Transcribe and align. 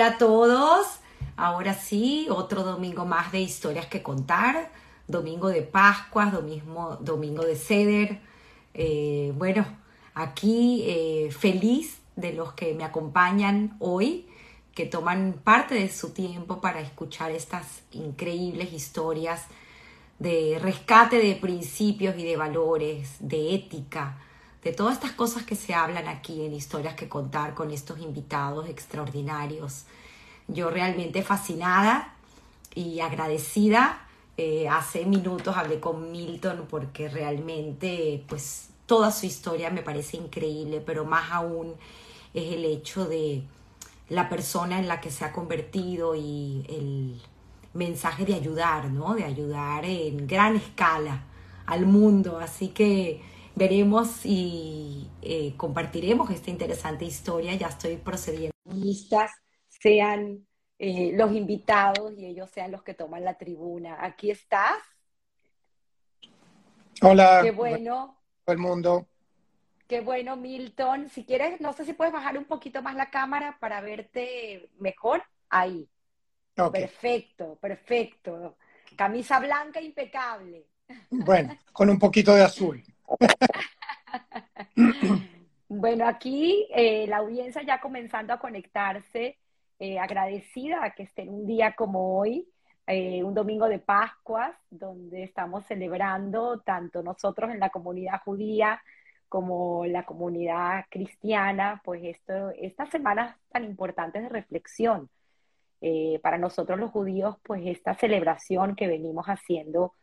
Hola 0.00 0.12
a 0.12 0.16
todos. 0.16 0.86
Ahora 1.36 1.74
sí, 1.74 2.26
otro 2.30 2.62
domingo 2.62 3.04
más 3.04 3.32
de 3.32 3.40
historias 3.42 3.84
que 3.84 4.02
contar. 4.02 4.72
Domingo 5.06 5.48
de 5.48 5.60
Pascuas, 5.60 6.32
domingo, 6.32 6.96
domingo 7.02 7.44
de 7.44 7.54
Ceder. 7.54 8.18
Eh, 8.72 9.34
bueno, 9.36 9.66
aquí 10.14 10.84
eh, 10.86 11.30
feliz 11.30 11.98
de 12.16 12.32
los 12.32 12.54
que 12.54 12.72
me 12.72 12.84
acompañan 12.84 13.76
hoy, 13.78 14.26
que 14.74 14.86
toman 14.86 15.34
parte 15.44 15.74
de 15.74 15.90
su 15.90 16.14
tiempo 16.14 16.62
para 16.62 16.80
escuchar 16.80 17.30
estas 17.32 17.82
increíbles 17.92 18.72
historias 18.72 19.48
de 20.18 20.58
rescate 20.62 21.18
de 21.18 21.34
principios 21.34 22.16
y 22.16 22.24
de 22.24 22.38
valores, 22.38 23.16
de 23.20 23.54
ética, 23.54 24.16
de 24.62 24.72
todas 24.72 24.94
estas 24.94 25.12
cosas 25.12 25.44
que 25.44 25.56
se 25.56 25.74
hablan 25.74 26.06
aquí 26.08 26.44
en 26.44 26.52
historias 26.52 26.94
que 26.94 27.08
contar 27.08 27.54
con 27.54 27.70
estos 27.70 28.00
invitados 28.00 28.68
extraordinarios. 28.68 29.84
Yo 30.48 30.70
realmente 30.70 31.22
fascinada 31.22 32.14
y 32.74 33.00
agradecida. 33.00 34.06
Eh, 34.36 34.68
hace 34.68 35.04
minutos 35.06 35.56
hablé 35.56 35.80
con 35.80 36.12
Milton 36.12 36.66
porque 36.68 37.08
realmente 37.08 38.24
pues 38.28 38.68
toda 38.86 39.12
su 39.12 39.26
historia 39.26 39.70
me 39.70 39.82
parece 39.82 40.16
increíble, 40.16 40.82
pero 40.84 41.04
más 41.04 41.30
aún 41.30 41.74
es 42.34 42.52
el 42.52 42.64
hecho 42.64 43.06
de 43.06 43.42
la 44.08 44.28
persona 44.28 44.78
en 44.78 44.88
la 44.88 45.00
que 45.00 45.10
se 45.10 45.24
ha 45.24 45.32
convertido 45.32 46.14
y 46.14 46.64
el 46.68 47.22
mensaje 47.72 48.24
de 48.24 48.34
ayudar, 48.34 48.90
¿no? 48.90 49.14
De 49.14 49.24
ayudar 49.24 49.84
en 49.84 50.26
gran 50.26 50.56
escala 50.56 51.24
al 51.66 51.86
mundo. 51.86 52.40
Así 52.40 52.68
que 52.68 53.22
veremos 53.60 54.24
y 54.24 55.06
eh, 55.20 55.52
compartiremos 55.58 56.30
esta 56.30 56.50
interesante 56.50 57.04
historia. 57.04 57.54
Ya 57.56 57.66
estoy 57.66 57.96
procediendo. 57.96 58.54
Sean 59.68 60.46
eh, 60.78 61.12
los 61.14 61.32
invitados 61.32 62.14
y 62.16 62.24
ellos 62.24 62.48
sean 62.50 62.70
los 62.72 62.82
que 62.82 62.94
toman 62.94 63.22
la 63.22 63.36
tribuna. 63.36 63.98
Aquí 64.00 64.30
estás. 64.30 64.78
Hola. 67.02 67.40
Qué 67.42 67.50
bueno. 67.50 68.16
Todo 68.46 68.54
el 68.54 68.58
mundo. 68.58 69.06
Qué 69.86 70.00
bueno, 70.00 70.36
Milton. 70.36 71.10
Si 71.10 71.26
quieres, 71.26 71.60
no 71.60 71.74
sé 71.74 71.84
si 71.84 71.92
puedes 71.92 72.14
bajar 72.14 72.38
un 72.38 72.46
poquito 72.46 72.80
más 72.80 72.96
la 72.96 73.10
cámara 73.10 73.58
para 73.60 73.82
verte 73.82 74.70
mejor. 74.78 75.22
Ahí. 75.50 75.86
Perfecto, 76.54 77.58
perfecto. 77.60 78.56
Camisa 78.96 79.38
blanca 79.38 79.82
impecable. 79.82 80.66
Bueno, 81.10 81.58
con 81.72 81.90
un 81.90 81.98
poquito 81.98 82.34
de 82.34 82.42
azul. 82.42 82.82
bueno, 85.68 86.06
aquí 86.06 86.66
eh, 86.74 87.06
la 87.08 87.18
audiencia 87.18 87.62
ya 87.62 87.80
comenzando 87.80 88.32
a 88.32 88.38
conectarse, 88.38 89.38
eh, 89.78 89.98
agradecida 89.98 90.84
a 90.84 90.90
que 90.94 91.04
estén 91.04 91.28
un 91.28 91.46
día 91.46 91.74
como 91.74 92.18
hoy, 92.18 92.48
eh, 92.86 93.22
un 93.22 93.34
domingo 93.34 93.68
de 93.68 93.78
Pascuas, 93.78 94.56
donde 94.68 95.22
estamos 95.22 95.64
celebrando 95.66 96.60
tanto 96.60 97.02
nosotros 97.02 97.50
en 97.50 97.60
la 97.60 97.70
comunidad 97.70 98.20
judía 98.24 98.82
como 99.28 99.86
la 99.86 100.04
comunidad 100.04 100.86
cristiana, 100.90 101.80
pues 101.84 102.02
esto, 102.02 102.50
estas 102.50 102.90
semanas 102.90 103.36
tan 103.52 103.64
importantes 103.64 104.22
de 104.22 104.28
reflexión. 104.28 105.08
para 106.22 106.36
nosotros 106.36 106.78
los 106.78 106.90
judíos, 106.90 107.36
pues 107.42 107.62
esta 107.64 107.94
celebración 107.94 108.76
que 108.76 108.86
venimos 108.86 109.26
haciendo 109.26 109.94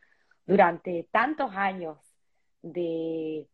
durante 0.45 1.08
tantos 1.11 1.52
años 1.55 2.06
de 2.73 3.48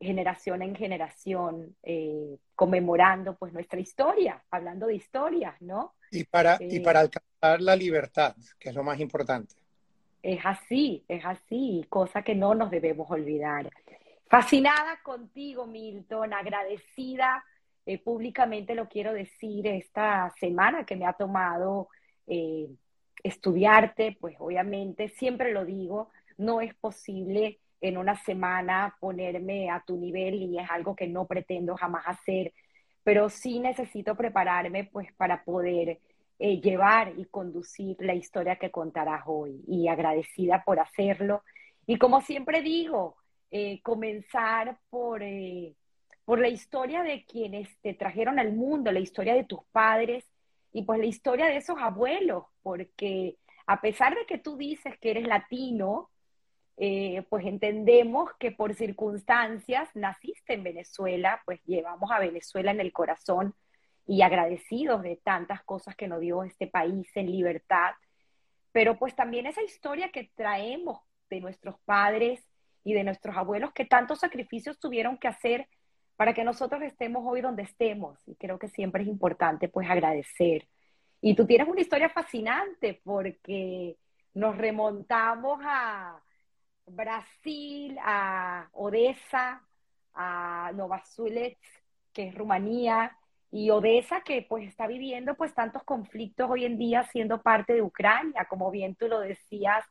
generación 0.00 0.62
en 0.62 0.74
generación, 0.74 1.76
eh, 1.82 2.38
conmemorando 2.54 3.36
pues 3.36 3.52
nuestra 3.52 3.80
historia, 3.80 4.42
hablando 4.50 4.86
de 4.86 4.94
historias, 4.94 5.60
¿no? 5.60 5.94
Y 6.10 6.24
para, 6.24 6.56
y 6.60 6.76
eh, 6.76 6.80
para 6.80 7.00
alcanzar 7.00 7.60
la 7.60 7.76
libertad, 7.76 8.34
que 8.58 8.70
es 8.70 8.74
lo 8.74 8.82
más 8.82 8.98
importante. 8.98 9.54
Es 10.22 10.40
así, 10.44 11.04
es 11.08 11.24
así, 11.24 11.84
cosa 11.88 12.22
que 12.22 12.34
no 12.34 12.54
nos 12.54 12.70
debemos 12.70 13.10
olvidar. 13.10 13.70
Fascinada 14.26 15.00
contigo, 15.02 15.66
Milton, 15.66 16.32
agradecida 16.32 17.44
eh, 17.86 17.98
públicamente 17.98 18.74
lo 18.74 18.88
quiero 18.88 19.12
decir 19.12 19.66
esta 19.66 20.32
semana 20.38 20.84
que 20.84 20.96
me 20.96 21.06
ha 21.06 21.14
tomado 21.14 21.88
estudiarte, 23.24 24.16
pues 24.20 24.36
obviamente 24.38 25.08
siempre 25.08 25.52
lo 25.52 25.64
digo, 25.64 26.10
no 26.38 26.60
es 26.60 26.72
posible 26.74 27.58
en 27.80 27.96
una 27.96 28.16
semana 28.16 28.96
ponerme 29.00 29.70
a 29.70 29.82
tu 29.86 29.96
nivel 29.96 30.34
y 30.34 30.58
es 30.58 30.70
algo 30.70 30.94
que 30.94 31.08
no 31.08 31.26
pretendo 31.26 31.76
jamás 31.76 32.04
hacer, 32.06 32.52
pero 33.02 33.30
sí 33.30 33.58
necesito 33.58 34.14
prepararme 34.14 34.84
pues 34.84 35.12
para 35.14 35.42
poder 35.44 35.98
eh, 36.38 36.60
llevar 36.60 37.12
y 37.16 37.24
conducir 37.26 37.96
la 38.00 38.14
historia 38.14 38.56
que 38.56 38.70
contarás 38.70 39.22
hoy 39.26 39.62
y 39.66 39.88
agradecida 39.88 40.62
por 40.64 40.80
hacerlo. 40.80 41.42
Y 41.86 41.98
como 41.98 42.20
siempre 42.20 42.62
digo, 42.62 43.16
eh, 43.50 43.80
comenzar 43.82 44.78
por, 44.90 45.22
eh, 45.22 45.74
por 46.24 46.38
la 46.38 46.48
historia 46.48 47.02
de 47.02 47.24
quienes 47.24 47.76
te 47.80 47.94
trajeron 47.94 48.38
al 48.38 48.52
mundo, 48.52 48.92
la 48.92 49.00
historia 49.00 49.34
de 49.34 49.44
tus 49.44 49.60
padres 49.72 50.24
y 50.72 50.82
pues 50.82 51.00
la 51.00 51.06
historia 51.06 51.46
de 51.46 51.56
esos 51.56 51.76
abuelos, 51.80 52.44
porque 52.62 53.36
a 53.66 53.80
pesar 53.80 54.14
de 54.14 54.26
que 54.26 54.38
tú 54.38 54.56
dices 54.56 54.98
que 55.00 55.10
eres 55.12 55.26
latino, 55.26 56.09
eh, 56.82 57.26
pues 57.28 57.44
entendemos 57.44 58.30
que 58.38 58.52
por 58.52 58.72
circunstancias 58.72 59.90
naciste 59.92 60.54
en 60.54 60.62
Venezuela, 60.62 61.42
pues 61.44 61.60
llevamos 61.66 62.10
a 62.10 62.18
Venezuela 62.18 62.70
en 62.70 62.80
el 62.80 62.90
corazón 62.90 63.54
y 64.06 64.22
agradecidos 64.22 65.02
de 65.02 65.16
tantas 65.16 65.62
cosas 65.62 65.94
que 65.94 66.08
nos 66.08 66.20
dio 66.20 66.42
este 66.42 66.68
país 66.68 67.06
en 67.16 67.30
libertad, 67.30 67.90
pero 68.72 68.98
pues 68.98 69.14
también 69.14 69.44
esa 69.44 69.62
historia 69.62 70.10
que 70.10 70.30
traemos 70.34 71.00
de 71.28 71.40
nuestros 71.40 71.78
padres 71.84 72.42
y 72.82 72.94
de 72.94 73.04
nuestros 73.04 73.36
abuelos 73.36 73.74
que 73.74 73.84
tantos 73.84 74.20
sacrificios 74.20 74.80
tuvieron 74.80 75.18
que 75.18 75.28
hacer 75.28 75.68
para 76.16 76.32
que 76.32 76.44
nosotros 76.44 76.80
estemos 76.80 77.24
hoy 77.26 77.42
donde 77.42 77.64
estemos. 77.64 78.18
Y 78.26 78.36
creo 78.36 78.58
que 78.58 78.68
siempre 78.68 79.02
es 79.02 79.08
importante 79.10 79.68
pues 79.68 79.86
agradecer. 79.90 80.66
Y 81.20 81.34
tú 81.34 81.44
tienes 81.46 81.68
una 81.68 81.82
historia 81.82 82.08
fascinante 82.08 83.02
porque 83.04 83.98
nos 84.32 84.56
remontamos 84.56 85.60
a, 85.62 86.22
Brasil, 86.94 87.96
a 88.02 88.68
Odessa, 88.72 89.62
a 90.14 90.72
Nova 90.74 91.02
que 92.12 92.28
es 92.28 92.34
Rumanía, 92.34 93.16
y 93.52 93.70
Odessa 93.70 94.20
que 94.20 94.46
pues 94.48 94.68
está 94.68 94.86
viviendo 94.86 95.34
pues 95.34 95.54
tantos 95.54 95.82
conflictos 95.82 96.48
hoy 96.50 96.64
en 96.64 96.78
día 96.78 97.04
siendo 97.04 97.42
parte 97.42 97.74
de 97.74 97.82
Ucrania, 97.82 98.46
como 98.48 98.70
bien 98.70 98.94
tú 98.94 99.08
lo 99.08 99.20
decías, 99.20 99.84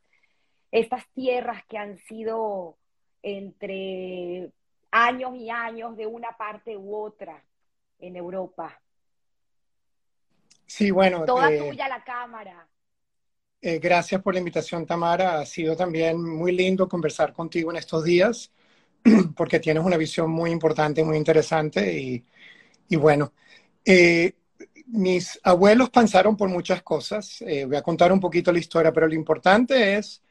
estas 0.71 1.07
tierras 1.13 1.63
que 1.65 1.77
han 1.77 1.97
sido 1.97 2.77
entre 3.21 4.51
años 4.91 5.35
y 5.35 5.49
años 5.49 5.97
de 5.97 6.07
una 6.07 6.31
parte 6.37 6.77
u 6.77 6.95
otra 6.95 7.43
en 7.99 8.15
Europa. 8.15 8.81
Sí, 10.65 10.91
bueno. 10.91 11.25
Toda 11.25 11.51
eh, 11.51 11.59
tuya 11.59 11.87
la 11.89 12.03
cámara. 12.03 12.67
Eh, 13.61 13.79
gracias 13.79 14.21
por 14.21 14.33
la 14.33 14.39
invitación, 14.39 14.85
Tamara. 14.85 15.39
Ha 15.39 15.45
sido 15.45 15.75
también 15.75 16.21
muy 16.23 16.53
lindo 16.53 16.87
conversar 16.87 17.33
contigo 17.33 17.71
en 17.71 17.77
estos 17.77 18.03
días, 18.05 18.51
porque 19.35 19.59
tienes 19.59 19.83
una 19.83 19.97
visión 19.97 20.29
muy 20.29 20.51
importante, 20.51 21.03
muy 21.03 21.17
interesante. 21.17 21.99
Y, 21.99 22.23
y 22.87 22.95
bueno, 22.95 23.33
eh, 23.83 24.33
mis 24.87 25.39
abuelos 25.43 25.89
pasaron 25.89 26.37
por 26.37 26.47
muchas 26.47 26.81
cosas. 26.83 27.41
Eh, 27.41 27.65
voy 27.65 27.75
a 27.75 27.81
contar 27.81 28.13
un 28.13 28.19
poquito 28.19 28.51
la 28.51 28.59
historia, 28.59 28.93
pero 28.93 29.07
lo 29.07 29.13
importante 29.13 29.97
es 29.97 30.21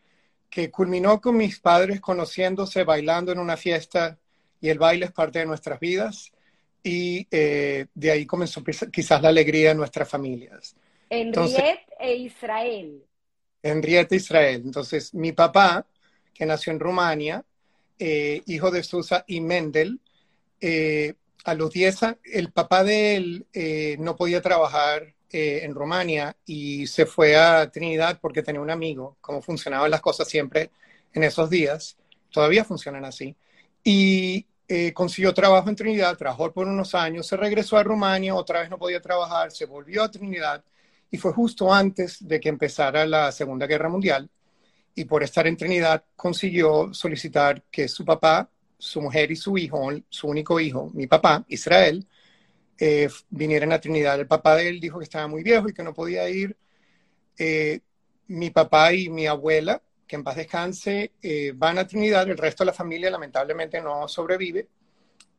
que 0.48 0.70
culminó 0.70 1.20
con 1.20 1.36
mis 1.36 1.60
padres 1.60 2.00
conociéndose, 2.00 2.82
bailando 2.84 3.30
en 3.32 3.38
una 3.38 3.58
fiesta, 3.58 4.18
y 4.60 4.70
el 4.70 4.78
baile 4.78 5.04
es 5.06 5.12
parte 5.12 5.40
de 5.40 5.46
nuestras 5.46 5.78
vidas. 5.78 6.32
Y 6.82 7.26
de 7.28 8.10
ahí 8.10 8.24
comenzó 8.24 8.64
quizás 8.64 9.20
la 9.20 9.28
alegría 9.28 9.70
de 9.70 9.74
nuestras 9.74 10.08
familias. 10.08 10.74
Enrique 11.10 11.80
e 11.98 12.14
Israel. 12.14 13.07
Henrietta 13.62 14.14
Israel. 14.14 14.62
Entonces, 14.64 15.14
mi 15.14 15.32
papá, 15.32 15.86
que 16.34 16.46
nació 16.46 16.72
en 16.72 16.80
Rumania, 16.80 17.44
eh, 17.98 18.42
hijo 18.46 18.70
de 18.70 18.82
Susa 18.82 19.24
y 19.26 19.40
Mendel, 19.40 20.00
eh, 20.60 21.14
a 21.44 21.54
los 21.54 21.72
10 21.72 22.02
años, 22.04 22.18
el 22.24 22.52
papá 22.52 22.84
de 22.84 23.16
él 23.16 23.46
eh, 23.52 23.96
no 23.98 24.16
podía 24.16 24.40
trabajar 24.40 25.14
en 25.30 25.74
Rumania 25.74 26.34
y 26.46 26.86
se 26.86 27.04
fue 27.04 27.36
a 27.36 27.70
Trinidad 27.70 28.18
porque 28.18 28.42
tenía 28.42 28.62
un 28.62 28.70
amigo, 28.70 29.18
como 29.20 29.42
funcionaban 29.42 29.90
las 29.90 30.00
cosas 30.00 30.26
siempre 30.26 30.70
en 31.12 31.22
esos 31.22 31.50
días, 31.50 31.98
todavía 32.30 32.64
funcionan 32.64 33.04
así, 33.04 33.36
y 33.84 34.46
consiguió 34.94 35.34
trabajo 35.34 35.68
en 35.68 35.76
Trinidad, 35.76 36.16
trabajó 36.16 36.50
por 36.50 36.66
unos 36.66 36.94
años, 36.94 37.26
se 37.26 37.36
regresó 37.36 37.76
a 37.76 37.82
Rumania, 37.82 38.34
otra 38.34 38.60
vez 38.60 38.70
no 38.70 38.78
podía 38.78 39.02
trabajar, 39.02 39.52
se 39.52 39.66
volvió 39.66 40.02
a 40.02 40.10
Trinidad 40.10 40.64
y 41.10 41.16
fue 41.16 41.32
justo 41.32 41.72
antes 41.72 42.26
de 42.26 42.40
que 42.40 42.48
empezara 42.48 43.06
la 43.06 43.32
Segunda 43.32 43.66
Guerra 43.66 43.88
Mundial 43.88 44.28
y 44.94 45.04
por 45.04 45.22
estar 45.22 45.46
en 45.46 45.56
Trinidad 45.56 46.04
consiguió 46.16 46.92
solicitar 46.92 47.62
que 47.70 47.88
su 47.88 48.04
papá, 48.04 48.50
su 48.76 49.00
mujer 49.00 49.30
y 49.30 49.36
su 49.36 49.56
hijo, 49.56 49.90
su 50.08 50.26
único 50.28 50.58
hijo, 50.58 50.90
mi 50.92 51.06
papá, 51.06 51.44
Israel, 51.48 52.04
eh, 52.78 53.08
vinieran 53.30 53.72
a 53.72 53.80
Trinidad. 53.80 54.18
El 54.20 54.26
papá 54.26 54.56
de 54.56 54.68
él 54.68 54.80
dijo 54.80 54.98
que 54.98 55.04
estaba 55.04 55.26
muy 55.26 55.42
viejo 55.42 55.68
y 55.68 55.72
que 55.72 55.82
no 55.82 55.94
podía 55.94 56.28
ir. 56.28 56.56
Eh, 57.38 57.80
mi 58.28 58.50
papá 58.50 58.92
y 58.92 59.08
mi 59.08 59.26
abuela, 59.26 59.80
que 60.06 60.16
en 60.16 60.24
paz 60.24 60.36
descanse, 60.36 61.12
eh, 61.22 61.52
van 61.54 61.78
a 61.78 61.86
Trinidad. 61.86 62.28
El 62.28 62.38
resto 62.38 62.64
de 62.64 62.66
la 62.66 62.72
familia 62.72 63.10
lamentablemente 63.10 63.80
no 63.80 64.08
sobrevive. 64.08 64.66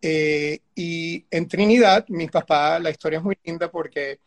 y 0.01 1.25
en 1.29 1.47
Trinidad, 1.49 2.05
mi 2.07 2.27
papá, 2.27 2.79
la 2.79 2.89
historia 2.89 3.17
es 3.17 3.23
muy 3.23 3.37
linda 3.43 3.69
porque 3.69 4.19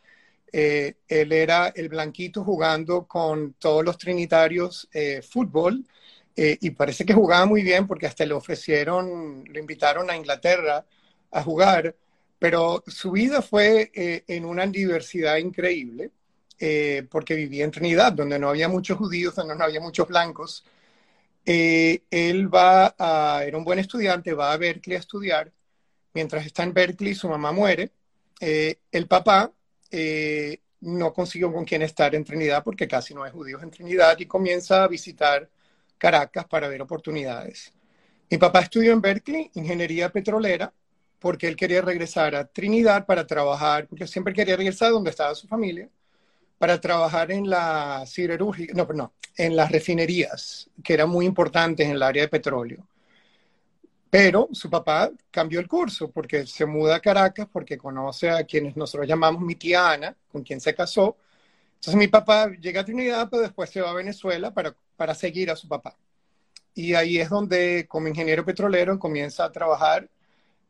él 0.53 1.33
era 1.33 1.69
el 1.69 1.89
blanquito 1.89 2.45
jugando 2.45 3.07
con 3.07 3.55
todos 3.55 3.85
los 3.85 3.97
trinitarios 3.97 4.89
fútbol. 5.29 5.85
y 6.37 6.71
parece 6.71 7.05
que 7.07 7.15
jugaba 7.15 7.47
muy 7.47 7.63
bien 7.63 7.87
porque 7.87 8.07
hasta 8.07 8.27
le 8.27 8.35
ofrecieron, 8.35 9.45
lo 9.47 9.59
invitaron 9.59 10.11
a 10.11 10.17
Inglaterra 10.17 10.85
a 11.31 11.43
jugar 11.43 11.95
pero 12.43 12.83
su 12.89 13.13
vida 13.13 13.41
fue 13.41 13.93
eh, 13.95 14.25
en 14.27 14.45
una 14.45 14.67
diversidad 14.67 15.37
increíble, 15.37 16.11
eh, 16.59 17.07
porque 17.09 17.37
vivía 17.37 17.63
en 17.63 17.71
Trinidad, 17.71 18.13
donde 18.13 18.37
no 18.37 18.49
había 18.49 18.69
muchos 18.69 18.99
judíos, 18.99 19.37
donde 19.37 19.55
no 19.55 19.63
había 19.63 19.81
muchos 19.81 20.09
blancos. 20.09 20.65
Eh, 21.47 22.03
él 22.11 22.53
va 22.53 22.97
era 23.47 23.57
un 23.57 23.63
buen 23.63 23.79
estudiante, 23.79 24.35
va 24.35 24.53
a 24.53 24.57
Berkeley 24.57 24.97
a 24.97 24.99
estudiar. 24.99 25.53
Mientras 26.15 26.45
está 26.45 26.65
en 26.65 26.75
Berkeley, 26.75 27.15
su 27.15 27.29
mamá 27.29 27.53
muere. 27.53 27.93
el 28.41 29.07
papá 29.07 29.53
no 30.81 31.13
consiguió 31.13 31.53
con 31.53 31.65
quién 31.65 31.83
estar 31.83 32.15
en 32.15 32.25
Trinidad 32.25 32.65
porque 32.65 32.89
casi 32.89 33.15
no 33.15 33.23
hay 33.23 33.31
judíos 33.31 33.63
en 33.63 33.71
Trinidad 33.71 34.19
y 34.19 34.27
comienza 34.27 34.85
a 34.85 34.89
visitar 34.89 35.49
Caracas 35.99 36.47
para 36.47 36.69
ver 36.69 36.83
oportunidades. 36.83 37.73
Mi 38.31 38.39
papá 38.39 38.61
estudió 38.61 38.93
en 38.93 39.01
Berkeley 39.01 39.51
ingeniería 39.55 40.11
petrolera 40.11 40.73
porque 41.19 41.47
él 41.47 41.55
quería 41.55 41.81
regresar 41.83 42.35
a 42.35 42.45
Trinidad 42.45 43.07
para 43.07 43.25
trabajar, 43.27 43.87
porque 43.87 44.09
siempre 44.09 44.35
quería 44.35 44.57
regresar 44.57 44.91
donde 44.91 45.11
estaba 45.11 45.35
su 45.37 45.47
familia, 45.47 45.89
para 46.59 46.81
trabajar 46.81 47.31
en 47.31 47.49
la 47.49 48.05
siderúrgica, 48.07 48.75
no, 48.75 48.85
no, 48.93 49.13
en 49.37 49.55
las 49.55 49.71
refinerías, 49.71 50.69
que 50.83 50.95
eran 50.95 51.09
muy 51.09 51.27
importantes 51.27 51.87
en 51.87 51.93
el 51.93 52.03
área 52.03 52.23
de 52.23 52.29
petróleo. 52.29 52.87
Pero 54.13 54.51
su 54.53 54.69
papá 54.69 55.11
cambió 55.31 55.59
el 55.59 55.67
curso 55.67 56.11
porque 56.11 56.47
se 56.47 56.67
muda 56.67 56.97
a 56.97 57.01
Caracas 57.01 57.49
porque 57.51 57.79
conoce 57.79 58.29
a 58.29 58.45
quienes 58.45 58.77
nosotros 58.77 59.09
llamamos 59.09 59.41
mi 59.41 59.55
tía 59.55 59.91
Ana, 59.91 60.15
con 60.31 60.43
quien 60.43 60.61
se 60.61 60.75
casó. 60.75 61.17
Entonces 61.77 61.97
mi 61.97 62.09
papá 62.09 62.51
llega 62.61 62.83
a 62.83 62.85
Trinidad, 62.85 63.29
pero 63.31 63.43
después 63.43 63.71
se 63.71 63.81
va 63.81 63.91
a 63.91 63.95
Venezuela 63.95 64.53
para, 64.53 64.77
para 64.97 65.15
seguir 65.15 65.51
a 65.51 65.57
su 65.57 65.67
papá. 65.67 65.97
Y 66.75 66.93
ahí 66.93 67.19
es 67.19 67.31
donde, 67.31 67.87
como 67.89 68.07
ingeniero 68.07 68.45
petrolero, 68.45 68.99
comienza 68.99 69.47
a 69.47 69.53
trabajar 69.53 70.11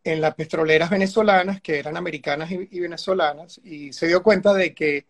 en 0.05 0.21
las 0.21 0.37
petroleras 0.37 0.89
venezolanas, 0.91 1.61
que 1.61 1.81
eran 1.81 1.97
americanas 1.97 2.49
y, 2.53 2.79
venezolanas, 2.79 3.61
y 3.65 3.93
se 3.93 4.07
dio 4.07 4.23
cuenta 4.23 4.55
de 4.55 4.73
que 4.73 5.07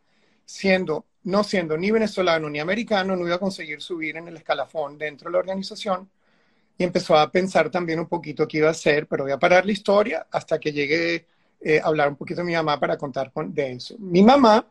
siendo, 0.46 1.04
no 1.24 1.44
siendo 1.44 1.76
ni 1.76 1.90
venezolano 1.90 2.48
ni 2.48 2.60
americano, 2.60 3.14
no 3.14 3.26
iba 3.26 3.36
a 3.36 3.38
conseguir 3.38 3.82
subir 3.82 4.16
en 4.16 4.28
el 4.28 4.38
escalafón 4.38 4.96
dentro 4.96 5.28
de 5.28 5.32
la 5.34 5.38
organización, 5.40 6.08
y 6.78 6.84
empezó 6.84 7.16
a 7.16 7.30
pensar 7.30 7.70
también 7.70 8.00
un 8.00 8.08
poquito 8.08 8.46
qué 8.48 8.58
iba 8.58 8.68
a 8.68 8.72
hacer, 8.72 9.06
pero 9.06 9.24
voy 9.24 9.32
a 9.32 9.38
parar 9.38 9.66
la 9.66 9.72
historia 9.72 10.26
hasta 10.30 10.58
que 10.58 10.72
llegue 10.72 11.26
eh, 11.60 11.80
a 11.80 11.86
hablar 11.86 12.08
un 12.08 12.16
poquito 12.16 12.40
de 12.40 12.46
mi 12.46 12.54
mamá 12.54 12.80
para 12.80 12.96
contar 12.96 13.32
con, 13.32 13.54
de 13.54 13.72
eso. 13.72 13.96
Mi 13.98 14.22
mamá 14.22 14.66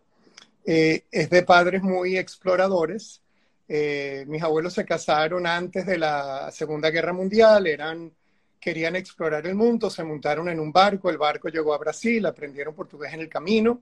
eh, 0.66 1.06
es 1.12 1.30
de 1.30 1.44
padres 1.44 1.82
muy 1.82 2.18
exploradores. 2.18 3.22
Eh, 3.68 4.26
mis 4.28 4.44
abuelos 4.44 4.74
se 4.74 4.86
casaron 4.86 5.48
antes 5.48 5.86
de 5.86 5.98
la 5.98 6.52
Segunda 6.52 6.90
Guerra 6.90 7.14
Mundial, 7.14 7.68
eran 7.68 8.12
querían 8.60 8.96
explorar 8.96 9.48
el 9.48 9.56
mundo, 9.56 9.90
se 9.90 10.04
montaron 10.04 10.48
en 10.48 10.60
un 10.60 10.72
barco, 10.72 11.10
el 11.10 11.18
barco 11.18 11.50
llegó 11.50 11.74
a 11.74 11.80
Brasil, 11.80 12.24
aprendieron 12.28 12.76
portugués 12.76 13.12
en 13.14 13.22
el 13.22 13.30
camino. 13.30 13.82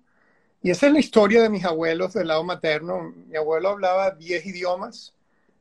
Y 0.61 0.71
esa 0.71 0.87
es 0.87 0.93
la 0.93 0.99
historia 0.99 1.41
de 1.41 1.49
mis 1.49 1.65
abuelos 1.65 2.13
del 2.13 2.29
lado 2.29 2.43
materno. 2.43 3.13
Mi 3.27 3.35
abuelo 3.35 3.69
hablaba 3.69 4.11
10 4.11 4.45
idiomas 4.45 5.13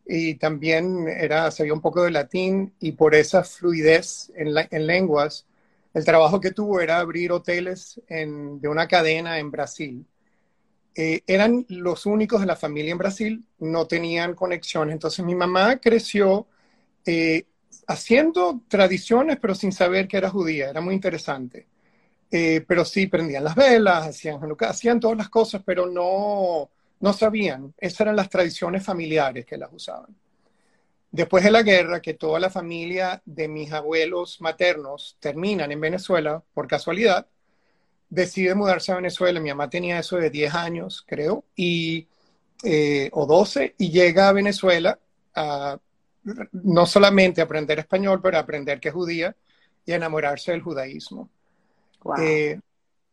y 0.08 0.36
también 0.36 1.06
era, 1.06 1.50
sabía 1.50 1.74
un 1.74 1.82
poco 1.82 2.02
de 2.02 2.10
latín 2.10 2.72
y 2.80 2.92
por 2.92 3.14
esa 3.14 3.44
fluidez 3.44 4.32
en, 4.34 4.54
en 4.70 4.86
lenguas, 4.86 5.46
el 5.92 6.04
trabajo 6.04 6.40
que 6.40 6.52
tuvo 6.52 6.80
era 6.80 6.98
abrir 6.98 7.30
hoteles 7.30 8.00
de 8.08 8.68
una 8.68 8.88
cadena 8.88 9.38
en 9.38 9.50
Brasil. 9.50 10.06
Eh, 10.94 11.22
eran 11.26 11.64
los 11.68 12.06
únicos 12.06 12.40
de 12.40 12.46
la 12.46 12.56
familia 12.56 12.92
en 12.92 12.98
Brasil, 12.98 13.44
no 13.58 13.86
tenían 13.86 14.34
conexión. 14.34 14.90
Entonces 14.90 15.24
mi 15.24 15.34
mamá 15.34 15.76
creció 15.78 16.46
eh, 17.04 17.44
haciendo 17.86 18.62
tradiciones, 18.68 19.38
pero 19.40 19.54
sin 19.54 19.72
saber 19.72 20.08
que 20.08 20.16
era 20.16 20.30
judía. 20.30 20.70
Era 20.70 20.80
muy 20.80 20.94
interesante. 20.94 21.66
Eh, 22.30 22.64
pero 22.66 22.84
sí 22.84 23.06
prendían 23.06 23.44
las 23.44 23.54
velas, 23.54 24.08
hacían 24.08 24.40
hacían 24.60 25.00
todas 25.00 25.16
las 25.16 25.28
cosas, 25.30 25.62
pero 25.64 25.86
no, 25.86 26.70
no 27.00 27.12
sabían. 27.12 27.74
Esas 27.78 28.02
eran 28.02 28.16
las 28.16 28.28
tradiciones 28.28 28.84
familiares 28.84 29.46
que 29.46 29.56
las 29.56 29.72
usaban. 29.72 30.14
Después 31.10 31.42
de 31.42 31.50
la 31.50 31.62
guerra, 31.62 32.02
que 32.02 32.14
toda 32.14 32.38
la 32.38 32.50
familia 32.50 33.22
de 33.24 33.48
mis 33.48 33.72
abuelos 33.72 34.40
maternos 34.40 35.16
terminan 35.20 35.72
en 35.72 35.80
Venezuela, 35.80 36.42
por 36.52 36.68
casualidad, 36.68 37.26
decide 38.10 38.54
mudarse 38.54 38.92
a 38.92 38.96
Venezuela. 38.96 39.40
Mi 39.40 39.48
mamá 39.48 39.70
tenía 39.70 39.98
eso 39.98 40.16
de 40.16 40.30
10 40.30 40.54
años, 40.54 41.04
creo, 41.06 41.44
y, 41.56 42.06
eh, 42.62 43.08
o 43.12 43.26
12, 43.26 43.74
y 43.78 43.90
llega 43.90 44.28
a 44.28 44.32
Venezuela 44.32 44.98
a 45.34 45.78
no 46.52 46.84
solamente 46.84 47.40
aprender 47.40 47.78
español, 47.78 48.20
pero 48.22 48.38
aprender 48.38 48.80
que 48.80 48.88
es 48.88 48.94
judía 48.94 49.34
y 49.86 49.92
enamorarse 49.92 50.52
del 50.52 50.62
judaísmo. 50.62 51.30
Eh, 52.20 52.60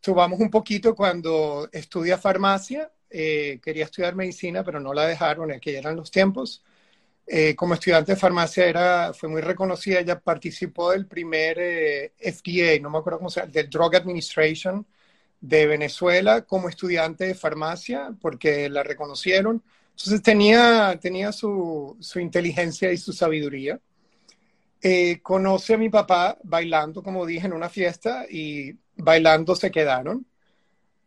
subamos 0.01 0.39
un 0.39 0.49
poquito 0.49 0.93
cuando 0.95 1.69
estudia 1.71 2.17
farmacia, 2.17 2.91
eh, 3.17 3.59
quería 3.63 3.85
estudiar 3.85 4.15
medicina, 4.15 4.63
pero 4.63 4.79
no 4.79 4.93
la 4.93 5.07
dejaron, 5.07 5.59
que 5.59 5.77
eran 5.77 5.95
los 5.95 6.11
tiempos. 6.11 6.63
Eh, 7.27 7.55
como 7.55 7.73
estudiante 7.73 8.13
de 8.13 8.17
farmacia 8.17 8.65
era, 8.65 9.13
fue 9.13 9.29
muy 9.29 9.41
reconocida, 9.41 9.99
ella 9.99 10.19
participó 10.19 10.91
del 10.91 11.07
primer 11.07 12.13
FDA, 12.19 12.79
no 12.81 12.89
me 12.89 12.99
acuerdo 12.99 13.19
cómo 13.19 13.29
se 13.29 13.41
llama, 13.41 13.51
del 13.51 13.69
Drug 13.69 13.95
Administration 13.95 14.85
de 15.41 15.67
Venezuela 15.67 16.41
como 16.43 16.69
estudiante 16.69 17.25
de 17.25 17.35
farmacia, 17.35 18.15
porque 18.21 18.69
la 18.69 18.83
reconocieron 18.83 19.63
entonces 19.95 20.21
tenía, 20.21 20.99
tenía 21.01 21.31
su, 21.31 21.95
su 22.01 22.19
inteligencia 22.19 22.91
y 22.91 22.97
su 22.97 23.13
sabiduría. 23.13 23.79
Eh, 24.81 25.19
conoce 25.23 25.73
a 25.73 25.77
mi 25.77 25.89
papá 25.89 26.37
bailando, 26.43 27.01
como 27.01 27.25
dije, 27.25 27.47
en 27.47 27.53
una 27.53 27.69
fiesta 27.69 28.25
y 28.29 28.77
bailando 28.97 29.55
se 29.55 29.71
quedaron. 29.71 30.25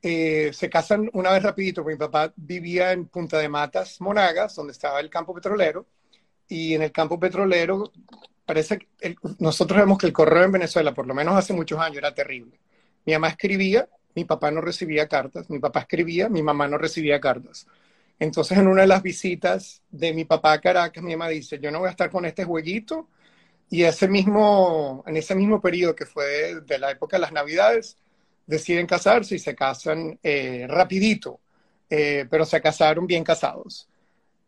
Eh, 0.01 0.51
se 0.53 0.71
casan 0.71 1.11
una 1.13 1.33
vez 1.33 1.43
rapidito, 1.43 1.83
mi 1.85 1.97
papá 1.97 2.33
vivía 2.37 2.93
en 2.93 3.07
Punta 3.07 3.39
de 3.39 3.49
Matas, 3.49 4.01
Monagas, 4.01 4.55
donde 4.55 4.73
estaba 4.73 5.01
el 5.01 5.11
campo 5.11 5.35
petrolero, 5.35 5.87
y 6.47 6.75
en 6.75 6.83
el 6.83 6.93
campo 6.93 7.19
petrolero 7.19 7.93
parece 8.47 8.79
que 8.79 9.17
nosotros 9.39 9.79
vemos 9.79 9.99
que 9.99 10.07
el 10.07 10.13
correo 10.13 10.45
en 10.45 10.53
Venezuela, 10.53 10.95
por 10.95 11.07
lo 11.07 11.15
menos 11.15 11.37
hace 11.37 11.53
muchos 11.53 11.79
años, 11.81 11.99
era 11.99 12.15
terrible. 12.15 12.59
Mi 13.05 13.13
mamá 13.13 13.29
escribía, 13.29 13.89
mi 14.15 14.25
papá 14.25 14.51
no 14.51 14.61
recibía 14.61 15.09
cartas, 15.09 15.51
mi 15.51 15.59
papá 15.59 15.81
escribía, 15.81 16.29
mi 16.29 16.43
mamá 16.43 16.69
no 16.69 16.79
recibía 16.79 17.21
cartas. 17.21 17.67
Entonces, 18.19 18.59
en 18.59 18.67
una 18.67 18.83
de 18.83 18.89
las 18.89 19.03
visitas 19.03 19.83
de 19.91 20.13
mi 20.13 20.25
papá 20.25 20.53
a 20.55 20.61
Caracas, 20.61 21.03
mi 21.03 21.13
mamá 21.13 21.29
dice, 21.29 21.59
yo 21.61 21.71
no 21.71 21.81
voy 21.81 21.89
a 21.89 21.93
estar 21.93 22.11
con 22.11 22.25
este 22.25 22.45
jueguito. 22.45 23.09
Y 23.71 23.83
ese 23.85 24.09
mismo, 24.09 25.05
en 25.07 25.17
ese 25.17 25.35
mismo 25.35 25.61
periodo 25.61 25.95
que 25.95 26.07
fue 26.07 26.61
de 26.63 26.79
la 26.79 26.91
época 26.91 27.17
de 27.17 27.21
las 27.21 27.33
Navidades, 27.33 27.97
deciden 28.49 28.87
casarse 28.87 29.37
y 29.37 29.39
se 29.39 29.55
casan 29.55 30.19
eh, 30.23 30.67
rapidito, 30.67 31.39
eh, 31.89 32.27
pero 32.31 32.47
se 32.47 32.61
casaron 32.63 33.07
bien 33.07 33.23
casados. 33.23 33.87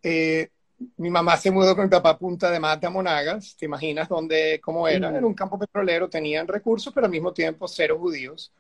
Eh, 0.03 0.49
mi 0.97 1.11
mamá 1.11 1.37
se 1.37 1.51
mudó 1.51 1.77
con 1.77 1.85
mi 1.85 1.91
papá 1.91 2.11
a 2.11 2.19
Punta 2.19 2.51
de 2.51 2.59
Mata, 2.59 2.89
Monagas. 2.89 3.55
¿Te 3.57 3.67
imaginas 3.67 4.09
dónde, 4.09 4.59
cómo 4.63 4.89
era? 4.89 5.17
En 5.17 5.23
un 5.23 5.35
campo 5.35 5.59
petrolero 5.59 6.09
tenían 6.09 6.49
recursos, 6.49 6.95
pero 6.95 7.05
al 7.05 7.13
mismo 7.13 7.35
tiempo 7.35 7.69
cero 7.69 7.99
judíos. 8.01 8.51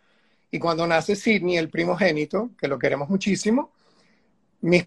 Y 0.50 0.58
cuando 0.58 0.86
nace 0.86 1.16
Sidney, 1.16 1.56
el 1.56 1.70
primogénito, 1.70 2.50
que 2.58 2.68
lo 2.68 2.78
queremos 2.78 3.08
muchísimo, 3.08 3.72
mis, 4.60 4.84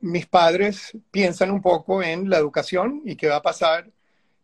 mis 0.00 0.26
padres 0.26 0.90
piensan 1.12 1.52
un 1.52 1.62
poco 1.62 2.02
en 2.02 2.28
la 2.28 2.38
educación 2.38 3.02
y 3.04 3.14
qué 3.14 3.28
va 3.28 3.36
a 3.36 3.42
pasar. 3.42 3.88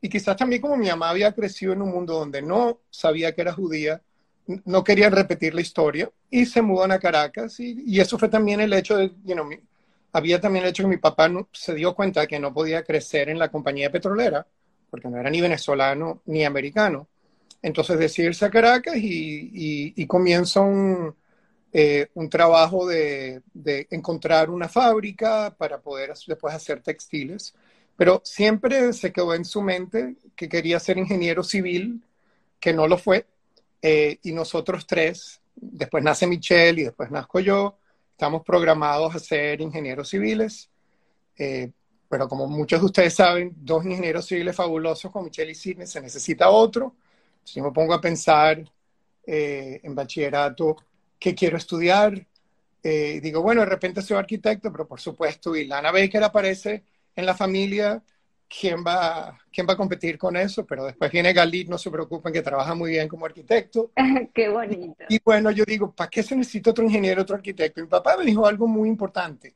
Y 0.01 0.09
quizás 0.09 0.37
también 0.37 0.63
como 0.63 0.77
mi 0.77 0.87
mamá 0.87 1.11
había 1.11 1.33
crecido 1.33 1.73
en 1.73 1.83
un 1.83 1.91
mundo 1.91 2.15
donde 2.15 2.41
no 2.41 2.79
sabía 2.89 3.35
que 3.35 3.41
era 3.41 3.53
judía, 3.53 4.01
no 4.47 4.85
querían 4.85 5.13
repetir 5.13 5.55
la 5.55 5.61
historia 5.61 6.11
y 6.31 6.47
se 6.47 6.63
mudan 6.63 6.93
a 6.93 6.99
Caracas. 6.99 7.59
Y, 7.61 7.99
eso 8.01 8.19
fue 8.19 8.29
también 8.29 8.61
el 8.61 8.73
hecho 8.73 8.97
de, 8.97 9.13
you 9.25 9.35
había 10.13 10.41
también 10.41 10.65
el 10.65 10.71
hecho 10.71 10.85
que 10.85 10.89
mi 10.89 10.97
papá 10.97 11.31
se 11.53 11.75
dio 11.75 11.95
cuenta 11.95 12.21
de 12.21 12.29
que 12.29 12.39
no 12.39 12.55
podía 12.55 12.85
crecer 12.85 13.29
en 13.29 13.39
la 13.39 13.51
compañía 13.51 13.91
petrolera, 13.91 14.47
porque 14.89 15.09
no 15.09 15.19
era 15.19 15.29
ni 15.29 15.41
venezolano 15.41 16.23
ni 16.27 16.45
americano. 16.45 17.09
Entonces 17.63 17.99
decidirse 17.99 18.45
a 18.45 18.51
Caracas 18.51 18.97
y, 18.97 19.93
y, 19.97 20.07
comienza 20.07 20.61
un, 20.61 21.15
eh, 21.73 22.09
un 22.15 22.31
trabajo 22.31 22.87
de, 22.87 23.43
encontrar 23.91 24.51
una 24.51 24.69
fábrica 24.69 25.53
para 25.59 25.81
poder 25.81 26.13
después 26.27 26.55
hacer 26.55 26.81
textiles, 26.81 27.53
pero 27.97 28.23
siempre 28.25 28.93
se 28.93 29.13
quedó 29.13 29.35
en 29.35 29.45
su 29.45 29.61
mente 29.61 30.15
que 30.37 30.49
quería 30.49 30.79
ser 30.79 30.99
ingeniero 30.99 31.43
civil, 31.43 32.05
que 32.61 32.73
no 32.73 32.87
lo 32.87 32.97
fue, 32.97 33.27
eh, 33.87 34.19
y 34.23 34.33
nosotros 34.33 34.87
tres 34.87 35.43
después 35.55 36.03
nace 36.03 36.27
Michelle 36.27 36.81
y 36.81 36.85
después 36.85 37.11
nazco 37.11 37.39
yo. 37.39 37.77
Estamos 38.13 38.43
programados 38.43 39.15
a 39.15 39.19
ser 39.19 39.61
ingenieros 39.61 40.09
civiles. 40.09 40.71
Eh, 41.37 41.71
pero 42.09 42.27
como 42.27 42.47
muchos 42.47 42.81
de 42.81 42.87
ustedes 42.87 43.13
saben, 43.13 43.53
dos 43.57 43.85
ingenieros 43.85 44.25
civiles 44.25 44.57
fabulosos 44.57 45.13
con 45.13 45.25
Michelle 45.25 45.53
y 45.53 45.55
Sidney, 45.55 45.87
se 45.87 46.01
necesita 46.01 46.49
otro. 46.49 46.95
Si 47.43 47.61
me 47.61 47.73
pongo 47.73 47.93
a 47.93 48.01
pensar 48.01 48.65
eh, 49.27 49.81
en 49.83 49.95
bachillerato, 49.95 50.77
¿qué 51.19 51.35
quiero 51.35 51.59
estudiar? 51.59 52.27
Eh, 52.83 53.21
digo, 53.23 53.43
bueno, 53.43 53.61
de 53.61 53.67
repente 53.67 54.01
soy 54.01 54.17
arquitecto, 54.17 54.73
pero 54.73 54.89
por 54.89 54.99
supuesto, 54.99 55.55
y 55.55 55.67
Lana 55.67 55.93
Baker 55.93 56.25
aparece 56.25 56.85
en 57.15 57.27
la 57.27 57.35
familia, 57.35 58.03
¿quién 58.49 58.85
va, 58.87 59.39
quién 59.53 59.67
va 59.67 59.75
a 59.75 59.77
competir 59.77 60.19
con 60.19 60.37
eso? 60.37 60.65
Pero 60.67 60.85
después 60.85 61.11
viene 61.11 61.33
Galit, 61.33 61.69
no 61.69 61.79
se 61.79 61.91
preocupen, 61.91 62.33
que 62.33 62.43
trabaja 62.43 62.75
muy 62.75 62.91
bien 62.91 63.09
como 63.09 63.27
arquitecto. 63.27 63.91
Qué 64.35 64.49
bonito. 64.49 65.05
Y 65.09 65.19
bueno, 65.25 65.51
yo 65.51 65.65
digo, 65.65 65.93
¿para 65.93 66.11
qué 66.11 66.23
se 66.23 66.37
necesita 66.37 66.71
otro 66.71 66.85
ingeniero, 66.85 67.23
otro 67.23 67.37
arquitecto? 67.37 67.81
Mi 67.81 67.87
papá 67.87 68.17
me 68.17 68.25
dijo 68.25 68.47
algo 68.47 68.67
muy 68.67 68.89
importante, 68.89 69.55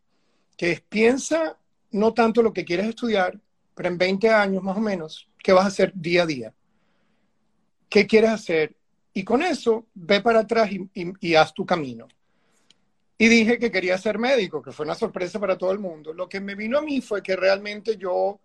que 0.57 0.73
es 0.73 0.81
piensa 0.81 1.57
no 1.91 2.13
tanto 2.13 2.43
lo 2.43 2.53
que 2.53 2.65
quieres 2.65 2.87
estudiar, 2.87 3.39
pero 3.75 3.89
en 3.89 3.99
20 3.99 4.29
años 4.31 4.63
más 4.63 4.77
o 4.77 4.81
menos, 4.81 5.29
¿qué 5.43 5.53
vas 5.53 5.65
a 5.65 5.69
hacer 5.69 5.93
día 5.95 6.23
a 6.23 6.27
día? 6.27 6.55
¿Qué 7.89 8.07
quieres 8.07 8.31
hacer? 8.31 8.75
Y 9.15 9.25
con 9.25 9.43
eso, 9.43 9.87
ve 9.95 10.21
para 10.21 10.41
atrás 10.41 10.71
y, 10.71 11.35
haz 11.35 11.55
tu 11.55 11.65
camino. 11.65 12.07
Y 13.17 13.29
dije 13.29 13.59
que 13.59 13.71
quería 13.71 13.99
ser 13.99 14.19
médico, 14.19 14.63
que 14.63 14.71
fue 14.71 14.85
una 14.85 14.95
sorpresa 14.95 15.41
para 15.41 15.59
todo 15.59 15.73
el 15.73 15.79
mundo. 15.79 16.13
Lo 16.13 16.29
que 16.29 16.41
me 16.41 16.55
vino 16.55 16.79
a 16.79 16.83
mí 16.83 17.01
fue 17.01 17.23
que 17.23 17.35
realmente 17.35 17.97
yo 17.97 18.39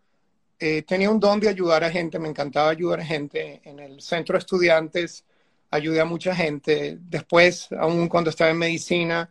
eh, 0.65 0.82
tenía 0.84 1.10
un 1.10 1.20
don 1.20 1.41
de 1.41 1.50
ayudar 1.50 1.84
a 1.84 1.91
gente, 1.91 2.17
me 2.20 2.29
encantaba 2.29 2.70
ayudar 2.70 3.01
a 3.01 3.05
gente. 3.05 3.60
En 3.65 3.79
el 3.79 4.00
centro 4.00 4.36
de 4.36 4.39
estudiantes 4.39 5.25
ayudé 5.70 6.00
a 6.00 6.05
mucha 6.05 6.34
gente. 6.34 6.98
Después, 7.01 7.70
aún 7.74 8.08
cuando 8.08 8.29
estaba 8.29 8.51
en 8.51 8.60
medicina, 8.60 9.29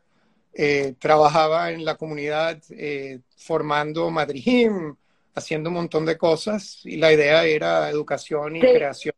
eh, 0.53 0.95
trabajaba 0.99 1.71
en 1.71 1.87
la 1.87 1.95
comunidad 1.95 2.63
eh, 2.69 3.21
formando 3.35 4.11
Madrijim, 4.11 4.95
haciendo 5.35 5.71
un 5.71 5.77
montón 5.77 6.05
de 6.05 6.19
cosas 6.19 6.85
y 6.85 6.99
la 6.99 7.11
idea 7.11 7.47
era 7.47 7.89
educación 7.89 8.57
y 8.57 8.61
creación. 8.61 9.15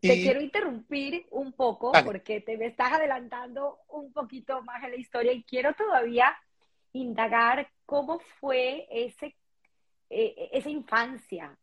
Te 0.00 0.20
quiero 0.20 0.40
interrumpir 0.40 1.26
un 1.30 1.52
poco 1.52 1.92
porque 2.04 2.40
te 2.40 2.56
me 2.56 2.66
estás 2.66 2.94
adelantando 2.94 3.78
un 3.90 4.12
poquito 4.12 4.60
más 4.62 4.82
en 4.82 4.90
la 4.90 4.96
historia 4.96 5.32
y 5.32 5.44
quiero 5.44 5.72
todavía 5.74 6.36
indagar 6.92 7.70
cómo 7.86 8.18
fue 8.40 8.88
ese, 8.90 9.36
eh, 10.12 10.50
esa 10.52 10.70
infancia 10.70 11.56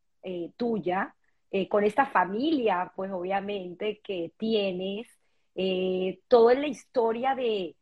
tuya 0.58 1.16
con 1.70 1.84
esta 1.84 2.06
familia, 2.06 2.92
pues 2.96 3.10
obviamente 3.12 4.02
que 4.04 4.34
tienes, 4.38 5.08
toda 6.28 6.54
la 6.54 6.68
historia 6.68 7.36
de, 7.36 7.76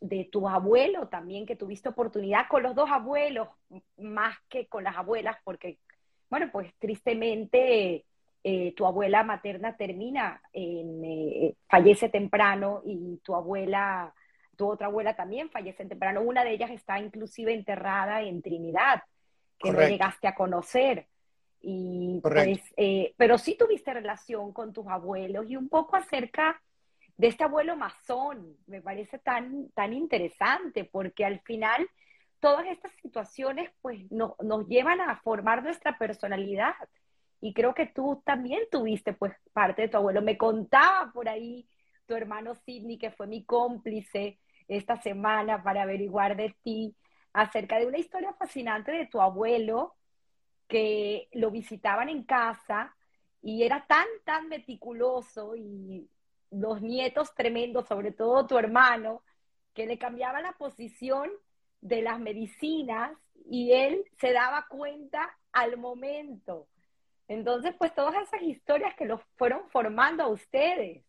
de 0.00 0.24
tu 0.24 0.48
abuelo 0.48 1.08
también, 1.08 1.46
que 1.46 1.56
tuviste 1.56 1.88
oportunidad 1.88 2.48
con 2.48 2.62
los 2.62 2.74
dos 2.74 2.90
abuelos, 2.90 3.48
más 3.98 4.36
que 4.48 4.66
con 4.66 4.84
las 4.84 4.96
abuelas, 4.96 5.36
porque, 5.44 5.78
bueno, 6.28 6.48
pues 6.52 6.72
tristemente 6.78 8.04
eh, 8.46 8.74
tu 8.74 8.84
abuela 8.84 9.24
materna 9.24 9.74
termina, 9.74 10.42
en, 10.52 11.02
eh, 11.02 11.54
fallece 11.66 12.10
temprano 12.10 12.82
y 12.84 13.18
tu 13.24 13.34
abuela, 13.34 14.12
tu 14.54 14.68
otra 14.68 14.88
abuela 14.88 15.16
también 15.16 15.48
fallece 15.48 15.86
temprano. 15.86 16.20
Una 16.20 16.44
de 16.44 16.52
ellas 16.52 16.70
está 16.70 16.98
inclusive 16.98 17.54
enterrada 17.54 18.20
en 18.20 18.42
Trinidad, 18.42 19.02
que 19.58 19.72
no 19.72 19.80
llegaste 19.80 20.28
a 20.28 20.34
conocer. 20.34 21.06
Y 21.60 22.20
pues, 22.22 22.60
eh, 22.76 23.14
pero 23.16 23.38
sí 23.38 23.56
tuviste 23.56 23.94
relación 23.94 24.52
con 24.52 24.72
tus 24.72 24.86
abuelos 24.86 25.46
y 25.48 25.56
un 25.56 25.68
poco 25.68 25.96
acerca 25.96 26.60
de 27.16 27.28
este 27.28 27.44
abuelo 27.44 27.76
masón. 27.76 28.56
Me 28.66 28.82
parece 28.82 29.18
tan, 29.18 29.70
tan 29.70 29.92
interesante 29.94 30.84
porque 30.84 31.24
al 31.24 31.40
final 31.40 31.88
todas 32.40 32.66
estas 32.66 32.92
situaciones 33.00 33.70
pues 33.80 34.00
nos 34.10 34.68
llevan 34.68 35.00
a 35.00 35.16
formar 35.20 35.62
nuestra 35.62 35.96
personalidad. 35.96 36.74
Y 37.40 37.54
creo 37.54 37.74
que 37.74 37.86
tú 37.86 38.22
también 38.24 38.60
tuviste 38.70 39.14
pues 39.14 39.32
parte 39.52 39.82
de 39.82 39.88
tu 39.88 39.96
abuelo. 39.96 40.20
Me 40.20 40.36
contaba 40.36 41.10
por 41.12 41.28
ahí 41.28 41.66
tu 42.06 42.14
hermano 42.14 42.54
Sidney, 42.54 42.98
que 42.98 43.10
fue 43.10 43.26
mi 43.26 43.44
cómplice 43.44 44.38
esta 44.68 45.00
semana 45.00 45.62
para 45.62 45.82
averiguar 45.82 46.36
de 46.36 46.54
ti 46.62 46.94
acerca 47.34 47.78
de 47.78 47.86
una 47.86 47.98
historia 47.98 48.32
fascinante 48.32 48.92
de 48.92 49.06
tu 49.06 49.20
abuelo 49.20 49.94
que 50.68 51.28
lo 51.32 51.50
visitaban 51.50 52.08
en 52.08 52.22
casa 52.22 52.96
y 53.42 53.64
era 53.64 53.84
tan, 53.86 54.06
tan 54.24 54.48
meticuloso 54.48 55.54
y 55.54 56.08
los 56.50 56.80
nietos 56.80 57.34
tremendos, 57.34 57.86
sobre 57.86 58.12
todo 58.12 58.46
tu 58.46 58.56
hermano, 58.56 59.22
que 59.74 59.86
le 59.86 59.98
cambiaba 59.98 60.40
la 60.40 60.52
posición 60.52 61.30
de 61.80 62.00
las 62.00 62.18
medicinas 62.18 63.12
y 63.44 63.72
él 63.72 64.04
se 64.18 64.32
daba 64.32 64.66
cuenta 64.68 65.36
al 65.52 65.76
momento. 65.76 66.68
Entonces, 67.28 67.74
pues 67.78 67.94
todas 67.94 68.14
esas 68.22 68.42
historias 68.42 68.94
que 68.94 69.06
los 69.06 69.20
fueron 69.36 69.68
formando 69.70 70.22
a 70.22 70.28
ustedes. 70.28 71.02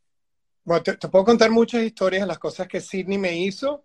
Bueno, 0.63 0.83
te, 0.83 1.07
puedo 1.07 1.23
contar 1.23 1.51
muchas 1.51 1.83
historias 1.83 2.23
de 2.23 2.27
las 2.27 2.39
cosas 2.39 2.67
que 2.67 2.81
Sidney 2.81 3.17
me 3.17 3.37
hizo, 3.37 3.83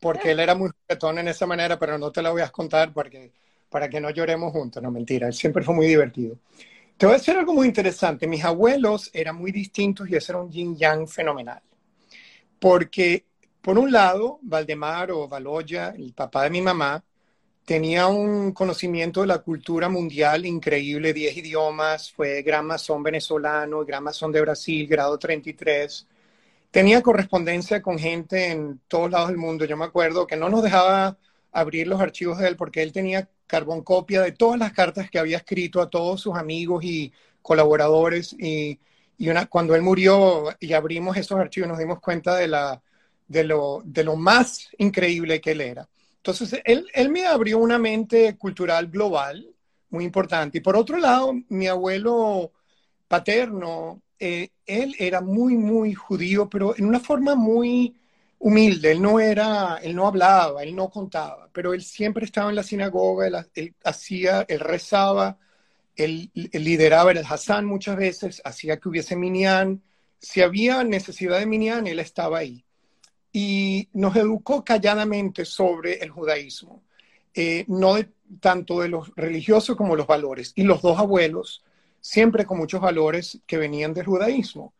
porque 0.00 0.30
él 0.30 0.40
era 0.40 0.54
muy 0.54 0.70
juguetón 0.70 1.18
en 1.18 1.28
esa 1.28 1.46
manera, 1.46 1.78
pero 1.78 1.98
no 1.98 2.10
te 2.10 2.22
la 2.22 2.30
voy 2.30 2.42
a 2.42 2.50
contar 2.50 2.92
porque, 2.92 3.32
para 3.68 3.88
que 3.88 4.00
no 4.00 4.10
lloremos 4.10 4.52
juntos. 4.52 4.82
No, 4.82 4.90
mentira, 4.90 5.26
él 5.26 5.34
siempre 5.34 5.62
fue 5.62 5.74
muy 5.74 5.86
divertido. 5.86 6.38
Te 6.96 7.06
voy 7.06 7.14
a 7.14 7.18
decir 7.18 7.36
algo 7.36 7.54
muy 7.54 7.66
interesante. 7.66 8.26
Mis 8.26 8.44
abuelos 8.44 9.10
eran 9.12 9.36
muy 9.36 9.52
distintos 9.52 10.08
y 10.08 10.16
ese 10.16 10.32
era 10.32 10.40
un 10.40 10.50
yin 10.50 10.76
yang 10.76 11.06
fenomenal. 11.06 11.62
Porque, 12.58 13.24
por 13.62 13.78
un 13.78 13.92
lado, 13.92 14.38
Valdemar 14.42 15.12
o 15.12 15.28
Valoya, 15.28 15.94
el 15.96 16.12
papá 16.12 16.44
de 16.44 16.50
mi 16.50 16.60
mamá, 16.60 17.02
tenía 17.64 18.06
un 18.06 18.52
conocimiento 18.52 19.20
de 19.20 19.26
la 19.26 19.38
cultura 19.40 19.88
mundial 19.88 20.46
increíble, 20.46 21.12
10 21.12 21.36
idiomas, 21.36 22.10
fue 22.10 22.42
gran 22.42 22.64
masón 22.66 23.02
venezolano, 23.02 23.84
gran 23.84 24.02
masón 24.02 24.32
de 24.32 24.40
Brasil, 24.40 24.86
grado 24.88 25.18
33. 25.18 26.06
Tenía 26.70 27.02
correspondencia 27.02 27.82
con 27.82 27.98
gente 27.98 28.50
en 28.50 28.80
todos 28.88 29.10
lados 29.10 29.28
del 29.28 29.38
mundo. 29.38 29.64
Yo 29.64 29.76
me 29.76 29.86
acuerdo 29.86 30.26
que 30.26 30.36
no 30.36 30.48
nos 30.48 30.62
dejaba 30.62 31.16
abrir 31.52 31.86
los 31.88 32.00
archivos 32.00 32.38
de 32.38 32.48
él 32.48 32.56
porque 32.56 32.82
él 32.82 32.92
tenía 32.92 33.28
carbón 33.46 33.82
copia 33.82 34.22
de 34.22 34.32
todas 34.32 34.58
las 34.58 34.72
cartas 34.72 35.10
que 35.10 35.18
había 35.18 35.38
escrito 35.38 35.80
a 35.80 35.88
todos 35.88 36.20
sus 36.20 36.36
amigos 36.36 36.84
y 36.84 37.12
colaboradores 37.42 38.34
y, 38.38 38.78
cuando 39.48 39.74
él 39.74 39.82
murió 39.82 40.54
y 40.60 40.72
abrimos 40.74 41.16
esos 41.16 41.38
archivos 41.40 41.68
nos 41.68 41.78
dimos 41.78 42.00
cuenta 42.00 42.36
de 42.36 43.44
lo 43.44 44.16
más 44.16 44.68
increíble 44.78 45.40
que 45.40 45.52
él 45.52 45.60
era. 45.62 45.88
Entonces, 46.16 46.60
él, 46.64 46.86
él 46.92 47.08
me 47.10 47.26
abrió 47.26 47.58
una 47.58 47.78
mente 47.78 48.36
cultural 48.36 48.88
global 48.88 49.48
muy 49.90 50.04
importante. 50.04 50.58
Y 50.58 50.60
por 50.60 50.76
otro 50.76 50.98
lado, 50.98 51.32
mi 51.48 51.66
abuelo 51.66 52.52
paterno, 53.08 54.02
eh, 54.18 54.50
él 54.66 54.94
era 54.98 55.20
muy, 55.20 55.56
muy 55.56 55.94
judío, 55.94 56.48
pero 56.48 56.76
en 56.76 56.84
una 56.86 57.00
forma 57.00 57.34
muy 57.34 57.96
humilde, 58.38 58.92
él 58.92 59.02
no 59.02 59.20
era, 59.20 59.78
él 59.82 59.94
no 59.96 60.06
hablaba, 60.06 60.62
él 60.62 60.74
no 60.74 60.90
contaba, 60.90 61.48
pero 61.52 61.74
él 61.74 61.82
siempre 61.82 62.24
estaba 62.24 62.50
en 62.50 62.56
la 62.56 62.62
sinagoga, 62.62 63.26
él, 63.54 63.74
hacía, 63.84 64.44
él 64.48 64.60
rezaba, 64.60 65.38
él, 65.96 66.30
lideraba 66.34 67.10
el 67.10 67.18
Hassan 67.18 67.64
muchas 67.64 67.96
veces, 67.96 68.40
hacía 68.44 68.78
que 68.78 68.88
hubiese 68.88 69.16
minyan, 69.16 69.82
si 70.20 70.40
había 70.42 70.84
necesidad 70.84 71.38
de 71.38 71.46
minyan, 71.46 71.86
él 71.86 72.00
estaba 72.00 72.38
ahí. 72.38 72.64
Y 73.32 73.88
nos 73.92 74.16
educó 74.16 74.64
calladamente 74.64 75.44
sobre 75.44 75.94
el 76.02 76.10
judaísmo, 76.10 76.82
eh, 77.34 77.64
no 77.68 77.96
tanto 78.40 78.80
de 78.80 78.88
los 78.88 79.14
religiosos 79.14 79.76
como 79.76 79.96
los 79.96 80.06
valores. 80.06 80.52
Y 80.56 80.62
los 80.62 80.82
dos 80.82 80.98
abuelos, 80.98 81.62
siempre 82.00 82.44
con 82.44 82.58
muchos 82.58 82.80
valores 82.80 83.40
que 83.46 83.58
venían 83.58 83.94
del 83.94 84.06
judaísmo. 84.06 84.72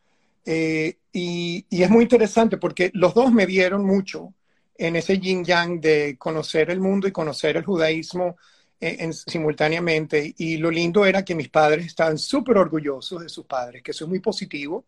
Eh, 0.45 0.97
y, 1.13 1.67
es 1.71 1.91
muy 1.91 2.05
interesante 2.05 2.57
porque 2.57 2.91
los 2.95 3.15
dos 3.15 3.33
me 3.33 3.47
dieron 3.47 3.85
mucho 3.85 4.33
en 4.77 4.97
ese 4.97 5.19
yin 5.19 5.45
yang 5.45 5.81
de 5.81 6.17
conocer 6.19 6.71
el 6.71 6.81
mundo 6.81 7.07
y 7.09 7.13
conocer 7.13 7.57
el 7.57 7.65
judaísmo 7.65 8.37
eh, 8.81 9.11
simultáneamente. 9.13 10.35
Y 10.39 10.57
lo 10.57 10.71
lindo 10.71 11.05
era 11.05 11.25
que 11.25 11.35
mis 11.35 11.49
padres 11.49 11.87
estaban 11.87 12.19
súper 12.19 12.57
orgullosos 12.57 13.23
de 13.23 13.29
sus 13.29 13.45
padres, 13.45 13.83
que 13.83 13.91
eso 13.91 14.05
es 14.05 14.09
muy 14.09 14.21
positivo, 14.21 14.85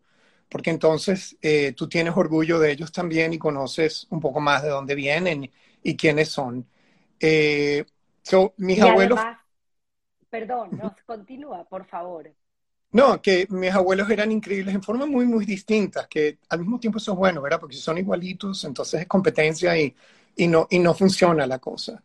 porque 0.49 0.71
entonces 0.71 1.37
eh, 1.41 1.73
tú 1.75 1.87
tienes 1.87 2.15
orgullo 2.15 2.57
de 2.59 2.71
ellos 2.71 2.91
también 2.91 3.33
y 3.33 3.37
conoces 3.37 4.07
un 4.09 4.19
poco 4.19 4.39
más 4.39 4.63
de 4.63 4.69
dónde 4.69 4.95
vienen 4.95 5.51
y 5.83 5.95
quiénes 5.95 6.29
son. 6.29 6.65
mis 8.57 8.81
abuelos... 8.81 9.19
perdón, 10.31 10.71
nos 10.81 10.93
continúa, 11.05 11.63
por 11.65 11.85
favor. 11.85 12.33
No, 12.93 13.21
que 13.21 13.47
mis 13.49 13.71
abuelos 13.71 14.09
eran 14.09 14.31
increíbles 14.31 14.75
en 14.75 14.83
formas 14.83 15.07
muy, 15.07 15.25
muy 15.25 15.45
distintas, 15.45 16.07
que 16.07 16.39
al 16.49 16.59
mismo 16.59 16.79
tiempo 16.79 16.97
eso 16.97 17.13
es 17.13 17.17
bueno, 17.17 17.41
¿verdad? 17.41 17.59
Porque 17.59 17.75
si 17.75 17.81
son 17.81 17.97
igualitos, 17.97 18.63
entonces 18.65 19.01
es 19.01 19.07
competencia 19.07 19.77
y, 19.77 19.95
y, 20.35 20.47
no, 20.47 20.67
y 20.69 20.79
no 20.79 20.93
funciona 20.93 21.47
la 21.47 21.59
cosa. 21.59 22.03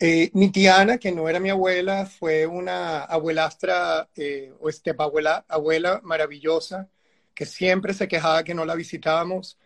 Eh, 0.00 0.30
mi 0.34 0.50
tía 0.50 0.80
Ana, 0.80 0.98
que 0.98 1.12
no 1.12 1.28
era 1.28 1.38
mi 1.40 1.50
abuela, 1.50 2.06
fue 2.06 2.46
una 2.46 3.04
abuelastra 3.04 4.08
eh, 4.16 4.52
o 4.60 4.68
este, 4.68 4.94
abuela, 4.98 5.44
abuela 5.48 6.00
maravillosa, 6.02 6.88
que 7.34 7.46
siempre 7.46 7.94
se 7.94 8.08
quejaba 8.08 8.42
que 8.44 8.54
no 8.54 8.64
la 8.64 8.74
visitábamos, 8.74 9.58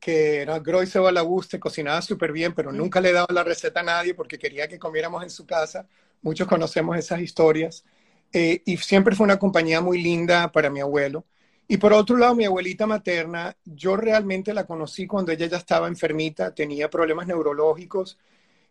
que 0.00 0.42
era 0.42 0.58
Groise 0.60 0.98
Balaguste, 0.98 1.60
cocinaba 1.60 2.02
súper 2.02 2.32
bien, 2.32 2.54
pero 2.54 2.72
mm. 2.72 2.76
nunca 2.76 3.00
le 3.00 3.12
daba 3.12 3.32
la 3.32 3.44
receta 3.44 3.80
a 3.80 3.82
nadie 3.84 4.14
porque 4.14 4.38
quería 4.38 4.68
que 4.68 4.78
comiéramos 4.78 5.22
en 5.22 5.30
su 5.30 5.46
casa. 5.46 5.88
Muchos 6.26 6.48
conocemos 6.48 6.98
esas 6.98 7.20
historias. 7.20 7.84
Eh, 8.32 8.60
y 8.64 8.78
siempre 8.78 9.14
fue 9.14 9.22
una 9.22 9.38
compañía 9.38 9.80
muy 9.80 10.02
linda 10.02 10.50
para 10.50 10.70
mi 10.70 10.80
abuelo. 10.80 11.24
Y 11.68 11.76
por 11.76 11.92
otro 11.92 12.16
lado, 12.16 12.34
mi 12.34 12.44
abuelita 12.44 12.84
materna, 12.84 13.56
yo 13.64 13.96
realmente 13.96 14.52
la 14.52 14.66
conocí 14.66 15.06
cuando 15.06 15.30
ella 15.30 15.46
ya 15.46 15.58
estaba 15.58 15.86
enfermita, 15.86 16.52
tenía 16.52 16.90
problemas 16.90 17.28
neurológicos 17.28 18.18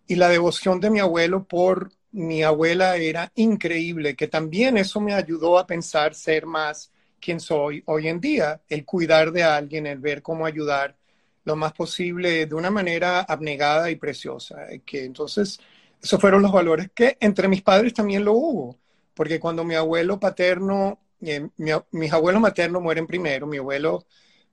y 0.06 0.16
la 0.16 0.28
devoción 0.28 0.82
de 0.82 0.90
mi 0.90 1.00
abuelo 1.00 1.46
por 1.46 1.94
mi 2.12 2.44
abuela 2.44 2.98
era 2.98 3.32
increíble, 3.36 4.18
que 4.18 4.28
también 4.28 4.76
eso 4.78 5.00
me 5.00 5.14
ayudó 5.14 5.58
a 5.58 5.66
pensar 5.66 6.14
ser 6.14 6.46
más 6.46 6.92
quien 7.22 7.40
soy 7.40 7.82
hoy 7.86 8.10
en 8.10 8.20
día, 8.20 8.62
el 8.68 8.84
cuidar 8.84 9.32
de 9.32 9.44
alguien, 9.44 9.88
el 9.88 10.00
ver 10.00 10.22
cómo 10.22 10.46
ayudar 10.46 10.98
lo 11.46 11.56
más 11.56 11.72
posible 11.72 12.48
de 12.48 12.56
una 12.56 12.70
manera 12.70 13.22
abnegada 13.22 13.90
y 13.90 13.96
preciosa. 13.96 14.68
Que 14.86 15.06
entonces, 15.06 15.60
esos 16.02 16.20
fueron 16.20 16.42
los 16.42 16.52
valores 16.52 16.90
que 16.94 17.18
entre 17.20 17.48
mis 17.48 17.62
padres 17.62 17.94
también 17.94 18.24
lo 18.24 18.34
hubo, 18.34 18.78
porque 19.14 19.40
cuando 19.40 19.64
mi 19.64 19.76
abuelo 19.76 20.20
paterno, 20.20 21.00
eh, 21.22 21.48
mis 21.92 22.14
abuelos 22.14 22.42
maternos 22.42 22.82
mueren 22.82 23.08
primero, 23.08 23.48
mi 23.48 23.58
abuelo 23.58 24.06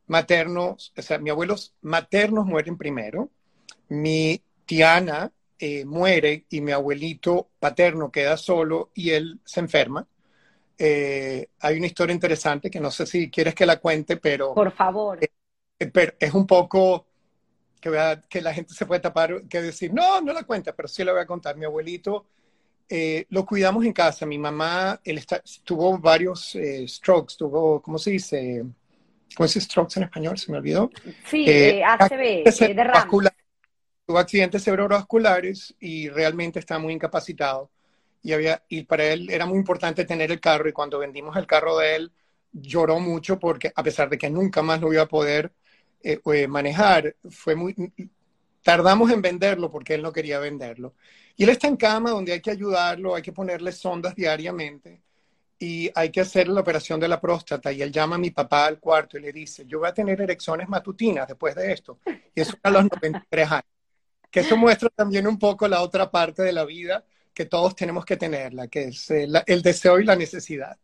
materno, 0.06 0.76
o 0.96 1.02
sea, 1.02 1.18
mis 1.18 1.30
abuelos 1.30 1.74
maternos 1.82 2.46
mueren 2.46 2.76
primero, 2.76 3.30
mi 3.88 4.42
tiana 4.64 5.32
eh, 5.58 5.84
muere 5.84 6.46
y 6.48 6.60
mi 6.60 6.72
abuelito 6.72 7.50
paterno 7.60 8.10
queda 8.10 8.36
solo 8.36 8.90
y 8.94 9.10
él 9.10 9.40
se 9.44 9.60
enferma. 9.60 10.06
Eh, 10.76 11.50
hay 11.60 11.76
una 11.76 11.86
historia 11.86 12.14
interesante 12.14 12.70
que 12.70 12.80
no 12.80 12.90
sé 12.90 13.06
si 13.06 13.30
quieres 13.30 13.54
que 13.54 13.66
la 13.66 13.78
cuente, 13.78 14.16
pero... 14.16 14.54
Por 14.54 14.72
favor. 14.72 15.18
Eh, 15.22 15.86
pero 15.86 16.14
es 16.18 16.34
un 16.34 16.46
poco 16.46 17.06
que, 17.82 18.20
que 18.30 18.40
la 18.40 18.54
gente 18.54 18.72
se 18.72 18.86
puede 18.86 19.00
tapar, 19.00 19.42
que 19.48 19.60
decir, 19.60 19.92
no, 19.92 20.22
no 20.22 20.32
la 20.32 20.44
cuenta, 20.44 20.74
pero 20.74 20.88
sí 20.88 21.04
la 21.04 21.12
voy 21.12 21.20
a 21.20 21.26
contar. 21.26 21.56
Mi 21.56 21.66
abuelito 21.66 22.24
lo 23.30 23.44
cuidamos 23.44 23.84
en 23.84 23.92
casa. 23.92 24.24
Mi 24.24 24.38
mamá, 24.38 25.00
él 25.04 25.24
tuvo 25.64 25.98
varios 25.98 26.56
strokes, 26.86 27.34
tuvo, 27.36 27.82
¿cómo 27.82 27.98
se 27.98 28.12
dice? 28.12 28.64
¿Cómo 29.34 29.48
se 29.48 29.58
dice 29.58 29.70
strokes 29.70 29.98
en 29.98 30.04
español? 30.04 30.38
Se 30.38 30.52
me 30.52 30.58
olvidó. 30.58 30.90
Sí, 31.26 31.82
ACV, 31.82 32.44
derrame 32.74 33.30
tuvo 34.04 34.18
accidentes 34.18 34.64
cerebrovasculares 34.64 35.74
y 35.78 36.08
realmente 36.08 36.58
está 36.58 36.78
muy 36.78 36.92
incapacitado. 36.92 37.70
Y, 38.22 38.32
había, 38.32 38.62
y 38.68 38.84
para 38.84 39.04
él 39.06 39.30
era 39.30 39.46
muy 39.46 39.58
importante 39.58 40.04
tener 40.04 40.30
el 40.30 40.40
carro 40.40 40.68
y 40.68 40.72
cuando 40.72 40.98
vendimos 40.98 41.36
el 41.36 41.46
carro 41.46 41.78
de 41.78 41.96
él 41.96 42.12
lloró 42.52 43.00
mucho 43.00 43.38
porque 43.38 43.72
a 43.74 43.82
pesar 43.82 44.08
de 44.10 44.18
que 44.18 44.30
nunca 44.30 44.62
más 44.62 44.80
lo 44.80 44.92
iba 44.92 45.02
a 45.02 45.08
poder 45.08 45.52
eh, 46.02 46.20
eh, 46.24 46.48
manejar, 46.48 47.16
fue 47.30 47.54
muy, 47.54 47.74
tardamos 48.62 49.10
en 49.10 49.22
venderlo 49.22 49.70
porque 49.70 49.94
él 49.94 50.02
no 50.02 50.12
quería 50.12 50.38
venderlo. 50.38 50.94
Y 51.36 51.44
él 51.44 51.50
está 51.50 51.68
en 51.68 51.76
cama 51.76 52.10
donde 52.10 52.32
hay 52.32 52.40
que 52.40 52.50
ayudarlo, 52.50 53.14
hay 53.14 53.22
que 53.22 53.32
ponerle 53.32 53.72
sondas 53.72 54.14
diariamente 54.14 55.02
y 55.58 55.90
hay 55.94 56.10
que 56.10 56.20
hacer 56.20 56.48
la 56.48 56.60
operación 56.60 57.00
de 57.00 57.08
la 57.08 57.20
próstata. 57.20 57.72
Y 57.72 57.82
él 57.82 57.92
llama 57.92 58.16
a 58.16 58.18
mi 58.18 58.30
papá 58.30 58.66
al 58.66 58.78
cuarto 58.78 59.16
y 59.16 59.22
le 59.22 59.32
dice, 59.32 59.64
yo 59.66 59.78
voy 59.78 59.88
a 59.88 59.94
tener 59.94 60.20
erecciones 60.20 60.68
matutinas 60.68 61.28
después 61.28 61.54
de 61.54 61.72
esto. 61.72 61.98
Y 62.34 62.40
eso 62.40 62.56
a 62.62 62.70
los 62.70 62.84
93 62.84 63.50
años 63.50 63.72
que 64.32 64.40
eso 64.40 64.56
muestra 64.56 64.88
también 64.88 65.26
un 65.26 65.38
poco 65.38 65.68
la 65.68 65.82
otra 65.82 66.10
parte 66.10 66.42
de 66.42 66.52
la 66.52 66.64
vida 66.64 67.04
que 67.34 67.44
todos 67.44 67.76
tenemos 67.76 68.04
que 68.06 68.16
tenerla, 68.16 68.66
que 68.66 68.84
es 68.84 69.10
eh, 69.10 69.28
el 69.46 69.62
deseo 69.62 70.00
y 70.00 70.04
la 70.04 70.16
necesidad. 70.16 70.76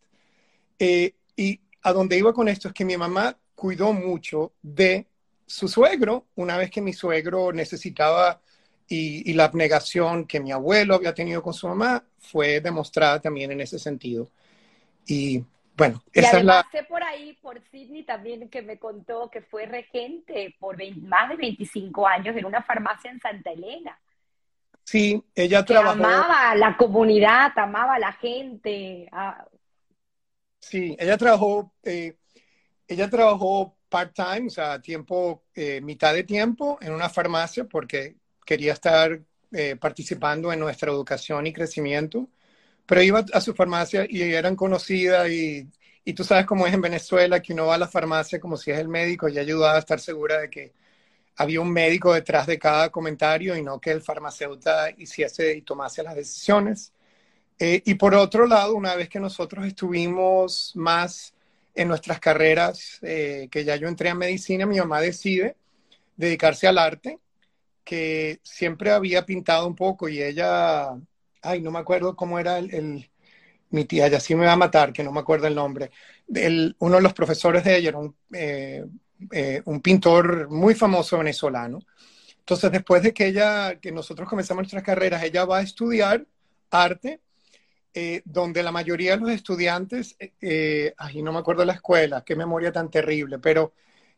Eh, 0.79 1.14
y 1.35 1.59
a 1.83 1.92
donde 1.95 2.19
iba 2.19 2.33
con 2.33 2.49
esto 2.49 2.69
es 2.69 2.75
que 2.75 2.85
mi 2.85 2.97
mamá 2.97 3.37
cuidó 3.55 3.95
mucho 3.95 4.53
de 4.61 5.07
su 5.49 5.67
suegro, 5.67 6.27
una 6.37 6.57
vez 6.57 6.71
que 6.71 6.83
mi 6.83 6.93
suegro 6.93 7.53
necesitaba 7.53 8.41
y, 8.87 9.33
la 9.33 9.45
abnegación 9.45 10.27
que 10.27 10.41
mi 10.41 10.53
abuelo 10.53 10.95
había 10.95 11.15
tenido 11.15 11.43
con 11.43 11.55
su 11.55 11.67
mamá 11.69 12.05
fue 12.19 12.61
demostrada 12.61 13.21
también 13.21 13.51
en 13.51 13.61
ese 13.61 13.79
sentido. 13.79 14.31
Y 15.07 15.43
bueno, 15.77 16.03
esa 16.13 16.39
es 16.39 16.45
la... 16.45 16.67
sé 16.71 16.85
por 16.85 17.03
ahí, 17.03 17.35
por 17.41 17.61
Sidney 17.71 18.03
también, 18.05 18.49
que 18.49 18.63
me 18.63 18.79
contó 18.79 19.31
que 19.31 19.41
fue 19.43 19.67
regente 19.67 20.55
por 20.59 20.77
más 20.97 21.31
de 21.31 21.37
25 21.37 22.07
años 22.07 22.37
en 22.37 22.45
una 22.45 22.63
farmacia 22.63 23.11
en 23.11 23.21
Santa 23.21 23.51
Elena. 23.51 23.99
Sí, 24.85 25.23
ella 25.35 25.65
trabajó... 25.65 25.93
Amaba 25.93 26.55
la 26.55 26.77
comunidad, 26.77 27.53
amaba 27.57 27.95
a 27.95 27.99
la 27.99 28.13
gente. 28.13 29.09
Ah. 29.13 29.47
Sí, 30.61 30.97
ella 30.99 31.17
trabajó, 31.17 31.73
eh, 31.83 32.17
ella 32.87 33.09
trabajó 33.09 33.78
part-time, 33.88 34.46
o 34.48 34.51
sea, 34.51 34.81
tiempo, 34.81 35.44
eh, 35.55 35.81
mitad 35.81 36.14
de 36.14 36.24
tiempo 36.24 36.79
en 36.81 36.92
una 36.92 37.09
farmacia 37.09 37.64
porque 37.64 38.16
quería 38.44 38.72
estar 38.72 39.20
eh, 39.53 39.77
participando 39.77 40.53
en 40.53 40.61
nuestra 40.61 40.90
educación 40.90 41.46
y 41.46 41.53
crecimiento 41.53 42.29
pero 42.88 43.03
iba 43.03 43.22
a 43.35 43.40
su 43.42 43.55
farmacia 43.55 44.07
y 44.09 44.22
eran 44.22 44.57
conocidas 44.57 45.29
y, 45.29 45.68
y, 46.05 46.14
tú 46.14 46.24
sabes 46.24 46.46
cómo 46.46 46.66
es 46.66 46.72
en 46.72 46.81
Venezuela, 46.81 47.42
que 47.42 47.53
uno 47.53 47.66
va 47.66 47.74
a 47.74 47.79
la 47.79 47.87
farmacia 47.87 48.40
como 48.40 48.57
si 48.57 48.70
es 48.70 48.79
el 48.79 48.88
médico 48.88 49.29
y 49.29 49.38
ayudaba 49.38 49.77
a 49.77 49.81
estar 49.81 50.01
segura 50.01 50.40
de 50.40 50.48
que 50.48 50.72
había 51.37 51.61
un 51.61 51.70
médico 51.70 52.14
detrás 52.14 52.46
de 52.46 52.59
cada 52.59 52.90
comentario 52.90 53.57
y 53.57 53.62
no 53.62 53.79
que 53.79 53.90
el 53.90 54.01
farmacéutico 54.03 54.70
hiciese 54.96 55.55
y 55.57 55.62
tomase 55.62 56.03
las 56.03 56.14
decisiones. 56.16 56.94
Eh, 57.59 57.83
y 57.85 57.94
por 57.94 58.14
otro 58.14 58.46
lado, 58.46 58.74
una 58.74 58.94
vez 58.96 59.11
que 59.11 59.20
nosotros 59.20 59.66
estuvimos 59.66 60.72
más 60.74 61.35
en 61.81 61.88
nuestras 61.88 62.21
carreras, 62.21 62.99
eh, 63.03 63.49
que 63.51 63.64
ya 63.64 63.77
yo 63.77 63.88
entré 63.88 64.11
a 64.11 64.14
medicina, 64.14 64.67
mi 64.67 64.79
mamá 64.79 65.01
decide 65.01 65.57
dedicarse 66.17 66.67
al 66.67 66.79
arte, 66.79 67.19
que 67.85 68.41
siempre 68.43 68.91
había 68.91 69.25
pintado 69.25 69.67
un 69.67 69.77
poco 69.77 70.09
y 70.09 70.23
ella 70.23 70.99
ay, 71.43 71.61
no 71.61 71.71
me 71.71 71.79
acuerdo 71.79 72.17
cómo 72.17 72.38
era 72.38 72.59
el, 72.59 73.11
mi 73.71 73.85
tía, 73.85 74.09
ya 74.09 74.21
sí 74.21 74.35
me 74.35 74.47
va 74.47 74.53
a 74.53 74.57
matar, 74.57 74.93
que 74.93 75.03
no 75.03 75.12
me 75.12 75.21
acuerdo 75.21 75.47
el 75.47 75.55
nombre, 75.55 75.91
el, 76.35 76.77
uno 76.79 76.97
de 76.97 77.03
los 77.03 77.12
profesores 77.12 77.64
de 77.64 77.77
ella 77.77 77.88
era 77.91 77.99
un, 77.99 78.14
eh, 78.33 78.85
eh, 79.33 79.62
un 79.64 79.81
pintor 79.81 80.49
muy 80.51 80.75
famoso 80.75 81.19
venezolano. 81.19 81.81
Entonces, 82.38 82.73
después 82.73 83.03
de 83.03 83.12
que 83.12 83.27
ella, 83.27 83.79
que 83.79 83.93
nosotros 83.93 84.27
comenzamos 84.27 84.62
nuestras 84.62 84.83
carreras, 84.83 85.23
ella 85.23 85.45
va 85.45 85.59
a 85.59 85.62
estudiar 85.62 86.25
arte, 86.71 87.21
eh, 87.94 88.22
donde 88.24 88.62
la 88.62 88.72
mayoría 88.72 89.12
de 89.12 89.20
los 89.22 89.31
estudiantes, 89.31 90.16
ay, 90.96 91.22
no 91.22 91.33
me 91.33 91.38
acuerdo 91.38 91.64
la 91.64 91.74
escuela, 91.74 92.24
qué 92.24 92.37
memoria 92.37 92.72
tan 92.72 92.90
terrible, 92.90 93.38
pero 93.38 93.72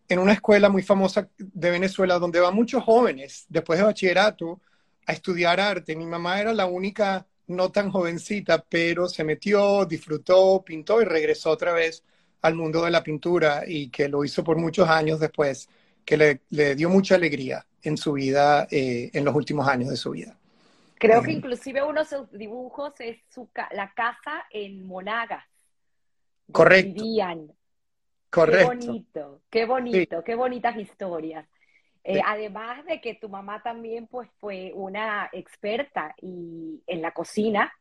en 0.09 0.19
una 0.19 0.33
escuela 0.33 0.69
muy 0.69 0.83
famosa 0.83 1.29
de 1.39 1.71
Venezuela, 1.71 2.19
donde 2.19 2.41
van 2.41 2.55
muchos 2.55 2.83
jóvenes 2.83 3.47
después 3.49 3.79
de 3.79 3.85
bachillerato, 3.85 4.61
a 5.07 5.13
estudiar 5.13 5.61
arte. 5.61 5.97
Mi 5.97 6.07
mamá 6.07 6.41
era 6.41 6.53
la 6.53 6.67
única 6.67 7.27
no 7.47 7.71
tan 7.71 7.91
jovencita, 7.91 8.65
pero 8.69 9.09
se 9.09 9.25
metió, 9.25 9.85
disfrutó, 9.85 10.63
pintó 10.65 11.01
y 11.01 11.05
regresó 11.05 11.51
otra 11.51 11.73
vez 11.73 12.03
al 12.43 12.55
mundo 12.55 12.85
de 12.85 12.91
la 12.91 13.03
pintura 13.03 13.65
y 13.67 13.89
que 13.89 14.09
lo 14.09 14.25
hizo 14.25 14.43
por 14.43 14.57
muchos 14.57 14.89
años 14.89 15.21
después, 15.21 15.69
que 16.05 16.17
le, 16.49 16.75
dio 16.75 16.89
mucha 16.89 17.17
alegría 17.17 17.67
en 17.83 17.97
su 17.97 18.13
vida, 18.13 18.67
eh, 18.71 19.11
en 19.13 19.25
los 19.25 19.35
últimos 19.35 19.69
años 19.69 19.91
de 19.91 19.97
su 19.97 20.11
vida. 20.11 20.40
Creo 21.01 21.23
que 21.23 21.33
inclusive 21.33 21.83
uno 21.83 22.01
de 22.01 22.07
sus 22.07 22.31
dibujos 22.31 22.93
es 22.99 23.19
su 23.31 23.49
la 23.73 23.91
casa 23.95 24.45
en 24.51 24.87
Monagas. 24.87 25.47
Correcto. 26.53 27.03
Correcto. 28.29 28.59
Qué 28.61 28.67
bonito, 28.67 29.43
qué 29.51 29.65
bonito, 29.65 30.25
qué 30.25 30.35
bonitas 30.35 30.77
historias. 30.77 31.49
Eh, 32.05 32.21
además 32.25 32.85
de 32.85 33.01
que 33.01 33.15
tu 33.15 33.31
mamá 33.31 33.63
también 33.63 34.09
pues 34.09 34.29
fue 34.41 34.73
una 34.75 35.31
experta 35.33 36.15
y 36.21 36.83
en 36.87 37.01
la 37.01 37.13
cocina, 37.13 37.73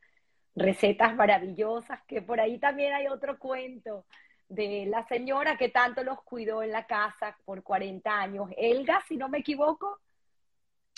recetas 0.56 1.14
maravillosas, 1.14 2.02
que 2.08 2.22
por 2.22 2.40
ahí 2.40 2.58
también 2.58 2.94
hay 2.94 3.08
otro 3.08 3.38
cuento 3.38 4.06
de 4.48 4.86
la 4.88 5.06
señora 5.08 5.58
que 5.58 5.68
tanto 5.68 6.06
los 6.06 6.22
cuidó 6.24 6.64
en 6.64 6.72
la 6.72 6.88
casa 6.88 7.38
por 7.44 7.64
40 7.64 8.18
años. 8.18 8.50
Elga, 8.58 9.04
si 9.10 9.18
no 9.18 9.28
me 9.28 9.40
equivoco. 9.40 10.00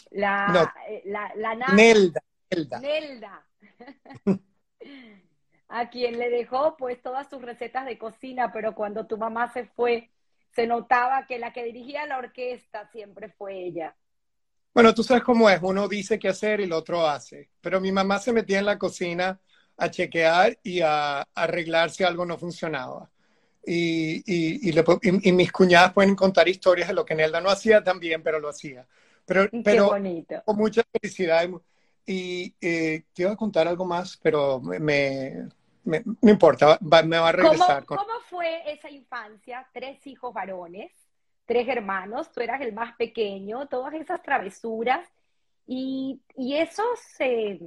La, 0.09 0.73
eh, 0.87 1.03
la, 1.05 1.55
Nelda. 1.73 2.21
Nelda. 2.49 2.79
Nelda. 2.79 3.47
a 5.71 5.89
quien 5.89 6.19
le 6.19 6.29
dejó 6.29 6.75
pues 6.77 7.01
todas 7.01 7.29
sus 7.29 7.41
recetas 7.41 7.85
de 7.85 7.97
cocina, 7.97 8.51
pero 8.51 8.75
cuando 8.75 9.07
tu 9.07 9.17
mamá 9.17 9.51
se 9.53 9.65
fue, 9.65 10.09
se 10.53 10.67
notaba 10.67 11.25
que 11.25 11.39
la 11.39 11.53
que 11.53 11.63
dirigía 11.63 12.05
la 12.05 12.17
orquesta 12.17 12.89
siempre 12.91 13.29
fue 13.29 13.65
ella. 13.65 13.95
Bueno, 14.73 14.93
tú 14.93 15.03
sabes 15.03 15.23
cómo 15.23 15.49
es, 15.49 15.59
uno 15.61 15.87
dice 15.87 16.19
qué 16.19 16.29
hacer 16.29 16.59
y 16.59 16.63
el 16.63 16.73
otro 16.73 17.07
hace, 17.07 17.49
pero 17.61 17.81
mi 17.81 17.91
mamá 17.91 18.19
se 18.19 18.33
metía 18.33 18.59
en 18.59 18.65
la 18.65 18.77
cocina 18.77 19.39
a 19.77 19.89
chequear 19.89 20.59
y 20.63 20.81
a, 20.81 21.21
arreglar 21.33 21.89
si 21.89 22.03
algo 22.03 22.25
no 22.25 22.37
funcionaba. 22.37 23.09
Y, 23.65 24.23
y, 24.25 25.31
mis 25.31 25.51
cuñadas 25.51 25.93
pueden 25.93 26.15
contar 26.15 26.47
historias 26.47 26.87
de 26.87 26.95
lo 26.95 27.05
que 27.05 27.15
Nelda 27.15 27.41
no 27.41 27.49
hacía 27.49 27.83
también, 27.83 28.23
pero 28.23 28.39
lo 28.39 28.49
hacía. 28.49 28.87
Pero, 29.25 29.49
pero 29.63 29.91
con 30.45 30.57
mucha 30.57 30.83
felicidad. 30.91 31.49
Y 32.05 32.55
eh, 32.59 33.03
te 33.13 33.21
iba 33.21 33.31
a 33.31 33.35
contar 33.35 33.67
algo 33.67 33.85
más, 33.85 34.17
pero 34.21 34.59
me, 34.59 35.47
no 35.83 36.29
importa, 36.29 36.77
me 36.81 37.17
va 37.17 37.29
a 37.29 37.31
regresar. 37.31 37.85
¿Cómo, 37.85 38.01
fue 38.27 38.71
esa 38.71 38.89
infancia? 38.89 39.67
Tres 39.73 40.05
hijos 40.07 40.33
varones, 40.33 40.91
tres 41.45 41.67
hermanos, 41.67 42.31
tú 42.31 42.41
eras 42.41 42.61
el 42.61 42.73
más 42.73 42.95
pequeño, 42.95 43.67
todas 43.67 43.93
esas 43.93 44.21
travesuras 44.21 45.07
y, 45.67 46.21
y 46.35 46.55
esos 46.55 46.99
eh, 47.19 47.59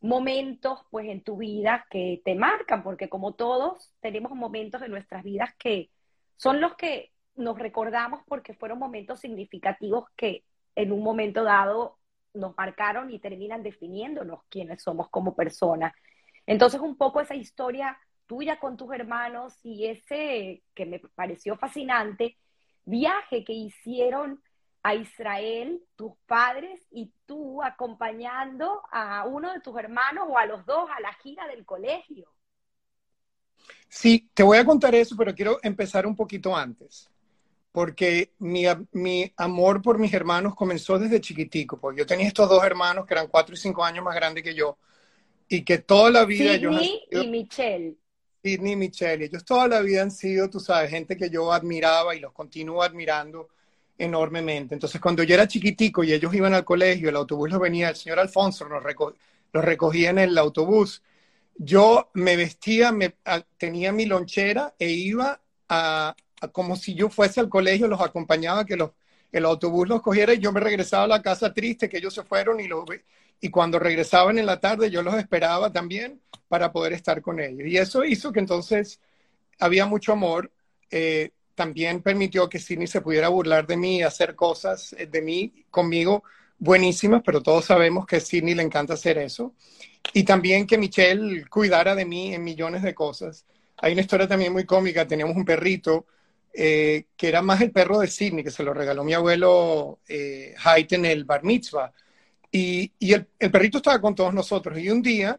momentos 0.00 0.80
pues 0.90 1.08
en 1.08 1.22
tu 1.22 1.38
vida 1.38 1.86
que 1.90 2.20
te 2.24 2.34
marcan, 2.34 2.82
porque 2.82 3.08
como 3.08 3.34
todos 3.34 3.92
tenemos 4.00 4.32
momentos 4.32 4.82
en 4.82 4.90
nuestras 4.90 5.22
vidas 5.24 5.54
que 5.58 5.90
son 6.36 6.60
los 6.60 6.76
que 6.76 7.12
nos 7.36 7.58
recordamos 7.58 8.20
porque 8.26 8.54
fueron 8.54 8.78
momentos 8.78 9.20
significativos 9.20 10.04
que 10.16 10.44
en 10.76 10.92
un 10.92 11.02
momento 11.02 11.44
dado 11.44 11.98
nos 12.34 12.56
marcaron 12.56 13.10
y 13.10 13.18
terminan 13.18 13.62
definiéndonos 13.62 14.40
quiénes 14.48 14.82
somos 14.82 15.08
como 15.08 15.36
personas. 15.36 15.94
Entonces, 16.46 16.80
un 16.80 16.96
poco 16.96 17.20
esa 17.20 17.34
historia 17.34 17.98
tuya 18.26 18.58
con 18.58 18.76
tus 18.76 18.92
hermanos 18.92 19.54
y 19.62 19.86
ese 19.86 20.62
que 20.74 20.86
me 20.86 20.98
pareció 20.98 21.56
fascinante 21.56 22.36
viaje 22.84 23.44
que 23.44 23.52
hicieron 23.52 24.42
a 24.82 24.94
Israel, 24.94 25.82
tus 25.96 26.12
padres 26.26 26.80
y 26.90 27.10
tú 27.24 27.62
acompañando 27.62 28.82
a 28.92 29.24
uno 29.26 29.52
de 29.52 29.60
tus 29.60 29.78
hermanos 29.78 30.26
o 30.28 30.36
a 30.36 30.44
los 30.44 30.66
dos 30.66 30.90
a 30.94 31.00
la 31.00 31.12
gira 31.14 31.46
del 31.48 31.64
colegio. 31.64 32.28
Sí, 33.88 34.28
te 34.34 34.42
voy 34.42 34.58
a 34.58 34.64
contar 34.64 34.94
eso, 34.94 35.16
pero 35.16 35.34
quiero 35.34 35.58
empezar 35.62 36.06
un 36.06 36.14
poquito 36.14 36.54
antes, 36.54 37.10
porque 37.74 38.30
mi, 38.38 38.66
mi 38.92 39.32
amor 39.36 39.82
por 39.82 39.98
mis 39.98 40.14
hermanos 40.14 40.54
comenzó 40.54 40.96
desde 40.96 41.20
chiquitico, 41.20 41.76
porque 41.76 41.98
yo 41.98 42.06
tenía 42.06 42.28
estos 42.28 42.48
dos 42.48 42.62
hermanos 42.62 43.04
que 43.04 43.14
eran 43.14 43.26
cuatro 43.26 43.52
y 43.52 43.58
cinco 43.58 43.84
años 43.84 44.04
más 44.04 44.14
grandes 44.14 44.44
que 44.44 44.54
yo, 44.54 44.78
y 45.48 45.64
que 45.64 45.78
toda 45.78 46.08
la 46.08 46.24
vida... 46.24 46.54
Sidney 46.54 47.02
y 47.10 47.26
Michelle. 47.26 47.96
Sidney 48.40 48.74
y 48.74 48.76
Michelle, 48.76 49.24
ellos 49.24 49.44
toda 49.44 49.66
la 49.66 49.80
vida 49.80 50.02
han 50.02 50.12
sido, 50.12 50.48
tú 50.48 50.60
sabes, 50.60 50.88
gente 50.88 51.16
que 51.16 51.28
yo 51.28 51.52
admiraba 51.52 52.14
y 52.14 52.20
los 52.20 52.32
continúo 52.32 52.80
admirando 52.80 53.48
enormemente. 53.98 54.74
Entonces, 54.74 55.00
cuando 55.00 55.24
yo 55.24 55.34
era 55.34 55.48
chiquitico 55.48 56.04
y 56.04 56.12
ellos 56.12 56.32
iban 56.32 56.54
al 56.54 56.64
colegio, 56.64 57.08
el 57.08 57.16
autobús 57.16 57.50
los 57.50 57.58
venía, 57.58 57.88
el 57.88 57.96
señor 57.96 58.20
Alfonso 58.20 58.68
los, 58.68 58.84
los 59.52 59.64
recogía 59.64 60.10
en 60.10 60.20
el 60.20 60.38
autobús, 60.38 61.02
yo 61.56 62.08
me 62.14 62.36
vestía, 62.36 62.92
me, 62.92 63.16
tenía 63.58 63.90
mi 63.90 64.06
lonchera 64.06 64.76
e 64.78 64.90
iba 64.90 65.40
a, 65.68 66.14
como 66.48 66.76
si 66.76 66.94
yo 66.94 67.08
fuese 67.08 67.40
al 67.40 67.48
colegio, 67.48 67.88
los 67.88 68.00
acompañaba, 68.00 68.64
que 68.64 68.76
los, 68.76 68.90
el 69.32 69.44
autobús 69.44 69.88
los 69.88 70.02
cogiera 70.02 70.34
y 70.34 70.38
yo 70.38 70.52
me 70.52 70.60
regresaba 70.60 71.04
a 71.04 71.08
la 71.08 71.22
casa 71.22 71.52
triste, 71.52 71.88
que 71.88 71.98
ellos 71.98 72.14
se 72.14 72.22
fueron 72.22 72.60
y, 72.60 72.68
los, 72.68 72.84
y 73.40 73.50
cuando 73.50 73.78
regresaban 73.78 74.38
en 74.38 74.46
la 74.46 74.60
tarde 74.60 74.90
yo 74.90 75.02
los 75.02 75.14
esperaba 75.14 75.72
también 75.72 76.20
para 76.48 76.72
poder 76.72 76.92
estar 76.92 77.20
con 77.20 77.40
ellos. 77.40 77.66
Y 77.66 77.76
eso 77.76 78.04
hizo 78.04 78.32
que 78.32 78.40
entonces 78.40 79.00
había 79.58 79.86
mucho 79.86 80.12
amor. 80.12 80.52
Eh, 80.90 81.30
también 81.54 82.02
permitió 82.02 82.48
que 82.48 82.58
Sidney 82.58 82.86
se 82.86 83.00
pudiera 83.00 83.28
burlar 83.28 83.66
de 83.66 83.76
mí, 83.76 84.02
hacer 84.02 84.34
cosas 84.34 84.92
eh, 84.98 85.06
de 85.06 85.22
mí 85.22 85.64
conmigo 85.70 86.24
buenísimas, 86.58 87.22
pero 87.24 87.42
todos 87.42 87.64
sabemos 87.64 88.06
que 88.06 88.16
a 88.16 88.20
Sidney 88.20 88.54
le 88.54 88.62
encanta 88.62 88.94
hacer 88.94 89.18
eso. 89.18 89.54
Y 90.12 90.24
también 90.24 90.66
que 90.66 90.78
Michelle 90.78 91.44
cuidara 91.46 91.94
de 91.94 92.04
mí 92.04 92.34
en 92.34 92.44
millones 92.44 92.82
de 92.82 92.94
cosas. 92.94 93.44
Hay 93.78 93.92
una 93.92 94.02
historia 94.02 94.28
también 94.28 94.52
muy 94.52 94.64
cómica, 94.64 95.06
teníamos 95.06 95.36
un 95.36 95.44
perrito 95.44 96.06
eh, 96.56 97.06
que 97.16 97.28
era 97.28 97.42
más 97.42 97.60
el 97.60 97.72
perro 97.72 97.98
de 97.98 98.06
Sidney, 98.06 98.44
que 98.44 98.50
se 98.52 98.62
lo 98.62 98.72
regaló 98.72 99.02
mi 99.02 99.12
abuelo 99.12 99.98
eh, 100.08 100.54
en 100.64 101.04
el 101.04 101.24
bar 101.24 101.42
mitzvah. 101.42 101.92
Y, 102.52 102.92
y 103.00 103.12
el, 103.12 103.26
el, 103.40 103.50
perrito 103.50 103.78
estaba 103.78 104.00
con 104.00 104.14
todos 104.14 104.32
nosotros. 104.32 104.78
Y 104.78 104.88
un 104.88 105.02
día 105.02 105.38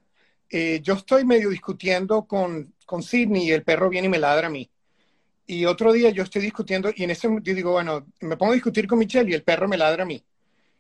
eh, 0.50 0.82
yo 0.84 0.96
estoy 0.96 1.26
medio 1.26 1.50
discutiendo 1.50 2.26
con, 2.26 2.74
con 2.86 3.02
Sidney 3.02 3.46
y 3.48 3.52
el 3.52 3.64
perro 3.64 3.90
viene 3.90 4.08
y 4.08 4.12
me 4.12 4.20
ladra 4.20 4.48
a 4.48 4.50
mí. 4.50 4.70
Y 5.48 5.66
otro 5.66 5.94
día 5.94 6.10
yo 6.10 6.24
estoy 6.24 6.42
discutiendo 6.42 6.92
y 6.94 7.04
en 7.04 7.12
ese 7.12 7.28
momento 7.28 7.54
digo, 7.54 7.72
bueno, 7.72 8.08
me 8.20 8.36
pongo 8.36 8.52
a 8.52 8.56
discutir 8.56 8.88
con 8.88 9.00
Michelle 9.00 9.30
y 9.32 9.34
el 9.34 9.44
perro 9.44 9.68
me 9.68 9.78
ladra 9.78 10.04
a 10.04 10.06
mí. 10.06 10.24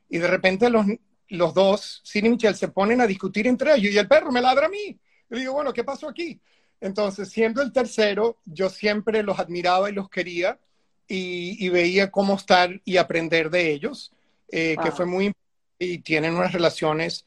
Y 0.09 0.17
de 0.17 0.27
repente 0.27 0.69
los, 0.69 0.85
los 1.29 1.53
dos, 1.53 2.01
Sidney 2.03 2.29
y 2.29 2.31
Michelle, 2.31 2.55
se 2.55 2.67
ponen 2.67 2.99
a 2.99 3.07
discutir 3.07 3.47
entre 3.47 3.75
ellos 3.75 3.93
y 3.93 3.97
el 3.97 4.07
perro 4.07 4.31
me 4.31 4.41
ladra 4.41 4.65
a 4.65 4.69
mí. 4.69 4.99
Y 5.29 5.39
digo, 5.39 5.53
bueno, 5.53 5.71
¿qué 5.71 5.83
pasó 5.83 6.09
aquí? 6.09 6.39
Entonces, 6.81 7.29
siendo 7.29 7.61
el 7.61 7.71
tercero, 7.71 8.37
yo 8.45 8.69
siempre 8.69 9.23
los 9.23 9.39
admiraba 9.39 9.89
y 9.89 9.93
los 9.93 10.09
quería 10.09 10.59
y, 11.07 11.69
veía 11.69 12.11
cómo 12.11 12.35
estar 12.35 12.81
y 12.83 12.97
aprender 12.97 13.49
de 13.49 13.71
ellos, 13.71 14.11
eh, 14.49 14.75
que 14.81 14.91
fue 14.91 15.05
muy 15.05 15.33
y 15.77 15.99
tienen 15.99 16.35
unas 16.35 16.53
relaciones 16.53 17.25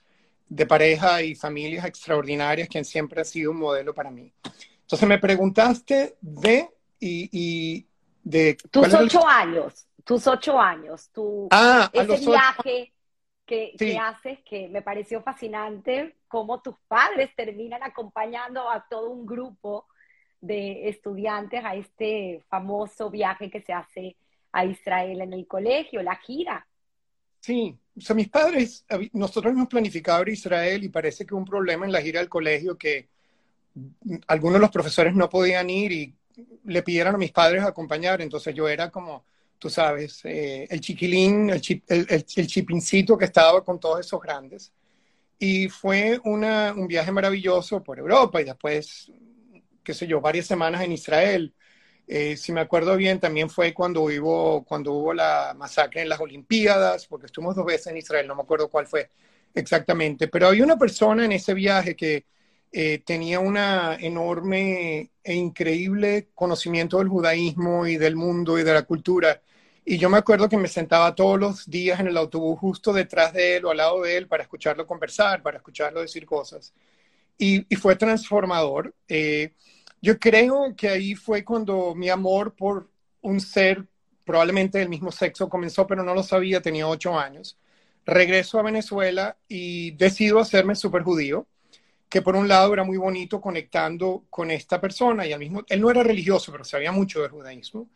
de 0.49 0.67
pareja 0.67 1.23
y 1.23 1.35
familias 1.35 1.85
extraordinarias 1.85 2.69
que 2.69 2.83
siempre 2.85 3.21
ha 3.21 3.25
sido 3.25 3.51
un 3.51 3.59
modelo 3.59 3.95
para 3.95 4.11
mí. 4.11 4.33
Entonces 4.81 5.09
me 5.09 5.19
preguntaste 5.19 6.17
de 6.21 6.71
y, 7.01 7.87
de... 8.23 8.57
Tus 8.71 8.93
ocho 8.95 9.27
años, 9.27 9.87
tus 10.05 10.27
ocho 10.27 10.59
años, 10.59 11.11
tu, 11.13 11.49
ah, 11.51 11.91
ese 11.93 12.19
viaje 12.27 12.93
que, 13.45 13.99
haces 14.01 14.39
que 14.49 14.69
me 14.69 14.83
pareció 14.83 15.23
fascinante, 15.23 16.17
cómo 16.29 16.61
tus 16.61 16.77
padres 16.87 17.31
terminan 17.37 17.83
acompañando 17.83 18.71
a 18.71 18.87
todo 18.89 19.11
un 19.11 19.27
grupo 19.27 19.87
de 20.41 20.89
estudiantes 20.89 21.65
a 21.65 21.75
este 21.75 22.45
famoso 22.49 23.11
viaje 23.11 23.51
que 23.51 23.61
se 23.61 23.73
hace 23.73 24.17
a 24.53 24.65
Israel 24.65 25.21
en 25.21 25.33
el 25.33 25.47
colegio, 25.47 26.03
la 26.03 26.17
gira. 26.17 26.67
Sí, 27.41 27.77
o 27.97 28.01
sea, 28.01 28.15
mis 28.15 28.29
padres, 28.29 28.85
nosotros 29.13 29.53
hemos 29.53 29.69
planificado 29.69 30.23
ir 30.23 30.29
a 30.29 30.33
Israel 30.33 30.85
y 30.85 30.89
parece 30.89 31.27
que 31.27 31.35
un 31.35 31.45
problema 31.45 31.87
en 31.87 31.93
la 31.93 32.03
gira 32.03 32.21
del 32.21 32.29
colegio 32.29 32.77
que 32.77 33.09
algunos 34.27 34.55
de 34.55 34.61
los 34.61 34.71
profesores 34.71 35.15
no 35.15 35.29
podían 35.29 35.71
ir 35.71 35.93
y 35.93 36.15
le 36.65 36.83
pidieron 36.83 37.15
a 37.15 37.19
mis 37.19 37.33
padres 37.33 37.65
acompañar, 37.65 38.21
entonces 38.21 38.55
yo 38.55 38.69
era 38.69 38.91
como, 38.91 39.25
tú 39.59 39.71
sabes, 39.71 40.25
eh, 40.25 40.67
el 40.71 40.81
chiquilín, 40.81 41.51
el, 41.51 41.63
el, 41.89 42.47
chipincito 42.47 43.17
que 43.17 43.25
estaba 43.25 43.65
con 43.65 43.79
todos 43.79 44.01
esos 44.01 44.21
grandes. 44.21 44.73
Y 45.39 45.69
fue 45.69 46.21
una, 46.25 46.75
un 46.77 46.89
viaje 46.89 47.13
maravilloso 47.13 47.83
por 47.83 47.99
Europa 47.99 48.41
y 48.41 48.45
después, 48.45 49.13
qué 49.85 49.95
sé 49.95 50.07
yo, 50.07 50.21
varias 50.21 50.47
semanas 50.47 50.83
en 50.83 50.93
Israel. 50.93 51.55
Eh, 52.07 52.37
si 52.37 52.53
me 52.53 52.61
acuerdo 52.61 52.97
bien, 52.97 53.21
también 53.21 53.51
fue 53.51 53.75
cuando 53.75 54.03
hubo, 54.03 54.65
cuando 54.65 54.93
hubo 54.93 55.13
la 55.13 55.55
masacre 55.57 56.03
en 56.03 56.09
las 56.09 56.21
Olimpiadas, 56.21 57.07
porque 57.07 57.27
estuvimos 57.27 57.55
dos 57.55 57.67
veces 57.67 57.89
en 57.89 57.99
Israel, 57.99 58.27
no 58.27 58.35
me 58.35 58.43
acuerdo 58.43 58.69
cuál 58.69 58.87
fue 58.87 59.11
exactamente, 59.55 60.29
pero 60.29 60.49
había 60.49 60.65
una 60.65 60.79
persona 60.79 61.25
en 61.25 61.33
ese 61.33 61.55
viaje 61.55 61.95
que 61.95 62.25
eh, 62.73 63.03
tenía 63.05 63.41
un 63.41 63.57
enorme 63.57 65.11
e 65.23 65.35
increíble 65.35 66.29
conocimiento 66.35 66.99
del 66.99 67.09
judaísmo 67.09 67.87
y 67.87 67.97
del 67.97 68.17
mundo 68.17 68.59
y 68.59 68.63
de 68.65 68.75
la 68.75 68.83
cultura. 68.83 69.43
Y 69.91 69.97
yo 69.97 70.11
me 70.11 70.19
acuerdo 70.19 70.51
que 70.51 70.59
me 70.59 70.69
sentaba 70.69 71.15
todos 71.15 71.41
los 71.41 71.71
días 71.71 71.99
en 71.99 72.09
el 72.09 72.19
autobús 72.19 72.59
justo 72.61 72.93
detrás 72.93 73.33
de 73.33 73.57
él 73.57 73.65
o 73.65 73.71
al 73.71 73.79
lado 73.79 74.03
de 74.03 74.19
él 74.19 74.29
para 74.29 74.43
escucharlo 74.43 74.87
conversar, 74.87 75.43
para 75.43 75.57
escucharlo 75.57 76.03
decir 76.03 76.27
cosas. 76.27 76.75
Y, 77.39 77.63
fue 77.77 77.97
transformador. 77.97 78.95
Eh, 79.09 79.55
yo 80.03 80.19
creo 80.19 80.77
que 80.77 80.91
ahí 80.91 81.15
fue 81.15 81.43
cuando 81.43 81.95
mi 81.95 82.11
amor 82.11 82.55
por 82.55 82.91
un 83.23 83.41
ser 83.41 83.87
probablemente 84.27 84.77
del 84.77 84.91
mismo 84.91 85.11
sexo 85.11 85.49
comenzó, 85.49 85.87
pero 85.87 86.03
no 86.03 86.15
lo 86.15 86.23
sabía, 86.23 86.61
tenía 86.61 86.87
ocho 86.87 87.19
años. 87.19 87.57
Regreso 88.05 88.59
a 88.59 88.65
Venezuela 88.65 89.39
y 89.49 89.93
decido 89.93 90.39
hacerme 90.39 90.75
súper 90.75 91.03
judío 91.03 91.47
que 92.11 92.21
por 92.21 92.37
un 92.37 92.47
lado 92.47 92.75
era 92.75 92.85
muy 92.85 92.99
bonito 92.99 93.41
conectando 93.41 94.27
con 94.29 94.51
esta 94.51 94.83
persona 94.83 95.27
y 95.27 95.33
al 95.33 95.41
mismo 95.41 95.65
él 95.67 95.81
no 95.81 95.91
era 95.91 96.03
religioso, 96.03 96.53
pero 96.53 96.65
sabía 96.65 96.93
mucho 96.93 97.23
del 97.23 97.31
judaísmo. 97.31 97.89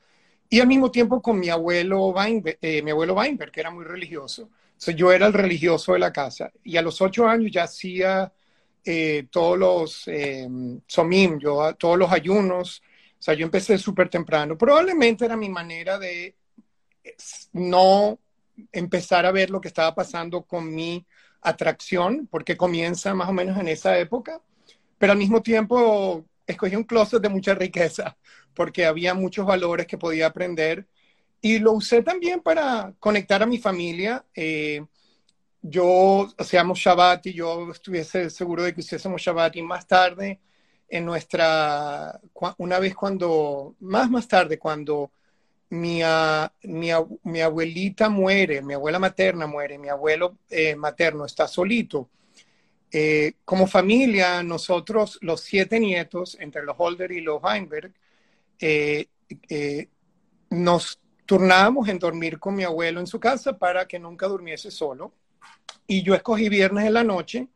Y 0.53 0.61
al 0.61 0.67
mismo 0.67 0.91
tiempo 0.91 1.23
con 1.23 1.39
mi 1.39 1.49
abuelo 1.49 2.09
Weinberg, 2.09 2.59
eh, 2.61 2.83
mi 2.83 2.91
abuelo 2.91 3.15
Weinberg, 3.15 3.51
que 3.51 3.61
era 3.61 3.71
muy 3.71 3.87
religioso. 3.87 4.51
Yo 4.95 5.11
era 5.11 5.27
el 5.27 5.33
religioso 5.33 5.95
de 5.95 5.99
la 5.99 6.13
casa. 6.13 6.53
Y 6.63 6.77
a 6.77 6.83
los 6.83 7.01
ocho 7.01 7.27
años 7.27 7.51
ya 7.51 7.63
hacía 7.63 8.31
eh, 8.85 9.29
todos 9.31 9.59
los 9.59 10.09
eh, 10.09 10.47
somim, 10.87 11.39
yo, 11.39 11.75
todos 11.77 11.97
los 11.99 12.13
ayunos. 12.13 12.83
O 13.19 13.23
sea, 13.23 13.33
yo 13.33 13.47
empecé 13.47 13.79
súper 13.79 14.11
temprano. 14.11 14.59
Probablemente 14.59 15.25
era 15.25 15.39
mi 15.39 15.49
manera 15.49 15.99
de 15.99 16.37
no 17.53 18.19
empezar 18.73 19.25
a 19.25 19.33
ver 19.33 19.49
lo 19.49 19.59
que 19.59 19.69
estaba 19.69 19.95
pasando 19.95 20.43
con 20.43 20.71
mi 20.71 21.07
atracción, 21.41 22.29
porque 22.31 22.59
comienza 22.59 23.15
más 23.15 23.31
o 23.31 23.33
menos 23.33 23.59
en 23.59 23.69
esa 23.69 23.99
época, 23.99 24.43
pero 24.99 25.13
al 25.13 25.19
mismo 25.19 25.41
tiempo 25.41 26.27
escogí 26.47 26.77
un 26.77 26.85
closet 26.85 27.23
de 27.23 27.29
mucha 27.31 27.55
riqueza, 27.55 28.17
porque 28.55 28.87
había 28.87 29.15
muchos 29.15 29.47
valores 29.47 29.87
que 29.87 29.99
podía 29.99 30.27
aprender 30.27 30.87
y 31.41 31.59
lo 31.59 31.73
usé 31.73 32.03
también 32.03 32.41
para 32.41 32.95
conectar 33.01 33.43
a 33.43 33.47
mi 33.47 33.59
familia. 33.59 34.25
Eh, 34.35 34.85
yo 35.61 36.29
hacíamos 36.39 36.79
Shabbat 36.79 37.27
y 37.27 37.35
yo 37.35 37.71
estuviese 37.71 38.31
seguro 38.31 38.63
de 38.63 38.75
que 38.75 38.81
hiciésemos 38.81 39.21
Shabbat 39.21 39.57
y 39.57 39.63
más 39.63 39.87
tarde 39.87 40.41
en 40.89 41.05
nuestra, 41.07 42.21
una 42.59 42.79
vez 42.79 42.95
cuando, 42.95 43.75
más 43.81 44.11
más 44.11 44.29
tarde, 44.29 44.59
cuando 44.59 45.11
mi, 45.71 46.03
mi, 46.65 47.41
abuelita 47.41 48.11
muere, 48.11 48.61
mi 48.61 48.75
abuela 48.75 48.99
materna 48.99 49.47
muere, 49.47 49.79
mi 49.79 49.89
abuelo 49.89 50.37
eh, 50.51 50.77
materno 50.77 51.25
está 51.25 51.49
solito. 51.49 52.11
Eh, 52.91 53.37
como 53.47 53.67
familia, 53.67 54.43
nosotros, 54.43 55.19
los 55.23 55.41
siete 55.41 55.81
nietos, 55.81 56.37
entre 56.39 56.63
los 56.63 56.77
Holder 56.79 57.11
y 57.11 57.23
los 57.23 57.43
Weinberg, 57.43 57.95
eh, 58.63 59.89
nos 60.51 61.01
turnábamos 61.27 61.89
en 61.89 61.99
dormir 61.99 62.39
con 62.39 62.55
mi 62.55 62.65
abuelo 62.65 63.01
en 63.01 63.07
su 63.07 63.19
casa 63.19 63.59
para 63.59 63.87
que 63.87 63.99
nunca 63.99 64.27
durmiese 64.27 64.71
solo. 64.71 65.13
Y 65.87 66.03
yo 66.03 66.15
escogí 66.15 66.49
viernes 66.49 66.87
en 66.87 66.95
la 66.95 67.05
noche 67.05 67.49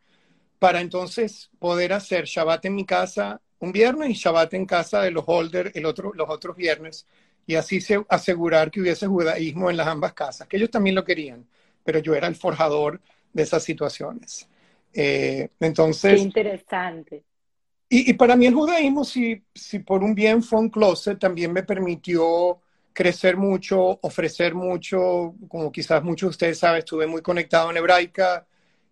para 0.58 0.80
entonces 0.80 1.50
poder 1.58 1.92
hacer 1.92 2.24
Shabbat 2.24 2.64
en 2.64 2.74
mi 2.74 2.84
casa 2.84 3.40
un 3.58 3.72
viernes 3.72 4.10
y 4.10 4.14
Shabbat 4.14 4.54
en 4.54 4.66
casa 4.66 5.02
de 5.02 5.10
los 5.10 5.24
Holder 5.26 5.72
el 5.74 5.86
otro, 5.86 6.12
los 6.14 6.28
otros 6.28 6.56
viernes 6.56 7.06
y 7.46 7.54
así 7.54 7.80
se, 7.80 8.04
asegurar 8.08 8.70
que 8.70 8.80
hubiese 8.80 9.06
judaísmo 9.06 9.70
en 9.70 9.76
las 9.76 9.86
ambas 9.86 10.12
casas, 10.12 10.48
que 10.48 10.56
ellos 10.56 10.70
también 10.70 10.96
lo 10.96 11.04
querían, 11.04 11.46
pero 11.84 12.00
yo 12.00 12.14
era 12.14 12.26
el 12.26 12.34
forjador 12.34 13.00
de 13.32 13.42
esas 13.42 13.62
situaciones. 13.62 14.48
Eh, 14.92 15.48
entonces... 15.60 16.14
Qué 16.14 16.18
interesante. 16.18 17.22
Y, 17.88 18.10
y, 18.10 18.14
para 18.14 18.34
mí 18.36 18.46
el 18.46 18.54
judaísmo, 18.54 19.04
si, 19.04 19.42
si 19.54 19.78
por 19.78 20.02
un 20.02 20.14
bien 20.14 20.42
fue 20.42 20.58
un 20.58 20.70
closet, 20.70 21.18
también 21.18 21.52
me 21.52 21.62
permitió 21.62 22.60
crecer 22.92 23.36
mucho, 23.36 23.98
ofrecer 24.02 24.54
mucho, 24.54 25.34
como 25.48 25.70
quizás 25.70 26.02
muchos 26.02 26.28
de 26.28 26.30
ustedes 26.30 26.58
saben, 26.58 26.78
estuve 26.78 27.06
muy 27.06 27.22
conectado 27.22 27.70
en 27.70 27.76
hebraica, 27.76 28.46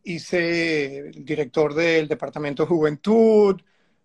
hice 0.04 0.98
el 0.98 1.24
director 1.24 1.74
del 1.74 2.07
Departamento 2.07 2.64
de 2.64 2.68
Juventud, 2.68 3.61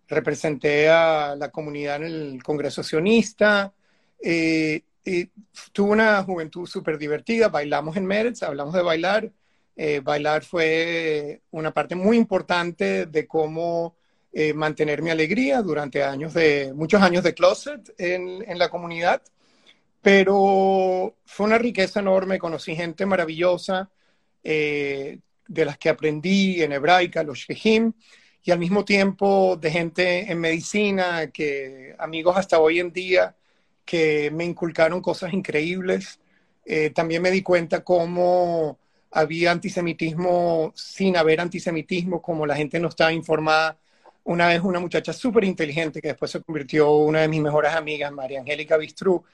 representé 0.08 0.88
a 0.88 1.36
la 1.36 1.50
comunidad 1.50 1.96
en 1.96 2.04
el 2.04 2.42
Congreso 2.42 2.82
Sionista, 2.82 3.72
eh, 4.22 4.82
tuve 5.72 5.90
una 5.90 6.22
juventud 6.22 6.66
súper 6.66 6.98
divertida, 6.98 7.48
bailamos 7.48 7.96
en 7.96 8.06
Meretz, 8.06 8.42
hablamos 8.42 8.74
de 8.74 8.82
bailar, 8.82 9.30
eh, 9.76 10.00
bailar 10.00 10.44
fue 10.44 11.42
una 11.50 11.72
parte 11.72 11.94
muy 11.94 12.16
importante 12.16 13.06
de 13.06 13.26
cómo 13.26 13.96
eh, 14.32 14.54
mantener 14.54 15.02
mi 15.02 15.10
alegría 15.10 15.62
durante 15.62 16.02
años 16.02 16.34
de, 16.34 16.72
muchos 16.74 17.02
años 17.02 17.24
de 17.24 17.34
closet 17.34 17.92
en, 17.98 18.44
en 18.46 18.58
la 18.58 18.68
comunidad 18.68 19.22
pero 20.02 21.16
fue 21.24 21.46
una 21.46 21.58
riqueza 21.58 22.00
enorme, 22.00 22.38
conocí 22.38 22.74
gente 22.74 23.04
maravillosa, 23.06 23.90
eh, 24.42 25.18
de 25.46 25.64
las 25.64 25.78
que 25.78 25.88
aprendí 25.88 26.62
en 26.62 26.72
hebraica, 26.72 27.22
los 27.22 27.38
shehim, 27.38 27.92
y 28.42 28.50
al 28.50 28.58
mismo 28.58 28.84
tiempo 28.84 29.56
de 29.56 29.70
gente 29.70 30.32
en 30.32 30.40
medicina, 30.40 31.30
que 31.30 31.94
amigos 31.98 32.36
hasta 32.36 32.58
hoy 32.58 32.80
en 32.80 32.92
día, 32.92 33.36
que 33.84 34.30
me 34.30 34.44
inculcaron 34.44 35.02
cosas 35.02 35.34
increíbles. 35.34 36.20
Eh, 36.64 36.90
también 36.90 37.20
me 37.20 37.30
di 37.30 37.42
cuenta 37.42 37.84
cómo 37.84 38.78
había 39.10 39.50
antisemitismo 39.50 40.72
sin 40.74 41.16
haber 41.16 41.40
antisemitismo, 41.40 42.22
como 42.22 42.46
la 42.46 42.56
gente 42.56 42.80
no 42.80 42.88
estaba 42.88 43.12
informada. 43.12 43.76
Una 44.30 44.46
vez 44.46 44.60
una 44.62 44.78
muchacha 44.78 45.12
súper 45.12 45.42
inteligente 45.42 46.00
que 46.00 46.06
después 46.06 46.30
se 46.30 46.40
convirtió 46.40 46.86
en 47.02 47.08
una 47.08 47.20
de 47.22 47.26
mis 47.26 47.40
mejores 47.40 47.74
amigas, 47.74 48.12
María 48.12 48.38
Angélica 48.38 48.76
Bistrú, 48.76 49.24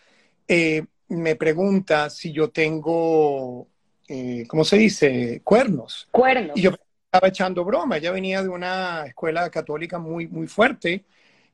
eh, 0.49 0.87
me 1.09 1.37
pregunta 1.37 2.09
si 2.09 2.33
yo 2.33 2.49
tengo, 2.49 3.69
eh, 4.09 4.47
¿cómo 4.49 4.65
se 4.65 4.79
dice? 4.79 5.43
Cuernos. 5.45 6.09
Cuernos. 6.11 6.57
Y 6.57 6.63
yo 6.63 6.71
estaba 7.05 7.29
echando 7.29 7.63
broma. 7.63 7.99
Ella 7.99 8.11
venía 8.11 8.43
de 8.43 8.49
una 8.49 9.05
escuela 9.05 9.51
católica 9.51 9.99
muy, 9.99 10.29
muy 10.29 10.47
fuerte 10.47 11.05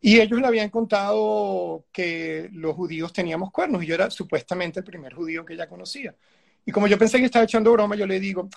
y 0.00 0.20
ellos 0.20 0.40
le 0.40 0.46
habían 0.46 0.70
contado 0.70 1.86
que 1.90 2.48
los 2.52 2.76
judíos 2.76 3.12
teníamos 3.12 3.50
cuernos 3.50 3.82
y 3.82 3.86
yo 3.86 3.96
era 3.96 4.08
supuestamente 4.08 4.78
el 4.78 4.84
primer 4.84 5.14
judío 5.14 5.44
que 5.44 5.54
ella 5.54 5.68
conocía. 5.68 6.14
Y 6.64 6.72
como 6.72 6.86
yo 6.86 6.96
pensé 6.96 7.18
que 7.18 7.24
estaba 7.24 7.44
echando 7.44 7.72
broma, 7.72 7.96
yo 7.96 8.06
le 8.06 8.20
digo, 8.20 8.48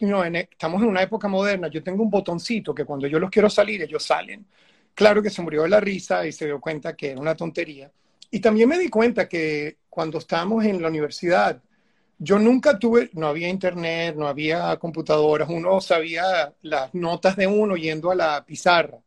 no, 0.00 0.24
e, 0.24 0.48
estamos 0.50 0.82
en 0.82 0.88
una 0.88 1.02
época 1.02 1.26
moderna, 1.26 1.68
yo 1.68 1.82
tengo 1.82 2.02
un 2.02 2.10
botoncito 2.10 2.74
que 2.74 2.84
cuando 2.84 3.06
yo 3.06 3.18
los 3.18 3.30
quiero 3.30 3.50
salir, 3.50 3.82
ellos 3.82 4.04
salen. 4.04 4.46
Claro 4.94 5.22
que 5.22 5.30
se 5.30 5.42
murió 5.42 5.62
de 5.62 5.68
la 5.70 5.80
risa 5.80 6.26
y 6.26 6.32
se 6.32 6.46
dio 6.46 6.60
cuenta 6.60 6.94
que 6.94 7.10
era 7.10 7.20
una 7.20 7.34
tontería. 7.34 7.90
Y 8.30 8.40
también 8.40 8.68
me 8.68 8.78
di 8.78 8.88
cuenta 8.88 9.28
que 9.28 9.78
cuando 9.88 10.18
estábamos 10.18 10.64
en 10.64 10.80
la 10.80 10.88
universidad, 10.88 11.60
yo 12.18 12.38
nunca 12.38 12.78
tuve, 12.78 13.10
no 13.14 13.26
había 13.26 13.48
internet, 13.48 14.14
no 14.16 14.28
había 14.28 14.76
computadoras, 14.76 15.48
uno 15.48 15.80
sabía 15.80 16.52
las 16.62 16.94
notas 16.94 17.36
de 17.36 17.46
uno 17.46 17.76
yendo 17.76 18.10
a 18.10 18.14
la 18.14 18.44
pizarra 18.44 18.98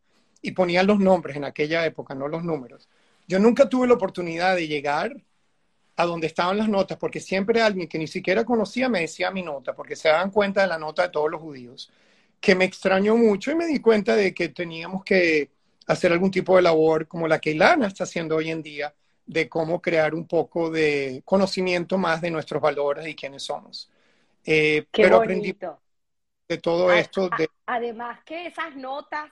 y 0.41 0.51
ponían 0.51 0.87
los 0.87 0.99
nombres 0.99 1.37
en 1.37 1.45
aquella 1.45 1.85
época, 1.85 2.13
no 2.13 2.27
los 2.27 2.43
números. 2.43 2.89
Yo 3.27 3.39
nunca 3.39 3.67
tuve 3.67 3.87
la 3.87 3.93
oportunidad 3.93 4.55
de 4.55 4.67
llegar 4.67 5.15
a 5.97 6.05
donde 6.05 6.27
estaban 6.27 6.57
las 6.57 6.69
notas, 6.69 6.97
porque 6.97 7.19
siempre 7.19 7.59
alguien 7.59 7.87
que 7.87 7.97
ni 7.97 8.07
siquiera 8.07 8.45
conocía 8.45 8.87
me 8.87 9.01
decía 9.01 9.31
mi 9.31 9.41
nota, 9.41 9.73
porque 9.75 9.95
se 9.95 10.07
daban 10.07 10.29
cuenta 10.29 10.61
de 10.61 10.67
la 10.67 10.77
nota 10.77 11.01
de 11.01 11.09
todos 11.09 11.29
los 11.29 11.41
judíos, 11.41 11.91
que 12.39 12.53
me 12.53 12.65
extrañó 12.65 13.17
mucho 13.17 13.49
y 13.51 13.55
me 13.55 13.65
di 13.65 13.79
cuenta 13.79 14.15
de 14.15 14.31
que 14.31 14.49
teníamos 14.49 15.03
que 15.03 15.49
hacer 15.87 16.11
algún 16.11 16.29
tipo 16.29 16.55
de 16.55 16.61
labor 16.61 17.07
como 17.07 17.27
la 17.27 17.39
que 17.39 17.49
Ilana 17.51 17.87
está 17.87 18.03
haciendo 18.03 18.35
hoy 18.35 18.51
en 18.51 18.61
día, 18.61 18.93
de 19.25 19.49
cómo 19.49 19.81
crear 19.81 20.13
un 20.13 20.27
poco 20.27 20.69
de 20.69 21.23
conocimiento 21.25 21.97
más 21.97 22.21
de 22.21 22.29
nuestros 22.29 22.61
valores 22.61 23.07
y 23.07 23.15
quiénes 23.15 23.43
somos. 23.43 23.91
Eh, 24.45 24.85
Qué 24.91 25.01
pero 25.01 25.17
aprendí 25.17 25.57
de 26.47 26.57
todo 26.59 26.91
esto. 26.91 27.27
De... 27.37 27.49
Además 27.65 28.23
que 28.23 28.45
esas 28.45 28.75
notas, 28.75 29.31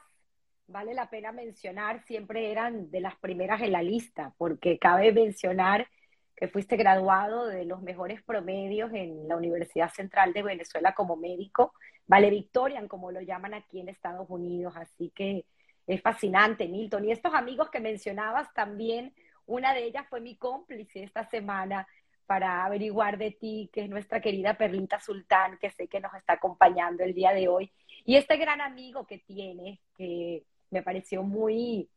vale 0.65 0.95
la 0.95 1.09
pena 1.11 1.31
mencionar, 1.31 2.03
siempre 2.05 2.51
eran 2.51 2.89
de 2.89 3.01
las 3.01 3.15
primeras 3.17 3.61
en 3.61 3.71
la 3.71 3.83
lista, 3.83 4.33
porque 4.37 4.79
cabe 4.79 5.13
mencionar 5.13 5.87
que 6.35 6.47
fuiste 6.47 6.75
graduado 6.75 7.47
de 7.47 7.65
los 7.65 7.81
mejores 7.81 8.21
promedios 8.23 8.91
en 8.93 9.27
la 9.27 9.37
Universidad 9.37 9.89
Central 9.91 10.33
de 10.33 10.43
Venezuela 10.43 10.93
como 10.93 11.15
médico, 11.15 11.73
vale 12.07 12.29
Victorian, 12.29 12.87
como 12.87 13.11
lo 13.11 13.21
llaman 13.21 13.53
aquí 13.53 13.79
en 13.79 13.89
Estados 13.89 14.29
Unidos, 14.29 14.75
así 14.75 15.11
que 15.15 15.45
es 15.87 16.01
fascinante, 16.01 16.67
Milton. 16.67 17.05
Y 17.05 17.11
estos 17.11 17.33
amigos 17.33 17.69
que 17.69 17.79
mencionabas 17.79 18.53
también 18.53 19.13
una 19.45 19.73
de 19.73 19.85
ellas 19.85 20.05
fue 20.09 20.21
mi 20.21 20.35
cómplice 20.35 21.03
esta 21.03 21.29
semana 21.29 21.87
para 22.25 22.65
averiguar 22.65 23.17
de 23.17 23.31
ti, 23.31 23.69
que 23.71 23.83
es 23.83 23.89
nuestra 23.89 24.19
querida 24.19 24.55
Perlita 24.55 24.99
Sultán, 24.99 25.57
que 25.59 25.69
sé 25.69 25.87
que 25.87 25.99
nos 25.99 26.13
está 26.15 26.33
acompañando 26.33 27.03
el 27.03 27.13
día 27.13 27.31
de 27.33 27.47
hoy. 27.47 27.71
Y 28.03 28.15
este 28.15 28.37
gran 28.37 28.61
amigo 28.61 29.05
que 29.05 29.19
tiene, 29.19 29.79
que 29.95 30.43
me 30.71 30.81
pareció 30.81 31.21
muy 31.21 31.87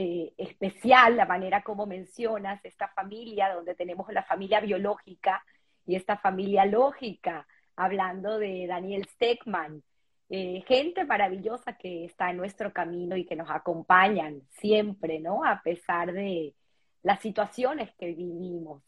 eh, 0.00 0.32
especial 0.36 1.16
la 1.16 1.26
manera 1.26 1.62
como 1.62 1.86
mencionas 1.86 2.64
esta 2.64 2.88
familia, 2.88 3.52
donde 3.52 3.74
tenemos 3.74 4.12
la 4.12 4.22
familia 4.22 4.60
biológica 4.60 5.44
y 5.86 5.96
esta 5.96 6.18
familia 6.18 6.64
lógica, 6.66 7.46
hablando 7.74 8.38
de 8.38 8.66
Daniel 8.66 9.06
Steckman, 9.14 9.82
eh, 10.30 10.62
gente 10.68 11.04
maravillosa 11.04 11.76
que 11.78 12.04
está 12.04 12.30
en 12.30 12.36
nuestro 12.36 12.72
camino 12.72 13.16
y 13.16 13.24
que 13.24 13.34
nos 13.34 13.50
acompañan 13.50 14.42
siempre, 14.60 15.18
¿no? 15.18 15.44
A 15.44 15.62
pesar 15.62 16.12
de, 16.12 16.54
las 17.02 17.20
situaciones 17.20 17.90
que 17.98 18.12
vivimos. 18.12 18.82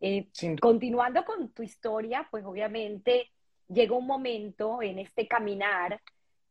Eh, 0.00 0.28
continuando 0.60 1.24
con 1.24 1.50
tu 1.50 1.62
historia, 1.62 2.26
pues 2.30 2.44
obviamente 2.44 3.30
llegó 3.68 3.96
un 3.98 4.06
momento 4.06 4.82
en 4.82 4.98
este 4.98 5.26
caminar 5.26 6.00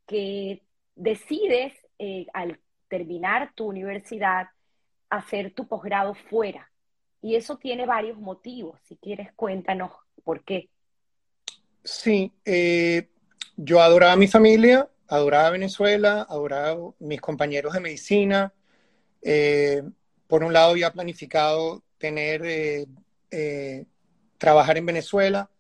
que 0.07 0.63
decides 0.95 1.73
eh, 1.99 2.25
al 2.33 2.59
terminar 2.97 3.51
tu 3.55 3.65
universidad 3.65 4.47
hacer 5.09 5.53
tu 5.53 5.67
posgrado 5.67 6.13
fuera. 6.13 6.71
Y 7.21 7.35
eso 7.35 7.57
tiene 7.57 7.85
varios 7.85 8.17
motivos. 8.17 8.79
Si 8.83 8.97
quieres, 8.97 9.29
cuéntanos 9.35 9.91
por 10.23 10.43
qué. 10.43 10.69
Sí, 11.83 12.31
eh, 12.45 13.09
yo 13.55 13.81
adoraba 13.81 14.13
a 14.13 14.17
mi 14.17 14.27
familia, 14.27 14.89
adoraba 15.07 15.49
Venezuela, 15.51 16.25
adoraba 16.29 16.71
a 16.71 16.93
mis 16.99 17.21
compañeros 17.21 17.73
de 17.73 17.79
medicina 17.79 18.53
por 20.33 20.43
un 20.43 20.51
lado 20.51 20.71
había 20.71 20.91
planificado 20.91 21.83
tener, 21.99 22.43
eh, 22.43 22.87
eh, 23.29 23.85
trabajar 24.39 24.79
en 24.79 24.87
Venezuela, 24.87 25.51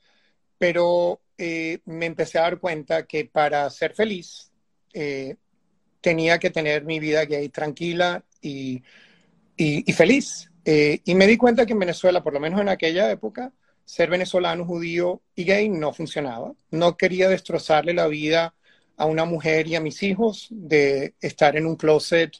pero 0.57 1.21
eh, 1.37 1.77
me 1.85 2.07
empecé 2.07 2.39
a 2.39 2.41
dar 2.41 2.57
cuenta 2.57 3.05
que 3.05 3.25
para 3.25 3.69
ser 3.69 3.93
feliz 3.93 4.51
tenía 6.03 6.37
que 6.37 6.51
tener 6.51 6.83
mi 6.83 6.99
vida 6.99 7.25
gay 7.25 7.49
tranquila 7.49 8.23
y, 8.41 8.83
y 9.57 9.93
feliz. 9.93 10.51
y 10.65 11.15
me 11.15 11.27
di 11.27 11.37
cuenta 11.37 11.65
que 11.65 11.73
en 11.73 11.79
Venezuela, 11.79 12.21
por 12.21 12.33
lo 12.33 12.39
menos 12.39 12.61
en 12.61 12.69
aquella 12.69 13.09
época, 13.09 13.53
ser 13.85 14.09
venezolano, 14.09 14.65
judío 14.65 15.21
y 15.35 15.45
gay 15.45 15.69
no 15.69 15.93
funcionaba. 15.93 16.53
No 16.71 16.97
quería 16.97 17.29
destrozarle 17.29 17.93
la 17.93 18.07
vida 18.07 18.53
a 18.97 19.05
una 19.05 19.25
mujer 19.25 19.67
y 19.67 19.75
a 19.75 19.81
mis 19.81 20.03
hijos 20.03 20.47
de 20.51 21.15
estar 21.21 21.55
en 21.57 21.65
un 21.65 21.75
closet 21.77 22.33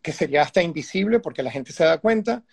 que 0.00 0.12
sería 0.12 0.42
hasta 0.42 0.62
invisible 0.62 1.20
porque 1.20 1.42
la 1.42 1.50
gente 1.50 1.72
se 1.72 1.84
da 1.84 1.98
cuenta, 1.98 2.44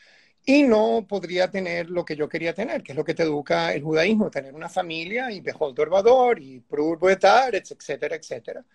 y 0.46 0.64
no 0.64 1.06
podría 1.08 1.52
tener 1.52 1.90
lo 1.90 2.06
que 2.06 2.16
yo 2.16 2.28
quería 2.30 2.54
tener, 2.54 2.82
que 2.82 2.94
es 2.94 2.98
lo 2.98 3.04
que 3.04 3.14
te 3.14 3.24
educa 3.24 3.74
el 3.74 3.84
judaísmo, 3.84 4.32
tener 4.32 4.56
una 4.56 4.70
familia 4.70 5.32
y 5.32 5.42
Beholder 5.42 5.90
Vador 5.90 6.42
y 6.42 6.60
Prur 6.62 6.98
etcétera, 7.02 8.16
etcétera. 8.16 8.66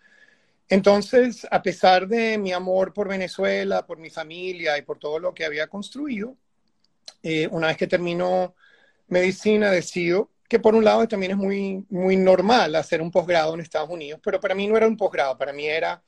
Entonces, 0.68 1.46
a 1.50 1.62
pesar 1.62 2.08
de 2.08 2.38
mi 2.38 2.52
amor 2.52 2.92
por 2.92 3.08
Venezuela, 3.08 3.86
por 3.86 3.98
mi 3.98 4.10
familia 4.10 4.78
y 4.78 4.82
por 4.82 4.98
todo 4.98 5.18
lo 5.18 5.34
que 5.34 5.44
había 5.44 5.66
construido, 5.66 6.36
eh, 7.22 7.48
una 7.50 7.68
vez 7.68 7.76
que 7.76 7.86
termino 7.86 8.54
medicina, 9.08 9.70
decido 9.70 10.30
que 10.48 10.58
por 10.58 10.74
un 10.74 10.84
lado 10.84 11.06
también 11.08 11.32
es 11.32 11.38
muy, 11.38 11.84
muy 11.90 12.16
normal 12.16 12.74
hacer 12.76 13.00
un 13.02 13.10
posgrado 13.10 13.54
en 13.54 13.60
Estados 13.60 13.90
Unidos, 13.90 14.20
pero 14.22 14.40
para 14.40 14.54
mí 14.54 14.66
no 14.66 14.76
era 14.76 14.86
un 14.86 14.96
posgrado, 14.96 15.36
para 15.36 15.52
mí 15.52 15.66
era 15.66 16.02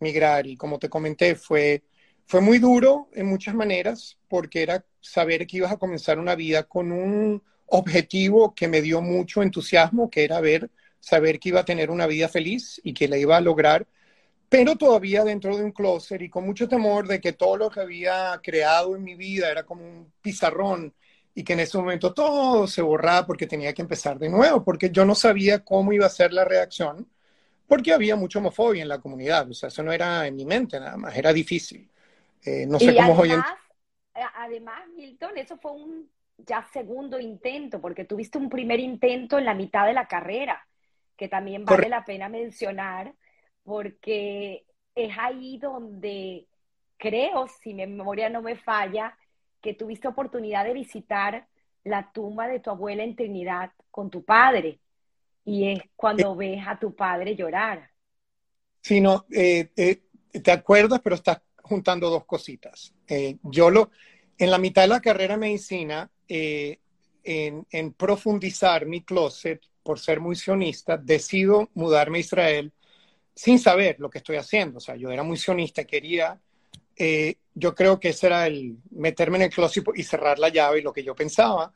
migrar. 0.00 0.46
Y 0.46 0.56
como 0.56 0.78
te 0.78 0.88
comenté, 0.88 1.34
fue 1.34 1.82
fue 2.26 2.40
muy 2.40 2.58
duro 2.58 3.08
en 3.12 3.26
muchas 3.26 3.54
maneras 3.54 4.18
porque 4.28 4.62
era 4.62 4.84
saber 5.00 5.46
que 5.46 5.58
ibas 5.58 5.72
a 5.72 5.76
comenzar 5.76 6.18
una 6.18 6.34
vida 6.34 6.62
con 6.64 6.90
un 6.92 7.42
objetivo 7.66 8.54
que 8.54 8.68
me 8.68 8.80
dio 8.80 9.02
mucho 9.02 9.42
entusiasmo, 9.42 10.10
que 10.10 10.24
era 10.24 10.40
ver, 10.40 10.70
saber 11.00 11.38
que 11.38 11.50
iba 11.50 11.60
a 11.60 11.64
tener 11.64 11.90
una 11.90 12.06
vida 12.06 12.28
feliz 12.28 12.80
y 12.84 12.94
que 12.94 13.08
la 13.08 13.18
iba 13.18 13.36
a 13.36 13.40
lograr, 13.40 13.86
pero 14.52 14.76
todavía 14.76 15.24
dentro 15.24 15.56
de 15.56 15.64
un 15.64 15.72
closet 15.72 16.20
y 16.20 16.28
con 16.28 16.44
mucho 16.44 16.68
temor 16.68 17.08
de 17.08 17.22
que 17.22 17.32
todo 17.32 17.56
lo 17.56 17.70
que 17.70 17.80
había 17.80 18.38
creado 18.42 18.94
en 18.94 19.02
mi 19.02 19.14
vida 19.14 19.50
era 19.50 19.62
como 19.62 19.82
un 19.82 20.12
pizarrón 20.20 20.92
y 21.34 21.42
que 21.42 21.54
en 21.54 21.60
ese 21.60 21.78
momento 21.78 22.12
todo 22.12 22.66
se 22.66 22.82
borraba 22.82 23.26
porque 23.26 23.46
tenía 23.46 23.72
que 23.72 23.80
empezar 23.80 24.18
de 24.18 24.28
nuevo, 24.28 24.62
porque 24.62 24.90
yo 24.90 25.06
no 25.06 25.14
sabía 25.14 25.64
cómo 25.64 25.94
iba 25.94 26.04
a 26.04 26.10
ser 26.10 26.34
la 26.34 26.44
reacción, 26.44 27.08
porque 27.66 27.94
había 27.94 28.14
mucha 28.14 28.40
homofobia 28.40 28.82
en 28.82 28.88
la 28.88 29.00
comunidad, 29.00 29.50
o 29.50 29.54
sea, 29.54 29.68
eso 29.68 29.82
no 29.82 29.90
era 29.90 30.26
en 30.26 30.36
mi 30.36 30.44
mente 30.44 30.78
nada 30.78 30.98
más, 30.98 31.16
era 31.16 31.32
difícil. 31.32 31.88
Eh, 32.44 32.66
no 32.66 32.78
sé 32.78 32.94
cómo 32.94 33.14
hoy 33.14 33.30
en... 33.30 33.40
Eh, 33.40 34.20
además, 34.36 34.82
Milton, 34.94 35.38
eso 35.38 35.56
fue 35.56 35.72
un 35.72 36.10
ya 36.36 36.68
segundo 36.74 37.18
intento, 37.18 37.80
porque 37.80 38.04
tuviste 38.04 38.36
un 38.36 38.50
primer 38.50 38.80
intento 38.80 39.38
en 39.38 39.46
la 39.46 39.54
mitad 39.54 39.86
de 39.86 39.94
la 39.94 40.06
carrera, 40.06 40.66
que 41.16 41.28
también 41.28 41.64
vale 41.64 41.88
la 41.88 42.04
pena 42.04 42.28
mencionar, 42.28 43.14
porque 43.64 44.64
es 44.94 45.16
ahí 45.18 45.58
donde 45.58 46.46
creo, 46.96 47.48
si 47.62 47.74
mi 47.74 47.86
memoria 47.86 48.28
no 48.28 48.42
me 48.42 48.56
falla, 48.56 49.16
que 49.60 49.74
tuviste 49.74 50.08
oportunidad 50.08 50.64
de 50.64 50.72
visitar 50.72 51.46
la 51.84 52.12
tumba 52.12 52.48
de 52.48 52.60
tu 52.60 52.70
abuela 52.70 53.02
en 53.02 53.16
Trinidad 53.16 53.72
con 53.90 54.10
tu 54.10 54.24
padre. 54.24 54.78
Y 55.44 55.72
es 55.72 55.80
cuando 55.96 56.36
ves 56.36 56.62
a 56.66 56.78
tu 56.78 56.94
padre 56.94 57.34
llorar. 57.34 57.90
Sí, 58.80 59.00
no, 59.00 59.26
eh, 59.30 59.70
eh, 59.76 60.02
te 60.40 60.52
acuerdas, 60.52 61.00
pero 61.02 61.16
estás 61.16 61.40
juntando 61.62 62.10
dos 62.10 62.24
cositas. 62.24 62.94
Eh, 63.08 63.36
yo 63.42 63.70
lo, 63.70 63.90
en 64.38 64.50
la 64.50 64.58
mitad 64.58 64.82
de 64.82 64.88
la 64.88 65.00
carrera 65.00 65.34
de 65.34 65.40
medicina, 65.40 66.10
en, 66.28 67.66
en, 67.70 67.92
profundizar 67.92 68.86
mi 68.86 69.02
closet, 69.02 69.60
por 69.82 69.98
ser 69.98 70.20
muy 70.20 70.34
sionista, 70.34 70.96
decido 70.96 71.68
mudarme 71.74 72.18
a 72.18 72.20
Israel 72.20 72.72
sin 73.34 73.58
saber 73.58 73.96
lo 73.98 74.10
que 74.10 74.18
estoy 74.18 74.36
haciendo. 74.36 74.78
O 74.78 74.80
sea, 74.80 74.96
yo 74.96 75.10
era 75.10 75.22
muy 75.22 75.36
sionista, 75.36 75.84
quería 75.84 76.38
eh, 76.96 77.36
yo 77.54 77.74
creo 77.74 77.98
que 77.98 78.10
ese 78.10 78.26
era 78.26 78.46
el 78.46 78.76
meterme 78.90 79.36
en 79.38 79.42
el 79.42 79.50
closet 79.50 79.84
y 79.94 80.02
cerrar 80.02 80.38
la 80.38 80.48
llave 80.48 80.78
y 80.78 80.82
lo 80.82 80.92
que 80.92 81.02
yo 81.02 81.14
pensaba. 81.14 81.72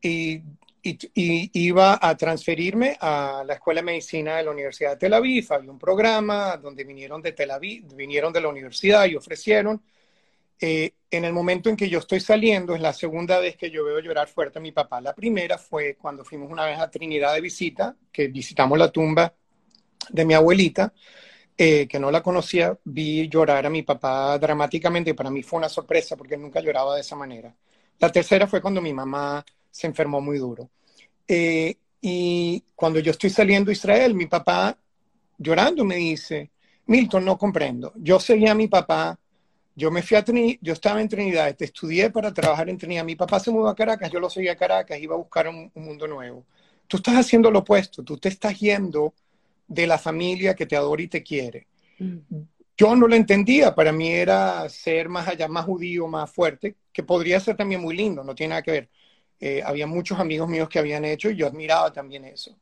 Y, 0.00 0.42
iba 0.86 1.98
a 2.00 2.14
transferirme 2.14 2.98
a 3.00 3.42
la 3.46 3.54
Escuela 3.54 3.80
de 3.80 3.86
Medicina 3.86 4.36
de 4.36 4.42
la 4.44 4.50
Universidad 4.50 4.90
de 4.90 4.96
Tel 4.98 5.14
Aviv. 5.14 5.50
Había 5.50 5.70
un 5.70 5.78
programa 5.78 6.58
donde 6.58 6.84
vinieron 6.84 7.22
de 7.22 7.32
Tel 7.32 7.50
Aviv, 7.52 7.94
vinieron 7.94 8.30
de 8.34 8.42
la 8.42 8.48
universidad 8.48 9.06
y 9.06 9.16
ofrecieron. 9.16 9.82
Eh, 10.60 10.92
en 11.10 11.24
el 11.24 11.32
momento 11.32 11.70
en 11.70 11.76
que 11.76 11.88
yo 11.88 12.00
estoy 12.00 12.20
saliendo, 12.20 12.74
es 12.74 12.82
la 12.82 12.92
segunda 12.92 13.38
vez 13.40 13.56
que 13.56 13.70
yo 13.70 13.82
veo 13.82 13.98
llorar 14.00 14.28
fuerte 14.28 14.58
a 14.58 14.62
mi 14.62 14.72
papá. 14.72 15.00
La 15.00 15.14
primera 15.14 15.56
fue 15.56 15.96
cuando 15.96 16.22
fuimos 16.22 16.50
una 16.50 16.66
vez 16.66 16.78
a 16.78 16.90
Trinidad 16.90 17.32
de 17.32 17.40
visita, 17.40 17.96
que 18.12 18.28
visitamos 18.28 18.78
la 18.78 18.92
tumba 18.92 19.32
de 20.10 20.24
mi 20.24 20.34
abuelita. 20.34 20.92
Eh, 21.56 21.86
que 21.86 22.00
no 22.00 22.10
la 22.10 22.20
conocía, 22.20 22.76
vi 22.82 23.28
llorar 23.28 23.64
a 23.64 23.70
mi 23.70 23.82
papá 23.82 24.36
dramáticamente 24.38 25.10
y 25.10 25.12
para 25.14 25.30
mí 25.30 25.40
fue 25.44 25.58
una 25.58 25.68
sorpresa 25.68 26.16
porque 26.16 26.36
nunca 26.36 26.60
lloraba 26.60 26.96
de 26.96 27.02
esa 27.02 27.14
manera. 27.14 27.54
La 28.00 28.10
tercera 28.10 28.48
fue 28.48 28.60
cuando 28.60 28.80
mi 28.80 28.92
mamá 28.92 29.44
se 29.70 29.86
enfermó 29.86 30.20
muy 30.20 30.38
duro. 30.38 30.70
Eh, 31.28 31.76
y 32.00 32.62
cuando 32.74 32.98
yo 32.98 33.12
estoy 33.12 33.30
saliendo 33.30 33.70
a 33.70 33.72
Israel, 33.72 34.14
mi 34.14 34.26
papá 34.26 34.76
llorando 35.38 35.84
me 35.84 35.96
dice, 35.96 36.50
Milton, 36.86 37.24
no 37.24 37.38
comprendo. 37.38 37.92
Yo 37.96 38.18
seguía 38.18 38.50
a 38.50 38.54
mi 38.56 38.66
papá, 38.66 39.16
yo 39.76 39.92
me 39.92 40.02
fui 40.02 40.16
a 40.16 40.24
Trinidad, 40.24 40.58
yo 40.60 40.72
estaba 40.72 41.00
en 41.00 41.08
Trinidad, 41.08 41.54
te 41.56 41.66
estudié 41.66 42.10
para 42.10 42.34
trabajar 42.34 42.68
en 42.68 42.78
Trinidad. 42.78 43.04
Mi 43.04 43.14
papá 43.14 43.38
se 43.38 43.52
mudó 43.52 43.68
a 43.68 43.76
Caracas, 43.76 44.10
yo 44.10 44.18
lo 44.18 44.28
seguía 44.28 44.52
a 44.52 44.56
Caracas, 44.56 44.98
iba 44.98 45.14
a 45.14 45.18
buscar 45.18 45.48
un 45.48 45.70
mundo 45.76 46.08
nuevo. 46.08 46.44
Tú 46.88 46.96
estás 46.96 47.14
haciendo 47.14 47.50
lo 47.50 47.60
opuesto, 47.60 48.02
tú 48.02 48.18
te 48.18 48.28
estás 48.28 48.58
yendo 48.58 49.14
de 49.66 49.86
la 49.86 49.98
familia 49.98 50.54
que 50.54 50.66
te 50.66 50.76
adora 50.76 51.02
y 51.02 51.08
te 51.08 51.22
quiere. 51.22 51.66
Mm. 51.98 52.42
Yo 52.76 52.96
no 52.96 53.06
lo 53.06 53.14
entendía, 53.14 53.74
para 53.74 53.92
mí 53.92 54.10
era 54.10 54.68
ser 54.68 55.08
más 55.08 55.28
allá, 55.28 55.46
más 55.46 55.64
judío, 55.64 56.08
más 56.08 56.30
fuerte, 56.30 56.74
que 56.92 57.04
podría 57.04 57.38
ser 57.38 57.56
también 57.56 57.80
muy 57.80 57.96
lindo, 57.96 58.24
no 58.24 58.34
tiene 58.34 58.50
nada 58.50 58.62
que 58.62 58.70
ver. 58.70 58.88
Eh, 59.38 59.62
había 59.64 59.86
muchos 59.86 60.18
amigos 60.18 60.48
míos 60.48 60.68
que 60.68 60.78
habían 60.78 61.04
hecho 61.04 61.30
y 61.30 61.36
yo 61.36 61.46
admiraba 61.46 61.92
también 61.92 62.24
eso. 62.24 62.56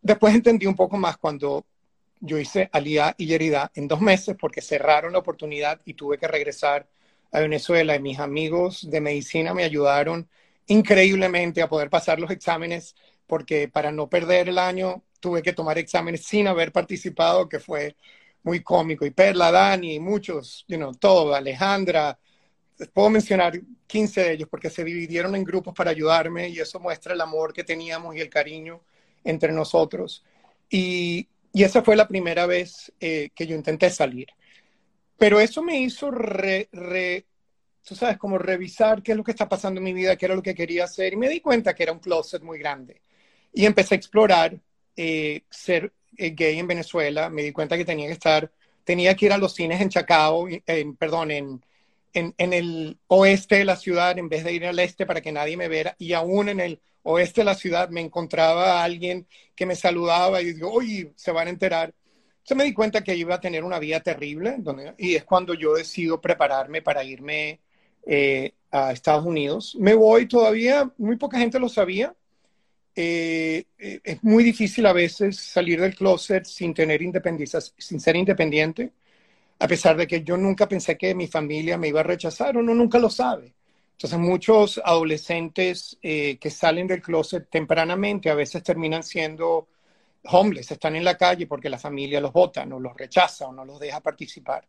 Después 0.00 0.34
entendí 0.34 0.66
un 0.66 0.76
poco 0.76 0.96
más 0.96 1.18
cuando 1.18 1.66
yo 2.20 2.38
hice 2.38 2.68
Alía 2.72 3.14
y 3.18 3.26
Yerida 3.26 3.70
en 3.74 3.88
dos 3.88 4.00
meses 4.00 4.36
porque 4.38 4.60
cerraron 4.60 5.12
la 5.12 5.18
oportunidad 5.18 5.80
y 5.84 5.94
tuve 5.94 6.18
que 6.18 6.28
regresar 6.28 6.86
a 7.32 7.40
Venezuela 7.40 7.94
y 7.96 8.00
mis 8.00 8.18
amigos 8.18 8.88
de 8.90 9.00
medicina 9.00 9.54
me 9.54 9.64
ayudaron 9.64 10.28
increíblemente 10.66 11.62
a 11.62 11.68
poder 11.68 11.90
pasar 11.90 12.18
los 12.18 12.30
exámenes 12.30 12.94
porque 13.26 13.68
para 13.68 13.92
no 13.92 14.08
perder 14.08 14.48
el 14.48 14.58
año 14.58 15.02
tuve 15.20 15.42
que 15.42 15.52
tomar 15.52 15.78
exámenes 15.78 16.24
sin 16.24 16.48
haber 16.48 16.72
participado, 16.72 17.48
que 17.48 17.60
fue 17.60 17.96
muy 18.42 18.62
cómico. 18.62 19.06
Y 19.06 19.10
Perla, 19.10 19.50
Dani, 19.50 20.00
muchos, 20.00 20.64
you 20.68 20.76
know, 20.76 20.94
todo, 20.94 21.34
Alejandra, 21.34 22.18
puedo 22.92 23.10
mencionar 23.10 23.60
15 23.86 24.22
de 24.22 24.32
ellos 24.32 24.48
porque 24.48 24.70
se 24.70 24.84
dividieron 24.84 25.34
en 25.36 25.44
grupos 25.44 25.74
para 25.74 25.90
ayudarme 25.90 26.48
y 26.48 26.58
eso 26.58 26.80
muestra 26.80 27.14
el 27.14 27.20
amor 27.20 27.52
que 27.52 27.64
teníamos 27.64 28.16
y 28.16 28.20
el 28.20 28.30
cariño 28.30 28.80
entre 29.24 29.52
nosotros. 29.52 30.24
Y, 30.68 31.28
y 31.52 31.62
esa 31.64 31.82
fue 31.82 31.96
la 31.96 32.08
primera 32.08 32.46
vez 32.46 32.92
eh, 33.00 33.30
que 33.34 33.46
yo 33.46 33.56
intenté 33.56 33.90
salir. 33.90 34.28
Pero 35.18 35.40
eso 35.40 35.62
me 35.62 35.78
hizo, 35.78 36.10
re, 36.10 36.68
re, 36.72 37.26
tú 37.84 37.94
sabes, 37.94 38.16
como 38.16 38.38
revisar 38.38 39.02
qué 39.02 39.12
es 39.12 39.18
lo 39.18 39.24
que 39.24 39.32
está 39.32 39.48
pasando 39.48 39.78
en 39.78 39.84
mi 39.84 39.92
vida, 39.92 40.16
qué 40.16 40.26
era 40.26 40.34
lo 40.34 40.42
que 40.42 40.54
quería 40.54 40.84
hacer. 40.84 41.12
Y 41.12 41.16
me 41.16 41.28
di 41.28 41.40
cuenta 41.40 41.74
que 41.74 41.82
era 41.82 41.92
un 41.92 41.98
closet 41.98 42.42
muy 42.42 42.58
grande. 42.58 43.02
Y 43.52 43.66
empecé 43.66 43.94
a 43.94 43.98
explorar 43.98 44.58
eh, 44.96 45.42
ser 45.50 45.92
eh, 46.16 46.30
gay 46.30 46.58
en 46.58 46.66
Venezuela, 46.66 47.30
me 47.30 47.42
di 47.42 47.52
cuenta 47.52 47.76
que 47.76 47.84
tenía 47.84 48.06
que 48.06 48.12
estar, 48.12 48.50
tenía 48.84 49.14
que 49.14 49.26
ir 49.26 49.32
a 49.32 49.38
los 49.38 49.54
cines 49.54 49.80
en 49.80 49.88
Chacao, 49.88 50.48
en, 50.48 50.96
perdón, 50.96 51.30
en, 51.30 51.62
en, 52.12 52.52
el 52.52 52.98
oeste 53.06 53.56
de 53.56 53.64
la 53.64 53.76
ciudad 53.76 54.18
en 54.18 54.28
vez 54.28 54.44
de 54.44 54.52
ir 54.52 54.66
al 54.66 54.78
este 54.78 55.06
para 55.06 55.20
que 55.20 55.32
nadie 55.32 55.56
me 55.56 55.68
viera. 55.68 55.94
Y 55.98 56.12
aún 56.12 56.48
en 56.48 56.60
el 56.60 56.80
oeste 57.02 57.42
de 57.42 57.46
la 57.46 57.54
ciudad 57.54 57.88
me 57.90 58.00
encontraba 58.00 58.80
a 58.80 58.84
alguien 58.84 59.26
que 59.54 59.66
me 59.66 59.76
saludaba 59.76 60.42
y 60.42 60.52
digo, 60.52 60.72
oye, 60.72 61.12
se 61.16 61.32
van 61.32 61.48
a 61.48 61.50
enterar. 61.50 61.94
Entonces 62.38 62.56
me 62.56 62.64
di 62.64 62.74
cuenta 62.74 63.04
que 63.04 63.14
iba 63.14 63.34
a 63.34 63.40
tener 63.40 63.64
una 63.64 63.78
vida 63.78 64.00
terrible 64.00 64.56
y 64.98 65.14
es 65.14 65.24
cuando 65.24 65.54
yo 65.54 65.74
decido 65.74 66.20
prepararme 66.20 66.82
para 66.82 67.04
irme 67.04 67.60
eh, 68.06 68.54
a 68.70 68.92
Estados 68.92 69.24
Unidos. 69.24 69.76
Me 69.78 69.94
voy 69.94 70.26
todavía, 70.26 70.90
muy 70.96 71.16
poca 71.16 71.38
gente 71.38 71.58
lo 71.58 71.68
sabía, 71.68 72.14
eh, 72.94 73.64
eh, 73.78 74.00
es 74.02 74.22
muy 74.24 74.44
difícil 74.44 74.86
a 74.86 74.92
veces 74.92 75.36
salir 75.36 75.80
del 75.80 75.94
closet 75.94 76.44
sin 76.44 76.74
tener 76.74 77.00
sin 77.78 78.00
ser 78.00 78.16
independiente, 78.16 78.92
a 79.58 79.68
pesar 79.68 79.96
de 79.96 80.06
que 80.06 80.22
yo 80.22 80.36
nunca 80.36 80.68
pensé 80.68 80.96
que 80.96 81.14
mi 81.14 81.28
familia 81.28 81.78
me 81.78 81.88
iba 81.88 82.00
a 82.00 82.04
rechazar, 82.04 82.56
uno 82.56 82.74
nunca 82.74 82.98
lo 82.98 83.10
sabe. 83.10 83.54
Entonces 83.92 84.18
muchos 84.18 84.80
adolescentes 84.82 85.98
eh, 86.02 86.38
que 86.40 86.50
salen 86.50 86.86
del 86.86 87.02
closet 87.02 87.48
tempranamente 87.50 88.30
a 88.30 88.34
veces 88.34 88.62
terminan 88.62 89.02
siendo 89.02 89.68
homeless, 90.24 90.70
están 90.70 90.96
en 90.96 91.04
la 91.04 91.16
calle 91.16 91.46
porque 91.46 91.68
la 91.68 91.78
familia 91.78 92.20
los 92.20 92.32
vota, 92.32 92.64
no 92.64 92.80
los 92.80 92.96
rechaza 92.96 93.48
o 93.48 93.52
no 93.52 93.64
los 93.64 93.78
deja 93.78 94.00
participar. 94.00 94.66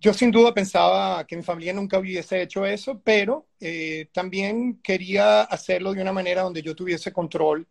Yo 0.00 0.14
sin 0.14 0.30
duda 0.30 0.54
pensaba 0.54 1.26
que 1.26 1.36
mi 1.36 1.42
familia 1.42 1.72
nunca 1.72 1.98
hubiese 1.98 2.40
hecho 2.42 2.64
eso, 2.64 3.00
pero 3.02 3.46
eh, 3.58 4.08
también 4.12 4.78
quería 4.80 5.42
hacerlo 5.42 5.92
de 5.92 6.02
una 6.02 6.12
manera 6.12 6.42
donde 6.42 6.62
yo 6.62 6.76
tuviese 6.76 7.12
control 7.12 7.66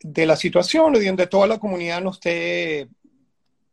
de 0.00 0.24
la 0.24 0.36
situación 0.36 0.96
y 0.96 1.04
donde 1.04 1.26
toda 1.26 1.46
la 1.46 1.58
comunidad 1.58 2.00
no 2.00 2.12
esté 2.12 2.88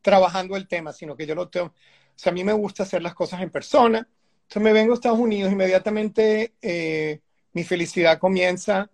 trabajando 0.02 0.58
el 0.58 0.68
tema, 0.68 0.92
sino 0.92 1.16
que 1.16 1.26
yo 1.26 1.36
lo 1.36 1.48
tengo. 1.48 1.68
O 1.68 1.74
sea, 2.18 2.32
a 2.32 2.34
mí 2.34 2.44
me 2.44 2.52
gusta 2.52 2.84
hacer 2.84 3.02
las 3.02 3.14
cosas 3.16 3.42
en 3.42 3.50
persona. 3.50 4.08
Entonces 4.44 4.62
me 4.62 4.74
vengo 4.74 4.92
a 4.92 4.96
Estados 4.96 5.20
Unidos, 5.20 5.52
inmediatamente 5.52 6.54
eh, 6.62 7.22
mi 7.54 7.64
felicidad 7.64 8.20
comienza. 8.20 8.90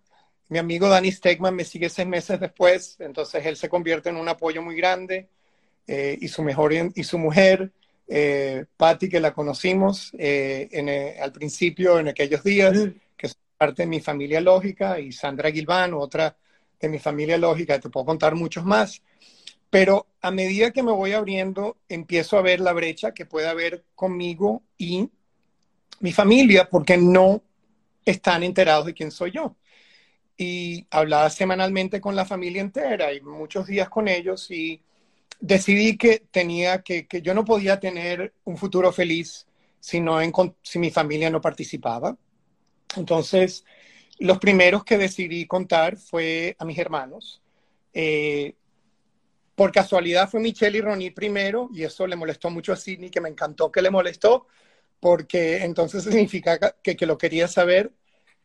Mi 0.47 0.59
amigo 0.59 0.87
Danny 0.89 1.11
Stegman 1.11 1.55
me 1.55 1.65
sigue 1.65 1.89
seis 1.89 2.07
meses 2.07 2.39
después, 2.39 2.97
entonces 2.99 3.45
él 3.45 3.57
se 3.57 3.67
convierte 3.67 4.09
en 4.09 4.17
un 4.17 4.29
apoyo 4.29 4.61
muy 4.61 4.75
grande 4.75 5.29
eh, 5.87 6.17
y, 6.21 6.27
su 6.27 6.43
mejor, 6.43 6.71
y 6.73 7.03
su 7.03 7.17
mujer 7.17 7.71
eh, 8.13 8.65
Patti, 8.75 9.07
que 9.07 9.21
la 9.21 9.33
conocimos 9.33 10.11
eh, 10.17 10.67
eh, 10.69 11.17
al 11.21 11.31
principio, 11.31 11.97
en 11.97 12.09
aquellos 12.09 12.43
días, 12.43 12.77
que 13.15 13.27
es 13.27 13.37
parte 13.57 13.83
de 13.83 13.87
mi 13.87 14.01
familia 14.01 14.41
lógica, 14.41 14.99
y 14.99 15.13
Sandra 15.13 15.49
Gilván, 15.49 15.93
otra 15.93 16.35
de 16.77 16.89
mi 16.89 16.99
familia 16.99 17.37
lógica, 17.37 17.79
te 17.79 17.89
puedo 17.89 18.05
contar 18.05 18.35
muchos 18.35 18.65
más. 18.65 19.01
Pero 19.69 20.07
a 20.21 20.29
medida 20.29 20.71
que 20.71 20.83
me 20.83 20.91
voy 20.91 21.13
abriendo, 21.13 21.77
empiezo 21.87 22.37
a 22.37 22.41
ver 22.41 22.59
la 22.59 22.73
brecha 22.73 23.13
que 23.13 23.25
puede 23.25 23.47
haber 23.47 23.85
conmigo 23.95 24.61
y 24.77 25.09
mi 26.01 26.11
familia, 26.11 26.67
porque 26.69 26.97
no 26.97 27.41
están 28.03 28.43
enterados 28.43 28.87
de 28.87 28.93
quién 28.93 29.11
soy 29.11 29.31
yo. 29.31 29.55
Y 30.35 30.85
hablaba 30.91 31.29
semanalmente 31.29 32.01
con 32.01 32.17
la 32.17 32.25
familia 32.25 32.61
entera 32.61 33.13
y 33.13 33.21
muchos 33.21 33.67
días 33.67 33.87
con 33.87 34.09
ellos 34.09 34.51
y 34.51 34.81
decidí 35.41 35.97
que 35.97 36.23
tenía 36.31 36.81
que, 36.83 37.07
que 37.07 37.21
yo 37.21 37.33
no 37.33 37.43
podía 37.43 37.79
tener 37.79 38.33
un 38.45 38.57
futuro 38.57 38.93
feliz 38.93 39.47
si, 39.79 39.99
no 39.99 40.19
si 40.61 40.79
mi 40.79 40.91
familia 40.91 41.29
no 41.29 41.41
participaba. 41.41 42.15
Entonces, 42.95 43.65
los 44.19 44.37
primeros 44.37 44.83
que 44.85 44.97
decidí 44.97 45.45
contar 45.47 45.97
fue 45.97 46.55
a 46.59 46.65
mis 46.65 46.77
hermanos. 46.77 47.41
Eh, 47.93 48.53
por 49.55 49.71
casualidad 49.71 50.29
fue 50.29 50.39
Michelle 50.39 50.77
y 50.77 50.81
Ronnie 50.81 51.11
primero, 51.11 51.69
y 51.73 51.83
eso 51.83 52.07
le 52.07 52.15
molestó 52.15 52.49
mucho 52.49 52.71
a 52.71 52.77
Sidney, 52.77 53.09
que 53.09 53.21
me 53.21 53.29
encantó 53.29 53.71
que 53.71 53.81
le 53.81 53.89
molestó, 53.89 54.47
porque 54.99 55.63
entonces 55.63 56.03
significa 56.05 56.75
que, 56.83 56.95
que 56.95 57.05
lo 57.05 57.17
quería 57.17 57.47
saber. 57.47 57.91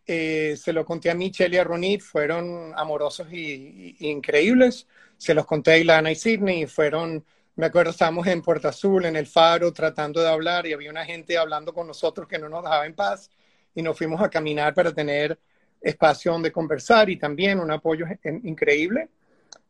Eh, 0.07 0.57
se 0.57 0.73
lo 0.73 0.85
conté 0.85 1.11
a 1.11 1.15
Michelle 1.15 1.57
y 1.57 1.59
a 1.59 1.65
Ronnie, 1.65 1.99
fueron 1.99 2.73
amorosos 2.77 3.33
y, 3.33 3.97
increíbles. 4.01 4.87
Se 5.17 5.35
los 5.35 5.47
conté 5.47 5.73
a 5.73 5.79
Ilana 5.79 6.11
y 6.11 6.15
Sidney, 6.15 6.63
y 6.63 6.67
fueron, 6.67 7.25
me 7.57 7.67
acuerdo, 7.67 7.91
estábamos 7.91 8.27
en 8.27 8.43
Puerto 8.43 8.69
Azul, 8.69 9.05
en 9.05 9.17
el 9.17 9.27
faro, 9.27 9.73
tratando 9.73 10.21
de 10.21 10.29
hablar, 10.29 10.67
y 10.67 10.73
había 10.73 10.91
una 10.91 11.05
gente 11.05 11.37
hablando 11.37 11.73
con 11.75 11.87
nosotros 11.87 12.29
que 12.29 12.39
no 12.39 12.49
nos 12.49 12.63
dejaba 12.63 12.87
en 12.87 12.95
paz, 12.95 13.31
y 13.75 13.83
nos 13.83 13.99
fuimos 13.99 14.21
a 14.23 14.31
caminar 14.31 14.75
para 14.75 14.93
tener 14.93 15.39
espacio 15.81 16.33
donde 16.33 16.53
conversar 16.53 17.11
y 17.11 17.17
también 17.17 17.61
un 17.61 17.71
apoyo 17.71 18.07
increíble. 18.45 19.09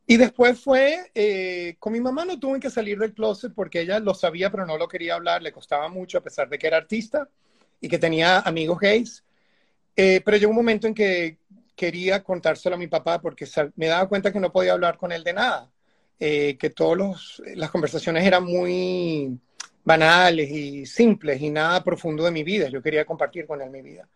Y 0.07 0.17
después 0.17 0.61
fue, 0.61 1.11
eh, 1.15 1.77
con 1.81 1.93
mi 1.93 2.01
mamá 2.01 2.25
no 2.25 2.39
tuve 2.39 2.61
que 2.61 2.71
salir 2.71 2.99
del 2.99 3.13
closet 3.13 3.53
porque 3.53 3.81
ella 3.81 3.99
lo 3.99 4.15
sabía, 4.15 4.51
pero 4.51 4.65
no 4.65 4.79
lo 4.79 4.87
quería 4.87 5.17
hablar, 5.17 5.43
le 5.43 5.51
costaba 5.51 5.89
mucho 5.89 6.19
a 6.19 6.21
pesar 6.23 6.49
de 6.49 6.59
que 6.59 6.69
era 6.69 6.77
artista 6.77 7.29
y 7.81 7.89
que 7.89 7.99
tenía 7.99 8.39
amigos 8.41 8.79
gays. 8.79 9.25
Eh, 9.97 10.21
pero 10.25 10.37
llegó 10.37 10.51
un 10.51 10.57
momento 10.57 10.87
en 10.87 10.95
que 10.95 11.39
quería 11.75 12.23
contárselo 12.23 12.77
a 12.77 12.79
mi 12.79 12.87
papá 12.87 13.21
porque 13.21 13.47
me 13.77 13.87
daba 13.87 14.09
cuenta 14.09 14.33
que 14.33 14.41
no 14.41 14.53
podía 14.53 14.73
hablar 14.73 14.99
con 14.99 15.13
él 15.13 15.25
de 15.25 15.33
nada, 15.33 15.71
eh, 16.21 16.57
que 16.59 16.71
todas 16.71 17.43
las 17.55 17.71
conversaciones 17.71 18.25
eran 18.25 18.45
muy 18.45 19.39
banales 19.85 20.51
y 20.51 20.87
simples 20.87 21.41
y 21.41 21.51
nada 21.51 21.83
profundo 21.83 22.25
de 22.25 22.31
mi 22.31 22.45
vida. 22.45 22.69
Yo 22.69 22.83
quería 22.83 23.05
compartir 23.05 23.47
con 23.47 23.61
él 23.63 23.71
mi 23.71 23.83
vida. 23.83 24.09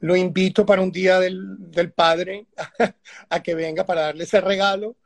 Lo 0.00 0.16
invito 0.16 0.66
para 0.66 0.82
un 0.82 0.92
día 0.92 1.18
del, 1.20 1.70
del 1.70 1.92
padre 1.92 2.46
a 3.28 3.42
que 3.42 3.54
venga 3.54 3.84
para 3.84 4.02
darle 4.02 4.24
ese 4.24 4.40
regalo 4.40 4.96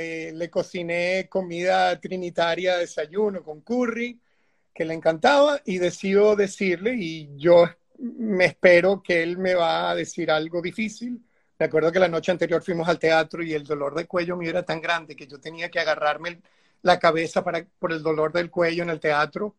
eh, 0.00 0.32
le 0.32 0.48
cociné 0.48 1.28
comida 1.28 1.98
trinitaria, 2.00 2.76
desayuno 2.76 3.42
con 3.42 3.62
curry, 3.62 4.20
que 4.72 4.84
le 4.84 4.94
encantaba, 4.94 5.60
y 5.64 5.78
decido 5.78 6.36
decirle, 6.36 6.94
y 6.94 7.36
yo 7.36 7.64
me 7.98 8.46
espero 8.46 9.02
que 9.02 9.22
él 9.22 9.38
me 9.38 9.54
va 9.54 9.90
a 9.90 9.94
decir 9.94 10.30
algo 10.30 10.62
difícil. 10.62 11.20
Me 11.58 11.66
acuerdo 11.66 11.90
que 11.90 11.98
la 11.98 12.08
noche 12.08 12.30
anterior 12.30 12.62
fuimos 12.62 12.88
al 12.88 12.98
teatro 12.98 13.42
y 13.42 13.52
el 13.52 13.64
dolor 13.64 13.94
de 13.94 14.06
cuello 14.06 14.36
mío 14.36 14.50
era 14.50 14.62
tan 14.62 14.80
grande 14.80 15.16
que 15.16 15.26
yo 15.26 15.40
tenía 15.40 15.70
que 15.70 15.80
agarrarme 15.80 16.40
la 16.82 16.98
cabeza 16.98 17.42
para, 17.42 17.64
por 17.78 17.92
el 17.92 18.02
dolor 18.02 18.32
del 18.32 18.50
cuello 18.50 18.84
en 18.84 18.90
el 18.90 19.00
teatro. 19.00 19.56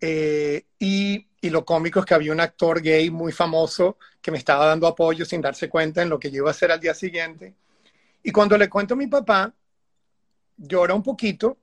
Eh, 0.00 0.64
y, 0.78 1.26
y, 1.40 1.50
lo 1.50 1.64
cómico 1.64 2.00
es 2.00 2.06
que 2.06 2.14
había 2.14 2.32
un 2.32 2.40
actor 2.40 2.80
gay 2.80 3.10
muy 3.10 3.32
famoso 3.32 3.98
que 4.20 4.30
me 4.30 4.38
estaba 4.38 4.66
dando 4.66 4.86
apoyo 4.86 5.24
sin 5.24 5.42
darse 5.42 5.68
cuenta 5.68 6.02
en 6.02 6.08
lo 6.08 6.18
que 6.18 6.30
yo 6.30 6.38
iba 6.38 6.48
a 6.48 6.52
hacer 6.52 6.72
al 6.72 6.80
día 6.80 6.94
siguiente. 6.94 7.54
Y 8.22 8.32
cuando 8.32 8.56
le 8.56 8.68
cuento 8.68 8.94
a 8.94 8.96
mi 8.96 9.06
papá, 9.06 9.52
llora 10.56 10.94
un 10.94 11.02
poquito, 11.02 11.58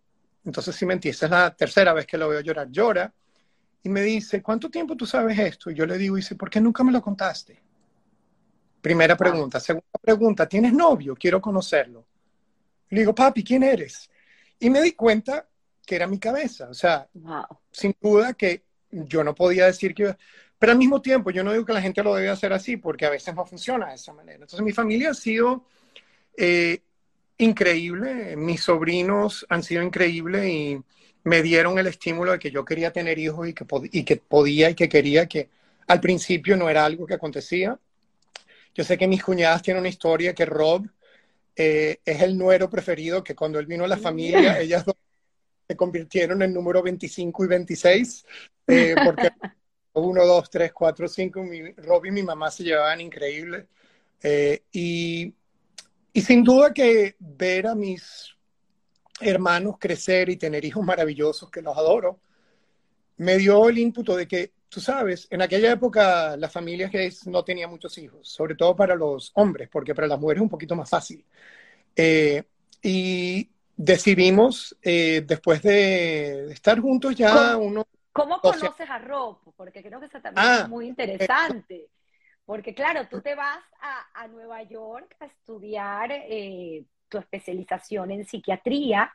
entonces 0.46 0.76
si 0.76 0.86
me 0.86 0.94
entiendes, 0.94 1.24
es 1.24 1.30
la 1.30 1.54
tercera 1.56 1.94
vez 1.94 2.06
que 2.06 2.18
lo 2.18 2.30
veo 2.30 2.42
llorar, 2.42 2.70
llora, 2.72 3.12
y 3.88 3.90
me 3.90 4.02
dice, 4.02 4.44
¿cuánto 4.44 4.70
tiempo 4.70 4.98
tú 4.98 5.06
sabes 5.06 5.40
esto? 5.40 5.72
Y 5.72 5.74
yo 5.74 5.86
le 5.86 5.98
digo, 5.98 6.18
dice, 6.18 6.36
¿por 6.36 6.50
qué 6.50 6.60
nunca 6.60 6.84
me 6.84 6.92
lo 6.92 7.02
contaste? 7.02 7.58
Primera 8.82 9.16
pregunta. 9.16 9.62
Segunda 9.62 9.98
pregunta, 10.02 10.46
¿tienes 10.46 10.74
novio? 10.74 11.16
Quiero 11.16 11.40
conocerlo. 11.40 12.06
Le 12.90 13.00
digo, 13.00 13.16
papi, 13.16 13.46
¿quién 13.46 13.64
eres? 13.64 14.10
Y 14.60 14.70
me 14.70 14.82
di 14.82 14.92
cuenta 14.92 15.48
que 15.86 15.96
era 15.96 16.06
mi 16.06 16.20
cabeza. 16.20 16.68
O 16.70 16.74
sea, 16.74 17.08
sin 17.72 17.96
duda 18.02 18.34
que 18.34 18.66
yo 18.92 19.24
no 19.24 19.34
podía 19.34 19.68
decir 19.68 19.96
que... 19.96 20.18
Pero 20.60 20.74
al 20.74 20.78
mismo 20.78 21.02
tiempo, 21.02 21.32
yo 21.32 21.46
no 21.46 21.54
digo 21.54 21.64
que 21.64 21.72
la 21.72 21.82
gente 21.82 22.04
lo 22.04 22.14
debe 22.14 22.30
hacer 22.30 22.52
así, 22.52 22.76
porque 22.76 23.06
a 23.06 23.10
veces 23.10 23.34
no 23.34 23.46
funciona 23.46 23.88
de 23.88 23.96
esa 23.96 24.12
manera. 24.12 24.40
Entonces, 24.40 24.62
mi 24.62 24.74
familia 24.74 25.12
ha 25.12 25.14
sido 25.14 25.64
eh, 26.36 26.82
increíble, 27.38 28.36
mis 28.36 28.64
sobrinos 28.64 29.46
han 29.48 29.64
sido 29.64 29.82
increíbles 29.82 30.46
y 30.46 30.84
me 31.28 31.42
dieron 31.42 31.78
el 31.78 31.88
estímulo 31.88 32.32
de 32.32 32.40
que 32.40 32.52
yo 32.52 32.64
quería 32.64 32.92
tener 32.92 33.20
hijos 33.20 33.48
y 33.48 33.54
que, 33.54 33.66
y 33.92 34.04
que 34.04 34.16
podía 34.16 34.70
y 34.70 34.76
que 34.76 34.88
quería, 34.88 35.28
que 35.28 35.50
al 35.88 36.00
principio 36.00 36.56
no 36.56 36.70
era 36.70 36.86
algo 36.86 37.06
que 37.06 37.16
acontecía. 37.16 37.78
Yo 38.74 38.84
sé 38.84 38.98
que 38.98 39.08
mis 39.08 39.24
cuñadas 39.24 39.62
tienen 39.62 39.82
una 39.82 39.90
historia 39.90 40.34
que 40.34 40.46
Rob 40.46 40.88
eh, 41.56 42.00
es 42.06 42.22
el 42.22 42.38
nuero 42.38 42.70
preferido, 42.70 43.24
que 43.24 43.36
cuando 43.36 43.60
él 43.60 43.66
vino 43.66 43.84
a 43.84 43.88
la 43.88 43.98
familia, 43.98 44.60
ellas 44.60 44.86
se 45.68 45.76
convirtieron 45.76 46.42
en 46.42 46.54
número 46.54 46.82
25 46.82 47.44
y 47.44 47.48
26, 47.48 48.26
eh, 48.68 48.96
porque 49.04 49.30
1, 49.94 50.26
2, 50.26 50.50
3, 50.50 50.72
4, 50.72 51.08
5, 51.08 51.46
Rob 51.78 52.06
y 52.06 52.12
mi 52.12 52.24
mamá 52.24 52.50
se 52.52 52.64
llevaban 52.64 53.02
increíble. 53.02 53.68
Eh, 54.24 54.64
y 54.72 55.34
y 56.18 56.22
sin 56.22 56.44
duda 56.44 56.74
que 56.74 57.16
ver 57.20 57.68
a 57.68 57.76
mis 57.76 58.36
hermanos 59.20 59.76
crecer 59.80 60.30
y 60.30 60.38
tener 60.38 60.64
hijos 60.66 60.84
maravillosos, 60.84 61.50
que 61.50 61.62
los 61.62 61.78
adoro, 61.78 62.20
me 63.18 63.38
dio 63.38 63.68
el 63.70 63.78
ímputo 63.78 64.16
de 64.16 64.28
que, 64.28 64.54
tú 64.70 64.80
sabes, 64.80 65.28
en 65.30 65.42
aquella 65.42 65.72
época 65.72 66.38
las 66.38 66.52
familias 66.52 66.92
gays 66.92 67.26
no 67.28 67.44
tenían 67.44 67.70
muchos 67.70 67.98
hijos, 67.98 68.28
sobre 68.28 68.56
todo 68.56 68.76
para 68.76 68.96
los 68.96 69.32
hombres, 69.36 69.70
porque 69.72 69.96
para 69.96 70.08
las 70.08 70.20
mujeres 70.20 70.40
es 70.40 70.44
un 70.44 70.50
poquito 70.50 70.76
más 70.76 70.90
fácil. 70.90 71.26
Eh, 71.96 72.44
y 72.82 73.50
decidimos, 73.76 74.78
eh, 74.82 75.24
después 75.26 75.62
de 75.62 76.52
estar 76.52 76.80
juntos 76.80 77.16
ya 77.16 77.54
¿Cómo, 77.54 77.66
uno... 77.66 77.88
¿Cómo 78.12 78.40
conoces 78.40 78.90
a 78.90 78.98
Rob? 79.00 79.38
Porque 79.56 79.84
creo 79.84 80.00
que 80.00 80.08
eso 80.08 80.20
también 80.20 80.48
ah, 80.48 80.62
es 80.64 80.70
muy 80.70 80.88
interesante. 80.88 81.88
Porque 82.46 82.74
claro, 82.74 83.08
tú 83.10 83.22
te 83.22 83.36
vas 83.36 83.60
a, 84.14 84.28
Nueva 84.30 84.64
York 84.64 85.16
a 85.20 85.26
estudiar 85.26 86.12
eh, 86.12 86.86
tu 87.10 87.18
especialización 87.18 88.12
en 88.12 88.26
psiquiatría, 88.26 89.14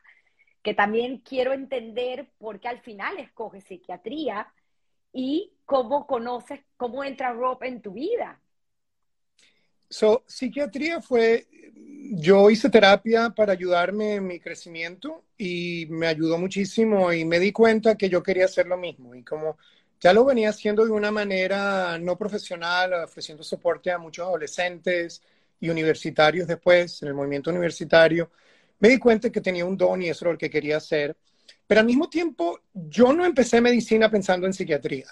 que 0.63 0.75
también 0.75 1.19
quiero 1.19 1.53
entender 1.53 2.29
por 2.39 2.61
qué 2.61 2.69
al 2.69 2.81
final 2.81 3.19
escoges 3.19 3.65
psiquiatría 3.65 4.53
y 5.13 5.53
cómo 5.65 6.07
conoces, 6.07 6.61
cómo 6.77 7.05
entra 7.05 7.33
Rob 7.33 7.63
en 7.65 7.83
tu 7.83 7.93
vida. 7.93 8.41
So, 9.89 10.25
psiquiatría 10.27 11.03
fue, 11.03 11.47
yo 12.15 12.49
hice 12.49 12.71
terapia 12.71 13.31
para 13.31 13.53
ayudarme 13.53 14.15
en 14.15 14.27
mi 14.27 14.41
crecimiento 14.41 15.25
y 15.37 15.87
me 15.91 16.07
ayudó 16.07 16.39
muchísimo 16.39 17.13
y 17.13 17.27
me 17.27 17.39
di 17.39 17.53
cuenta 17.53 17.97
que 17.97 18.09
yo 18.09 18.23
quería 18.23 18.47
hacer 18.47 18.67
lo 18.67 18.79
mismo 18.79 19.15
y 19.15 19.23
como 19.23 19.59
ya 20.01 20.13
lo 20.13 20.25
venía 20.25 20.49
haciendo 20.49 20.85
de 20.85 20.91
una 20.91 21.11
manera 21.11 21.99
no 21.99 22.17
profesional, 22.17 22.93
ofreciendo 22.95 23.45
soporte 23.45 23.91
a 23.91 23.99
muchos 23.99 24.27
adolescentes 24.27 25.23
universitarios 25.71 26.47
después, 26.47 27.03
en 27.03 27.09
el 27.09 27.15
movimiento 27.15 27.51
universitario. 27.51 28.31
Me 28.79 28.89
di 28.89 28.99
cuenta 28.99 29.31
que 29.31 29.41
tenía 29.41 29.65
un 29.65 29.77
don 29.77 30.03
y 30.03 30.09
eso 30.09 30.25
era 30.25 30.33
lo 30.33 30.39
que 30.39 30.51
quería 30.51 30.79
hacer. 30.79 31.17
Pero 31.67 31.81
al 31.81 31.87
mismo 31.87 32.09
tiempo, 32.09 32.61
yo 32.73 33.13
no 33.13 33.25
empecé 33.25 33.61
medicina 33.61 34.11
pensando 34.11 34.47
en 34.47 34.53
psiquiatría. 34.53 35.07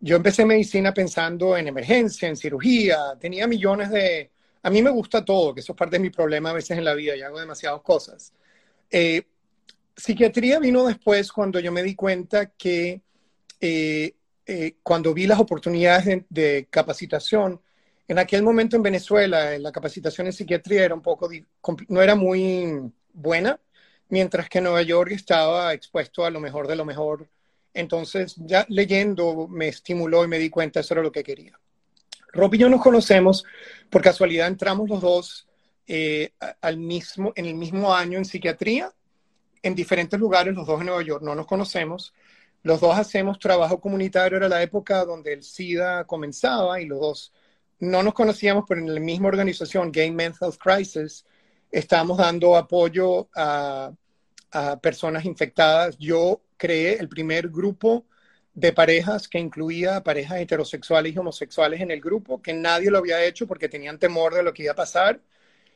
Yo 0.00 0.16
empecé 0.16 0.44
medicina 0.44 0.94
pensando 0.94 1.56
en 1.56 1.68
emergencia, 1.68 2.28
en 2.28 2.36
cirugía. 2.36 3.16
Tenía 3.20 3.46
millones 3.46 3.90
de... 3.90 4.30
A 4.62 4.70
mí 4.70 4.82
me 4.82 4.90
gusta 4.90 5.24
todo, 5.24 5.54
que 5.54 5.60
eso 5.60 5.72
es 5.72 5.78
parte 5.78 5.96
de 5.96 6.02
mi 6.02 6.10
problema 6.10 6.50
a 6.50 6.54
veces 6.54 6.78
en 6.78 6.84
la 6.84 6.94
vida 6.94 7.16
y 7.16 7.22
hago 7.22 7.40
demasiadas 7.40 7.80
cosas. 7.82 8.32
Eh, 8.90 9.22
psiquiatría 9.96 10.58
vino 10.58 10.86
después 10.86 11.32
cuando 11.32 11.60
yo 11.60 11.72
me 11.72 11.82
di 11.82 11.94
cuenta 11.94 12.46
que 12.50 13.02
eh, 13.60 14.14
eh, 14.46 14.76
cuando 14.82 15.12
vi 15.12 15.26
las 15.26 15.40
oportunidades 15.40 16.24
de, 16.28 16.66
capacitación, 16.70 17.60
en 18.08 18.18
aquel 18.18 18.42
momento 18.42 18.74
en 18.74 18.82
Venezuela, 18.82 19.58
la 19.58 19.70
capacitación 19.70 20.26
en 20.26 20.32
psiquiatría 20.32 20.84
era 20.84 20.94
un 20.94 21.02
poco, 21.02 21.28
no 21.88 22.00
era 22.00 22.14
muy 22.14 22.90
buena, 23.12 23.60
mientras 24.08 24.48
que 24.48 24.62
Nueva 24.62 24.80
York 24.80 25.12
estaba 25.12 25.74
expuesto 25.74 26.24
a 26.24 26.30
lo 26.30 26.40
mejor 26.40 26.66
de 26.66 26.76
lo 26.76 26.86
mejor. 26.86 27.28
Entonces, 27.74 28.34
ya 28.38 28.64
leyendo 28.70 29.46
me 29.46 29.68
estimuló 29.68 30.24
y 30.24 30.28
me 30.28 30.38
di 30.38 30.48
cuenta 30.48 30.80
eso 30.80 30.94
era 30.94 31.02
lo 31.02 31.12
que 31.12 31.22
quería. 31.22 31.60
Rob 32.32 32.54
y 32.54 32.58
yo 32.58 32.70
nos 32.70 32.82
conocemos, 32.82 33.44
por 33.90 34.00
casualidad 34.00 34.48
entramos 34.48 34.88
los 34.88 35.02
dos 35.02 35.48
eh, 35.86 36.32
al 36.62 36.78
mismo, 36.78 37.32
en 37.36 37.44
el 37.44 37.54
mismo 37.54 37.94
año 37.94 38.16
en 38.16 38.24
psiquiatría, 38.24 38.90
en 39.62 39.74
diferentes 39.74 40.18
lugares, 40.18 40.54
los 40.54 40.66
dos 40.66 40.80
en 40.80 40.86
Nueva 40.86 41.02
York, 41.02 41.22
no 41.22 41.34
nos 41.34 41.46
conocemos, 41.46 42.14
los 42.62 42.80
dos 42.80 42.96
hacemos 42.96 43.38
trabajo 43.38 43.80
comunitario, 43.80 44.38
era 44.38 44.48
la 44.48 44.62
época 44.62 45.04
donde 45.04 45.34
el 45.34 45.42
SIDA 45.42 46.04
comenzaba 46.04 46.80
y 46.80 46.86
los 46.86 47.00
dos 47.00 47.32
no 47.80 48.02
nos 48.02 48.14
conocíamos, 48.14 48.64
pero 48.68 48.80
en 48.80 48.94
la 48.94 49.00
misma 49.00 49.28
organización, 49.28 49.92
Gay 49.92 50.10
Mental 50.10 50.56
Crisis, 50.58 51.24
estábamos 51.70 52.18
dando 52.18 52.56
apoyo 52.56 53.28
a, 53.34 53.92
personas 54.82 55.26
infectadas. 55.26 55.98
Yo 55.98 56.40
creé 56.56 56.94
el 56.98 57.08
primer 57.08 57.48
grupo 57.48 58.06
de 58.54 58.72
parejas 58.72 59.28
que 59.28 59.38
incluía 59.38 60.02
parejas 60.02 60.40
heterosexuales 60.40 61.14
y 61.14 61.18
homosexuales 61.18 61.80
en 61.82 61.90
el 61.90 62.00
grupo, 62.00 62.40
que 62.40 62.54
nadie 62.54 62.90
lo 62.90 62.98
había 62.98 63.22
hecho 63.24 63.46
porque 63.46 63.68
tenían 63.68 63.98
temor 63.98 64.34
de 64.34 64.42
lo 64.42 64.54
que 64.54 64.62
iba 64.64 64.72
a 64.72 64.76
pasar. 64.76 65.20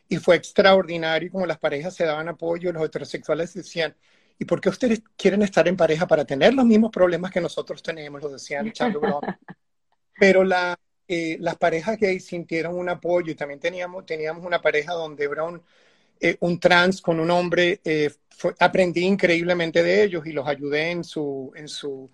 Y 0.08 0.16
fue 0.16 0.36
extraordinario 0.36 1.30
como 1.30 1.46
las 1.46 1.58
parejas 1.58 1.94
se 1.94 2.04
daban 2.04 2.28
apoyo, 2.28 2.72
los 2.72 2.84
heterosexuales 2.84 3.52
decían, 3.54 3.94
¿Y 4.42 4.44
por 4.44 4.60
qué 4.60 4.70
ustedes 4.70 5.02
quieren 5.16 5.42
estar 5.42 5.68
en 5.68 5.76
pareja 5.76 6.06
para 6.06 6.24
tener 6.24 6.52
los 6.52 6.64
mismos 6.64 6.90
problemas 6.90 7.30
que 7.30 7.40
nosotros 7.40 7.80
tenemos? 7.80 8.20
Lo 8.20 8.28
decían 8.28 8.66
echando 8.66 8.98
broma. 8.98 9.38
Pero 10.18 10.42
la, 10.42 10.76
eh, 11.14 11.36
las 11.40 11.56
parejas 11.56 11.98
gays 11.98 12.24
sintieron 12.24 12.74
un 12.74 12.88
apoyo 12.88 13.30
y 13.30 13.34
también 13.34 13.60
teníamos, 13.60 14.06
teníamos 14.06 14.46
una 14.46 14.62
pareja 14.62 14.94
donde 14.94 15.24
era 15.24 15.44
un, 15.44 15.60
eh, 16.18 16.38
un 16.40 16.58
trans 16.58 17.02
con 17.02 17.20
un 17.20 17.30
hombre, 17.30 17.82
eh, 17.84 18.10
aprendí 18.58 19.04
increíblemente 19.04 19.82
de 19.82 20.04
ellos 20.04 20.26
y 20.26 20.32
los 20.32 20.48
ayudé 20.48 20.90
en 20.90 21.04
su, 21.04 21.52
en 21.54 21.68
su, 21.68 22.10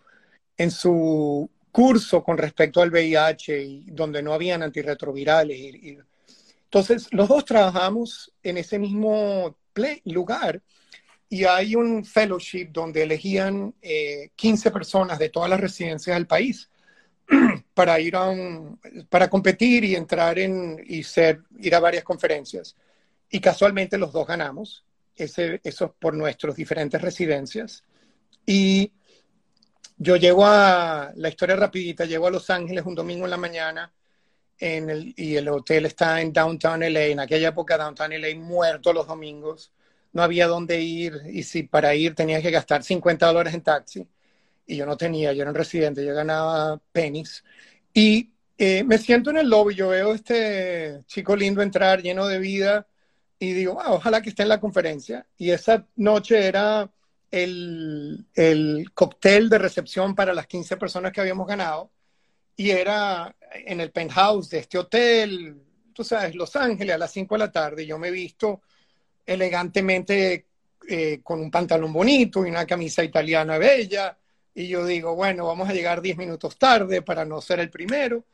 en 0.56 0.72
su 0.72 1.48
curso 1.70 2.24
con 2.24 2.36
respecto 2.38 2.82
al 2.82 2.90
VIH 2.90 3.62
y 3.62 3.84
donde 3.92 4.20
no 4.20 4.32
habían 4.32 4.64
antirretrovirales. 4.64 5.56
Y, 5.56 5.98
entonces, 6.64 7.06
los 7.12 7.28
dos 7.28 7.44
trabajamos 7.44 8.32
en 8.42 8.58
ese 8.58 8.80
mismo 8.80 9.56
lugar 10.06 10.60
y 11.28 11.44
hay 11.44 11.76
un 11.76 12.04
fellowship 12.04 12.70
donde 12.72 13.04
elegían 13.04 13.72
15 14.34 14.72
personas 14.72 15.20
de 15.20 15.28
todas 15.28 15.48
las 15.48 15.60
residencias 15.60 16.16
del 16.16 16.26
país 16.26 16.68
para 17.74 18.00
ir 18.00 18.16
a 18.16 18.28
un, 18.28 18.80
para 19.08 19.28
competir 19.28 19.84
y 19.84 19.94
entrar 19.94 20.38
en 20.38 20.82
y 20.86 21.02
ser, 21.02 21.40
ir 21.58 21.74
a 21.74 21.80
varias 21.80 22.04
conferencias. 22.04 22.74
Y 23.30 23.40
casualmente 23.40 23.98
los 23.98 24.12
dos 24.12 24.26
ganamos, 24.26 24.84
ese, 25.14 25.60
eso 25.62 25.94
por 25.98 26.14
nuestras 26.14 26.56
diferentes 26.56 27.00
residencias. 27.00 27.84
Y 28.46 28.92
yo 29.96 30.16
llego 30.16 30.46
a, 30.46 31.12
la 31.16 31.28
historia 31.28 31.56
rapidita, 31.56 32.04
llego 32.04 32.26
a 32.26 32.30
Los 32.30 32.48
Ángeles 32.50 32.84
un 32.86 32.94
domingo 32.94 33.24
en 33.24 33.30
la 33.30 33.36
mañana 33.36 33.92
en 34.58 34.90
el, 34.90 35.14
y 35.16 35.36
el 35.36 35.48
hotel 35.48 35.86
está 35.86 36.20
en 36.20 36.32
Downtown 36.32 36.82
LA, 36.82 37.06
en 37.06 37.20
aquella 37.20 37.48
época 37.48 37.76
Downtown 37.76 38.12
LA 38.12 38.34
muerto 38.36 38.92
los 38.92 39.06
domingos, 39.06 39.72
no 40.12 40.22
había 40.22 40.46
dónde 40.46 40.80
ir 40.80 41.20
y 41.30 41.42
si 41.42 41.64
para 41.64 41.94
ir 41.94 42.14
tenía 42.14 42.40
que 42.40 42.50
gastar 42.50 42.82
50 42.82 43.26
dólares 43.26 43.54
en 43.54 43.62
taxi 43.62 44.08
y 44.68 44.76
yo 44.76 44.86
no 44.86 44.96
tenía, 44.96 45.32
yo 45.32 45.42
era 45.42 45.50
un 45.50 45.56
residente, 45.56 46.04
yo 46.04 46.14
ganaba 46.14 46.78
pennies. 46.92 47.42
Y 47.94 48.30
eh, 48.58 48.84
me 48.84 48.98
siento 48.98 49.30
en 49.30 49.38
el 49.38 49.48
lobby, 49.48 49.74
yo 49.74 49.88
veo 49.88 50.12
este 50.12 51.00
chico 51.06 51.34
lindo 51.34 51.62
entrar 51.62 52.02
lleno 52.02 52.26
de 52.26 52.38
vida 52.38 52.86
y 53.38 53.52
digo, 53.54 53.80
ah, 53.80 53.94
ojalá 53.94 54.20
que 54.20 54.28
esté 54.28 54.42
en 54.42 54.50
la 54.50 54.60
conferencia. 54.60 55.26
Y 55.38 55.50
esa 55.50 55.86
noche 55.96 56.46
era 56.46 56.90
el, 57.30 58.26
el 58.34 58.90
cóctel 58.92 59.48
de 59.48 59.58
recepción 59.58 60.14
para 60.14 60.34
las 60.34 60.46
15 60.46 60.76
personas 60.76 61.12
que 61.12 61.22
habíamos 61.22 61.46
ganado 61.46 61.90
y 62.54 62.70
era 62.70 63.34
en 63.52 63.80
el 63.80 63.90
penthouse 63.90 64.50
de 64.50 64.58
este 64.58 64.76
hotel, 64.76 65.62
tú 65.94 66.04
sabes, 66.04 66.34
Los 66.34 66.54
Ángeles 66.56 66.94
a 66.94 66.98
las 66.98 67.12
5 67.12 67.36
de 67.36 67.38
la 67.38 67.50
tarde. 67.50 67.86
Yo 67.86 67.98
me 67.98 68.08
he 68.08 68.10
visto 68.10 68.60
elegantemente 69.24 70.46
eh, 70.86 71.20
con 71.22 71.40
un 71.40 71.50
pantalón 71.50 71.92
bonito 71.92 72.44
y 72.44 72.50
una 72.50 72.66
camisa 72.66 73.02
italiana 73.02 73.56
bella 73.56 74.18
y 74.58 74.66
yo 74.66 74.84
digo, 74.84 75.14
bueno, 75.14 75.46
vamos 75.46 75.68
a 75.68 75.72
llegar 75.72 76.02
10 76.02 76.16
minutos 76.16 76.58
tarde 76.58 77.00
para 77.00 77.24
no 77.24 77.40
ser 77.40 77.60
el 77.60 77.70
primero. 77.70 78.24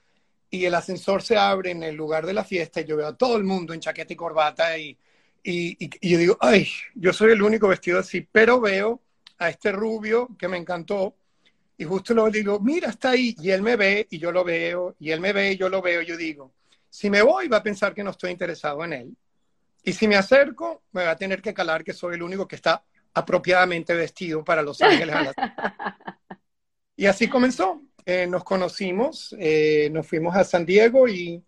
Y 0.48 0.64
el 0.64 0.74
ascensor 0.74 1.20
se 1.20 1.36
abre 1.36 1.72
en 1.72 1.82
el 1.82 1.94
lugar 1.94 2.24
de 2.24 2.32
la 2.32 2.44
fiesta 2.44 2.80
y 2.80 2.86
yo 2.86 2.96
veo 2.96 3.08
a 3.08 3.16
todo 3.16 3.36
el 3.36 3.44
mundo 3.44 3.74
en 3.74 3.80
chaqueta 3.80 4.14
y 4.14 4.16
corbata 4.16 4.78
y, 4.78 4.96
y, 5.42 5.76
y, 5.78 6.08
yo 6.08 6.16
digo, 6.16 6.38
ay, 6.40 6.66
yo 6.94 7.12
soy 7.12 7.32
el 7.32 7.42
único 7.42 7.68
vestido 7.68 7.98
así, 7.98 8.22
pero 8.22 8.58
veo 8.58 9.02
a 9.36 9.50
este 9.50 9.70
rubio 9.70 10.30
que 10.38 10.48
me 10.48 10.56
encantó 10.56 11.14
y 11.76 11.84
justo 11.84 12.14
lo 12.14 12.30
digo, 12.30 12.58
mira, 12.58 12.88
está 12.88 13.10
ahí 13.10 13.36
y 13.38 13.50
él 13.50 13.60
me 13.60 13.76
ve 13.76 14.06
y 14.08 14.18
yo 14.18 14.32
lo 14.32 14.44
veo 14.44 14.96
y 14.98 15.10
él 15.10 15.20
me 15.20 15.34
ve 15.34 15.52
y 15.52 15.56
yo 15.58 15.68
lo 15.68 15.82
veo 15.82 16.00
y 16.00 16.06
yo 16.06 16.16
digo, 16.16 16.54
si 16.88 17.10
me 17.10 17.20
voy 17.20 17.48
va 17.48 17.58
a 17.58 17.62
pensar 17.62 17.92
que 17.92 18.02
no 18.02 18.12
estoy 18.12 18.30
interesado 18.30 18.82
en 18.82 18.94
él 18.94 19.16
y 19.82 19.92
si 19.92 20.08
me 20.08 20.16
acerco 20.16 20.84
me 20.92 21.04
va 21.04 21.10
a 21.10 21.16
tener 21.16 21.42
que 21.42 21.52
calar 21.52 21.84
que 21.84 21.92
soy 21.92 22.14
el 22.14 22.22
único 22.22 22.48
que 22.48 22.56
está 22.56 22.82
apropiadamente 23.14 23.94
vestido 23.94 24.44
para 24.44 24.62
Los 24.62 24.82
Ángeles. 24.82 25.14
y 26.96 27.06
así 27.06 27.28
comenzó. 27.28 27.80
Eh, 28.06 28.26
nos 28.26 28.44
conocimos, 28.44 29.34
eh, 29.38 29.88
nos 29.90 30.06
fuimos 30.06 30.36
a 30.36 30.44
San 30.44 30.66
Diego 30.66 31.08
y 31.08 31.42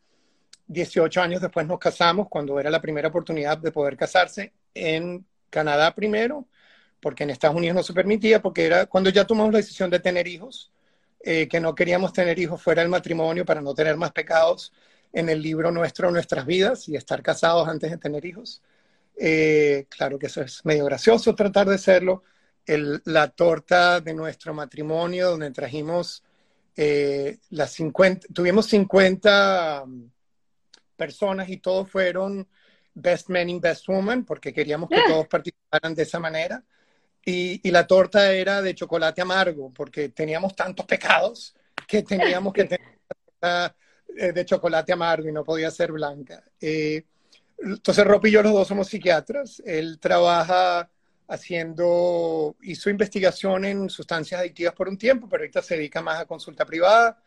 18 0.68 1.20
años 1.20 1.42
después 1.42 1.66
nos 1.66 1.78
casamos 1.78 2.28
cuando 2.30 2.58
era 2.58 2.70
la 2.70 2.80
primera 2.80 3.08
oportunidad 3.08 3.58
de 3.58 3.70
poder 3.70 3.96
casarse 3.96 4.54
en 4.72 5.26
Canadá 5.50 5.94
primero, 5.94 6.46
porque 7.00 7.24
en 7.24 7.30
Estados 7.30 7.56
Unidos 7.56 7.76
no 7.76 7.82
se 7.82 7.92
permitía, 7.92 8.40
porque 8.40 8.64
era 8.64 8.86
cuando 8.86 9.10
ya 9.10 9.26
tomamos 9.26 9.52
la 9.52 9.58
decisión 9.58 9.90
de 9.90 10.00
tener 10.00 10.26
hijos, 10.26 10.72
eh, 11.20 11.46
que 11.48 11.60
no 11.60 11.74
queríamos 11.74 12.12
tener 12.12 12.38
hijos 12.38 12.62
fuera 12.62 12.82
del 12.82 12.90
matrimonio 12.90 13.44
para 13.44 13.60
no 13.60 13.74
tener 13.74 13.96
más 13.96 14.12
pecados 14.12 14.72
en 15.12 15.28
el 15.28 15.42
libro 15.42 15.70
nuestro, 15.70 16.10
nuestras 16.10 16.46
vidas 16.46 16.88
y 16.88 16.96
estar 16.96 17.22
casados 17.22 17.68
antes 17.68 17.90
de 17.90 17.98
tener 17.98 18.24
hijos. 18.24 18.62
Eh, 19.16 19.86
claro 19.88 20.18
que 20.18 20.26
eso 20.26 20.42
es 20.42 20.64
medio 20.64 20.84
gracioso 20.84 21.34
tratar 21.34 21.68
de 21.68 21.78
serlo. 21.78 22.22
la 22.66 23.28
torta 23.28 24.00
de 24.00 24.12
nuestro 24.12 24.52
matrimonio, 24.52 25.30
donde 25.30 25.50
trajimos 25.52 26.24
eh, 26.76 27.38
las 27.50 27.72
50, 27.72 28.28
tuvimos 28.34 28.66
50 28.66 29.84
um, 29.84 30.10
personas 30.96 31.48
y 31.48 31.58
todos 31.58 31.88
fueron 31.90 32.46
Best 32.92 33.28
Men 33.28 33.48
in 33.50 33.60
Best 33.60 33.88
Woman, 33.88 34.24
porque 34.24 34.52
queríamos 34.52 34.88
que 34.88 35.00
todos 35.06 35.26
participaran 35.28 35.94
de 35.94 36.02
esa 36.02 36.18
manera. 36.18 36.62
Y, 37.24 37.70
la 37.70 37.86
torta 37.86 38.32
era 38.32 38.62
de 38.62 38.74
chocolate 38.74 39.20
amargo, 39.20 39.72
porque 39.72 40.10
teníamos 40.10 40.54
tantos 40.54 40.86
pecados 40.86 41.54
que 41.86 42.02
teníamos 42.02 42.52
que 42.52 42.64
tener 42.64 42.98
eh, 44.16 44.32
de 44.32 44.44
chocolate 44.44 44.92
amargo 44.92 45.28
y 45.28 45.32
no 45.32 45.44
podía 45.44 45.70
ser 45.70 45.92
blanca. 45.92 46.44
Entonces, 47.58 48.04
Rob 48.04 48.24
y 48.26 48.30
yo 48.30 48.42
los 48.42 48.52
dos 48.52 48.68
somos 48.68 48.88
psiquiatras. 48.88 49.62
Él 49.64 49.98
trabaja 49.98 50.90
haciendo, 51.28 52.56
hizo 52.62 52.90
investigación 52.90 53.64
en 53.64 53.90
sustancias 53.90 54.40
adictivas 54.40 54.74
por 54.74 54.88
un 54.88 54.98
tiempo, 54.98 55.28
pero 55.28 55.42
ahorita 55.42 55.62
se 55.62 55.76
dedica 55.76 56.02
más 56.02 56.20
a 56.20 56.26
consulta 56.26 56.64
privada 56.64 57.20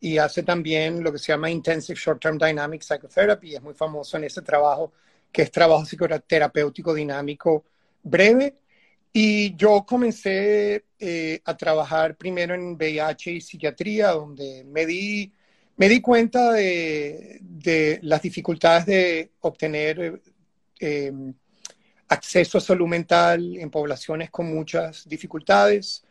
y 0.00 0.18
hace 0.18 0.42
también 0.42 1.02
lo 1.02 1.12
que 1.12 1.18
se 1.18 1.32
llama 1.32 1.50
Intensive 1.50 1.98
Short 1.98 2.20
Term 2.20 2.38
Dynamic 2.38 2.82
Psychotherapy. 2.82 3.54
Es 3.54 3.62
muy 3.62 3.74
famoso 3.74 4.16
en 4.16 4.24
ese 4.24 4.42
trabajo, 4.42 4.92
que 5.32 5.42
es 5.42 5.50
trabajo 5.50 5.84
psicoterapéutico 5.84 6.92
dinámico 6.94 7.64
breve. 8.02 8.54
Y 9.12 9.56
yo 9.56 9.84
comencé 9.86 10.84
eh, 10.98 11.40
a 11.44 11.56
trabajar 11.56 12.16
primero 12.16 12.54
en 12.54 12.76
VIH 12.76 13.32
y 13.32 13.40
psiquiatría, 13.40 14.08
donde 14.08 14.64
me 14.64 14.84
di 14.84 15.32
me 15.76 15.88
di 15.88 16.00
cuenta 16.00 16.52
de, 16.52 17.40
las 18.02 18.22
dificultades 18.22 18.86
de 18.86 19.30
obtener 19.40 20.22
eh, 20.80 21.12
acceso 22.08 22.58
a 22.58 22.60
salud 22.60 22.86
mental 22.86 23.56
en 23.56 23.70
poblaciones 23.70 24.30
con 24.30 24.46
muchas 24.46 25.08
dificultades, 25.08 26.04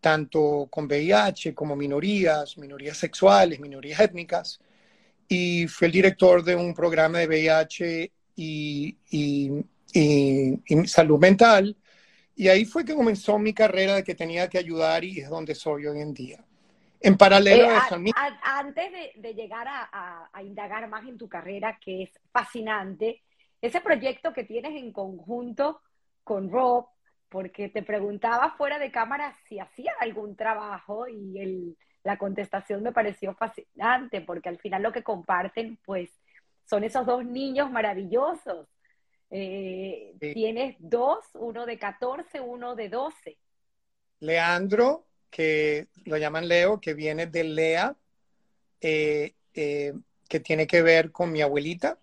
tanto 0.00 0.68
con 0.70 0.86
VIH 0.86 1.54
como 1.54 1.74
minorías, 1.74 2.56
minorías 2.58 2.96
sexuales, 2.96 3.58
minorías 3.58 3.98
étnicas. 4.00 4.60
Y 5.26 5.66
fui 5.66 5.86
el 5.86 5.92
director 5.92 6.44
de 6.44 6.54
un 6.54 6.72
programa 6.72 7.18
de 7.18 7.26
VIH 7.26 8.12
y 8.36 8.96
salud 10.86 11.18
mental. 11.18 11.76
Y 12.36 12.46
ahí 12.48 12.64
fue 12.64 12.84
que 12.84 12.94
comenzó 12.94 13.36
mi 13.38 13.52
carrera 13.52 13.96
de 13.96 14.04
que 14.04 14.14
tenía 14.14 14.48
que 14.48 14.58
ayudar 14.58 15.02
y 15.02 15.20
es 15.20 15.28
donde 15.28 15.56
soy 15.56 15.86
hoy 15.86 16.00
en 16.00 16.14
día. 16.14 16.44
En 17.00 17.16
paralelo 17.16 17.70
eh, 17.70 18.12
a, 18.14 18.58
Antes 18.58 18.92
de, 19.16 19.34
llegar 19.34 19.66
a, 19.68 20.30
indagar 20.42 20.88
más 20.88 21.06
en 21.06 21.16
tu 21.16 21.28
carrera, 21.28 21.78
que 21.80 22.04
es 22.04 22.10
fascinante, 22.32 23.22
ese 23.60 23.80
proyecto 23.80 24.32
que 24.32 24.44
tienes 24.44 24.72
en 24.72 24.92
conjunto 24.92 25.80
con 26.24 26.50
Rob, 26.50 26.86
porque 27.28 27.68
te 27.68 27.82
preguntaba 27.82 28.54
fuera 28.56 28.78
de 28.78 28.90
cámara 28.90 29.34
si 29.48 29.58
hacía 29.58 29.92
algún 30.00 30.34
trabajo 30.36 31.08
y 31.08 31.38
el, 31.38 31.76
la 32.02 32.16
contestación 32.16 32.82
me 32.82 32.92
pareció 32.92 33.34
fascinante, 33.34 34.20
porque 34.20 34.48
al 34.48 34.58
final 34.58 34.82
lo 34.82 34.92
que 34.92 35.02
comparten, 35.02 35.78
pues, 35.84 36.10
son 36.64 36.84
esos 36.84 37.06
dos 37.06 37.24
niños 37.24 37.70
maravillosos. 37.70 38.68
Eh, 39.30 40.14
tienes 40.18 40.76
dos, 40.78 41.24
uno 41.34 41.66
de 41.66 41.78
14, 41.78 42.40
uno 42.40 42.74
de 42.74 42.88
12. 42.88 43.38
Leandro 44.20 45.07
que 45.30 45.88
lo 46.04 46.16
llaman 46.16 46.48
Leo, 46.48 46.80
que 46.80 46.94
viene 46.94 47.26
de 47.26 47.44
Lea, 47.44 47.96
eh, 48.80 49.34
eh, 49.54 49.92
que 50.28 50.40
tiene 50.40 50.66
que 50.66 50.82
ver 50.82 51.12
con 51.12 51.32
mi 51.32 51.42
abuelita. 51.42 51.98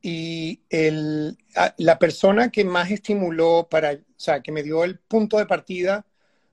Y 0.00 0.60
el, 0.68 1.38
la 1.78 1.98
persona 1.98 2.50
que 2.50 2.64
más 2.64 2.90
estimuló 2.90 3.68
para, 3.70 3.92
o 3.92 3.98
sea, 4.16 4.40
que 4.40 4.50
me 4.50 4.62
dio 4.62 4.82
el 4.84 4.98
punto 4.98 5.38
de 5.38 5.46
partida 5.46 6.04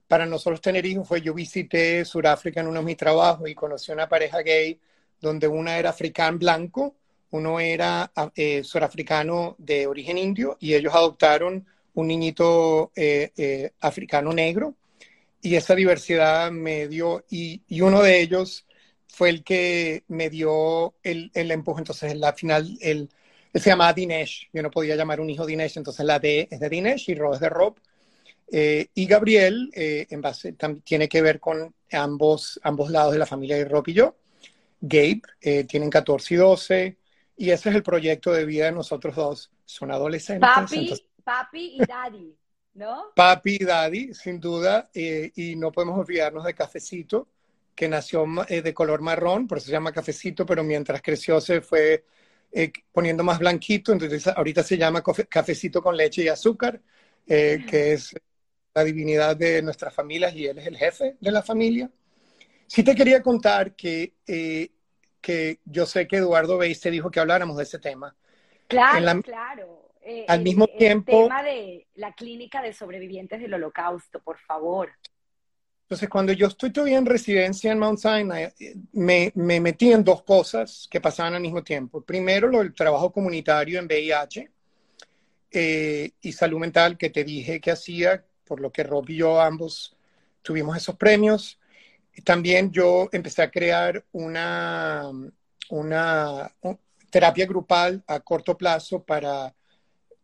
para 0.06 0.26
nosotros 0.26 0.60
tener 0.60 0.86
hijos 0.86 1.06
fue 1.06 1.20
yo 1.20 1.34
visité 1.34 2.04
Sudáfrica 2.04 2.60
en 2.60 2.68
uno 2.68 2.80
de 2.80 2.86
mis 2.86 2.96
trabajos 2.96 3.48
y 3.48 3.54
conocí 3.54 3.92
una 3.92 4.08
pareja 4.08 4.42
gay 4.42 4.78
donde 5.20 5.48
una 5.48 5.78
era 5.78 5.90
africano 5.90 6.38
blanco, 6.38 6.96
uno 7.30 7.60
era 7.60 8.10
eh, 8.34 8.62
surafricano 8.64 9.56
de 9.58 9.86
origen 9.86 10.18
indio 10.18 10.56
y 10.60 10.74
ellos 10.74 10.94
adoptaron 10.94 11.66
un 11.94 12.06
niñito 12.06 12.92
eh, 12.96 13.72
africano 13.80 14.32
negro 14.32 14.76
y 15.42 15.54
esa 15.54 15.74
diversidad 15.74 16.50
me 16.50 16.88
dio, 16.88 17.24
y, 17.30 17.62
y, 17.68 17.80
uno 17.80 18.02
de 18.02 18.20
ellos 18.20 18.66
fue 19.08 19.30
el 19.30 19.42
que 19.42 20.04
me 20.08 20.30
dio 20.30 20.94
el, 21.02 21.30
el 21.34 21.50
empuje. 21.50 21.80
Entonces, 21.80 22.12
en 22.12 22.20
la 22.20 22.32
final, 22.32 22.76
él, 22.80 23.08
él, 23.52 23.60
se 23.60 23.70
llamaba 23.70 23.92
Dinesh. 23.92 24.48
Yo 24.52 24.62
no 24.62 24.70
podía 24.70 24.96
llamar 24.96 25.20
un 25.20 25.30
hijo 25.30 25.46
Dinesh, 25.46 25.78
entonces 25.78 26.04
la 26.04 26.18
D 26.18 26.48
es 26.50 26.60
de 26.60 26.68
Dinesh 26.68 27.10
y 27.10 27.14
Rob 27.14 27.34
es 27.34 27.40
de 27.40 27.48
Rob. 27.48 27.76
Eh, 28.52 28.88
y 28.94 29.06
Gabriel, 29.06 29.70
eh, 29.74 30.06
en 30.10 30.20
base, 30.20 30.54
tiene 30.84 31.08
que 31.08 31.22
ver 31.22 31.38
con 31.38 31.72
ambos, 31.92 32.58
ambos 32.62 32.90
lados 32.90 33.12
de 33.12 33.18
la 33.18 33.26
familia 33.26 33.56
de 33.56 33.64
Rob 33.64 33.88
y 33.88 33.94
yo. 33.94 34.16
Gabe, 34.80 35.22
eh, 35.40 35.64
tienen 35.64 35.90
14 35.90 36.34
y 36.34 36.36
12, 36.36 36.96
y 37.36 37.50
ese 37.50 37.68
es 37.68 37.74
el 37.74 37.82
proyecto 37.82 38.32
de 38.32 38.44
vida 38.44 38.66
de 38.66 38.72
nosotros 38.72 39.14
dos. 39.14 39.52
Son 39.64 39.90
adolescentes. 39.90 40.48
Papi, 40.48 40.92
papi 41.22 41.76
y 41.76 41.86
daddy, 41.86 42.34
¿no? 42.74 43.12
Papi 43.14 43.58
y 43.60 43.64
daddy, 43.64 44.14
sin 44.14 44.40
duda, 44.40 44.90
eh, 44.94 45.30
y 45.34 45.56
no 45.56 45.72
podemos 45.72 45.98
olvidarnos 45.98 46.44
de 46.44 46.54
Cafecito, 46.54 47.28
que 47.74 47.88
nació 47.88 48.24
eh, 48.48 48.62
de 48.62 48.74
color 48.74 49.00
marrón, 49.00 49.46
por 49.46 49.58
eso 49.58 49.66
se 49.66 49.72
llama 49.72 49.92
Cafecito, 49.92 50.44
pero 50.44 50.62
mientras 50.62 51.02
creció 51.02 51.40
se 51.40 51.60
fue 51.60 52.04
poniendo 52.92 53.22
más 53.22 53.38
blanquito, 53.38 53.92
entonces 53.92 54.26
ahorita 54.26 54.64
se 54.64 54.76
llama 54.76 55.02
Cafecito 55.02 55.80
con 55.80 55.96
leche 55.96 56.24
y 56.24 56.28
azúcar, 56.28 56.80
que 57.26 57.92
es 57.92 58.12
la 58.74 58.84
divinidad 58.84 59.36
de 59.36 59.62
nuestras 59.62 59.94
familias 59.94 60.34
y 60.34 60.46
él 60.46 60.58
es 60.58 60.66
el 60.66 60.76
jefe 60.76 61.16
de 61.20 61.30
la 61.30 61.42
familia. 61.42 61.90
Sí 62.66 62.84
te 62.84 62.94
quería 62.94 63.20
contar 63.22 63.74
que, 63.74 64.14
eh, 64.26 64.70
que 65.20 65.58
yo 65.64 65.86
sé 65.86 66.06
que 66.06 66.18
Eduardo 66.18 66.56
Beis 66.56 66.80
te 66.80 66.90
dijo 66.90 67.10
que 67.10 67.18
habláramos 67.18 67.56
de 67.56 67.64
ese 67.64 67.78
tema. 67.78 68.14
Claro, 68.68 69.22
claro. 69.22 69.79
Eh, 70.12 70.24
al 70.26 70.42
mismo 70.42 70.66
tiempo... 70.66 71.22
El 71.22 71.28
tema 71.28 71.42
de 71.44 71.86
la 71.94 72.12
clínica 72.14 72.60
de 72.60 72.72
sobrevivientes 72.72 73.40
del 73.40 73.54
holocausto, 73.54 74.18
por 74.20 74.38
favor. 74.38 74.90
Entonces, 75.82 76.08
cuando 76.08 76.32
yo 76.32 76.48
estoy 76.48 76.72
todavía 76.72 76.98
en 76.98 77.06
residencia 77.06 77.70
en 77.70 77.78
Mount 77.78 78.00
Sinai, 78.00 78.52
me, 78.90 79.30
me 79.36 79.60
metí 79.60 79.92
en 79.92 80.02
dos 80.02 80.24
cosas 80.24 80.88
que 80.90 81.00
pasaban 81.00 81.34
al 81.34 81.42
mismo 81.42 81.62
tiempo. 81.62 82.00
Primero, 82.00 82.48
lo 82.48 82.58
del 82.58 82.74
trabajo 82.74 83.12
comunitario 83.12 83.78
en 83.78 83.86
VIH 83.86 84.50
eh, 85.52 86.10
y 86.20 86.32
salud 86.32 86.58
mental 86.58 86.98
que 86.98 87.10
te 87.10 87.22
dije 87.22 87.60
que 87.60 87.70
hacía, 87.70 88.24
por 88.44 88.60
lo 88.60 88.72
que 88.72 88.82
Rob 88.82 89.08
y 89.10 89.16
yo 89.16 89.40
ambos 89.40 89.96
tuvimos 90.42 90.76
esos 90.76 90.96
premios. 90.96 91.60
También 92.24 92.72
yo 92.72 93.08
empecé 93.12 93.42
a 93.42 93.50
crear 93.50 94.04
una, 94.10 95.08
una 95.68 96.52
terapia 97.10 97.46
grupal 97.46 98.02
a 98.08 98.18
corto 98.18 98.58
plazo 98.58 99.04
para 99.04 99.54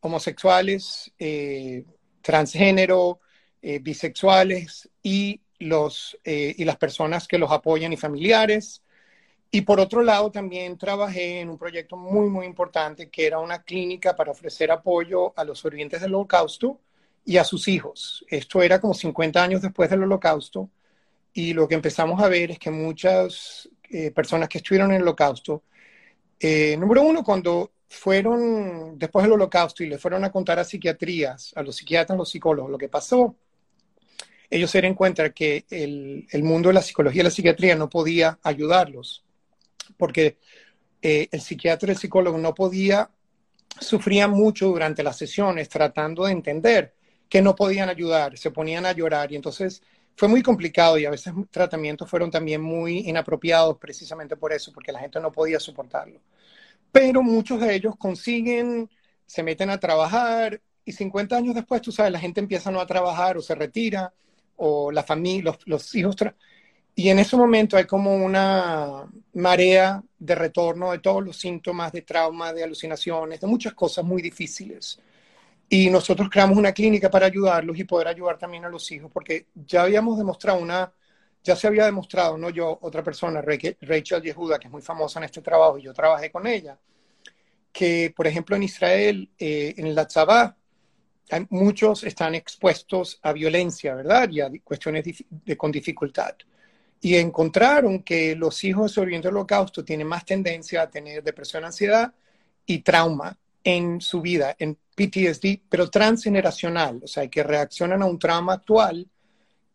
homosexuales, 0.07 1.13
eh, 1.19 1.85
transgénero, 2.23 3.21
eh, 3.63 3.79
bisexuales 3.81 4.89
y, 5.03 5.41
los, 5.59 6.19
eh, 6.25 6.55
y 6.57 6.65
las 6.65 6.77
personas 6.77 7.29
que 7.29 7.39
los 7.39 7.51
apoyan 7.51 7.93
y 7.93 7.97
familiares. 7.97 8.83
Y 9.51 9.63
por 9.63 9.81
otro 9.81 10.03
lado, 10.03 10.31
también 10.31 10.77
trabajé 10.77 11.41
en 11.41 11.51
un 11.51 11.59
proyecto 11.59 11.97
muy, 11.97 12.29
muy 12.29 12.47
importante 12.47 13.09
que 13.11 13.27
era 13.27 13.39
una 13.39 13.63
clínica 13.63 14.17
para 14.17 14.33
ofrecer 14.33 14.71
apoyo 14.71 15.33
a 15.39 15.45
los 15.45 15.59
sobrevivientes 15.59 16.01
del 16.01 16.15
holocausto 16.15 16.81
y 17.25 17.37
a 17.37 17.45
sus 17.45 17.69
hijos. 17.69 18.25
Esto 18.29 18.63
era 18.63 18.81
como 18.81 18.95
50 18.95 19.43
años 19.43 19.63
después 19.63 19.89
del 19.91 20.03
holocausto 20.03 20.71
y 21.33 21.53
lo 21.53 21.69
que 21.69 21.75
empezamos 21.75 22.23
a 22.23 22.29
ver 22.29 22.53
es 22.53 22.59
que 22.59 22.71
muchas 22.71 23.69
personas 24.15 24.49
que 24.49 24.59
estuvieron 24.59 24.91
en 24.91 24.97
el 24.97 25.03
holocausto, 25.03 25.63
número 26.79 27.03
uno, 27.03 27.23
cuando 27.23 27.71
fueron 27.89 28.99
después 28.99 29.25
del 29.25 29.33
holocausto 29.33 29.83
y 29.85 29.89
le 29.89 29.99
fueron 29.99 30.25
a 30.25 30.33
contar 30.33 30.59
a 30.59 30.65
psiquiatrías, 30.65 31.53
a 31.57 31.63
los 31.63 31.77
psiquiatras, 31.77 32.15
a 32.15 32.19
los 32.19 32.31
psicólogos, 32.31 32.71
lo 32.71 32.79
que 32.79 32.89
pasó, 32.89 33.37
ellos 34.51 34.71
se 34.71 34.81
dieron 34.81 34.95
cuenta 34.95 35.31
que 35.31 35.65
el, 35.71 36.43
mundo 36.43 36.69
de 36.69 36.75
la 36.75 36.83
psicología 36.83 37.23
y 37.23 37.25
la 37.25 37.31
psiquiatría 37.31 37.77
no 37.77 37.89
podía 37.89 38.39
ayudarlos, 38.43 39.25
porque 39.97 40.39
eh, 41.03 41.29
el 41.31 41.41
psiquiatra 41.41 41.89
y 41.89 41.93
el 41.93 41.99
psicólogo 41.99 42.39
no 42.39 42.55
podía, 42.55 43.11
sufrían 43.81 44.31
mucho 44.31 44.69
durante 44.69 45.03
las 45.03 45.17
sesiones 45.17 45.69
tratando 45.69 46.25
de 46.25 46.33
entender 46.33 46.95
que 47.29 47.43
no 47.43 47.57
podían 47.57 47.89
ayudar, 47.89 48.39
se 48.39 48.51
ponían 48.51 48.87
a 48.87 48.93
llorar 48.93 49.33
y 49.33 49.37
entonces 49.37 49.83
fue 50.17 50.29
muy 50.29 50.43
complicado 50.43 50.97
y 50.97 51.05
a 51.05 51.11
veces 51.11 51.35
tratamientos 51.51 52.09
fueron 52.09 52.31
también 52.31 52.63
muy 52.63 53.01
inapropiados 53.01 53.77
precisamente 53.79 54.37
por 54.37 54.53
eso, 54.53 54.73
porque 54.73 54.93
la 54.93 55.01
gente 55.01 55.21
no 55.21 55.33
podía 55.33 55.61
soportarlo. 55.61 56.21
Pero 56.99 57.23
muchos 57.23 57.61
de 57.61 57.75
ellos 57.75 57.95
consiguen, 57.99 58.89
se 59.27 59.43
meten 59.43 59.69
a 59.69 59.79
trabajar 59.79 60.63
y 60.83 60.93
50 60.93 61.37
años 61.37 61.55
después, 61.55 61.83
tú 61.83 61.93
sabes, 61.93 62.11
la 62.11 62.19
gente 62.19 62.41
empieza 62.41 62.71
no 62.71 62.81
a 62.81 62.87
trabajar 62.87 63.37
o 63.37 63.43
se 63.43 63.55
retira 63.55 64.15
o 64.57 64.91
la 64.91 65.03
familia, 65.03 65.45
los, 65.45 65.59
los 65.67 65.95
hijos. 65.95 66.17
Y 66.95 67.11
en 67.11 67.19
ese 67.19 67.37
momento 67.37 67.77
hay 67.77 67.85
como 67.85 68.15
una 68.15 69.07
marea 69.35 70.03
de 70.19 70.35
retorno 70.35 70.93
de 70.93 71.01
todos 71.01 71.23
los 71.23 71.37
síntomas 71.37 71.93
de 71.93 72.01
trauma, 72.01 72.55
de 72.55 72.65
alucinaciones, 72.65 73.43
de 73.43 73.47
muchas 73.47 73.75
cosas 73.75 74.03
muy 74.03 74.23
difíciles. 74.23 74.99
Y 75.69 75.91
nosotros 75.91 76.31
creamos 76.31 76.57
una 76.57 76.73
clínica 76.73 77.11
para 77.11 77.27
ayudarlos 77.27 77.79
y 77.79 77.85
poder 77.85 78.09
ayudar 78.09 78.39
también 78.39 78.65
a 78.65 78.71
los 78.71 78.91
hijos, 78.91 79.11
porque 79.13 79.49
ya 79.55 79.83
habíamos 79.83 80.17
demostrado 80.17 80.61
una, 80.61 80.91
ya 81.47 81.55
se 81.55 81.69
había 81.69 81.85
demostrado, 81.85 82.37
no 82.37 82.51
yo, 82.51 82.77
otra 82.83 83.05
persona, 83.05 83.41
Rachel 83.41 84.23
Yehuda, 84.23 84.59
que 84.59 84.67
es 84.67 84.73
muy 84.73 84.83
famosa 84.83 85.21
en 85.21 85.25
este 85.27 85.41
trabajo, 85.41 85.79
y 85.79 85.83
yo 85.83 85.95
trabajé 85.95 86.31
con 86.33 86.45
ella, 86.45 86.77
que, 87.73 88.13
por 88.17 88.27
ejemplo, 88.27 88.57
en 88.57 88.65
Israel, 88.65 89.31
eh, 89.39 89.75
en 89.77 89.95
la 89.95 90.09
Tzabá, 90.09 90.57
muchos 91.51 92.03
están 92.03 92.35
expuestos 92.35 93.21
a 93.23 93.33
violencia, 93.33 93.95
¿verdad? 93.95 94.29
Y 94.31 94.41
a 94.41 94.51
cuestiones 94.65 95.05
de, 95.29 95.57
con 95.57 95.71
dificultad. 95.71 96.35
Y 97.01 97.15
encontraron 97.15 98.03
que 98.03 98.35
los 98.35 98.65
hijos 98.65 98.93
sobrevivientes 98.93 99.29
del 99.29 99.37
holocausto 99.37 99.85
tienen 99.85 100.09
más 100.09 100.25
tendencia 100.25 100.83
a 100.83 100.91
tener 100.91 101.23
depresión, 101.23 101.65
ansiedad 101.65 102.13
y 102.65 102.81
trauma 102.81 103.39
en 103.63 104.01
su 104.01 104.21
vida, 104.21 104.57
en 104.59 104.77
PTSD, 104.97 105.61
pero 105.69 105.91
transgeneracional, 105.91 107.01
o 107.05 107.07
sea, 107.07 107.29
que 107.29 107.43
reaccionan 107.45 108.03
a 108.03 108.07
un 108.07 108.19
trauma 108.19 108.55
actual 108.55 109.07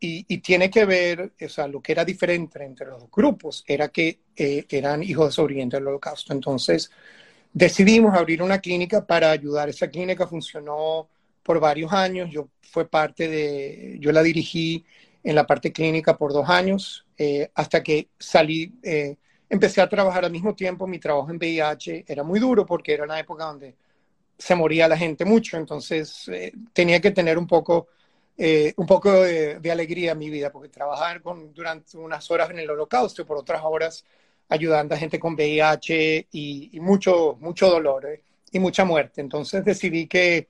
y, 0.03 0.37
tiene 0.39 0.69
que 0.71 0.85
ver, 0.85 1.33
o 1.39 1.49
sea, 1.49 1.67
lo 1.67 1.79
que 1.79 1.91
era 1.91 2.03
diferente 2.03 2.63
entre 2.63 2.87
los 2.87 3.01
dos 3.01 3.11
grupos 3.11 3.63
era 3.67 3.89
que 3.89 4.19
eh, 4.35 4.65
eran 4.67 5.03
hijos 5.03 5.27
de 5.27 5.31
sobrevivientes 5.31 5.79
del 5.79 5.87
holocausto. 5.87 6.33
Entonces, 6.33 6.89
decidimos 7.53 8.15
abrir 8.15 8.41
una 8.41 8.59
clínica 8.59 9.05
para 9.05 9.29
ayudar. 9.29 9.69
Esa 9.69 9.89
clínica 9.89 10.25
funcionó 10.25 11.07
por 11.43 11.59
varios 11.59 11.93
años, 11.93 12.29
yo 12.31 12.49
fue 12.61 12.87
parte 12.87 13.27
de, 13.27 13.97
yo 13.99 14.11
la 14.11 14.23
dirigí 14.23 14.85
en 15.23 15.35
la 15.35 15.45
parte 15.45 15.71
clínica 15.71 16.17
por 16.17 16.33
dos 16.33 16.49
años, 16.49 17.05
eh, 17.17 17.51
hasta 17.53 17.83
que 17.83 18.09
salí, 18.17 18.73
eh, 18.83 19.17
empecé 19.49 19.81
a 19.81 19.89
trabajar 19.89 20.25
al 20.25 20.31
mismo 20.31 20.55
tiempo, 20.55 20.87
mi 20.87 20.99
trabajo 20.99 21.29
en 21.29 21.37
VIH 21.37 22.05
era 22.07 22.23
muy 22.23 22.39
duro 22.39 22.65
porque 22.65 22.93
era 22.93 23.03
una 23.03 23.19
época 23.19 23.45
donde 23.45 23.75
se 24.37 24.55
moría 24.55 24.87
la 24.87 24.97
gente 24.97 25.25
mucho, 25.25 25.57
entonces 25.57 26.27
eh, 26.29 26.51
tenía 26.73 26.99
que 26.99 27.11
tener 27.11 27.37
un 27.37 27.45
poco, 27.45 27.87
eh, 28.37 28.73
un 28.77 28.85
poco 28.85 29.21
de, 29.21 29.71
alegría 29.71 30.13
en 30.13 30.17
mi 30.17 30.29
vida, 30.29 30.51
porque 30.51 30.69
trabajar 30.69 31.21
con, 31.21 31.53
durante 31.53 31.97
unas 31.97 32.29
horas 32.31 32.49
en 32.49 32.59
el 32.59 32.69
holocausto 32.69 33.25
por 33.25 33.37
otras 33.37 33.61
horas 33.63 34.05
ayudando 34.49 34.95
a 34.95 34.97
gente 34.97 35.19
con 35.19 35.33
VIH 35.33 36.27
y, 36.31 36.79
mucho, 36.81 37.37
mucho 37.39 37.69
dolor 37.69 38.05
eh, 38.05 38.21
y 38.51 38.59
mucha 38.59 38.83
muerte. 38.83 39.21
Entonces 39.21 39.63
decidí 39.63 40.07
que, 40.07 40.47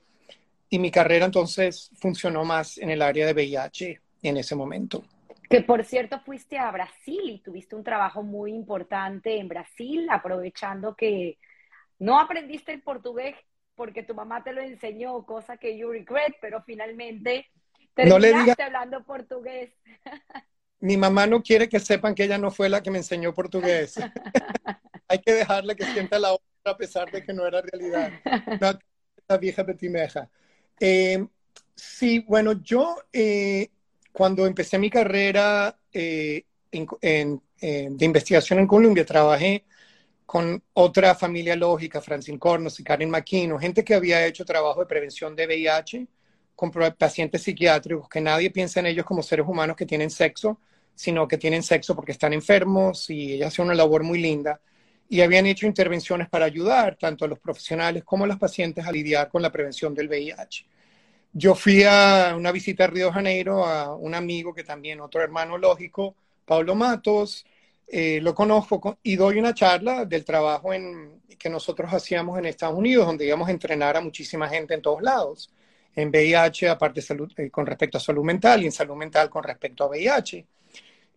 y 0.70 0.80
mi 0.80 0.90
carrera 0.90 1.26
entonces 1.26 1.92
funcionó 2.00 2.44
más 2.44 2.78
en 2.78 2.90
el 2.90 3.02
área 3.02 3.28
de 3.28 3.34
VIH 3.34 4.00
en 4.24 4.38
ese 4.38 4.56
momento. 4.56 5.04
Que 5.50 5.62
por 5.62 5.84
cierto 5.84 6.20
fuiste 6.22 6.58
a 6.58 6.72
Brasil 6.72 7.22
y 7.26 7.40
tuviste 7.40 7.76
un 7.76 7.84
trabajo 7.84 8.24
muy 8.24 8.54
importante 8.54 9.38
en 9.38 9.48
Brasil, 9.48 10.08
aprovechando 10.10 10.96
que 10.96 11.38
no 12.00 12.20
aprendiste 12.20 12.72
el 12.72 12.82
portugués 12.82 13.36
porque 13.76 14.04
tu 14.04 14.16
mamá 14.16 14.44
te 14.44 14.54
lo 14.54 14.62
enseñó, 14.62 15.26
cosa 15.26 15.58
que 15.58 15.78
you 15.78 15.92
regret, 15.92 16.36
pero 16.40 16.62
finalmente 16.64 17.48
terminaste 17.94 18.64
hablando 18.64 19.04
portugués. 19.04 19.72
Mi 20.80 20.98
mamá 20.98 21.28
no 21.28 21.44
quiere 21.44 21.70
que 21.70 21.80
sepan 21.80 22.16
que 22.16 22.24
ella 22.24 22.40
no 22.40 22.50
fue 22.50 22.68
la 22.68 22.82
que 22.82 22.90
me 22.90 22.98
enseñó 22.98 23.34
portugués. 23.34 23.96
Hay 25.08 25.20
que 25.20 25.34
dejarle 25.34 25.76
que 25.76 25.86
sienta 25.86 26.18
la 26.18 26.34
otra 26.34 26.72
a 26.72 26.78
pesar 26.78 27.12
de 27.12 27.24
que 27.24 27.34
no 27.34 27.46
era 27.46 27.62
realidad. 27.62 28.12
la 29.28 29.38
vieja 29.38 29.64
petimeja. 29.64 30.28
Eh, 30.80 31.24
sí, 31.76 32.26
bueno, 32.28 32.54
yo 32.64 32.96
eh, 33.14 33.70
cuando 34.12 34.48
empecé 34.48 34.80
mi 34.80 34.90
carrera 34.90 35.78
eh, 35.94 36.46
de 36.72 38.06
investigación 38.06 38.60
en 38.60 38.68
Colombia, 38.68 39.06
trabajé 39.06 39.66
con 40.26 40.64
otra 40.74 41.14
familia 41.14 41.56
lógica, 41.56 42.02
Francine 42.02 42.40
Cornos 42.40 42.80
y 42.80 42.84
Karen 42.84 43.10
McKinnon, 43.10 43.60
gente 43.60 43.84
que 43.84 43.94
había 43.94 44.26
hecho 44.26 44.46
trabajo 44.46 44.80
de 44.80 44.86
prevención 44.86 45.36
de 45.36 45.46
VIH 45.46 46.08
con 46.62 46.70
pacientes 46.96 47.42
psiquiátricos, 47.42 48.08
que 48.08 48.22
nadie 48.22 48.52
piensa 48.52 48.82
en 48.82 48.86
ellos 48.86 49.04
como 49.04 49.24
seres 49.24 49.48
humanos 49.48 49.76
que 49.76 49.88
tienen 49.88 50.12
sexo, 50.12 50.60
sino 50.94 51.28
que 51.28 51.40
tienen 51.40 51.64
sexo 51.64 51.96
porque 51.96 52.12
están 52.12 52.34
enfermos 52.34 53.10
y 53.10 53.34
ellas 53.34 53.48
hacen 53.48 53.66
una 53.66 53.74
labor 53.74 54.04
muy 54.04 54.22
linda. 54.22 54.62
Y 55.10 55.22
habían 55.22 55.48
hecho 55.48 55.66
intervenciones 55.66 56.30
para 56.30 56.46
ayudar 56.46 56.98
tanto 56.98 57.26
a 57.26 57.28
los 57.28 57.40
profesionales 57.40 58.04
como 58.04 58.26
a 58.26 58.28
los 58.28 58.38
pacientes 58.38 58.86
a 58.86 58.92
lidiar 58.92 59.28
con 59.30 59.42
la 59.42 59.52
prevención 59.52 59.96
del 59.96 60.08
VIH. 60.08 60.68
Yo 61.34 61.56
fui 61.56 61.82
a 61.84 62.36
una 62.38 62.52
visita 62.52 62.84
a 62.84 62.88
Río 62.88 63.08
de 63.08 63.14
Janeiro 63.14 63.66
a 63.66 63.96
un 63.96 64.14
amigo 64.14 64.54
que 64.54 64.64
también, 64.64 65.02
otro 65.02 65.20
hermano 65.20 65.58
lógico, 65.58 66.14
Pablo 66.46 66.76
Matos, 66.76 67.44
eh, 67.88 68.20
lo 68.22 68.36
conozco 68.36 69.00
y 69.02 69.16
doy 69.16 69.40
una 69.40 69.56
charla 69.56 70.06
del 70.06 70.24
trabajo 70.24 70.76
en, 70.76 71.24
que 71.40 71.50
nosotros 71.50 71.92
hacíamos 71.92 72.38
en 72.38 72.46
Estados 72.46 72.78
Unidos, 72.78 73.08
donde 73.08 73.26
íbamos 73.26 73.48
a 73.48 73.52
entrenar 73.52 73.98
a 73.98 74.02
muchísima 74.02 74.48
gente 74.48 74.76
en 74.76 74.84
todos 74.84 75.02
lados, 75.02 75.50
en 75.96 76.10
VIH, 76.10 76.70
aparte 76.70 77.02
salud, 77.02 77.32
eh, 77.38 77.50
con 77.50 77.66
respecto 77.66 77.98
a 77.98 78.02
salud 78.02 78.24
mental 78.24 78.64
y 78.64 78.66
en 78.66 78.72
salud 78.72 78.96
mental 78.96 79.30
con 79.30 79.44
respecto 79.44 79.84
a 79.84 79.88
VIH. 79.88 80.46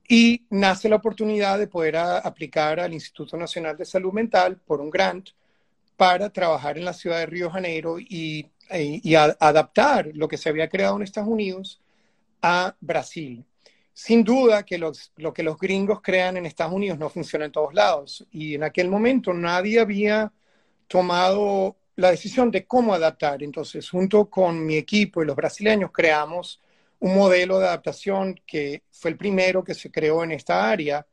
y 0.09 0.45
nace 0.51 0.89
la 0.89 0.97
oportunidad 0.97 1.59
de 1.59 1.67
poder 1.67 1.97
aplicar 1.97 2.79
al 2.79 2.93
Instituto 2.93 3.39
Nacional 3.39 3.77
de 3.77 3.87
Salud 3.87 4.13
Mental 4.13 4.59
por 4.59 4.81
un 4.83 4.91
grant 4.91 5.31
para 5.97 6.29
trabajar 6.31 6.77
en 6.77 6.85
la 6.85 6.93
ciudad 6.93 7.21
de 7.21 7.27
Río 7.27 7.51
Janeiro 7.51 7.99
y, 7.99 8.51
y 8.71 9.15
adaptar 9.15 10.11
lo 10.13 10.29
que 10.29 10.37
se 10.37 10.51
había 10.51 10.69
creado 10.69 10.97
en 10.97 11.03
Estados 11.05 11.31
Unidos 11.31 11.81
a 12.43 12.77
Brasil. 12.81 13.45
Sin 13.95 14.25
duda 14.25 14.65
que 14.65 14.77
los, 14.77 15.13
lo 15.17 15.33
que 15.33 15.45
los 15.45 15.57
gringos 15.57 16.03
crean 16.03 16.37
en 16.37 16.47
Estados 16.47 16.75
Unidos 16.75 16.99
no 16.99 17.09
funciona 17.09 17.45
en 17.45 17.53
todos 17.53 17.73
lados. 17.73 18.27
Y 18.33 18.55
en 18.57 18.65
aquel 18.65 18.91
momento 18.91 19.33
nadie 19.33 19.81
había 19.81 20.33
tomado 20.89 21.77
la 21.97 22.11
decisión 22.11 22.51
de 22.51 22.67
cómo 22.67 22.95
adaptar. 22.95 23.43
Entonces, 23.43 23.89
junto 23.89 24.29
con 24.29 24.65
mi 24.65 24.77
equipo 24.77 25.23
y 25.23 25.27
los 25.27 25.37
brasileños, 25.37 25.91
creamos 25.93 26.61
un 27.01 27.15
modelo 27.15 27.59
de 27.59 27.67
adaptación 27.67 28.41
que 28.47 28.83
fue 28.91 29.11
el 29.11 29.17
primero 29.17 29.63
que 29.63 29.75
se 29.75 29.91
creó 29.91 30.25
en 30.25 30.33
esta 30.33 30.71
área, 30.71 31.07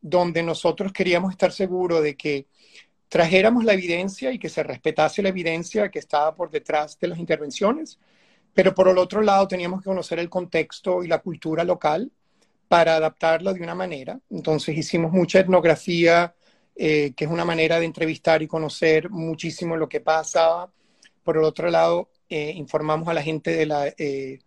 donde 0.00 0.42
nosotros 0.42 0.92
queríamos 0.92 1.32
estar 1.32 1.52
seguros 1.52 2.02
de 2.02 2.16
que 2.16 2.46
trajéramos 3.08 3.64
la 3.64 3.74
evidencia 3.74 4.32
y 4.32 4.38
que 4.38 4.48
se 4.48 4.62
respetase 4.62 5.22
la 5.22 5.28
evidencia 5.28 5.90
que 5.90 5.98
estaba 5.98 6.34
por 6.34 6.50
detrás 6.50 6.98
de 6.98 7.08
las 7.08 7.18
intervenciones, 7.18 7.98
pero 8.54 8.74
por 8.74 8.88
el 8.88 8.98
otro 8.98 9.22
lado 9.22 9.46
teníamos 9.46 9.80
que 9.80 9.86
conocer 9.90 10.18
el 10.18 10.28
contexto 10.28 11.02
y 11.02 11.08
la 11.08 11.20
cultura 11.20 11.62
local 11.64 12.10
para 12.68 12.96
adaptarlo 12.96 13.54
de 13.54 13.62
una 13.62 13.74
manera. 13.74 14.18
Entonces 14.30 14.76
hicimos 14.76 15.12
mucha 15.12 15.40
etnografía, 15.40 16.34
eh, 16.76 17.12
que 17.16 17.24
es 17.24 17.30
una 17.30 17.44
manera 17.44 17.80
de 17.80 17.86
entrevistar 17.86 18.42
y 18.42 18.46
conocer 18.46 19.08
muchísimo 19.10 19.76
lo 19.76 19.88
que 19.88 20.00
pasaba. 20.00 20.70
Por 21.24 21.38
el 21.38 21.44
otro 21.44 21.70
lado, 21.70 22.10
eh, 22.28 22.52
informamos 22.54 23.08
a 23.08 23.14
la 23.14 23.22
gente 23.22 23.50
de 23.56 23.66
la, 23.66 23.88
eh, 23.96 24.40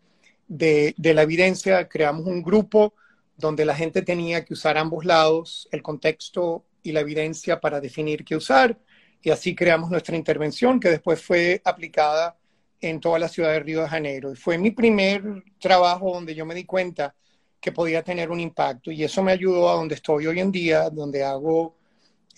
de, 0.48 0.94
de 0.96 1.14
la 1.14 1.24
evidencia, 1.24 1.88
creamos 1.88 2.28
un 2.28 2.44
grupo 2.44 2.94
donde 3.36 3.66
la 3.66 3.76
gente 3.76 4.02
tenía 4.04 4.46
que 4.46 4.54
usar 4.54 4.78
ambos 4.78 5.06
lados, 5.06 5.68
el 5.72 5.82
contexto 5.82 6.66
y 6.84 6.92
la 6.92 7.00
evidencia 7.00 7.60
para 7.60 7.80
definir 7.82 8.24
qué 8.24 8.36
usar. 8.36 8.78
Y 9.22 9.32
así 9.32 9.56
creamos 9.56 9.90
nuestra 9.90 10.16
intervención, 10.16 10.80
que 10.80 10.90
después 10.90 11.22
fue 11.22 11.62
aplicada 11.66 12.38
en 12.80 13.00
toda 13.00 13.20
la 13.20 13.28
ciudad 13.28 13.52
de 13.52 13.60
Río 13.60 13.82
de 13.82 13.90
Janeiro. 13.90 14.32
Y 14.32 14.36
fue 14.36 14.58
mi 14.58 14.72
primer 14.72 15.24
trabajo 15.60 16.14
donde 16.14 16.36
yo 16.36 16.46
me 16.46 16.56
di 16.56 16.66
cuenta 16.66 17.16
que 17.60 17.72
podía 17.72 18.04
tener 18.04 18.30
un 18.30 18.40
impacto. 18.40 18.92
Y 18.92 19.04
eso 19.04 19.24
me 19.24 19.32
ayudó 19.32 19.70
a 19.70 19.76
donde 19.76 19.96
estoy 19.96 20.28
hoy 20.28 20.40
en 20.40 20.52
día, 20.52 20.90
donde 20.90 21.24
hago 21.24 21.79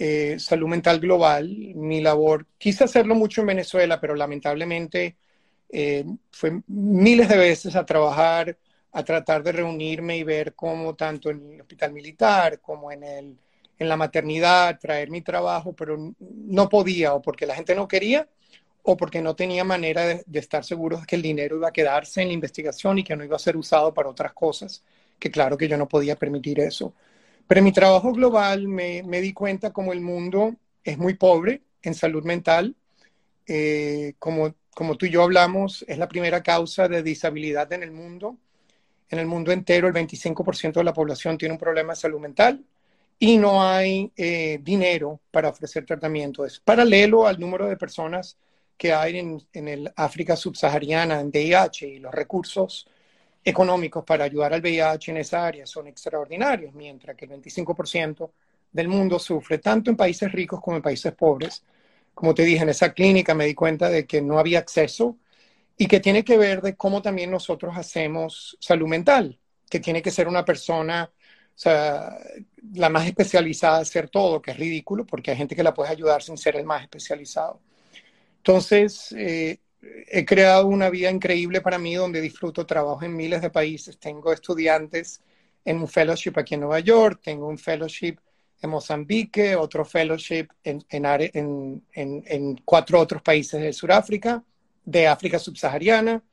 eh, 0.04 0.40
salud 0.40 0.68
mental 0.68 1.00
global. 1.00 1.48
Mi 1.76 2.02
labor, 2.02 2.48
quise 2.58 2.86
hacerlo 2.86 3.14
mucho 3.14 3.42
en 3.42 3.48
Venezuela, 3.48 4.02
pero 4.02 4.16
lamentablemente 4.16 5.16
eh, 5.70 6.04
fue 6.32 6.60
miles 6.66 7.30
de 7.30 7.38
veces 7.38 7.76
a 7.76 7.86
trabajar, 7.86 8.58
a 8.92 9.04
tratar 9.04 9.44
de 9.44 9.52
reunirme 9.52 10.18
y 10.18 10.24
ver 10.24 10.56
cómo 10.56 10.96
tanto 10.96 11.30
en 11.30 11.54
el 11.54 11.62
hospital 11.62 11.94
militar 11.94 12.60
como 12.62 12.92
en, 12.92 13.04
el, 13.04 13.38
en 13.78 13.90
la 13.90 13.96
maternidad, 13.96 14.80
traer 14.80 15.12
mi 15.12 15.22
trabajo, 15.22 15.74
pero 15.74 16.16
no 16.20 16.68
podía, 16.68 17.14
o 17.14 17.22
porque 17.22 17.46
la 17.46 17.54
gente 17.54 17.76
no 17.76 17.88
quería, 17.88 18.28
o 18.82 18.98
porque 18.98 19.22
no 19.22 19.36
tenía 19.36 19.64
manera 19.64 20.08
de, 20.08 20.40
estar 20.40 20.64
seguro 20.64 20.98
de 20.98 21.06
que 21.06 21.16
el 21.16 21.22
dinero 21.22 21.58
iba 21.58 21.68
a 21.68 21.74
quedarse 21.74 22.24
en 22.24 22.30
la 22.30 22.34
investigación 22.34 22.98
y 22.98 23.04
que 23.04 23.16
no 23.16 23.24
iba 23.24 23.36
a 23.36 23.40
ser 23.40 23.56
usado 23.56 23.94
para 23.94 24.10
otras 24.10 24.34
cosas 24.34 24.84
que 25.20 25.30
claro 25.30 25.56
que 25.58 25.68
yo 25.68 25.78
no 25.78 25.88
podía 25.88 26.16
permitir 26.16 26.60
eso. 26.60 26.96
Pero 27.48 27.60
en 27.60 27.66
mi 27.66 27.72
trabajo 27.72 28.12
global 28.14 28.68
me, 28.68 29.04
me 29.04 29.22
di 29.22 29.34
cuenta 29.34 29.72
como 29.72 29.94
el 29.94 30.02
mundo 30.02 30.56
es 30.84 30.98
muy 30.98 31.16
pobre 31.16 31.62
en 31.82 31.94
salud 31.94 32.24
mental. 32.24 32.76
Eh, 33.48 34.14
como, 34.20 34.56
como 34.74 34.96
tú 34.96 35.06
y 35.06 35.10
yo 35.10 35.24
hablamos, 35.24 35.84
es 35.88 35.98
la 35.98 36.08
primera 36.08 36.42
causa 36.42 36.88
de 36.88 37.04
disabilidad 37.04 37.72
en 37.74 37.84
el 37.84 37.92
mundo. 37.92 38.38
En 39.10 39.20
el 39.20 39.28
mundo 39.28 39.52
entero, 39.52 39.88
el 39.88 39.94
25% 39.94 40.74
de 40.74 40.84
la 40.84 40.94
población 40.94 41.38
tiene 41.38 41.54
un 41.54 41.60
problema 41.60 41.94
de 41.94 42.00
salud 42.00 42.20
mental 42.20 42.64
y 43.20 43.38
no 43.38 43.64
hay 43.64 44.12
eh, 44.16 44.60
dinero 44.64 45.20
para 45.30 45.50
ofrecer 45.50 45.86
tratamiento. 45.86 46.46
Es 46.46 46.60
paralelo 46.60 47.28
al 47.28 47.40
número 47.40 47.68
de 47.68 47.78
personas 47.78 48.38
que 48.78 48.94
hay 48.94 49.20
en, 49.20 49.42
en 49.54 49.68
el 49.68 49.92
África 49.96 50.36
subsahariana 50.36 51.20
en 51.20 51.28
VIH 51.28 51.88
y 51.88 52.00
los 52.00 52.14
recursos 52.14 52.88
económicos 53.44 54.04
para 54.04 54.26
ayudar 54.26 54.54
al 54.54 54.62
VIH 54.62 55.12
en 55.12 55.18
esa 55.18 55.46
área 55.46 55.66
son 55.66 55.88
extraordinarios, 55.88 56.74
mientras 56.74 57.16
que 57.16 57.26
el 57.26 57.32
25% 57.32 58.32
del 58.72 58.88
mundo 58.88 59.20
sufre, 59.20 59.58
tanto 59.58 59.90
en 59.90 59.98
países 59.98 60.32
ricos 60.32 60.62
como 60.62 60.78
en 60.78 60.84
países 60.84 61.14
pobres. 61.14 61.64
Como 62.14 62.34
te 62.34 62.44
dije, 62.44 62.64
en 62.64 62.70
esa 62.70 62.94
clínica 62.94 63.34
me 63.34 63.46
di 63.46 63.54
cuenta 63.54 63.90
de 63.90 64.06
que 64.06 64.22
no 64.22 64.38
había 64.38 64.60
acceso 64.60 65.18
y 65.78 65.88
que 65.88 66.00
tiene 66.00 66.24
que 66.24 66.38
ver 66.38 66.62
de 66.62 66.76
cómo 66.76 67.02
también 67.02 67.32
nosotros 67.32 67.76
hacemos 67.76 68.58
salud 68.60 68.88
mental, 68.88 69.40
que 69.70 69.80
tiene 69.80 70.02
que 70.02 70.12
ser 70.12 70.28
una 70.28 70.46
persona, 70.46 71.12
la 71.66 72.90
más 72.90 73.08
especializada 73.08 73.78
de 73.78 73.82
hacer 73.84 74.10
todo, 74.10 74.42
que 74.42 74.52
es 74.52 74.58
ridículo, 74.58 75.06
porque 75.06 75.32
hay 75.32 75.38
gente 75.38 75.56
que 75.56 75.64
la 75.64 75.74
puede 75.74 75.90
ayudar 75.90 76.22
sin 76.22 76.38
ser 76.38 76.56
el 76.56 76.66
más 76.66 76.84
especializado. 76.84 77.60
Entonces, 78.38 79.14
eh, 79.18 79.60
he 79.82 80.26
creado 80.26 80.68
una 80.68 80.90
vida 80.90 81.10
increíble 81.10 81.62
para 81.62 81.80
mí 81.80 81.96
donde 81.96 82.22
disfruto, 82.22 82.66
trabajo 82.66 83.04
en 83.04 83.16
miles 83.16 83.42
de 83.42 83.50
países, 83.50 83.98
tengo 83.98 84.32
estudiantes 84.32 85.22
en 85.66 85.78
un 85.78 85.88
fellowship 85.88 86.34
aquí 86.38 86.54
en 86.54 86.62
Nueva 86.62 86.80
York, 86.80 87.22
tengo 87.24 87.48
un 87.48 87.58
fellowship 87.58 88.18
en 88.62 88.70
Mozambique, 88.70 89.56
otro 89.56 89.84
fellowship 89.84 90.48
en, 90.64 90.84
en, 90.90 91.06
en, 91.94 92.24
en 92.26 92.56
cuatro 92.64 93.00
otros 93.00 93.22
países 93.22 93.60
de 93.60 93.74
Sudáfrica, 93.74 94.44
de 94.86 95.08
África 95.08 95.40
subsahariana 95.40 96.24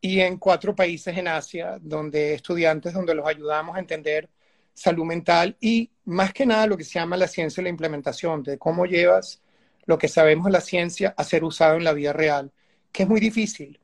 y 0.00 0.20
en 0.20 0.36
cuatro 0.36 0.74
países 0.74 1.16
en 1.16 1.28
Asia, 1.28 1.78
donde 1.80 2.34
estudiantes, 2.34 2.92
donde 2.92 3.14
los 3.14 3.26
ayudamos 3.26 3.76
a 3.76 3.80
entender 3.80 4.28
salud 4.74 5.04
mental 5.04 5.56
y 5.60 5.90
más 6.04 6.32
que 6.32 6.46
nada 6.46 6.66
lo 6.66 6.76
que 6.76 6.84
se 6.84 6.98
llama 6.98 7.16
la 7.16 7.28
ciencia 7.28 7.60
y 7.60 7.64
la 7.64 7.70
implementación, 7.70 8.42
de 8.42 8.58
cómo 8.58 8.84
llevas 8.84 9.40
lo 9.86 9.98
que 9.98 10.08
sabemos 10.08 10.46
de 10.46 10.52
la 10.52 10.60
ciencia 10.60 11.14
a 11.16 11.24
ser 11.24 11.44
usado 11.44 11.76
en 11.76 11.84
la 11.84 11.92
vida 11.92 12.12
real 12.12 12.52
que 12.92 13.04
es 13.04 13.08
muy 13.08 13.20
difícil, 13.20 13.80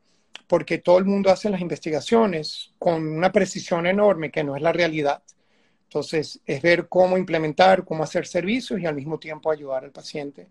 porque 0.47 0.79
todo 0.79 0.99
el 0.99 1.05
mundo 1.05 1.31
hace 1.31 1.51
las 1.51 1.61
investigaciones 1.61 2.73
con 2.79 3.07
una 3.07 3.33
precisión 3.33 3.87
enorme 3.87 4.31
que 4.31 4.45
no 4.45 4.55
es 4.55 4.63
la 4.63 4.73
realidad. 4.73 5.23
Entonces, 5.85 6.41
es 6.47 6.61
ver 6.61 6.89
cómo 6.89 7.17
implementar, 7.17 7.85
cómo 7.85 8.05
hacer 8.05 8.27
servicios 8.27 8.79
y 8.79 8.87
al 8.87 8.95
mismo 8.95 9.19
tiempo 9.19 9.51
ayudar 9.51 9.85
al 9.85 9.91
paciente. 9.91 10.49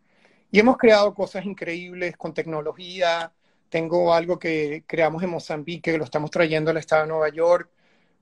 Y 0.52 0.60
hemos 0.60 0.78
creado 0.78 1.14
cosas 1.14 1.46
increíbles 1.46 2.18
con 2.18 2.34
tecnología. 2.34 3.32
Tengo 3.70 4.14
algo 4.14 4.40
que 4.40 4.84
creamos 4.88 5.22
en 5.22 5.30
Mozambique, 5.30 5.92
que 5.92 5.98
lo 5.98 6.06
estamos 6.06 6.32
trayendo 6.32 6.72
al 6.72 6.78
estado 6.78 7.04
de 7.04 7.10
Nueva 7.10 7.30
York, 7.30 7.70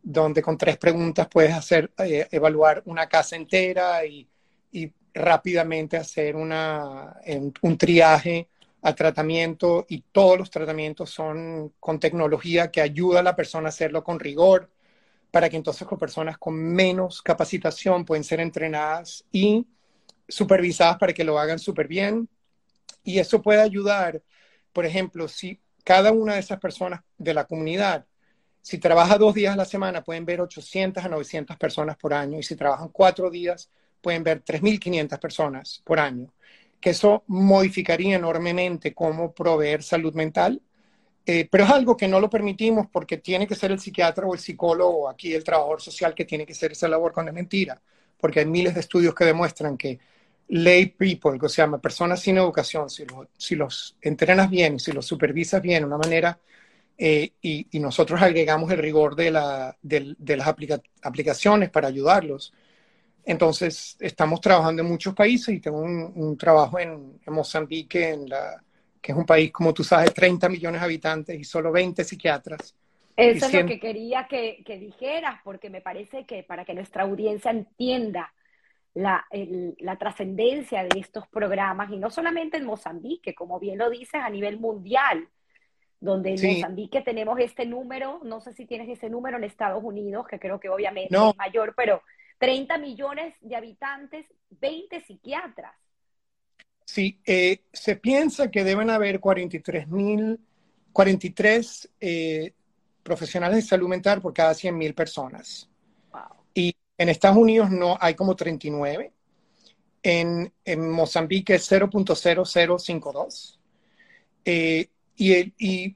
donde 0.04 0.42
con 0.42 0.58
tres 0.58 0.78
preguntas 0.78 1.28
puedes 1.30 1.54
hacer, 1.54 1.92
eh, 2.00 2.28
evaluar 2.32 2.82
una 2.86 3.08
casa 3.08 3.36
entera 3.36 4.06
y, 4.06 4.28
y 4.72 4.92
rápidamente 5.14 5.96
hacer 5.98 6.36
una, 6.36 7.16
un 7.62 7.78
triaje 7.78 8.50
a 8.86 8.94
tratamiento 8.94 9.88
y 9.90 10.02
todos 10.12 10.38
los 10.38 10.52
tratamientos 10.52 11.10
son 11.10 11.74
con 11.80 12.00
tecnología 12.00 12.70
que 12.70 12.82
ayuda 12.82 13.22
a 13.22 13.24
la 13.24 13.36
persona 13.36 13.68
a 13.68 13.70
hacerlo 13.70 14.04
con 14.04 14.20
rigor, 14.20 14.70
para 15.32 15.50
que 15.50 15.58
entonces 15.58 15.88
con 15.88 15.98
personas 15.98 16.38
con 16.38 16.54
menos 16.54 17.20
capacitación 17.24 18.06
pueden 18.06 18.24
ser 18.24 18.40
entrenadas 18.40 19.26
y 19.32 19.66
supervisadas 20.28 20.98
para 21.00 21.14
que 21.14 21.24
lo 21.24 21.40
hagan 21.40 21.58
súper 21.58 21.88
bien. 21.88 22.30
Y 23.04 23.18
eso 23.18 23.42
puede 23.42 23.62
ayudar, 23.62 24.22
por 24.72 24.86
ejemplo, 24.86 25.28
si 25.28 25.60
cada 25.84 26.12
una 26.12 26.36
de 26.36 26.42
esas 26.42 26.60
personas 26.60 27.02
de 27.18 27.34
la 27.34 27.46
comunidad, 27.46 28.06
si 28.62 28.78
trabaja 28.78 29.18
dos 29.18 29.34
días 29.34 29.56
a 29.56 29.58
la 29.58 29.66
semana, 29.66 30.04
pueden 30.04 30.26
ver 30.26 30.42
800 30.42 31.04
a 31.04 31.10
900 31.10 31.58
personas 31.58 31.98
por 31.98 32.14
año, 32.14 32.38
y 32.38 32.44
si 32.44 32.56
trabajan 32.56 32.90
cuatro 32.90 33.32
días, 33.32 33.68
pueden 34.00 34.24
ver 34.24 34.44
3.500 34.44 35.20
personas 35.20 35.82
por 35.84 36.00
año 36.00 36.35
que 36.86 36.92
eso 36.92 37.24
modificaría 37.26 38.16
enormemente 38.16 38.94
cómo 38.94 39.34
proveer 39.34 39.82
salud 39.82 40.14
mental, 40.14 40.62
eh, 41.26 41.48
pero 41.50 41.64
es 41.64 41.72
algo 41.72 41.98
que 41.98 42.08
no 42.08 42.20
lo 42.20 42.30
permitimos 42.30 42.86
porque 42.92 43.18
tiene 43.18 43.48
que 43.48 43.56
ser 43.56 43.72
el 43.72 43.80
psiquiatra 43.80 44.28
o 44.28 44.36
el 44.36 44.40
psicólogo 44.40 45.10
aquí 45.10 45.34
el 45.34 45.44
trabajador 45.44 45.82
social 45.82 46.14
que 46.14 46.26
tiene 46.26 46.46
que 46.46 46.54
hacer 46.54 46.74
esa 46.74 46.88
labor 46.88 47.12
con 47.12 47.26
la 47.26 47.32
mentira, 47.32 47.82
porque 48.20 48.42
hay 48.42 48.46
miles 48.46 48.76
de 48.76 48.82
estudios 48.82 49.16
que 49.16 49.26
demuestran 49.26 49.78
que 49.78 49.98
lay 50.50 50.86
people, 50.86 51.40
que 51.40 51.50
se 51.50 51.64
llama 51.64 51.82
personas 51.82 52.20
sin 52.20 52.38
educación, 52.38 52.88
si, 52.88 53.04
si 53.36 53.56
los 53.56 53.98
entrenas 54.00 54.48
bien 54.48 54.80
si 54.80 54.92
los 54.92 55.08
supervisas 55.08 55.64
bien 55.64 55.80
de 55.80 55.88
una 55.88 55.98
manera 55.98 56.38
eh, 57.00 57.32
y, 57.42 57.66
nosotros 57.80 58.22
agregamos 58.22 58.70
el 58.70 58.78
rigor 58.78 59.16
de, 59.16 59.32
la, 59.32 59.76
de, 59.82 60.16
las 60.38 60.48
aplica 60.48 60.80
aplicaciones 61.02 61.72
para 61.72 61.88
ayudarlos, 61.88 62.54
entonces, 63.26 63.98
estamos 64.00 64.40
trabajando 64.40 64.84
en 64.84 64.88
muchos 64.88 65.16
países 65.16 65.56
y 65.56 65.60
tengo 65.60 65.80
un, 65.80 66.38
trabajo 66.38 66.78
en, 66.78 67.20
Mozambique, 67.28 68.10
en 68.10 68.30
la, 68.30 68.62
que 69.02 69.12
es 69.12 69.18
un 69.18 69.26
país, 69.26 69.52
como 69.52 69.74
tú 69.74 69.84
sabes, 69.84 70.14
30 70.14 70.48
millones 70.48 70.82
de 70.82 70.86
habitantes 70.86 71.40
y 71.40 71.44
solo 71.44 71.72
20 71.72 72.04
psiquiatras. 72.04 72.76
Eso 73.18 73.46
es 73.48 73.54
lo 73.54 73.66
que 73.66 73.80
quería 73.80 74.28
que, 74.28 74.62
que, 74.64 74.78
dijeras, 74.78 75.40
porque 75.44 75.70
me 75.70 75.82
parece 75.82 76.26
que 76.26 76.44
para 76.44 76.66
que 76.66 76.74
nuestra 76.74 77.04
audiencia 77.04 77.50
entienda 77.50 78.32
la, 78.94 79.26
la 79.80 79.98
trascendencia 79.98 80.84
de 80.84 81.00
estos 81.00 81.28
programas, 81.28 81.90
y 81.92 81.98
no 81.98 82.12
solamente 82.12 82.58
en 82.58 82.66
Mozambique, 82.66 83.34
como 83.34 83.60
bien 83.60 83.80
lo 83.80 83.90
dices, 83.90 84.22
a 84.22 84.30
nivel 84.30 84.60
mundial, 84.60 85.28
donde 86.00 86.36
en 86.36 86.56
Mozambique 86.56 87.02
tenemos 87.02 87.40
este 87.40 87.66
número, 87.66 88.20
no 88.24 88.40
sé 88.40 88.54
si 88.54 88.66
tienes 88.66 88.88
ese 88.90 89.10
número 89.10 89.38
en 89.38 89.46
Estados 89.46 89.84
Unidos, 89.84 90.28
que 90.28 90.40
creo 90.40 90.60
que 90.60 90.70
obviamente 90.70 91.16
es 91.16 91.38
mayor, 91.38 91.74
pero 91.76 92.04
30 92.38 92.78
millones 92.78 93.36
de 93.42 93.56
habitantes, 93.56 94.26
20 94.50 95.02
psiquiatras. 95.06 95.74
Sí, 96.86 97.20
eh, 97.26 97.64
se 97.74 97.96
piensa 97.96 98.52
que 98.52 98.64
deben 98.64 98.90
haber 98.90 99.20
43 99.20 99.88
mil, 99.88 100.40
43 100.94 101.90
eh, 102.00 102.54
profesionales 103.02 103.58
de 103.58 103.64
salud 103.64 103.88
mental 103.88 104.22
por 104.22 104.34
cada 104.34 104.54
100 104.54 104.78
mil 104.78 104.94
personas. 104.94 105.70
Y 106.54 106.76
en 106.98 107.10
Estados 107.10 107.38
Unidos 107.38 107.70
no 107.72 107.98
hay 108.00 108.14
como 108.14 108.36
39. 108.36 109.12
En, 110.04 110.54
en 110.64 110.90
Mozambique 110.92 111.56
es 111.56 111.72
0.0052. 111.72 113.60
Eh, 114.46 114.90
y, 115.18 115.96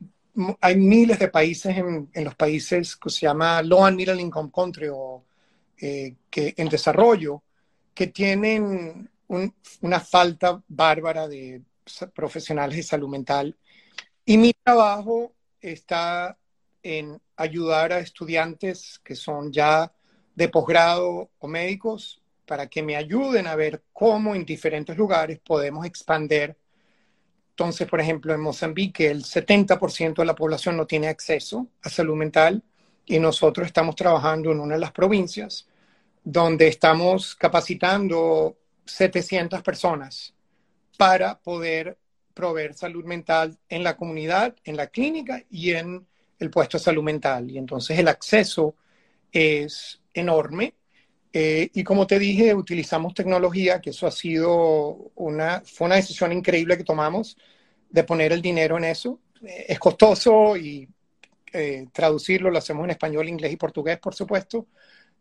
hay 0.62 0.78
miles 0.78 1.20
de 1.20 1.28
países 1.28 1.78
en, 1.78 2.10
los 2.14 2.36
países 2.36 2.96
que 2.96 3.10
se 3.10 3.22
llama 3.22 3.62
Low 3.62 3.86
and 3.86 3.98
Middle 3.98 4.22
Income 4.22 4.52
Country 4.54 4.88
o 4.92 5.24
eh, 5.82 6.16
que 6.30 6.54
en 6.58 6.70
desarrollo 6.70 7.44
que 7.94 8.08
tienen 8.08 9.10
una 9.82 10.00
falta 10.00 10.62
bárbara 10.68 11.28
de 11.28 11.62
profesionales 12.14 12.78
de 12.78 12.84
salud 12.84 13.10
mental. 13.10 13.56
Y 14.26 14.38
mi 14.38 14.54
trabajo 14.54 15.34
está 15.60 16.38
en 16.82 17.20
ayudar 17.36 17.94
a 17.94 18.00
estudiantes 18.00 19.00
que 19.04 19.16
son 19.16 19.52
ya 19.52 19.92
de 20.36 20.50
posgrado 20.50 21.30
o 21.38 21.48
médicos 21.48 22.22
para 22.46 22.68
que 22.68 22.82
me 22.82 22.96
ayuden 22.96 23.48
a 23.48 23.56
ver 23.56 23.84
cómo 23.92 24.34
en 24.34 24.46
diferentes 24.46 24.98
lugares 24.98 25.40
podemos 25.40 25.86
expander 25.86 26.58
entonces, 27.60 27.90
por 27.90 28.00
ejemplo, 28.00 28.34
en 28.34 28.40
Mozambique 28.40 29.12
el 29.12 29.26
70% 29.26 30.16
de 30.16 30.26
la 30.26 30.34
población 30.34 30.78
no 30.78 30.88
tiene 30.88 31.10
acceso 31.10 31.68
a 31.82 31.90
salud 31.90 32.16
mental 32.16 32.64
y 33.06 33.20
nosotros 33.20 33.68
estamos 33.68 33.98
trabajando 33.98 34.54
en 34.54 34.62
una 34.62 34.76
de 34.76 34.80
las 34.80 34.94
provincias 34.94 35.68
donde 36.24 36.68
estamos 36.68 37.36
capacitando 37.36 38.58
700 38.86 39.62
personas 39.62 40.34
para 40.98 41.40
poder 41.40 41.98
proveer 42.34 42.74
salud 42.74 43.06
mental 43.06 43.58
en 43.68 43.84
la 43.84 43.98
comunidad, 43.98 44.56
en 44.64 44.78
la 44.78 44.88
clínica 44.88 45.44
y 45.50 45.72
en 45.72 46.06
el 46.40 46.50
puesto 46.50 46.78
de 46.78 46.84
salud 46.84 47.04
mental. 47.04 47.50
Y 47.52 47.58
entonces 47.58 48.00
el 48.00 48.08
acceso 48.08 48.76
es 49.32 50.02
enorme. 50.14 50.76
Eh, 51.32 51.70
y 51.74 51.84
como 51.84 52.08
te 52.08 52.18
dije, 52.18 52.56
utilizamos 52.56 53.14
tecnología, 53.14 53.82
que 53.82 53.92
eso 53.92 54.08
ha 54.08 54.12
sido 54.12 55.12
una, 55.16 55.62
fue 55.66 55.86
una 55.86 55.96
decisión 55.96 56.32
increíble 56.32 56.78
que 56.78 56.84
tomamos 56.84 57.38
de 57.90 58.04
poner 58.04 58.32
el 58.32 58.42
dinero 58.42 58.78
en 58.78 58.86
eso. 58.86 59.20
Eh, 59.42 59.66
es 59.70 59.80
costoso 59.80 60.58
y 60.58 60.88
eh, 61.54 61.88
traducirlo 61.92 62.50
lo 62.52 62.58
hacemos 62.58 62.84
en 62.86 62.92
español, 62.92 63.28
inglés 63.28 63.52
y 63.52 63.58
portugués, 63.58 64.00
por 64.00 64.16
supuesto, 64.16 64.68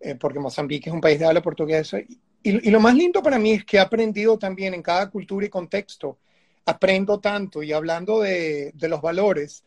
eh, 0.01 0.15
porque 0.15 0.39
Mozambique 0.39 0.89
es 0.89 0.95
un 0.95 1.01
país 1.01 1.19
de 1.19 1.27
habla 1.27 1.43
portuguesa. 1.43 1.99
Y, 2.01 2.19
y, 2.43 2.71
lo 2.71 2.81
más 2.81 2.95
lindo 2.95 3.23
para 3.23 3.39
mí 3.39 3.53
es 3.53 3.65
que 3.65 3.77
he 3.77 3.81
aprendido 3.81 4.39
también 4.39 4.75
en 4.75 4.83
cada 4.83 5.11
cultura 5.11 5.47
y 5.47 5.49
contexto, 5.49 6.19
aprendo 6.67 7.21
tanto 7.21 7.63
y 7.63 7.73
hablando 7.73 8.21
de, 8.21 8.73
de 8.75 8.89
los 8.89 9.01
valores. 9.01 9.65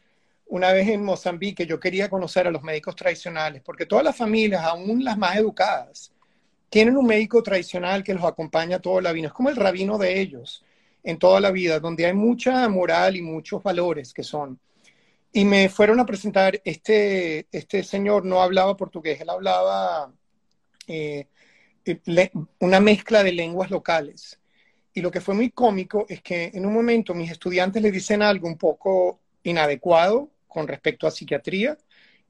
Una 0.47 0.71
vez 0.73 0.87
en 0.89 1.03
Mozambique 1.03 1.65
yo 1.65 1.79
quería 1.79 2.09
conocer 2.09 2.47
a 2.47 2.51
los 2.51 2.63
médicos 2.63 2.95
tradicionales, 2.95 3.61
porque 3.61 3.85
todas 3.85 4.05
las 4.05 4.15
familias, 4.15 4.63
aún 4.63 5.03
las 5.03 5.17
más 5.17 5.37
educadas, 5.37 6.11
tienen 6.69 6.95
un 6.95 7.05
médico 7.05 7.43
tradicional 7.43 8.03
que 8.03 8.13
los 8.13 8.23
acompaña 8.23 8.79
toda 8.79 9.01
la 9.01 9.11
vida. 9.11 9.27
Es 9.27 9.33
como 9.33 9.49
el 9.49 9.57
rabino 9.57 9.97
de 9.97 10.21
ellos 10.21 10.63
en 11.03 11.17
toda 11.17 11.39
la 11.41 11.51
vida, 11.51 11.79
donde 11.79 12.05
hay 12.05 12.13
mucha 12.13 12.67
moral 12.69 13.15
y 13.17 13.21
muchos 13.21 13.61
valores 13.61 14.13
que 14.13 14.23
son. 14.23 14.59
Y 15.33 15.45
me 15.45 15.69
fueron 15.69 15.99
a 15.99 16.05
presentar, 16.05 16.61
este, 16.63 17.47
este 17.51 17.83
señor 17.83 18.25
no 18.25 18.41
hablaba 18.41 18.77
portugués, 18.77 19.19
él 19.21 19.29
hablaba 19.29 20.13
eh, 20.87 21.27
eh, 21.85 22.31
una 22.59 22.79
mezcla 22.79 23.23
de 23.23 23.31
lenguas 23.31 23.71
locales. 23.71 24.39
Y 24.93 25.01
lo 25.01 25.11
que 25.11 25.21
fue 25.21 25.35
muy 25.35 25.51
cómico 25.51 26.05
es 26.09 26.21
que 26.21 26.51
en 26.53 26.65
un 26.65 26.73
momento 26.73 27.13
mis 27.13 27.31
estudiantes 27.31 27.81
le 27.81 27.91
dicen 27.91 28.21
algo 28.21 28.47
un 28.47 28.57
poco 28.57 29.19
inadecuado 29.43 30.29
con 30.47 30.67
respecto 30.67 31.07
a 31.07 31.11
psiquiatría, 31.11 31.77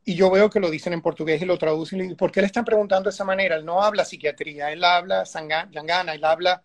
y 0.03 0.15
yo 0.15 0.31
veo 0.31 0.49
que 0.49 0.59
lo 0.59 0.69
dicen 0.69 0.93
en 0.93 1.01
portugués 1.01 1.41
y 1.41 1.45
lo 1.45 1.57
traducen. 1.57 2.11
Y 2.11 2.15
¿Por 2.15 2.31
qué 2.31 2.41
le 2.41 2.47
están 2.47 2.65
preguntando 2.65 3.09
de 3.09 3.13
esa 3.13 3.23
manera? 3.23 3.55
Él 3.55 3.65
no 3.65 3.81
habla 3.83 4.05
psiquiatría, 4.05 4.71
él 4.71 4.83
habla 4.83 5.25
sangana, 5.25 6.13
él 6.13 6.23
habla 6.23 6.63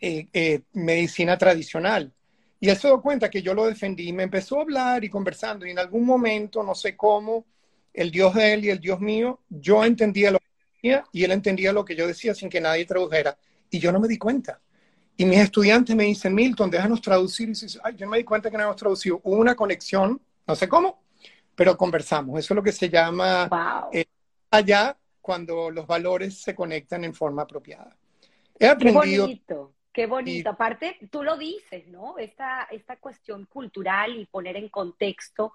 eh, 0.00 0.62
medicina 0.72 1.36
tradicional. 1.36 2.12
Y 2.60 2.68
él 2.68 2.76
se 2.76 2.88
dio 2.88 3.00
cuenta 3.00 3.30
que 3.30 3.42
yo 3.42 3.54
lo 3.54 3.66
defendí 3.66 4.08
y 4.08 4.12
me 4.12 4.24
empezó 4.24 4.58
a 4.58 4.62
hablar 4.62 5.04
y 5.04 5.10
conversando 5.10 5.66
y 5.66 5.70
en 5.70 5.78
algún 5.78 6.04
momento, 6.04 6.62
no 6.62 6.74
sé 6.74 6.96
cómo, 6.96 7.46
el 7.94 8.10
Dios 8.10 8.34
de 8.34 8.54
él 8.54 8.64
y 8.64 8.70
el 8.70 8.80
Dios 8.80 9.00
mío, 9.00 9.40
yo 9.48 9.84
entendía 9.84 10.30
lo 10.30 10.38
que 10.38 10.46
y 10.80 11.24
él 11.24 11.32
entendía 11.32 11.72
lo 11.72 11.84
que 11.84 11.96
yo 11.96 12.06
decía 12.06 12.34
sin 12.34 12.48
que 12.48 12.60
nadie 12.60 12.84
tradujera. 12.84 13.36
Y 13.70 13.78
yo 13.78 13.92
no 13.92 14.00
me 14.00 14.08
di 14.08 14.18
cuenta. 14.18 14.60
Y 15.16 15.24
mis 15.24 15.40
estudiantes 15.40 15.94
me 15.96 16.04
dicen, 16.04 16.34
Milton, 16.34 16.70
déjanos 16.70 17.02
traducir. 17.02 17.48
Y 17.48 17.52
dice, 17.52 17.78
ay, 17.82 17.96
yo 17.96 18.06
no 18.06 18.12
me 18.12 18.18
di 18.18 18.24
cuenta 18.24 18.50
que 18.50 18.56
no 18.56 18.64
hemos 18.64 18.76
traducido. 18.76 19.20
Hubo 19.24 19.36
una 19.36 19.54
conexión, 19.54 20.20
no 20.46 20.54
sé 20.54 20.68
cómo, 20.68 21.02
pero 21.54 21.76
conversamos. 21.76 22.38
Eso 22.38 22.54
es 22.54 22.56
lo 22.56 22.62
que 22.62 22.72
se 22.72 22.88
llama 22.88 23.50
eh, 23.92 24.06
allá 24.50 24.96
cuando 25.20 25.70
los 25.70 25.86
valores 25.86 26.40
se 26.40 26.54
conectan 26.54 27.04
en 27.04 27.14
forma 27.14 27.42
apropiada. 27.42 27.96
He 28.58 28.66
aprendido... 28.66 29.28
Qué 29.92 30.06
bonito. 30.06 30.50
Aparte, 30.50 30.96
tú 31.10 31.24
lo 31.24 31.36
dices, 31.36 31.88
¿no? 31.88 32.18
Esta, 32.18 32.68
esta 32.70 32.98
cuestión 32.98 33.46
cultural 33.46 34.16
y 34.16 34.26
poner 34.26 34.56
en 34.56 34.68
contexto 34.68 35.52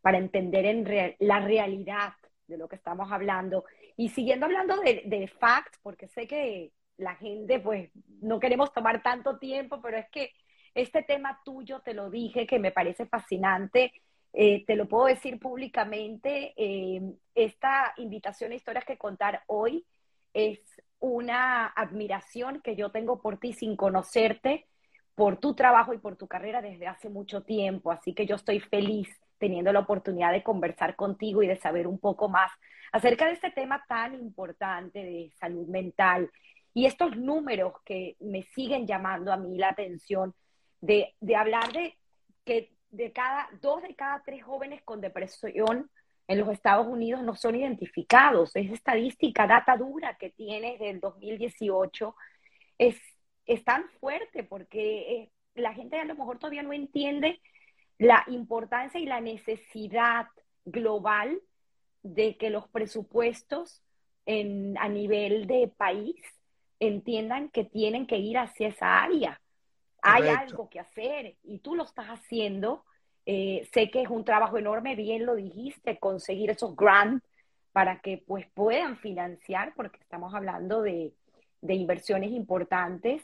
para 0.00 0.16
entender 0.16 0.64
en 0.64 1.16
la 1.18 1.40
realidad 1.40 2.14
de 2.46 2.56
lo 2.56 2.68
que 2.68 2.76
estamos 2.76 3.12
hablando. 3.12 3.66
Y 3.96 4.08
siguiendo 4.10 4.46
hablando 4.46 4.76
de, 4.78 5.02
de, 5.06 5.28
facts, 5.28 5.78
porque 5.82 6.08
sé 6.08 6.26
que 6.26 6.72
la 6.96 7.14
gente, 7.16 7.60
pues, 7.60 7.90
no 8.20 8.40
queremos 8.40 8.72
tomar 8.72 9.02
tanto 9.02 9.38
tiempo, 9.38 9.80
pero 9.82 9.96
es 9.96 10.08
que 10.10 10.32
este 10.74 11.02
tema 11.02 11.40
tuyo, 11.44 11.80
te 11.80 11.94
lo 11.94 12.10
dije, 12.10 12.46
que 12.46 12.58
me 12.58 12.72
parece 12.72 13.06
fascinante, 13.06 13.92
eh, 14.32 14.64
te 14.64 14.76
lo 14.76 14.88
puedo 14.88 15.06
decir 15.06 15.38
públicamente, 15.38 16.54
eh, 16.56 17.02
esta 17.34 17.92
invitación 17.98 18.52
a 18.52 18.54
historias 18.54 18.84
que 18.84 18.96
contar 18.96 19.42
hoy 19.46 19.84
es 20.32 20.60
una 21.00 21.66
admiración 21.66 22.62
que 22.62 22.76
yo 22.76 22.90
tengo 22.90 23.20
por 23.20 23.38
ti 23.38 23.52
sin 23.52 23.76
conocerte, 23.76 24.66
por 25.14 25.38
tu 25.38 25.54
trabajo 25.54 25.92
y 25.92 25.98
por 25.98 26.16
tu 26.16 26.26
carrera 26.26 26.62
desde 26.62 26.86
hace 26.86 27.10
mucho 27.10 27.42
tiempo. 27.42 27.90
Así 27.90 28.14
que 28.14 28.24
yo 28.24 28.36
estoy 28.36 28.60
feliz 28.60 29.08
teniendo 29.38 29.72
la 29.72 29.80
oportunidad 29.80 30.32
de 30.32 30.42
conversar 30.42 30.96
contigo 30.96 31.42
y 31.42 31.48
de 31.48 31.56
saber 31.56 31.86
un 31.86 31.98
poco 31.98 32.28
más 32.28 32.50
acerca 32.92 33.26
de 33.26 33.32
este 33.32 33.50
tema 33.50 33.84
tan 33.88 34.14
importante 34.14 35.02
de 35.02 35.32
salud 35.38 35.66
mental 35.66 36.30
y 36.74 36.86
estos 36.86 37.16
números 37.16 37.74
que 37.84 38.16
me 38.20 38.42
siguen 38.42 38.86
llamando 38.86 39.32
a 39.32 39.36
mí 39.36 39.58
la 39.58 39.70
atención 39.70 40.34
de, 40.80 41.14
de 41.20 41.36
hablar 41.36 41.72
de 41.72 41.96
que 42.44 42.72
de 42.90 43.12
cada 43.12 43.48
dos 43.60 43.82
de 43.82 43.94
cada 43.94 44.22
tres 44.22 44.44
jóvenes 44.44 44.82
con 44.82 45.00
depresión 45.00 45.90
en 46.28 46.38
los 46.38 46.48
Estados 46.50 46.86
Unidos 46.86 47.22
no 47.22 47.34
son 47.34 47.56
identificados. 47.56 48.54
Es 48.54 48.70
estadística, 48.70 49.46
data 49.46 49.76
dura 49.76 50.16
que 50.18 50.30
tienes 50.30 50.78
del 50.78 51.00
2018. 51.00 52.14
Es, 52.78 52.96
es 53.46 53.64
tan 53.64 53.88
fuerte 54.00 54.44
porque 54.44 55.14
eh, 55.14 55.30
la 55.54 55.74
gente 55.74 55.98
a 55.98 56.04
lo 56.04 56.14
mejor 56.14 56.38
todavía 56.38 56.62
no 56.62 56.72
entiende 56.72 57.40
la 57.98 58.24
importancia 58.28 59.00
y 59.00 59.06
la 59.06 59.20
necesidad 59.20 60.26
global 60.64 61.40
de 62.02 62.36
que 62.36 62.50
los 62.50 62.68
presupuestos 62.68 63.82
en, 64.26 64.76
a 64.78 64.88
nivel 64.88 65.46
de 65.46 65.68
país 65.68 66.16
entiendan 66.80 67.48
que 67.48 67.64
tienen 67.64 68.06
que 68.06 68.18
ir 68.18 68.38
hacia 68.38 68.68
esa 68.68 69.02
área. 69.02 69.40
Hay 70.02 70.28
algo 70.28 70.68
que 70.68 70.80
hacer 70.80 71.36
y 71.44 71.58
tú 71.58 71.76
lo 71.76 71.84
estás 71.84 72.06
haciendo 72.06 72.84
eh, 73.24 73.68
sé 73.72 73.90
que 73.90 74.02
es 74.02 74.10
un 74.10 74.24
trabajo 74.24 74.58
enorme, 74.58 74.96
bien 74.96 75.26
lo 75.26 75.36
dijiste, 75.36 75.98
conseguir 75.98 76.50
esos 76.50 76.74
grants 76.74 77.24
para 77.72 78.00
que 78.00 78.18
pues 78.18 78.46
puedan 78.52 78.96
financiar, 78.98 79.72
porque 79.76 79.98
estamos 80.00 80.34
hablando 80.34 80.82
de, 80.82 81.12
de 81.60 81.74
inversiones 81.74 82.32
importantes. 82.32 83.22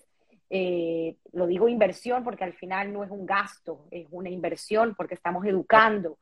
Eh, 0.51 1.17
lo 1.33 1.47
digo 1.47 1.69
inversión 1.69 2.25
porque 2.25 2.45
al 2.45 2.55
final 2.55 2.93
no 2.93 3.05
es 3.05 3.11
un 3.11 3.27
gasto, 3.27 3.87
es 3.91 4.07
una 4.11 4.31
inversión 4.31 4.95
porque 4.95 5.15
estamos 5.15 5.45
educando, 5.45 6.19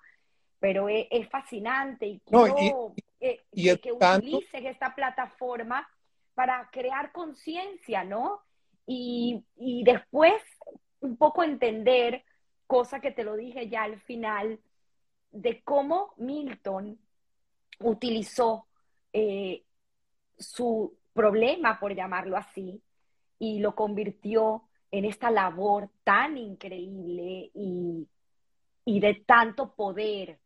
pero 0.59 0.88
es, 0.88 1.28
fascinante 1.28 2.07
y 2.07 2.20
quiero 2.20 2.94
eh, 3.20 3.42
que 3.52 3.92
utilices 3.92 4.64
esta 4.64 4.94
plataforma 4.94 5.86
para 6.34 6.68
crear 6.70 7.12
conciencia, 7.12 8.04
¿no? 8.04 8.40
Y, 8.86 9.44
y 9.57 9.84
después 9.84 10.34
un 11.00 11.16
poco 11.16 11.42
entender 11.42 12.24
cosa 12.66 13.00
que 13.00 13.11
te 13.11 13.24
lo 13.24 13.36
dije 13.36 13.68
ya 13.68 13.84
al 13.84 14.00
final, 14.00 14.61
de 15.30 15.62
cómo 15.62 16.14
Milton 16.16 16.98
utilizó 17.80 18.66
eh, 19.12 19.64
su 20.38 20.96
problema, 21.12 21.78
por 21.78 21.94
llamarlo 21.94 22.36
así, 22.36 22.82
y 23.38 23.59
lo 23.61 23.74
convirtió 23.74 24.64
en 24.90 25.04
esta 25.04 25.30
labor 25.30 25.90
tan 26.04 26.38
increíble 26.38 27.50
y 27.54 28.07
y 28.86 29.00
de 29.00 29.22
tanto 29.26 29.74
poder. 29.74 30.38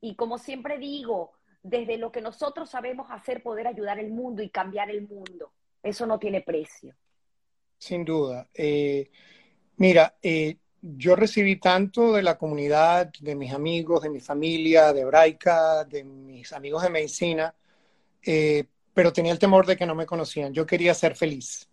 Y 0.00 0.14
como 0.14 0.38
siempre 0.38 0.78
digo, 0.78 1.32
desde 1.62 1.98
lo 1.98 2.10
que 2.10 2.20
nosotros 2.20 2.70
sabemos 2.70 3.10
hacer, 3.10 3.42
poder 3.42 3.66
ayudar 3.66 3.98
el 3.98 4.10
mundo 4.10 4.42
y 4.42 4.50
cambiar 4.50 4.90
el 4.90 5.06
mundo. 5.06 5.52
Eso 5.82 6.06
no 6.06 6.18
tiene 6.18 6.40
precio. 6.40 6.94
Sin 7.78 8.04
duda. 8.04 8.48
Eh, 8.54 9.10
mira, 9.76 10.16
eh, 10.22 10.56
yo 10.82 11.16
recibí 11.16 11.56
tanto 11.56 12.12
de 12.12 12.22
la 12.22 12.38
comunidad, 12.38 13.10
de 13.20 13.34
mis 13.34 13.52
amigos, 13.52 14.02
de 14.02 14.10
mi 14.10 14.20
familia, 14.20 14.92
de 14.92 15.02
hebraica, 15.02 15.84
de 15.84 16.04
mis 16.04 16.52
amigos 16.52 16.82
de 16.82 16.90
medicina, 16.90 17.54
eh, 18.22 18.64
pero 18.94 19.12
tenía 19.12 19.32
el 19.32 19.38
temor 19.38 19.66
de 19.66 19.76
que 19.76 19.86
no 19.86 19.94
me 19.94 20.06
conocían. 20.06 20.52
Yo 20.52 20.66
quería 20.66 20.94
ser 20.94 21.16
feliz. 21.16 21.68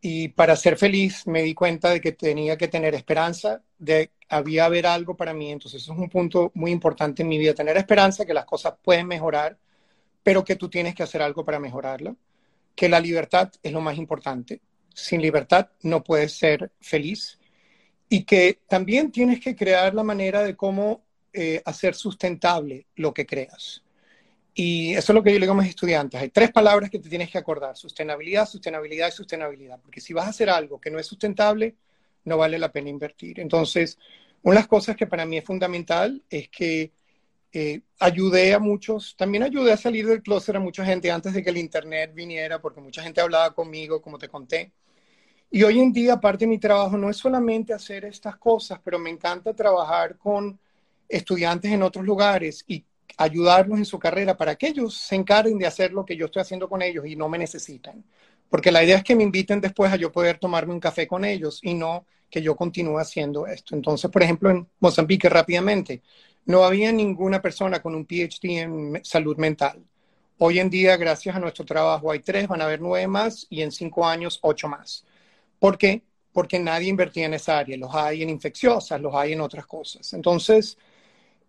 Y 0.00 0.28
para 0.28 0.56
ser 0.56 0.76
feliz 0.76 1.26
me 1.26 1.42
di 1.42 1.54
cuenta 1.54 1.90
de 1.90 2.00
que 2.00 2.12
tenía 2.12 2.56
que 2.56 2.68
tener 2.68 2.94
esperanza, 2.94 3.62
de 3.78 4.10
había 4.32 4.64
haber 4.64 4.86
algo 4.86 5.14
para 5.14 5.34
mí. 5.34 5.52
Entonces, 5.52 5.82
eso 5.82 5.92
es 5.92 5.98
un 5.98 6.08
punto 6.08 6.50
muy 6.54 6.70
importante 6.70 7.22
en 7.22 7.28
mi 7.28 7.38
vida, 7.38 7.54
tener 7.54 7.76
esperanza 7.76 8.24
que 8.24 8.32
las 8.32 8.46
cosas 8.46 8.74
pueden 8.82 9.06
mejorar, 9.06 9.58
pero 10.22 10.42
que 10.42 10.56
tú 10.56 10.68
tienes 10.68 10.94
que 10.94 11.02
hacer 11.02 11.20
algo 11.20 11.44
para 11.44 11.60
mejorarlo. 11.60 12.16
Que 12.74 12.88
la 12.88 12.98
libertad 12.98 13.52
es 13.62 13.72
lo 13.72 13.82
más 13.82 13.98
importante. 13.98 14.60
Sin 14.94 15.20
libertad 15.20 15.68
no 15.82 16.02
puedes 16.02 16.32
ser 16.32 16.72
feliz 16.80 17.38
y 18.08 18.24
que 18.24 18.60
también 18.68 19.12
tienes 19.12 19.40
que 19.40 19.54
crear 19.54 19.94
la 19.94 20.02
manera 20.02 20.42
de 20.42 20.56
cómo 20.56 21.02
eh, 21.32 21.62
hacer 21.64 21.94
sustentable 21.94 22.86
lo 22.96 23.12
que 23.12 23.26
creas. 23.26 23.82
Y 24.54 24.92
eso 24.94 25.12
es 25.12 25.14
lo 25.14 25.22
que 25.22 25.32
yo 25.32 25.38
le 25.38 25.46
digo 25.46 25.52
a 25.52 25.62
mis 25.62 25.70
estudiantes. 25.70 26.20
Hay 26.20 26.28
tres 26.30 26.50
palabras 26.50 26.90
que 26.90 26.98
te 26.98 27.08
tienes 27.08 27.30
que 27.30 27.38
acordar, 27.38 27.76
sostenibilidad, 27.76 28.46
sostenibilidad 28.46 29.08
y 29.08 29.12
sostenibilidad, 29.12 29.78
porque 29.80 30.00
si 30.00 30.12
vas 30.12 30.26
a 30.26 30.30
hacer 30.30 30.50
algo 30.50 30.80
que 30.80 30.90
no 30.90 30.98
es 30.98 31.06
sustentable, 31.06 31.74
no 32.24 32.36
vale 32.36 32.58
la 32.58 32.70
pena 32.70 32.90
invertir. 32.90 33.40
Entonces, 33.40 33.98
una 34.42 34.54
de 34.54 34.60
las 34.60 34.68
cosas 34.68 34.96
que 34.96 35.06
para 35.06 35.26
mí 35.26 35.38
es 35.38 35.44
fundamental 35.44 36.22
es 36.28 36.48
que 36.48 36.92
eh, 37.52 37.82
ayudé 37.98 38.54
a 38.54 38.58
muchos, 38.58 39.14
también 39.16 39.42
ayudé 39.42 39.72
a 39.72 39.76
salir 39.76 40.06
del 40.06 40.22
closet 40.22 40.56
a 40.56 40.60
mucha 40.60 40.84
gente 40.84 41.10
antes 41.10 41.34
de 41.34 41.42
que 41.42 41.50
el 41.50 41.58
Internet 41.58 42.12
viniera, 42.14 42.60
porque 42.60 42.80
mucha 42.80 43.02
gente 43.02 43.20
hablaba 43.20 43.54
conmigo, 43.54 44.00
como 44.00 44.18
te 44.18 44.28
conté. 44.28 44.72
Y 45.50 45.62
hoy 45.64 45.80
en 45.80 45.92
día 45.92 46.18
parte 46.18 46.46
de 46.46 46.48
mi 46.48 46.58
trabajo 46.58 46.96
no 46.96 47.10
es 47.10 47.18
solamente 47.18 47.74
hacer 47.74 48.06
estas 48.06 48.36
cosas, 48.36 48.80
pero 48.82 48.98
me 48.98 49.10
encanta 49.10 49.54
trabajar 49.54 50.16
con 50.16 50.58
estudiantes 51.08 51.70
en 51.70 51.82
otros 51.82 52.04
lugares 52.06 52.64
y 52.66 52.82
ayudarlos 53.18 53.78
en 53.78 53.84
su 53.84 53.98
carrera 53.98 54.36
para 54.36 54.56
que 54.56 54.68
ellos 54.68 54.96
se 54.96 55.14
encarguen 55.14 55.58
de 55.58 55.66
hacer 55.66 55.92
lo 55.92 56.06
que 56.06 56.16
yo 56.16 56.26
estoy 56.26 56.40
haciendo 56.40 56.70
con 56.70 56.80
ellos 56.80 57.04
y 57.06 57.16
no 57.16 57.28
me 57.28 57.36
necesitan. 57.36 58.02
Porque 58.48 58.72
la 58.72 58.82
idea 58.82 58.96
es 58.96 59.04
que 59.04 59.14
me 59.14 59.24
inviten 59.24 59.60
después 59.60 59.92
a 59.92 59.96
yo 59.96 60.10
poder 60.10 60.38
tomarme 60.38 60.72
un 60.72 60.80
café 60.80 61.06
con 61.06 61.24
ellos 61.24 61.60
y 61.62 61.74
no 61.74 62.06
que 62.32 62.40
yo 62.40 62.56
continúe 62.56 62.98
haciendo 62.98 63.46
esto. 63.46 63.76
Entonces, 63.76 64.10
por 64.10 64.22
ejemplo, 64.22 64.50
en 64.50 64.66
Mozambique 64.80 65.28
rápidamente, 65.28 66.02
no 66.46 66.64
había 66.64 66.90
ninguna 66.90 67.42
persona 67.42 67.82
con 67.82 67.94
un 67.94 68.06
PhD 68.06 68.62
en 68.62 69.00
salud 69.04 69.36
mental. 69.36 69.84
Hoy 70.38 70.58
en 70.58 70.70
día, 70.70 70.96
gracias 70.96 71.36
a 71.36 71.38
nuestro 71.38 71.66
trabajo, 71.66 72.10
hay 72.10 72.20
tres, 72.20 72.48
van 72.48 72.62
a 72.62 72.64
haber 72.64 72.80
nueve 72.80 73.06
más 73.06 73.46
y 73.50 73.60
en 73.60 73.70
cinco 73.70 74.06
años, 74.06 74.38
ocho 74.42 74.66
más. 74.66 75.04
¿Por 75.58 75.76
qué? 75.76 76.02
Porque 76.32 76.58
nadie 76.58 76.88
invertía 76.88 77.26
en 77.26 77.34
esa 77.34 77.58
área. 77.58 77.76
Los 77.76 77.94
hay 77.94 78.22
en 78.22 78.30
infecciosas, 78.30 78.98
los 78.98 79.14
hay 79.14 79.34
en 79.34 79.42
otras 79.42 79.66
cosas. 79.66 80.10
Entonces, 80.14 80.78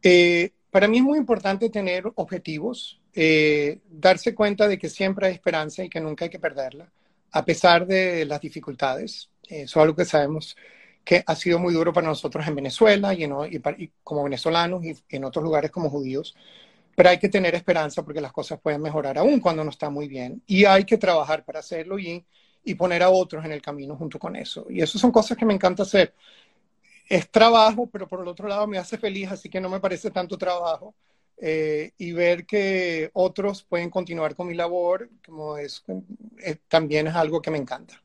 eh, 0.03 0.51
para 0.69 0.89
mí 0.89 0.97
es 0.97 1.03
muy 1.03 1.17
importante 1.17 1.69
tener 1.69 2.11
objetivos, 2.15 2.99
eh, 3.13 3.79
darse 3.89 4.35
cuenta 4.35 4.67
de 4.67 4.77
que 4.77 4.89
siempre 4.89 5.27
hay 5.27 5.33
esperanza 5.33 5.81
y 5.81 5.89
que 5.89 6.01
nunca 6.01 6.25
hay 6.25 6.29
que 6.29 6.39
perderla, 6.39 6.91
a 7.31 7.45
pesar 7.45 7.87
de 7.87 8.25
las 8.25 8.41
dificultades. 8.41 9.29
Eso 9.47 9.79
es 9.79 9.83
algo 9.83 9.95
que 9.95 10.05
sabemos 10.05 10.55
que 11.03 11.23
ha 11.25 11.35
sido 11.35 11.59
muy 11.59 11.73
duro 11.73 11.91
para 11.93 12.07
nosotros 12.07 12.47
en 12.47 12.55
Venezuela 12.55 13.13
y, 13.13 13.23
y 13.25 13.91
como 14.03 14.23
venezolanos 14.23 14.83
y 14.85 14.95
en 15.09 15.25
otros 15.25 15.43
lugares 15.43 15.71
como 15.71 15.89
judíos. 15.89 16.35
Pero 16.95 17.09
hay 17.09 17.19
que 17.19 17.29
tener 17.29 17.55
esperanza 17.55 18.03
porque 18.03 18.21
las 18.21 18.31
cosas 18.33 18.59
pueden 18.61 18.81
mejorar 18.81 19.17
aún 19.17 19.39
cuando 19.39 19.63
no 19.63 19.69
está 19.71 19.89
muy 19.89 20.07
bien. 20.07 20.43
Y 20.47 20.65
hay 20.65 20.85
que 20.85 20.97
trabajar 20.97 21.43
para 21.45 21.59
hacerlo 21.59 21.99
y 21.99 22.25
y 22.65 22.75
poner 22.75 23.03
a 23.03 23.09
otros 23.09 23.43
en 23.45 23.51
el 23.51 23.61
camino 23.61 23.97
junto 23.97 24.17
con 24.19 24.35
eso. 24.37 24.65
Y 24.69 24.81
eso 24.81 24.97
son 24.97 25.11
cosas 25.11 25.37
que 25.37 25.45
me 25.45 25.53
encanta 25.53 25.83
hacer. 25.83 26.13
Es 27.09 27.29
trabajo, 27.31 27.87
pero 27.89 28.07
por 28.07 28.21
el 28.21 28.27
otro 28.27 28.47
lado 28.47 28.67
me 28.67 28.77
hace 28.77 28.97
feliz, 28.99 29.31
así 29.31 29.49
que 29.49 29.61
no 29.61 29.69
me 29.69 29.79
parece 29.79 30.11
tanto 30.11 30.37
trabajo. 30.37 30.95
Eh, 31.37 31.93
y 31.97 32.13
ver 32.13 32.45
que 32.45 33.09
otros 33.13 33.63
pueden 33.63 33.89
continuar 33.89 34.35
con 34.35 34.47
mi 34.47 34.55
labor, 34.55 35.09
como 35.25 35.57
es, 35.57 35.83
eh, 36.39 36.57
también 36.69 37.07
es 37.07 37.15
algo 37.15 37.41
que 37.41 37.51
me 37.51 37.57
encanta. 37.57 38.02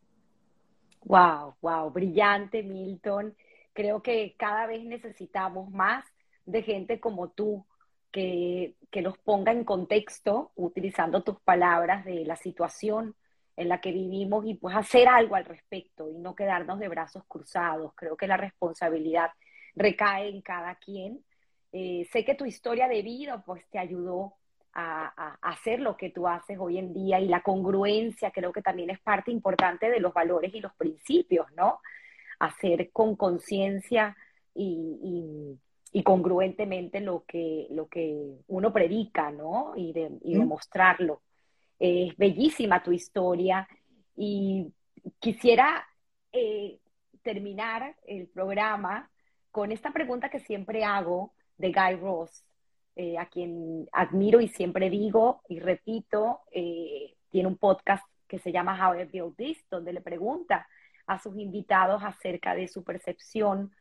Wow, 1.09 1.57
wow, 1.63 1.91
brillante, 1.91 2.63
Milton. 2.63 3.35
Creo 3.73 4.03
que 4.03 4.35
cada 4.39 4.67
vez 4.67 4.85
necesitamos 4.85 5.71
más 5.71 6.05
de 6.45 6.63
gente 6.63 7.01
como 7.01 7.31
tú, 7.31 7.67
que, 8.13 8.77
que 8.91 9.01
nos 9.03 9.17
ponga 9.19 9.53
en 9.53 9.65
contexto, 9.65 10.53
utilizando 10.55 11.23
tus 11.23 11.41
palabras 11.41 12.05
de 12.05 12.25
la 12.27 12.37
situación 12.37 13.17
en 13.57 13.69
la 13.69 13.81
que 13.81 13.93
vivimos 13.93 14.45
y 14.47 14.55
pues 14.55 14.77
hacer 14.77 15.09
algo 15.09 15.35
al 15.37 15.45
respecto 15.47 16.11
y 16.11 16.19
no 16.19 16.35
quedarnos 16.35 16.79
de 16.79 16.89
brazos 16.89 17.25
cruzados. 17.27 17.93
Creo 17.95 18.17
que 18.17 18.27
la 18.27 18.37
responsabilidad 18.37 19.31
recae 19.77 20.29
en 20.29 20.43
cada 20.43 20.75
quien. 20.77 21.25
Eh, 21.73 22.07
sé 22.13 22.25
que 22.25 22.35
tu 22.35 22.45
historia 22.45 22.87
de 22.89 23.03
vida 23.03 23.43
pues 23.47 23.67
te 23.71 23.79
ayudó 23.79 24.38
a, 24.81 25.39
hacer 25.43 25.81
lo 25.81 25.97
que 25.97 26.11
tú 26.11 26.29
haces 26.29 26.57
hoy 26.61 26.79
en 26.79 26.93
día 26.93 27.19
y 27.21 27.27
la 27.27 27.43
congruencia 27.43 28.31
creo 28.31 28.53
que 28.53 28.63
también 28.63 28.91
es 28.91 29.01
parte 29.01 29.31
importante 29.31 29.91
de 29.91 30.01
los 30.01 30.15
valores 30.15 30.55
y 30.55 30.61
los 30.61 30.73
principios, 30.75 31.47
¿no? 31.57 31.81
Hacer 32.39 32.91
con 32.93 33.17
conciencia 33.17 34.17
y, 34.55 35.59
congruentemente 36.05 37.01
lo 37.01 37.25
que, 37.27 37.67
lo 37.71 37.89
que 37.89 38.39
uno 38.47 38.73
predica, 38.73 39.31
¿no? 39.31 39.73
Y, 39.77 39.93
de, 39.93 40.11
y 40.23 40.35
demostrarlo. 40.39 41.23
Es 41.79 42.17
bellísima 42.17 42.83
tu 42.83 42.93
historia 42.93 43.69
y 44.17 44.73
quisiera 45.19 45.87
eh, 46.33 46.79
terminar 47.23 47.97
el 48.07 48.29
programa 48.29 49.11
con 49.51 49.73
esta 49.73 49.93
pregunta 49.93 50.31
que 50.31 50.41
siempre 50.41 50.85
hago 50.85 51.33
de 51.57 51.73
Guy 51.73 51.97
Ross, 51.97 52.45
eh, 53.01 53.17
a 53.17 53.27
quien 53.27 53.89
admiro 53.93 54.41
y 54.41 54.49
siempre 54.49 54.91
digo 54.91 55.41
y 55.49 55.61
repito, 55.61 56.41
eh, 56.51 57.15
tiene 57.31 57.47
un 57.47 57.57
podcast 57.57 58.05
que 58.27 58.41
se 58.41 58.51
llama 58.51 58.77
How 58.77 59.01
I 59.01 59.05
Built 59.05 59.37
This, 59.37 59.65
donde 59.71 59.93
le 59.93 60.01
pregunta 60.01 60.67
a 61.07 61.21
sus 61.21 61.39
invitados 61.39 62.03
acerca 62.03 62.57
de 62.57 62.67
su 62.67 62.83
percepción 62.83 63.73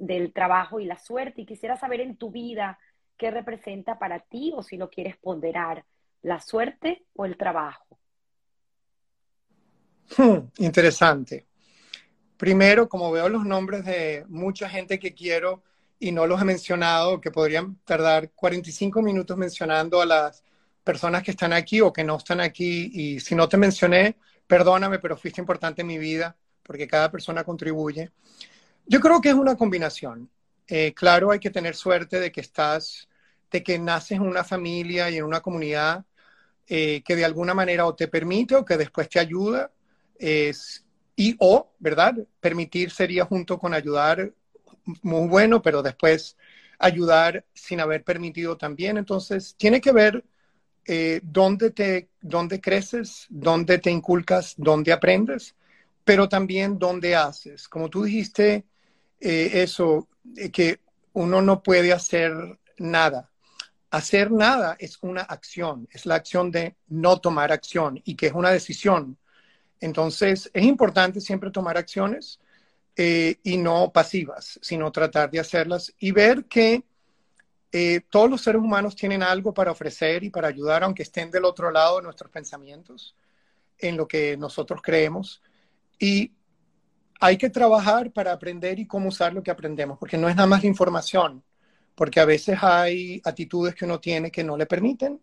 del 0.00 0.32
trabajo 0.32 0.80
y 0.80 0.86
la 0.86 0.98
suerte. 0.98 1.42
Y 1.42 1.46
quisiera 1.46 1.76
saber 1.76 2.00
en 2.00 2.16
tu 2.16 2.32
vida 2.32 2.80
qué 3.16 3.30
representa 3.30 3.96
para 3.96 4.18
ti 4.18 4.52
o 4.52 4.64
si 4.64 4.76
lo 4.76 4.90
quieres 4.90 5.16
ponderar 5.18 5.84
la 6.22 6.40
suerte 6.40 7.04
o 7.14 7.26
el 7.26 7.36
trabajo? 7.36 7.86
Hmm, 10.16 10.48
interesante. 10.56 11.46
Primero, 12.36 12.88
como 12.88 13.12
veo 13.12 13.28
los 13.28 13.44
nombres 13.44 13.84
de 13.84 14.24
mucha 14.26 14.68
gente 14.68 14.98
que 14.98 15.14
quiero 15.14 15.62
y 15.98 16.12
no 16.12 16.26
los 16.26 16.40
he 16.40 16.44
mencionado, 16.44 17.20
que 17.20 17.30
podrían 17.30 17.76
tardar 17.84 18.30
45 18.32 19.02
minutos 19.02 19.36
mencionando 19.36 20.00
a 20.00 20.06
las 20.06 20.44
personas 20.84 21.22
que 21.22 21.32
están 21.32 21.52
aquí 21.52 21.80
o 21.80 21.92
que 21.92 22.04
no 22.04 22.16
están 22.16 22.40
aquí, 22.40 22.90
y 22.92 23.20
si 23.20 23.34
no 23.34 23.48
te 23.48 23.56
mencioné, 23.56 24.16
perdóname, 24.46 24.98
pero 24.98 25.16
fuiste 25.16 25.40
importante 25.40 25.82
en 25.82 25.88
mi 25.88 25.98
vida, 25.98 26.36
porque 26.62 26.86
cada 26.86 27.10
persona 27.10 27.44
contribuye. 27.44 28.10
Yo 28.86 29.00
creo 29.00 29.20
que 29.20 29.28
es 29.28 29.34
una 29.34 29.56
combinación. 29.56 30.30
Eh, 30.66 30.92
claro, 30.94 31.30
hay 31.30 31.38
que 31.38 31.50
tener 31.50 31.74
suerte 31.74 32.20
de 32.20 32.32
que 32.32 32.40
estás, 32.40 33.08
de 33.50 33.62
que 33.62 33.78
naces 33.78 34.12
en 34.12 34.22
una 34.22 34.44
familia 34.44 35.10
y 35.10 35.16
en 35.16 35.24
una 35.24 35.40
comunidad 35.40 36.04
eh, 36.66 37.02
que 37.02 37.16
de 37.16 37.24
alguna 37.24 37.54
manera 37.54 37.86
o 37.86 37.94
te 37.94 38.08
permite 38.08 38.54
o 38.54 38.64
que 38.64 38.76
después 38.76 39.08
te 39.08 39.18
ayuda. 39.18 39.70
Es, 40.18 40.84
y 41.16 41.34
o, 41.40 41.72
¿verdad? 41.78 42.14
Permitir 42.40 42.90
sería 42.90 43.24
junto 43.24 43.58
con 43.58 43.74
ayudar 43.74 44.32
muy 45.02 45.28
bueno, 45.28 45.62
pero 45.62 45.82
después 45.82 46.36
ayudar 46.78 47.44
sin 47.54 47.80
haber 47.80 48.04
permitido 48.04 48.56
también. 48.56 48.98
Entonces, 48.98 49.54
tiene 49.56 49.80
que 49.80 49.92
ver 49.92 50.24
eh, 50.86 51.20
dónde, 51.22 51.70
te, 51.70 52.08
dónde 52.20 52.60
creces, 52.60 53.26
dónde 53.28 53.78
te 53.78 53.90
inculcas, 53.90 54.54
dónde 54.56 54.92
aprendes, 54.92 55.54
pero 56.04 56.28
también 56.28 56.78
dónde 56.78 57.14
haces. 57.16 57.68
Como 57.68 57.88
tú 57.88 58.04
dijiste, 58.04 58.64
eh, 59.20 59.50
eso, 59.54 60.08
que 60.52 60.80
uno 61.12 61.42
no 61.42 61.62
puede 61.62 61.92
hacer 61.92 62.32
nada 62.78 63.28
hacer 63.90 64.30
nada 64.30 64.76
es 64.78 64.98
una 65.00 65.22
acción, 65.22 65.88
es 65.90 66.06
la 66.06 66.16
acción 66.16 66.50
de 66.50 66.76
no 66.88 67.20
tomar 67.20 67.52
acción 67.52 68.00
y 68.04 68.14
que 68.14 68.26
es 68.26 68.32
una 68.32 68.50
decisión. 68.50 69.16
Entonces, 69.80 70.50
es 70.52 70.64
importante 70.64 71.20
siempre 71.20 71.50
tomar 71.50 71.78
acciones 71.78 72.40
eh, 73.00 73.38
y 73.44 73.56
no 73.58 73.92
pasivas, 73.92 74.58
sino 74.60 74.90
tratar 74.90 75.30
de 75.30 75.38
hacerlas 75.38 75.94
y 76.00 76.10
ver 76.10 76.46
que 76.46 76.82
eh, 77.70 78.00
todos 78.10 78.28
los 78.28 78.42
seres 78.42 78.60
humanos 78.60 78.96
tienen 78.96 79.22
algo 79.22 79.54
para 79.54 79.70
ofrecer 79.70 80.24
y 80.24 80.30
para 80.30 80.48
ayudar, 80.48 80.82
aunque 80.82 81.04
estén 81.04 81.30
del 81.30 81.44
otro 81.44 81.70
lado 81.70 81.98
de 81.98 82.02
nuestros 82.02 82.28
pensamientos, 82.28 83.14
en 83.78 83.96
lo 83.96 84.08
que 84.08 84.36
nosotros 84.36 84.80
creemos. 84.82 85.40
Y 85.96 86.32
hay 87.20 87.36
que 87.38 87.50
trabajar 87.50 88.10
para 88.10 88.32
aprender 88.32 88.80
y 88.80 88.86
cómo 88.88 89.10
usar 89.10 89.32
lo 89.32 89.44
que 89.44 89.52
aprendemos, 89.52 89.96
porque 89.96 90.18
no 90.18 90.28
es 90.28 90.34
nada 90.34 90.48
más 90.48 90.64
la 90.64 90.68
información, 90.68 91.44
porque 91.94 92.18
a 92.18 92.24
veces 92.24 92.58
hay 92.60 93.22
actitudes 93.24 93.76
que 93.76 93.84
uno 93.84 94.00
tiene 94.00 94.32
que 94.32 94.42
no 94.42 94.56
le 94.56 94.66
permiten. 94.66 95.20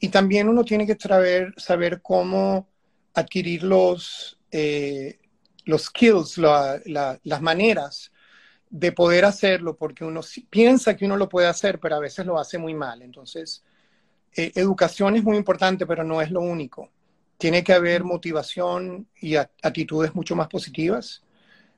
Y 0.00 0.08
también 0.08 0.48
uno 0.48 0.64
tiene 0.64 0.84
que 0.84 0.96
saber, 0.98 2.02
cómo 2.02 2.66
adquirir 3.14 3.62
los, 3.62 4.36
eh, 4.50 5.20
los 5.68 5.82
skills, 5.82 6.38
las 6.38 7.42
maneras 7.42 8.10
de 8.70 8.90
poder 8.90 9.26
hacerlo, 9.26 9.76
porque 9.76 10.02
uno 10.02 10.22
piensa 10.48 10.96
que 10.96 11.04
uno 11.04 11.16
lo 11.18 11.28
puede 11.28 11.46
hacer, 11.46 11.78
pero 11.78 11.96
a 11.96 12.00
veces 12.00 12.24
lo 12.24 12.38
hace 12.38 12.56
muy 12.56 12.72
mal. 12.72 13.02
Entonces, 13.02 13.62
eh, 14.34 14.50
educación 14.54 15.16
es 15.16 15.24
muy 15.24 15.36
importante, 15.36 15.86
pero 15.86 16.04
no 16.04 16.22
es 16.22 16.30
lo 16.30 16.40
único. 16.40 16.90
Tiene 17.36 17.62
que 17.62 17.74
haber 17.74 18.02
motivación 18.02 19.06
y 19.20 19.36
actitudes 19.36 20.14
mucho 20.14 20.34
más 20.34 20.48
positivas. 20.48 21.22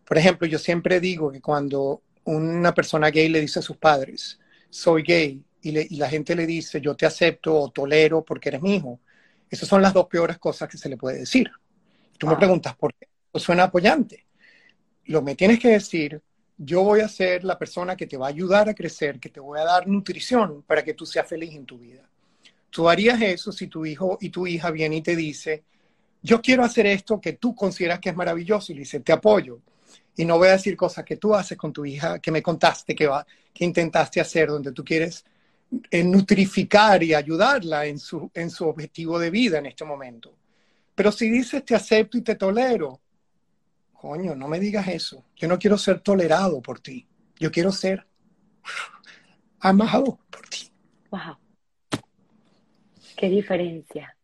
Por 0.05 0.16
ejemplo, 0.18 0.47
yo 0.47 0.61
siempre 0.61 1.01
digo 1.01 1.32
que 1.32 1.41
cuando 1.41 2.03
una 2.24 2.72
persona 2.72 3.11
gay 3.11 3.28
le 3.28 3.41
dice 3.41 3.59
a 3.59 3.62
sus 3.62 3.76
padres, 3.76 4.38
soy 4.70 5.03
gay, 5.03 5.43
y, 5.62 5.97
la 5.97 6.09
gente 6.09 6.36
le 6.36 6.47
dice, 6.47 6.80
yo 6.80 6.95
te 6.95 7.07
acepto 7.07 7.59
o 7.59 7.70
tolero 7.70 8.24
porque 8.24 8.51
eres 8.51 8.62
mi 8.62 8.76
hijo, 8.76 9.01
esas 9.51 9.68
son 9.68 9.82
las 9.82 9.93
dos 9.93 10.07
peores 10.07 10.38
cosas 10.38 10.68
que 10.68 10.78
se 10.78 10.88
le 10.88 10.97
puede 10.97 11.18
decir. 11.18 11.51
Tú 12.16 12.28
me 12.28 12.36
preguntas, 12.36 12.76
¿por 12.76 12.95
qué? 12.95 13.09
Eso 13.32 13.44
suena 13.46 13.64
apoyante. 13.64 14.26
Lo 15.06 15.22
me 15.22 15.34
tienes 15.34 15.58
que 15.58 15.68
decir, 15.68 16.20
yo 16.56 16.82
voy 16.82 17.00
a 17.00 17.08
ser 17.08 17.44
la 17.44 17.58
persona 17.58 17.96
que 17.96 18.06
te 18.06 18.16
va 18.16 18.26
a 18.26 18.30
ayudar 18.30 18.68
a 18.68 18.74
crecer, 18.74 19.18
que 19.18 19.30
te 19.30 19.40
voy 19.40 19.58
a 19.58 19.64
dar 19.64 19.86
nutrición 19.86 20.62
para 20.62 20.84
que 20.84 20.94
tú 20.94 21.06
seas 21.06 21.26
feliz 21.26 21.54
en 21.54 21.64
tu 21.64 21.78
vida. 21.78 22.02
Tú 22.68 22.88
harías 22.88 23.20
eso 23.22 23.50
si 23.50 23.66
tu 23.66 23.86
hijo 23.86 24.18
y 24.20 24.30
tu 24.30 24.46
hija 24.46 24.70
vienen 24.70 24.98
y 24.98 25.02
te 25.02 25.16
dice, 25.16 25.64
yo 26.22 26.40
quiero 26.42 26.64
hacer 26.64 26.86
esto 26.86 27.20
que 27.20 27.34
tú 27.34 27.54
consideras 27.54 27.98
que 27.98 28.10
es 28.10 28.16
maravilloso 28.16 28.72
y 28.72 28.74
le 28.74 28.80
dice, 28.80 29.00
te 29.00 29.12
apoyo 29.12 29.60
y 30.16 30.24
no 30.24 30.36
voy 30.36 30.48
a 30.48 30.52
decir 30.52 30.76
cosas 30.76 31.04
que 31.04 31.16
tú 31.16 31.34
haces 31.34 31.56
con 31.56 31.72
tu 31.72 31.84
hija, 31.84 32.18
que 32.18 32.30
me 32.30 32.42
contaste 32.42 32.94
que, 32.94 33.06
va, 33.06 33.26
que 33.54 33.64
intentaste 33.64 34.20
hacer, 34.20 34.48
donde 34.48 34.72
tú 34.72 34.84
quieres 34.84 35.24
eh, 35.90 36.04
nutrificar 36.04 37.02
y 37.02 37.14
ayudarla 37.14 37.86
en 37.86 37.98
su, 37.98 38.30
en 38.34 38.50
su 38.50 38.68
objetivo 38.68 39.18
de 39.18 39.30
vida 39.30 39.58
en 39.58 39.66
este 39.66 39.84
momento. 39.84 40.34
Pero 40.94 41.10
si 41.10 41.30
dices 41.30 41.64
te 41.64 41.74
acepto 41.74 42.18
y 42.18 42.22
te 42.22 42.34
tolero, 42.34 43.00
coño, 44.01 44.34
no 44.34 44.48
me 44.48 44.59
digas 44.59 44.88
eso. 44.88 45.26
Yo 45.36 45.46
no 45.46 45.59
quiero 45.59 45.76
ser 45.76 46.01
tolerado 46.01 46.62
por 46.62 46.80
ti. 46.80 47.07
Yo 47.38 47.51
quiero 47.51 47.70
ser 47.70 48.07
amado 49.61 50.18
por 50.30 50.48
ti. 50.48 50.70
Wow. 51.11 51.36
Qué 53.14 53.28
diferencia. 53.28 54.16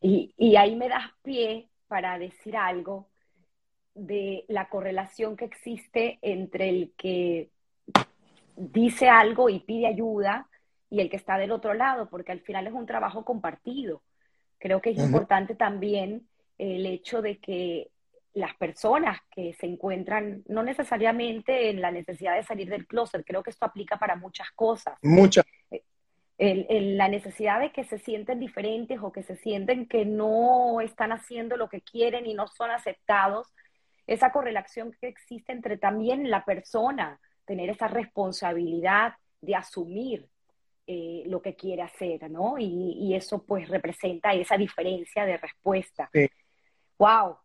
Y, 0.00 0.34
y 0.36 0.56
ahí 0.56 0.74
me 0.74 0.88
das 0.88 1.12
pie 1.22 1.68
para 1.86 2.18
decir 2.18 2.56
algo 2.56 3.08
de 3.94 4.44
la 4.48 4.68
correlación 4.68 5.36
que 5.36 5.44
existe 5.44 6.18
entre 6.20 6.68
el 6.68 6.92
que 6.96 7.50
dice 8.56 9.08
algo 9.08 9.48
y 9.48 9.60
pide 9.60 9.86
ayuda 9.86 10.48
y 10.90 11.00
el 11.00 11.08
que 11.08 11.16
está 11.16 11.38
del 11.38 11.52
otro 11.52 11.72
lado, 11.72 12.08
porque 12.10 12.32
al 12.32 12.40
final 12.40 12.66
es 12.66 12.72
un 12.72 12.86
trabajo 12.86 13.24
compartido. 13.24 14.02
Creo 14.58 14.82
que 14.82 14.90
es 14.90 14.98
importante 14.98 15.54
también 15.54 16.26
el 16.58 16.84
hecho 16.84 17.22
de 17.22 17.38
que 17.38 17.92
las 18.38 18.54
personas 18.56 19.20
que 19.30 19.52
se 19.54 19.66
encuentran, 19.66 20.42
no 20.46 20.62
necesariamente 20.62 21.70
en 21.70 21.80
la 21.80 21.90
necesidad 21.90 22.36
de 22.36 22.44
salir 22.44 22.70
del 22.70 22.86
closet, 22.86 23.24
creo 23.26 23.42
que 23.42 23.50
esto 23.50 23.66
aplica 23.66 23.98
para 23.98 24.16
muchas 24.16 24.50
cosas. 24.52 24.96
Muchas. 25.02 25.44
Eh, 26.40 26.92
la 26.96 27.08
necesidad 27.08 27.58
de 27.58 27.72
que 27.72 27.82
se 27.82 27.98
sienten 27.98 28.38
diferentes 28.38 29.00
o 29.02 29.10
que 29.10 29.24
se 29.24 29.34
sienten 29.34 29.86
que 29.86 30.04
no 30.04 30.80
están 30.80 31.10
haciendo 31.10 31.56
lo 31.56 31.68
que 31.68 31.80
quieren 31.80 32.26
y 32.26 32.34
no 32.34 32.46
son 32.46 32.70
aceptados, 32.70 33.52
esa 34.06 34.30
correlación 34.30 34.94
que 35.00 35.08
existe 35.08 35.50
entre 35.50 35.76
también 35.78 36.30
la 36.30 36.44
persona, 36.44 37.20
tener 37.44 37.70
esa 37.70 37.88
responsabilidad 37.88 39.14
de 39.40 39.56
asumir 39.56 40.28
eh, 40.86 41.24
lo 41.26 41.42
que 41.42 41.56
quiere 41.56 41.82
hacer, 41.82 42.30
¿no? 42.30 42.54
Y, 42.56 43.14
eso 43.14 43.42
pues 43.42 43.68
representa 43.68 44.32
esa 44.32 44.56
diferencia 44.56 45.26
de 45.26 45.36
respuesta. 45.38 46.08
Sí. 46.12 46.28
¡Wow! 46.98 47.36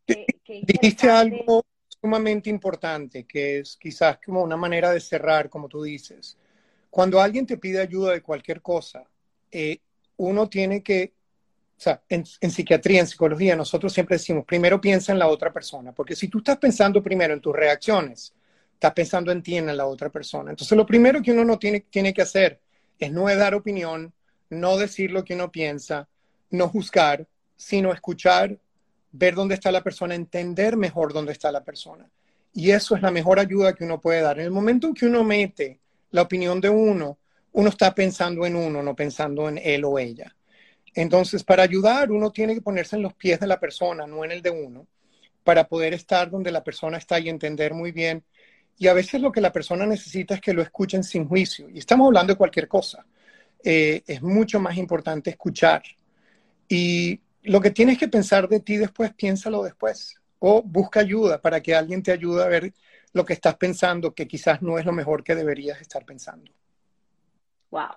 Dijiste 0.45 1.09
algo 1.09 1.63
sumamente 1.87 2.49
importante, 2.49 3.25
que 3.25 3.59
es 3.59 3.77
quizás 3.77 4.17
como 4.23 4.41
una 4.41 4.57
manera 4.57 4.91
de 4.91 4.99
cerrar, 4.99 5.49
como 5.49 5.69
tú 5.69 5.83
dices. 5.83 6.37
Cuando 6.89 7.21
alguien 7.21 7.45
te 7.45 7.57
pide 7.57 7.79
ayuda 7.79 8.11
de 8.11 8.21
cualquier 8.21 8.61
cosa, 8.61 9.03
eh, 9.51 9.79
uno 10.17 10.49
tiene 10.49 10.83
que 10.83 11.13
o 11.77 11.81
sea, 11.83 12.01
en, 12.07 12.25
psiquiatría, 12.25 13.01
en 13.01 13.07
psicología, 13.07 13.55
nosotros 13.55 13.91
siempre 13.91 14.15
decimos, 14.15 14.45
primero 14.45 14.79
piensa 14.79 15.11
en 15.11 15.19
la 15.19 15.27
otra 15.27 15.51
persona, 15.51 15.91
porque 15.91 16.15
si 16.15 16.29
tú 16.29 16.37
estás 16.37 16.57
pensando 16.57 17.03
primero 17.03 17.33
en 17.33 17.41
tus 17.41 17.53
reacciones, 17.53 18.33
estás 18.73 18.93
pensando 18.93 19.31
en 19.33 19.41
ti, 19.41 19.57
en 19.57 19.75
la 19.75 19.85
otra 19.85 20.09
persona. 20.09 20.51
Entonces, 20.51 20.77
lo 20.77 20.85
primero 20.85 21.21
que 21.21 21.31
uno 21.31 21.43
no 21.43 21.59
tiene, 21.59 21.81
tiene 21.81 22.13
que 22.13 22.21
hacer 22.21 22.61
es 22.99 23.11
no 23.11 23.25
dar 23.35 23.53
opinión, 23.53 24.13
no 24.49 24.77
decir 24.77 25.11
lo 25.11 25.25
que 25.25 25.33
uno 25.33 25.51
piensa, 25.51 26.07
no 26.51 26.69
juzgar, 26.69 27.27
sino 27.57 27.91
escuchar, 27.91 28.57
ver 29.13 29.35
dónde 29.35 29.55
está 29.55 29.71
la 29.71 29.83
persona, 29.83 30.15
entender 30.15 30.75
mejor 30.75 31.13
dónde 31.13 31.31
está 31.31 31.51
la 31.51 31.63
persona. 31.63 32.09
Y 32.53 32.71
eso 32.71 32.95
es 32.95 33.01
la 33.01 33.11
mejor 33.11 33.39
ayuda 33.39 33.73
que 33.73 33.85
uno 33.85 34.01
puede 34.01 34.21
dar. 34.21 34.39
En 34.39 34.45
el 34.45 34.51
momento 34.51 34.87
en 34.87 34.93
que 34.93 35.05
uno 35.05 35.23
mete 35.23 35.79
la 36.11 36.23
opinión 36.23 36.59
de 36.59 36.69
uno, 36.69 37.17
uno 37.53 37.69
está 37.69 37.93
pensando 37.93 38.45
en 38.45 38.55
uno, 38.55 38.81
no 38.83 38.95
pensando 38.95 39.47
en 39.47 39.59
él 39.59 39.85
o 39.85 39.97
ella. 39.97 40.35
Entonces, 40.95 41.43
para 41.43 41.63
ayudar, 41.63 42.11
uno 42.11 42.31
tiene 42.31 42.55
que 42.55 42.61
ponerse 42.61 42.95
en 42.95 43.03
los 43.03 43.13
pies 43.13 43.39
de 43.39 43.47
la 43.47 43.59
persona, 43.59 44.05
no 44.05 44.25
en 44.25 44.31
el 44.31 44.41
de 44.41 44.49
uno, 44.49 44.87
para 45.43 45.67
poder 45.67 45.93
estar 45.93 46.29
donde 46.29 46.51
la 46.51 46.63
persona 46.63 46.97
está 46.97 47.19
y 47.19 47.29
entender 47.29 47.73
muy 47.73 47.91
bien. 47.91 48.23
Y 48.77 48.87
a 48.87 48.93
veces 48.93 49.21
lo 49.21 49.31
que 49.31 49.41
la 49.41 49.51
persona 49.51 49.85
necesita 49.85 50.35
es 50.35 50.41
que 50.41 50.53
lo 50.53 50.61
escuchen 50.61 51.03
sin 51.03 51.27
juicio. 51.27 51.69
Y 51.69 51.79
estamos 51.79 52.07
hablando 52.07 52.33
de 52.33 52.37
cualquier 52.37 52.67
cosa. 52.67 53.05
Eh, 53.63 54.01
es 54.05 54.21
mucho 54.21 54.59
más 54.59 54.77
importante 54.77 55.29
escuchar. 55.29 55.83
Y 56.67 57.19
lo 57.43 57.61
que 57.61 57.71
tienes 57.71 57.97
que 57.97 58.07
pensar 58.07 58.47
de 58.47 58.59
ti 58.59 58.77
después, 58.77 59.13
piénsalo 59.13 59.63
después. 59.63 60.15
O 60.39 60.61
busca 60.61 60.99
ayuda 60.99 61.41
para 61.41 61.61
que 61.61 61.75
alguien 61.75 62.03
te 62.03 62.11
ayude 62.11 62.43
a 62.43 62.47
ver 62.47 62.73
lo 63.13 63.25
que 63.25 63.33
estás 63.33 63.55
pensando, 63.55 64.13
que 64.13 64.27
quizás 64.27 64.61
no 64.61 64.77
es 64.77 64.85
lo 64.85 64.91
mejor 64.91 65.23
que 65.23 65.35
deberías 65.35 65.79
estar 65.79 66.03
pensando. 66.05 66.51
Wow. 67.69 67.95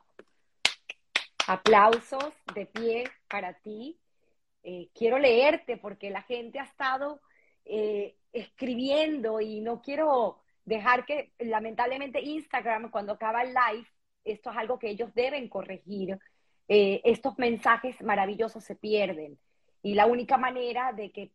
Aplausos 1.46 2.34
de 2.54 2.66
pie 2.66 3.04
para 3.28 3.54
ti. 3.54 3.98
Eh, 4.62 4.88
quiero 4.94 5.18
leerte 5.18 5.76
porque 5.76 6.10
la 6.10 6.22
gente 6.22 6.58
ha 6.58 6.64
estado 6.64 7.20
eh, 7.64 8.16
escribiendo 8.32 9.40
y 9.40 9.60
no 9.60 9.80
quiero 9.80 10.40
dejar 10.64 11.06
que, 11.06 11.32
lamentablemente, 11.38 12.20
Instagram, 12.20 12.90
cuando 12.90 13.12
acaba 13.12 13.42
el 13.42 13.54
live, 13.54 13.86
esto 14.24 14.50
es 14.50 14.56
algo 14.56 14.78
que 14.78 14.90
ellos 14.90 15.14
deben 15.14 15.48
corregir. 15.48 16.18
Eh, 16.68 17.00
estos 17.04 17.38
mensajes 17.38 18.00
maravillosos 18.02 18.64
se 18.64 18.76
pierden. 18.76 19.38
Y 19.82 19.94
la 19.94 20.06
única 20.06 20.36
manera 20.36 20.92
de 20.92 21.12
que 21.12 21.32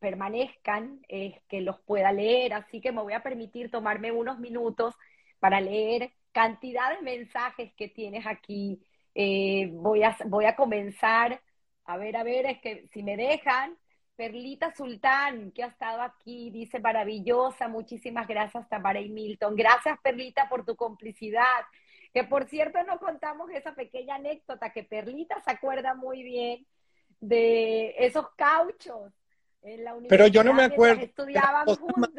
permanezcan 0.00 1.00
es 1.08 1.34
que 1.48 1.60
los 1.60 1.80
pueda 1.80 2.12
leer. 2.12 2.54
Así 2.54 2.80
que 2.80 2.92
me 2.92 3.02
voy 3.02 3.12
a 3.12 3.22
permitir 3.22 3.70
tomarme 3.70 4.12
unos 4.12 4.38
minutos 4.38 4.94
para 5.38 5.60
leer 5.60 6.12
cantidad 6.32 6.96
de 6.96 7.02
mensajes 7.02 7.72
que 7.74 7.88
tienes 7.88 8.26
aquí 8.26 8.84
eh, 9.14 9.68
voy, 9.72 10.02
a, 10.02 10.16
voy 10.26 10.44
a 10.44 10.56
comenzar, 10.56 11.42
a 11.84 11.96
ver, 11.96 12.16
a 12.16 12.22
ver, 12.22 12.46
es 12.46 12.60
que 12.60 12.88
si 12.92 13.02
me 13.02 13.16
dejan, 13.16 13.76
Perlita 14.16 14.74
Sultán, 14.74 15.50
que 15.52 15.64
ha 15.64 15.68
estado 15.68 16.02
aquí, 16.02 16.50
dice 16.50 16.78
maravillosa, 16.78 17.68
muchísimas 17.68 18.28
gracias 18.28 18.68
Tamara 18.68 19.00
y 19.00 19.08
Milton. 19.08 19.56
Gracias 19.56 19.98
Perlita 20.02 20.48
por 20.48 20.64
tu 20.64 20.76
complicidad. 20.76 21.62
Que 22.12 22.24
por 22.24 22.48
cierto 22.48 22.82
no 22.84 22.98
contamos 22.98 23.50
esa 23.50 23.74
pequeña 23.74 24.16
anécdota 24.16 24.72
que 24.72 24.82
Perlita 24.82 25.40
se 25.42 25.50
acuerda 25.50 25.94
muy 25.94 26.22
bien 26.22 26.66
de 27.20 27.94
esos 27.98 28.26
cauchos 28.36 29.12
en 29.62 29.84
la 29.84 29.94
universidad. 29.94 30.08
Pero 30.08 30.26
yo 30.26 30.44
no 30.44 30.54
me 30.54 30.64
acuerdo. 30.64 31.02
Estudiaban 31.02 31.66
juntos. 31.66 32.10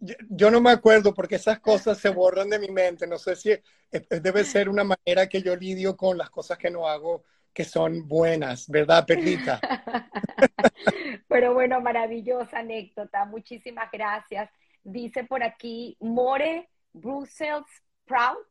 Yo, 0.00 0.50
no 0.50 0.60
me 0.60 0.70
acuerdo 0.70 1.12
porque 1.12 1.34
esas 1.34 1.58
cosas 1.58 1.98
se 1.98 2.08
borran 2.08 2.48
de 2.48 2.58
mi 2.58 2.68
mente. 2.68 3.06
No 3.06 3.18
sé 3.18 3.34
si 3.34 3.50
debe 3.90 4.44
ser 4.44 4.68
una 4.68 4.84
manera 4.84 5.28
que 5.28 5.42
yo 5.42 5.56
lidio 5.56 5.96
con 5.96 6.16
las 6.16 6.30
cosas 6.30 6.56
que 6.56 6.70
no 6.70 6.86
hago 6.86 7.24
que 7.52 7.64
son 7.64 8.06
buenas, 8.06 8.68
¿verdad, 8.68 9.04
Perlita? 9.04 9.58
Pero 11.28 11.54
bueno, 11.54 11.80
maravillosa 11.80 12.60
anécdota. 12.60 13.24
Muchísimas 13.24 13.90
gracias. 13.90 14.48
Dice 14.84 15.24
por 15.24 15.42
aquí 15.42 15.96
More 15.98 16.68
Brussels 16.92 17.66
Sprouts. 18.08 18.48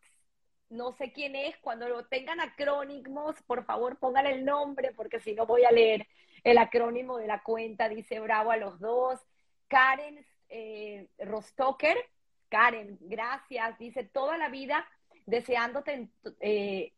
No 0.69 0.91
sé 0.93 1.11
quién 1.11 1.35
es. 1.35 1.57
Cuando 1.57 1.87
lo 1.89 2.05
tengan 2.05 2.39
acrónimos, 2.39 3.41
por 3.43 3.65
favor 3.65 3.97
pongan 3.97 4.27
el 4.27 4.45
nombre 4.45 4.91
porque 4.95 5.19
si 5.19 5.33
no 5.33 5.45
voy 5.45 5.63
a 5.63 5.71
leer 5.71 6.07
el 6.43 6.57
acrónimo 6.57 7.17
de 7.17 7.27
la 7.27 7.41
cuenta. 7.41 7.89
Dice 7.89 8.19
bravo 8.19 8.51
a 8.51 8.57
los 8.57 8.79
dos. 8.79 9.19
Karen 9.67 10.25
eh, 10.49 11.07
Rostoker, 11.19 11.97
Karen, 12.49 12.97
gracias. 13.01 13.77
Dice, 13.77 14.03
toda 14.03 14.37
la 14.37 14.49
vida 14.49 14.87
deseándote, 15.25 16.09
eh, 16.39 16.93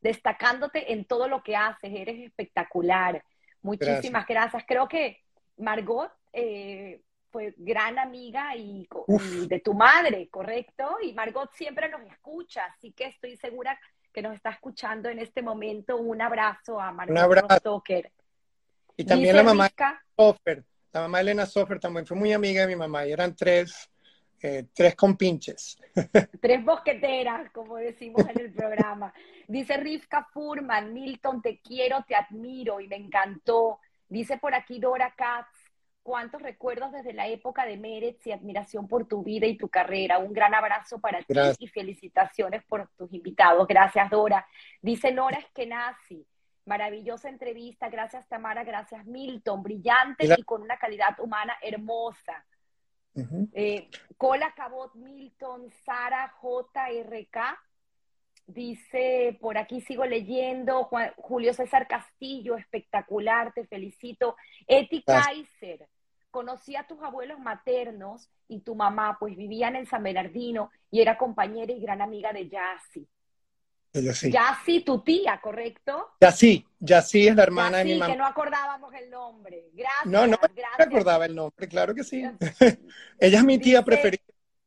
destacándote 0.00 0.92
en 0.92 1.04
todo 1.04 1.28
lo 1.28 1.42
que 1.42 1.56
haces, 1.56 1.92
eres 1.92 2.24
espectacular. 2.24 3.22
Muchísimas 3.62 4.26
gracias. 4.26 4.64
Creo 4.66 4.88
que 4.88 5.20
Margot 5.56 6.10
eh, 6.32 7.02
fue 7.36 7.52
gran 7.58 7.98
amiga 7.98 8.56
y, 8.56 8.88
de 9.46 9.60
tu 9.60 9.74
madre, 9.74 10.26
¿correcto? 10.30 10.96
Y 11.02 11.12
Margot 11.12 11.52
siempre 11.52 11.90
nos 11.90 12.00
escucha, 12.10 12.64
así 12.64 12.92
que 12.92 13.08
estoy 13.08 13.36
segura 13.36 13.78
que 14.10 14.22
nos 14.22 14.34
está 14.34 14.48
escuchando 14.48 15.10
en 15.10 15.18
este 15.18 15.42
momento. 15.42 15.98
Un 15.98 16.22
abrazo 16.22 16.80
a 16.80 16.92
Margot 16.92 17.14
Un 17.14 17.18
abrazo. 17.18 17.84
Y 18.96 19.04
también 19.04 19.36
la 19.36 19.42
mamá 19.42 19.70
Sofer, 20.16 20.64
la 20.94 21.02
mamá 21.02 21.20
Elena 21.20 21.44
Sofer 21.44 21.78
también 21.78 22.06
fue 22.06 22.16
muy 22.16 22.32
amiga 22.32 22.62
de 22.62 22.68
mi 22.68 22.76
mamá 22.76 23.06
y 23.06 23.12
eran 23.12 23.36
tres, 23.36 23.90
eh, 24.40 24.64
tres 24.72 24.94
compinches. 24.94 25.76
Tres 26.40 26.64
bosqueteras, 26.64 27.50
como 27.50 27.76
decimos 27.76 28.26
en 28.30 28.40
el 28.40 28.52
programa. 28.54 29.12
Dice 29.46 29.76
Rivka 29.76 30.26
Furman, 30.32 30.94
Milton, 30.94 31.42
te 31.42 31.60
quiero, 31.60 32.02
te 32.08 32.14
admiro 32.14 32.80
y 32.80 32.88
me 32.88 32.96
encantó. 32.96 33.80
Dice 34.08 34.38
por 34.38 34.54
aquí 34.54 34.78
Dora 34.80 35.12
Katz, 35.14 35.55
cuántos 36.06 36.40
recuerdos 36.40 36.92
desde 36.92 37.12
la 37.12 37.26
época 37.26 37.66
de 37.66 37.76
Meretz 37.76 38.24
y 38.28 38.30
admiración 38.30 38.86
por 38.86 39.08
tu 39.08 39.24
vida 39.24 39.44
y 39.44 39.56
tu 39.56 39.68
carrera. 39.68 40.20
Un 40.20 40.32
gran 40.32 40.54
abrazo 40.54 41.00
para 41.00 41.20
ti 41.20 41.34
y 41.58 41.66
felicitaciones 41.66 42.62
por 42.62 42.88
tus 42.96 43.12
invitados. 43.12 43.66
Gracias, 43.66 44.08
Dora. 44.08 44.46
Dice 44.80 45.10
Nora 45.10 45.38
Eskenazi, 45.38 46.24
maravillosa 46.64 47.28
entrevista. 47.28 47.88
Gracias, 47.88 48.28
Tamara. 48.28 48.62
Gracias, 48.62 49.04
Milton. 49.04 49.64
Brillante 49.64 50.32
y 50.38 50.44
con 50.44 50.62
una 50.62 50.78
calidad 50.78 51.18
humana 51.18 51.56
hermosa. 51.60 52.46
Eh, 53.52 53.88
Cola 54.16 54.54
Cabot 54.54 54.94
Milton, 54.94 55.72
Sara 55.84 56.32
JRK. 56.40 57.36
Dice, 58.46 59.36
por 59.40 59.58
aquí 59.58 59.80
sigo 59.80 60.04
leyendo, 60.04 60.88
Julio 61.16 61.52
César 61.52 61.88
Castillo, 61.88 62.54
espectacular, 62.56 63.52
te 63.52 63.66
felicito. 63.66 64.36
Eti 64.68 65.02
Kaiser, 65.02 65.88
conocí 66.36 66.76
a 66.76 66.86
tus 66.86 67.02
abuelos 67.02 67.38
maternos 67.38 68.28
y 68.46 68.60
tu 68.60 68.74
mamá, 68.74 69.16
pues 69.18 69.34
vivían 69.34 69.74
en 69.74 69.86
San 69.86 70.02
Bernardino 70.02 70.70
y 70.90 71.00
era 71.00 71.16
compañera 71.16 71.72
y 71.72 71.80
gran 71.80 72.02
amiga 72.02 72.30
de 72.30 72.46
Yassi. 72.46 73.08
Yassi, 74.30 74.82
tu 74.82 75.00
tía, 75.00 75.40
¿correcto? 75.42 76.10
Yassi, 76.20 76.62
Yassi 76.78 77.28
es 77.28 77.36
la 77.36 77.44
hermana 77.44 77.78
de 77.78 77.86
mi 77.86 77.94
mamá. 77.94 78.12
que 78.12 78.18
no 78.18 78.26
acordábamos 78.26 78.92
el 78.92 79.08
nombre. 79.08 79.70
Gracias. 79.72 80.04
No, 80.04 80.26
no, 80.26 80.36
gracias. 80.36 80.76
recordaba 80.76 81.24
el 81.24 81.34
nombre, 81.34 81.66
claro 81.68 81.94
que 81.94 82.04
sí. 82.04 82.22
Ella 83.18 83.38
es 83.38 83.44
mi 83.44 83.56
tía 83.56 83.82
preferida, 83.82 84.22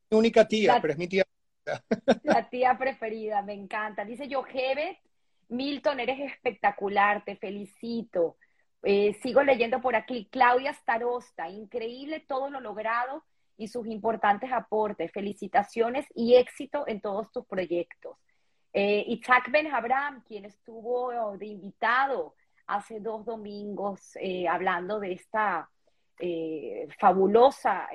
mi 0.10 0.18
única 0.18 0.48
tía, 0.48 0.80
pero 0.82 0.94
es 0.94 0.98
mi 0.98 1.08
tía. 1.08 1.24
la 2.24 2.50
tía 2.50 2.76
preferida, 2.80 3.44
me 3.44 3.54
encanta. 3.54 4.06
Dice 4.06 4.28
Yohebet, 4.28 4.98
Milton, 5.50 6.00
eres 6.00 6.20
espectacular, 6.32 7.24
te 7.24 7.36
felicito. 7.36 8.38
Eh, 8.84 9.18
sigo 9.22 9.44
leyendo 9.44 9.82
por 9.82 9.96
aquí, 9.96 10.28
Claudia 10.32 10.74
Starosta, 10.74 11.50
increíble 11.50 12.22
todo 12.22 12.50
lo 12.50 12.62
logrado 12.62 13.24
y 13.58 13.68
sus 13.68 13.88
importantes 13.88 14.52
aportes. 14.52 15.12
Felicitaciones 15.12 16.06
y 16.16 16.36
éxito 16.36 16.86
en 16.88 17.02
todos 17.02 17.32
tus 17.32 17.46
proyectos. 17.46 18.18
Eh, 18.72 19.04
Isaac 19.08 19.50
Ben 19.52 19.68
Abraham, 19.74 20.24
quien 20.28 20.46
estuvo 20.46 21.38
de 21.38 21.48
invitado 21.48 22.36
hace 22.68 23.00
dos 23.00 23.26
domingos 23.26 24.16
eh, 24.16 24.48
hablando 24.48 25.00
de 25.00 25.14
esta 25.14 25.70
eh, 26.20 26.88
fabulosa 27.00 27.90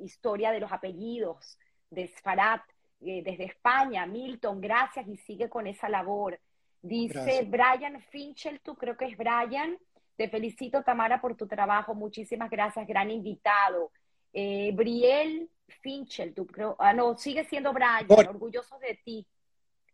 historia 0.00 0.50
de 0.50 0.60
los 0.60 0.70
apellidos 0.70 1.58
de 1.88 2.08
Sfarat 2.08 2.62
desde 3.00 3.44
España. 3.44 4.04
Milton, 4.06 4.60
gracias 4.60 5.08
y 5.08 5.16
sigue 5.16 5.48
con 5.48 5.66
esa 5.66 5.88
labor. 5.88 6.38
Dice 6.86 7.42
Brian 7.48 8.00
Finchel, 8.10 8.60
tú 8.60 8.74
creo 8.76 8.96
que 8.96 9.06
es 9.06 9.16
Brian. 9.16 9.78
Te 10.16 10.28
felicito, 10.28 10.82
Tamara, 10.82 11.20
por 11.20 11.36
tu 11.36 11.46
trabajo. 11.46 11.94
Muchísimas 11.94 12.50
gracias, 12.50 12.86
gran 12.86 13.10
invitado. 13.10 13.90
Eh, 14.32 14.72
Briel 14.74 15.50
Finchel, 15.82 16.34
tú 16.34 16.46
creo. 16.46 16.76
Ah, 16.78 16.92
no, 16.92 17.16
sigue 17.16 17.44
siendo 17.44 17.72
Brian, 17.72 18.06
orgulloso 18.08 18.78
de 18.78 18.98
ti. 19.04 19.26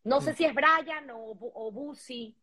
No 0.05 0.21
sé 0.21 0.33
mm. 0.33 0.37
si 0.37 0.45
es 0.45 0.55
Brian 0.55 1.11
o, 1.11 1.37
o 1.41 1.73
Busi, 1.73 2.37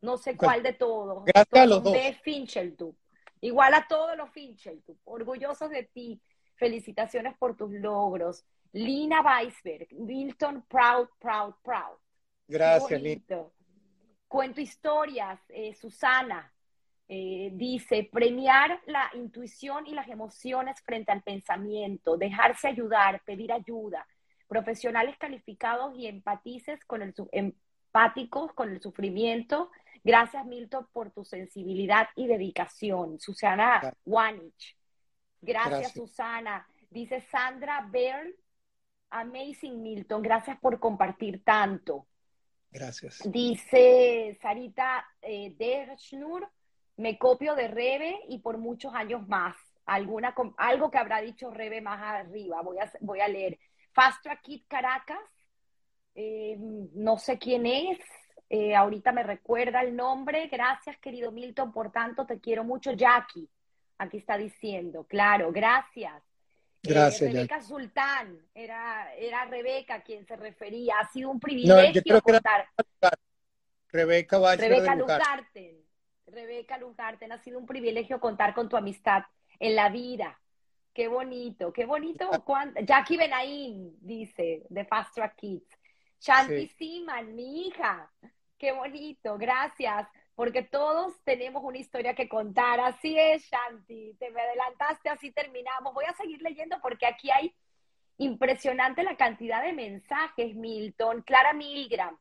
no 0.00 0.16
sé 0.16 0.36
cuál 0.36 0.62
de 0.62 0.74
todos. 0.74 1.24
Gracias 1.24 1.62
a 1.62 1.66
los 1.66 1.82
dos. 1.82 1.96
Finchel, 2.22 2.76
tú. 2.76 2.94
Igual 3.40 3.74
a 3.74 3.86
todos 3.88 4.16
los 4.16 4.30
Finchel, 4.30 4.82
tú. 4.84 4.96
Orgullosos 5.04 5.70
de 5.70 5.84
ti. 5.84 6.20
Felicitaciones 6.56 7.36
por 7.36 7.56
tus 7.56 7.70
logros. 7.72 8.44
Lina 8.72 9.22
Weisberg, 9.22 9.88
Milton, 9.92 10.64
proud, 10.68 11.08
proud, 11.20 11.54
proud. 11.62 11.96
Gracias, 12.48 13.00
Lina. 13.00 13.22
Cuento 14.34 14.60
historias, 14.60 15.38
eh, 15.48 15.74
Susana 15.74 16.52
eh, 17.06 17.50
dice, 17.52 18.08
premiar 18.12 18.80
la 18.86 19.08
intuición 19.14 19.86
y 19.86 19.94
las 19.94 20.08
emociones 20.08 20.80
frente 20.80 21.12
al 21.12 21.22
pensamiento, 21.22 22.16
dejarse 22.16 22.66
ayudar, 22.66 23.22
pedir 23.24 23.52
ayuda, 23.52 24.04
profesionales 24.48 25.16
calificados 25.18 25.96
y 25.96 26.08
empatices 26.08 26.84
con 26.84 27.02
el, 27.02 27.14
empáticos 27.30 28.52
con 28.54 28.72
el 28.72 28.82
sufrimiento. 28.82 29.70
Gracias, 30.02 30.44
Milton, 30.46 30.88
por 30.92 31.12
tu 31.12 31.24
sensibilidad 31.24 32.08
y 32.16 32.26
dedicación. 32.26 33.20
Susana 33.20 33.94
Wanich. 34.04 34.76
Gracias, 35.42 35.92
Susana. 35.92 36.66
Dice 36.90 37.20
Sandra 37.20 37.86
Bell, 37.88 38.34
amazing, 39.10 39.80
Milton. 39.80 40.22
Gracias 40.22 40.58
por 40.58 40.80
compartir 40.80 41.44
tanto. 41.44 42.08
Gracias. 42.74 43.22
Dice 43.24 44.36
Sarita 44.42 45.06
eh, 45.22 45.54
Derschnur, 45.56 46.50
me 46.96 47.16
copio 47.16 47.54
de 47.54 47.68
Rebe 47.68 48.18
y 48.28 48.40
por 48.40 48.58
muchos 48.58 48.92
años 48.92 49.26
más. 49.28 49.56
Alguna, 49.86 50.34
algo 50.56 50.90
que 50.90 50.98
habrá 50.98 51.20
dicho 51.20 51.52
Rebe 51.52 51.80
más 51.80 52.02
arriba, 52.02 52.62
voy 52.62 52.78
a, 52.78 52.90
voy 53.00 53.20
a 53.20 53.28
leer. 53.28 53.60
Fast 53.92 54.24
Track 54.24 54.42
Kid 54.42 54.62
Caracas, 54.66 55.20
eh, 56.16 56.56
no 56.58 57.16
sé 57.16 57.38
quién 57.38 57.64
es, 57.64 58.00
eh, 58.50 58.74
ahorita 58.74 59.12
me 59.12 59.22
recuerda 59.22 59.80
el 59.80 59.94
nombre. 59.94 60.48
Gracias, 60.48 60.98
querido 60.98 61.30
Milton, 61.30 61.72
por 61.72 61.92
tanto, 61.92 62.26
te 62.26 62.40
quiero 62.40 62.64
mucho. 62.64 62.90
Jackie, 62.90 63.48
aquí 63.98 64.16
está 64.16 64.36
diciendo, 64.36 65.04
claro, 65.04 65.52
gracias. 65.52 66.24
Gracias. 66.84 67.32
Rebeca 67.32 67.62
Sultán, 67.62 68.38
era, 68.54 69.12
era 69.14 69.46
Rebeca 69.46 70.02
quien 70.02 70.26
se 70.26 70.36
refería. 70.36 70.94
Ha 71.00 71.10
sido 71.10 71.30
un 71.30 71.40
privilegio 71.40 72.20
contar. 72.22 72.68
Rebeca 73.88 74.56
Rebeca 74.56 74.94
Lucarten. 74.94 75.84
Rebeca 76.26 76.78
Lucarten, 76.78 77.32
ha 77.32 77.38
sido 77.38 77.58
un 77.58 77.66
privilegio 77.66 78.18
contar 78.20 78.54
con 78.54 78.68
tu 78.68 78.76
amistad 78.76 79.22
en 79.58 79.76
la 79.76 79.88
vida. 79.88 80.38
Qué 80.92 81.08
bonito, 81.08 81.72
qué 81.72 81.86
bonito. 81.86 82.30
Jackie 82.82 83.16
Benaín 83.16 83.96
dice 84.00 84.62
de 84.68 84.84
Fast 84.84 85.14
Track 85.14 85.36
Kids. 85.36 85.78
Shanti 86.20 86.68
Siman, 86.68 87.34
mi 87.34 87.66
hija. 87.66 88.10
Qué 88.58 88.72
bonito, 88.72 89.36
gracias 89.36 90.08
porque 90.34 90.62
todos 90.62 91.14
tenemos 91.24 91.62
una 91.64 91.78
historia 91.78 92.14
que 92.14 92.28
contar. 92.28 92.80
Así 92.80 93.18
es, 93.18 93.44
Shanti, 93.44 94.14
te 94.18 94.30
me 94.30 94.40
adelantaste, 94.40 95.08
así 95.08 95.30
terminamos. 95.32 95.94
Voy 95.94 96.04
a 96.06 96.14
seguir 96.14 96.42
leyendo 96.42 96.76
porque 96.82 97.06
aquí 97.06 97.30
hay 97.30 97.54
impresionante 98.18 99.02
la 99.02 99.16
cantidad 99.16 99.62
de 99.62 99.72
mensajes, 99.72 100.54
Milton. 100.54 101.22
Clara 101.22 101.52
Milgram, 101.52 102.18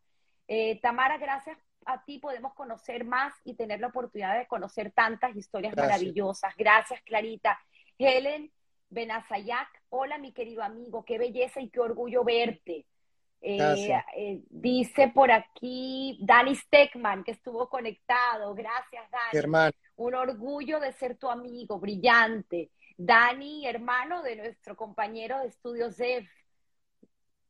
eh, 0.48 0.80
Tamara, 0.82 1.18
gracias 1.18 1.58
a 1.86 2.04
ti 2.06 2.20
podemos 2.20 2.54
conocer 2.54 3.04
más 3.04 3.34
y 3.44 3.56
tener 3.56 3.80
la 3.80 3.88
oportunidad 3.88 4.38
de 4.38 4.48
conocer 4.48 4.92
tantas 4.92 5.36
historias 5.36 5.76
maravillosas. 5.76 6.56
Gracias, 6.56 7.02
Clarita. 7.02 7.60
Helen 7.98 8.52
Benazayak, 8.90 9.70
hola 9.90 10.18
mi 10.18 10.34
querido 10.34 10.64
amigo, 10.64 11.04
qué 11.04 11.18
belleza 11.18 11.60
y 11.62 11.70
qué 11.70 11.80
orgullo 11.80 12.24
verte. 12.24 12.86
Eh, 13.46 13.94
eh, 14.16 14.42
dice 14.50 15.12
por 15.14 15.30
aquí 15.30 16.18
Dani 16.22 16.56
Steckman, 16.56 17.26
que 17.26 17.32
estuvo 17.32 17.68
conectado. 17.68 18.56
Gracias, 18.56 19.12
Dani. 19.12 19.38
Hermano. 19.38 19.74
Un 19.98 20.16
orgullo 20.16 20.80
de 20.80 20.94
ser 20.94 21.18
tu 21.18 21.30
amigo, 21.30 21.78
brillante. 21.78 22.72
Dani, 22.96 23.68
hermano 23.68 24.24
de 24.24 24.38
nuestro 24.38 24.78
compañero 24.78 25.40
de 25.40 25.48
estudios 25.48 25.98
ZEF. 25.98 26.30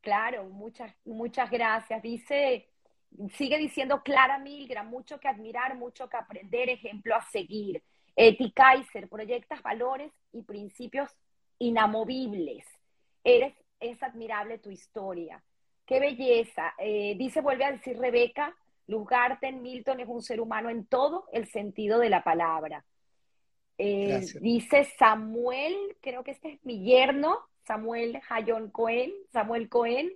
Claro, 0.02 0.46
muchas, 0.46 0.92
muchas 1.06 1.52
gracias. 1.52 2.02
Dice, 2.02 2.70
sigue 3.36 3.60
diciendo 3.60 4.02
Clara 4.02 4.40
Milgram, 4.40 4.90
mucho 4.90 5.20
que 5.20 5.28
admirar, 5.28 5.76
mucho 5.76 6.10
que 6.10 6.18
aprender, 6.18 6.70
ejemplo 6.70 7.16
a 7.16 7.22
seguir. 7.22 7.84
Eti 8.16 8.52
Kaiser, 8.52 9.08
proyectas 9.08 9.62
valores 9.62 10.12
y 10.32 10.42
principios 10.42 11.12
inamovibles. 11.60 12.66
Eres, 13.24 13.54
es 13.80 14.02
admirable 14.02 14.58
tu 14.58 14.72
historia. 14.72 15.44
Qué 15.86 16.00
belleza. 16.00 16.74
Eh, 16.78 17.16
dice, 17.18 17.42
vuelve 17.42 17.66
a 17.66 17.72
decir 17.72 17.98
Rebeca, 17.98 18.56
Luz 18.88 19.08
Garten, 19.08 19.62
Milton 19.62 20.00
es 20.00 20.08
un 20.08 20.22
ser 20.22 20.40
humano 20.40 20.70
en 20.70 20.86
todo 20.86 21.26
el 21.32 21.48
sentido 21.48 22.00
de 22.00 22.10
la 22.10 22.24
palabra. 22.24 22.86
Eh, 23.78 24.22
dice 24.40 24.86
Samuel, 24.98 25.76
creo 26.02 26.24
que 26.24 26.32
este 26.32 26.54
es 26.54 26.66
mi 26.66 26.84
yerno, 26.84 27.40
Samuel 27.66 28.22
Hayon 28.30 28.70
Cohen, 28.70 29.12
Samuel 29.32 29.70
Cohen. 29.70 30.12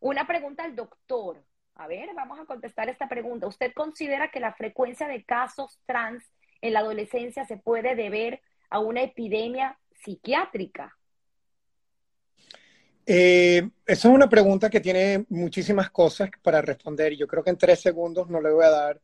Una 0.00 0.26
pregunta 0.26 0.64
al 0.64 0.76
doctor. 0.76 1.42
A 1.74 1.86
ver, 1.86 2.10
vamos 2.14 2.38
a 2.38 2.44
contestar 2.44 2.88
esta 2.88 3.08
pregunta. 3.08 3.46
¿Usted 3.46 3.72
considera 3.72 4.30
que 4.30 4.40
la 4.40 4.54
frecuencia 4.54 5.08
de 5.08 5.24
casos 5.24 5.80
trans 5.86 6.24
en 6.60 6.74
la 6.74 6.80
adolescencia 6.80 7.44
se 7.44 7.56
puede 7.56 7.94
deber 7.94 8.40
a 8.70 8.78
una 8.78 9.02
epidemia 9.02 9.78
psiquiátrica? 9.94 10.96
Eh, 13.04 13.68
esa 13.84 14.08
es 14.08 14.14
una 14.14 14.28
pregunta 14.28 14.70
que 14.70 14.80
tiene 14.80 15.24
muchísimas 15.28 15.90
cosas 15.90 16.30
para 16.40 16.62
responder 16.62 17.16
yo 17.16 17.26
creo 17.26 17.42
que 17.42 17.50
en 17.50 17.58
tres 17.58 17.80
segundos 17.80 18.28
no 18.28 18.40
le 18.40 18.50
voy 18.50 18.64
a 18.64 18.70
dar. 18.70 19.00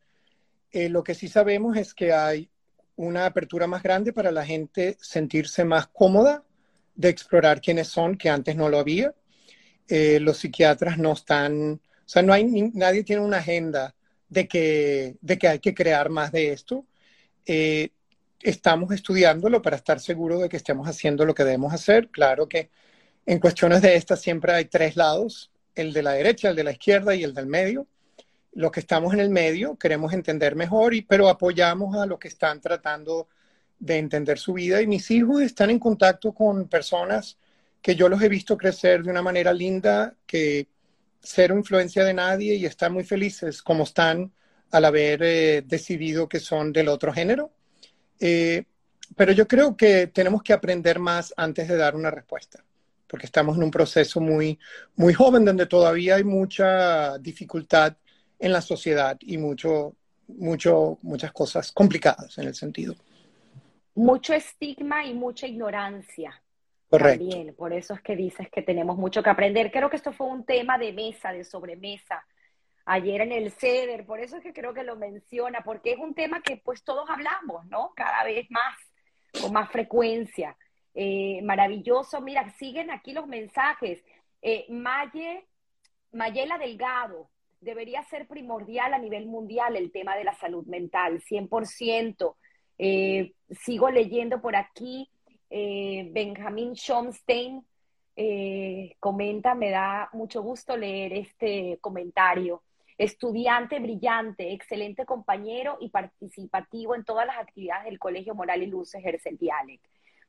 Eh, 0.71 0.89
lo 0.89 1.03
que 1.03 1.15
sí 1.15 1.29
sabemos 1.29 1.77
es 1.77 1.95
que 1.95 2.13
hay 2.13 2.49
una 2.97 3.27
apertura 3.27 3.67
más 3.67 3.83
grande 3.83 4.13
para 4.13 4.31
la 4.31 4.45
gente 4.45 4.97
sentirse 5.01 5.65
más 5.65 5.89
cómoda 5.89 6.45
de 6.95 7.09
explorar 7.09 7.61
quiénes 7.61 7.89
son, 7.89 8.17
que 8.17 8.29
antes 8.29 8.57
no 8.57 8.69
lo 8.69 8.79
había. 8.79 9.15
Eh, 9.89 10.21
los 10.21 10.39
psiquiatras 10.39 10.99
no 10.99 11.13
están, 11.13 11.73
o 11.73 12.09
sea, 12.09 12.23
no 12.23 12.33
hay, 12.33 12.45
nadie 12.75 13.05
tiene 13.05 13.23
una 13.23 13.39
agenda 13.39 13.95
de 14.29 14.47
que, 14.47 15.17
de 15.21 15.39
que 15.39 15.49
hay 15.49 15.59
que 15.61 15.75
crear 15.75 16.11
más 16.11 16.33
de 16.33 16.53
esto. 16.53 16.87
estamos 18.41 18.93
estudiándolo 18.93 19.63
para 19.63 19.77
estar 19.77 20.01
seguros 20.01 20.41
de 20.43 20.49
que 20.49 20.57
estemos 20.59 20.87
haciendo 20.89 21.25
lo 21.25 21.35
que 21.35 21.45
debemos 21.45 21.73
hacer. 21.73 22.09
Claro 22.11 22.49
que 22.49 22.71
en 23.29 23.41
cuestiones 23.41 23.83
de 23.83 23.95
estas 23.95 24.23
siempre 24.23 24.55
hay 24.55 24.65
tres 24.65 24.97
lados, 24.97 25.51
el 25.75 25.93
de 25.93 26.03
la 26.03 26.13
derecha, 26.13 26.49
el 26.49 26.57
de 26.57 26.65
la 26.65 26.73
izquierda 26.73 27.15
y 27.15 27.25
el 27.25 27.35
del 27.35 27.47
medio. 27.47 27.87
Los 28.55 28.73
que 28.73 28.81
estamos 28.81 29.13
en 29.13 29.21
el 29.21 29.29
medio 29.29 29.77
queremos 29.77 30.15
entender 30.15 30.57
mejor, 30.57 30.95
y, 30.95 31.03
pero 31.03 31.29
apoyamos 31.29 31.95
a 31.99 32.07
los 32.07 32.19
que 32.19 32.29
están 32.29 32.59
tratando 32.63 33.29
de 33.79 33.99
entender 33.99 34.39
su 34.39 34.55
vida. 34.55 34.81
Y 34.81 34.87
mis 34.87 35.11
hijos 35.11 35.43
están 35.43 35.69
en 35.69 35.79
contacto 35.79 36.33
con 36.33 36.69
personas 36.69 37.37
que 37.83 37.95
yo 37.95 38.09
los 38.09 38.23
he 38.23 38.31
visto 38.31 38.57
crecer 38.57 39.03
de 39.03 39.11
una 39.11 39.21
manera 39.21 39.53
linda, 39.53 40.15
que 40.27 40.67
cero 41.21 41.55
influencia 41.55 42.05
de 42.05 42.15
nadie 42.15 42.55
y 42.55 42.65
están 42.65 42.95
muy 42.95 43.05
felices 43.05 43.61
como 43.61 43.85
están 43.85 44.33
al 44.71 44.87
haber 44.87 45.23
eh, 45.23 45.63
decidido 45.67 46.31
que 46.31 46.41
son 46.41 46.73
del 46.73 46.89
otro 46.89 47.13
género. 47.13 47.53
Eh, 48.21 48.65
pero 49.15 49.33
yo 49.33 49.47
creo 49.47 49.77
que 49.77 50.07
tenemos 50.07 50.43
que 50.43 50.55
aprender 50.55 50.99
más 50.99 51.35
antes 51.37 51.69
de 51.69 51.77
dar 51.77 51.95
una 51.95 52.11
respuesta 52.11 52.65
porque 53.09 53.27
estamos 53.27 53.57
en 53.57 53.65
un 53.65 53.71
proceso 53.71 54.21
muy, 54.21 54.59
muy 54.97 55.15
joven 55.15 55.45
donde 55.45 55.67
todavía 55.67 56.17
hay 56.17 56.25
mucha 56.25 57.19
dificultad 57.19 57.97
en 58.39 58.53
la 58.53 58.61
sociedad 58.61 59.17
y 59.21 59.39
mucho, 59.39 59.95
mucho, 60.29 60.99
muchas 61.03 61.33
cosas 61.33 61.73
complicadas 61.73 62.39
en 62.39 62.49
el 62.49 62.55
sentido. 62.55 62.95
Mucho 63.95 64.35
estigma 64.35 65.05
y 65.05 65.15
mucha 65.15 65.47
ignorancia. 65.47 66.41
Correcto. 66.89 67.29
También, 67.29 67.55
por 67.55 67.73
eso 67.73 67.95
es 67.95 68.01
que 68.01 68.17
dices 68.17 68.49
que 68.51 68.63
tenemos 68.63 68.97
mucho 68.97 69.23
que 69.23 69.31
aprender. 69.31 69.71
Creo 69.71 69.91
que 69.91 69.97
esto 69.97 70.13
fue 70.13 70.29
un 70.29 70.45
tema 70.45 70.79
de 70.79 70.93
mesa, 70.93 71.33
de 71.33 71.45
sobremesa, 71.45 72.25
ayer 72.89 73.21
en 73.21 73.33
el 73.33 73.53
CEDER, 73.53 74.07
por 74.07 74.19
eso 74.19 74.39
es 74.39 74.43
que 74.43 74.55
creo 74.55 74.73
que 74.73 74.83
lo 74.83 74.97
menciona, 74.97 75.61
porque 75.63 75.93
es 75.93 75.99
un 75.99 76.15
tema 76.15 76.41
que 76.41 76.57
pues 76.57 76.83
todos 76.83 77.09
hablamos, 77.11 77.67
¿no? 77.67 77.93
Cada 77.95 78.25
vez 78.25 78.51
más, 78.51 78.77
con 79.43 79.53
más 79.53 79.71
frecuencia. 79.71 80.57
Eh, 80.95 81.41
maravilloso. 81.43 82.21
Mira, 82.21 82.51
siguen 82.59 82.91
aquí 82.91 83.13
los 83.13 83.27
mensajes. 83.27 84.05
Eh, 84.43 84.67
Maye, 84.69 85.47
Mayela 86.13 86.59
Delgado, 86.59 87.31
debería 87.61 88.03
ser 88.05 88.27
primordial 88.27 88.95
a 88.95 88.99
nivel 88.99 89.27
mundial 89.27 89.77
el 89.77 89.91
tema 89.91 90.17
de 90.17 90.25
la 90.25 90.35
salud 90.35 90.67
mental, 90.67 91.21
100%. 91.21 92.37
Eh, 92.79 93.33
sigo 93.51 93.91
leyendo 93.91 94.41
por 94.41 94.57
aquí. 94.57 95.11
Eh, 95.51 96.09
Benjamín 96.13 96.75
Schomstein 96.75 97.65
comenta, 98.99 99.55
me 99.55 99.71
da 99.71 100.09
mucho 100.13 100.43
gusto 100.43 100.77
leer 100.77 101.13
este 101.13 101.79
comentario. 101.81 102.65
Estudiante 102.97 103.79
brillante, 103.79 104.53
excelente 104.53 105.07
compañero 105.07 105.77
y 105.81 105.89
participativo 105.91 106.97
en 106.97 107.05
todas 107.05 107.29
las 107.29 107.39
actividades 107.39 107.85
del 107.85 108.01
Colegio 108.01 108.35
Moral 108.35 108.65
y 108.65 108.67
Luz 108.67 108.93
Ejercen 108.97 109.39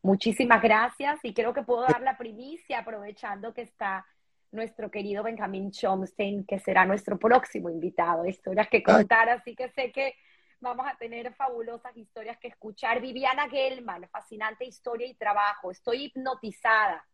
Muchísimas 0.10 0.60
gracias 0.60 1.20
y 1.22 1.36
creo 1.36 1.54
que 1.54 1.62
puedo 1.62 1.84
dar 1.84 2.02
la 2.02 2.18
primicia 2.18 2.80
aprovechando 2.80 3.54
que 3.54 3.62
está 3.62 4.08
nuestro 4.52 4.90
querido 4.90 5.22
Benjamín 5.22 5.70
Chomstein, 5.70 6.46
que 6.46 6.58
será 6.58 6.84
nuestro 6.84 7.20
próximo 7.20 7.70
invitado. 7.70 8.26
Historias 8.26 8.68
que 8.70 8.82
contar, 8.82 9.30
así 9.30 9.56
que 9.56 9.70
sé 9.70 9.92
que 9.92 10.16
vamos 10.60 10.88
a 10.92 10.98
tener 10.98 11.32
fabulosas 11.36 11.96
historias 11.96 12.40
que 12.40 12.48
escuchar. 12.48 13.00
Viviana 13.02 13.48
Gelman, 13.50 14.10
fascinante 14.10 14.66
historia 14.66 15.06
y 15.06 15.14
trabajo. 15.14 15.70
Estoy 15.70 16.06
hipnotizada. 16.06 17.06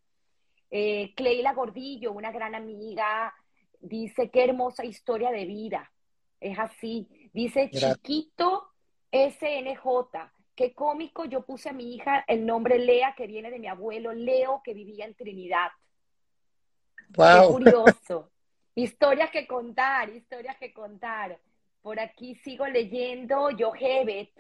Eh, 0.72 1.14
Cleila 1.18 1.52
Gordillo, 1.52 2.14
una 2.14 2.32
gran 2.32 2.56
amiga, 2.56 3.34
dice 3.82 4.30
qué 4.30 4.46
hermosa 4.46 4.86
historia 4.86 5.32
de 5.32 5.44
vida. 5.44 5.92
Es 6.40 6.58
así. 6.58 7.30
Dice 7.34 7.70
Chiquito 7.72 8.70
SNJ. 9.12 10.35
Qué 10.56 10.74
cómico, 10.74 11.26
yo 11.26 11.46
puse 11.46 11.70
a 11.70 11.74
mi 11.74 11.96
hija 11.96 12.24
el 12.28 12.46
nombre 12.46 12.80
Lea, 12.80 13.14
que 13.16 13.28
viene 13.28 13.52
de 13.52 13.60
mi 13.60 13.68
abuelo 13.68 14.14
Leo, 14.14 14.62
que 14.64 14.74
vivía 14.74 15.06
en 15.06 15.16
Trinidad. 15.16 15.70
Wow. 17.10 17.28
Qué 17.28 17.54
curioso. 17.54 18.32
historias 18.74 19.32
que 19.32 19.48
contar, 19.48 20.10
historias 20.10 20.58
que 20.58 20.74
contar. 20.74 21.40
Por 21.82 22.00
aquí 22.00 22.36
sigo 22.36 22.68
leyendo, 22.68 23.50
Johevet 23.58 24.32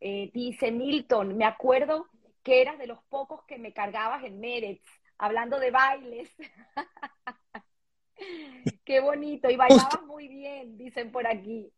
eh, 0.00 0.30
dice, 0.32 0.70
Milton, 0.70 1.36
me 1.36 1.44
acuerdo 1.44 2.08
que 2.42 2.62
eras 2.62 2.78
de 2.78 2.86
los 2.86 3.02
pocos 3.04 3.44
que 3.44 3.58
me 3.58 3.72
cargabas 3.72 4.24
en 4.24 4.40
Meretz, 4.40 4.84
hablando 5.18 5.58
de 5.58 5.70
bailes. 5.70 6.30
Qué 8.84 9.00
bonito, 9.00 9.50
y 9.50 9.56
bailabas 9.56 10.02
muy 10.06 10.28
bien, 10.28 10.78
dicen 10.78 11.12
por 11.12 11.26
aquí. 11.26 11.70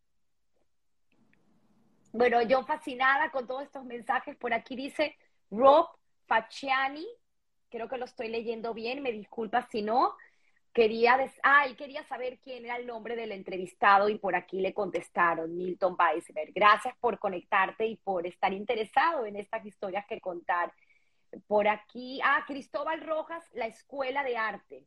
Bueno, 2.12 2.42
yo 2.42 2.64
fascinada 2.64 3.30
con 3.30 3.46
todos 3.46 3.62
estos 3.62 3.84
mensajes. 3.84 4.36
Por 4.36 4.52
aquí 4.52 4.76
dice 4.76 5.16
Rob 5.50 5.86
Facciani, 6.26 7.06
creo 7.68 7.88
que 7.88 7.98
lo 7.98 8.04
estoy 8.04 8.28
leyendo 8.28 8.74
bien, 8.74 9.02
me 9.02 9.12
disculpa 9.12 9.66
si 9.70 9.82
no. 9.82 10.14
Quería, 10.72 11.18
ah, 11.42 11.64
él 11.66 11.76
quería 11.76 12.04
saber 12.04 12.38
quién 12.38 12.64
era 12.64 12.76
el 12.76 12.86
nombre 12.86 13.16
del 13.16 13.32
entrevistado 13.32 14.08
y 14.08 14.18
por 14.18 14.36
aquí 14.36 14.60
le 14.60 14.72
contestaron, 14.72 15.56
Milton 15.56 15.96
Weisberg. 15.98 16.52
Gracias 16.54 16.94
por 17.00 17.18
conectarte 17.18 17.86
y 17.86 17.96
por 17.96 18.24
estar 18.24 18.52
interesado 18.52 19.26
en 19.26 19.34
estas 19.34 19.66
historias 19.66 20.06
que 20.06 20.20
contar. 20.20 20.72
Por 21.48 21.66
aquí, 21.66 22.20
ah, 22.22 22.44
Cristóbal 22.46 23.00
Rojas, 23.00 23.44
la 23.52 23.66
Escuela 23.66 24.22
de 24.22 24.36
Arte. 24.36 24.86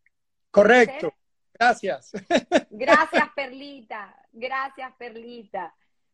Correcto. 0.51 1.13
Gracias. 1.53 2.11
Gracias, 2.69 3.29
Perlita. 3.35 4.15
Gracias, 4.31 4.93
Perlita. 4.97 5.73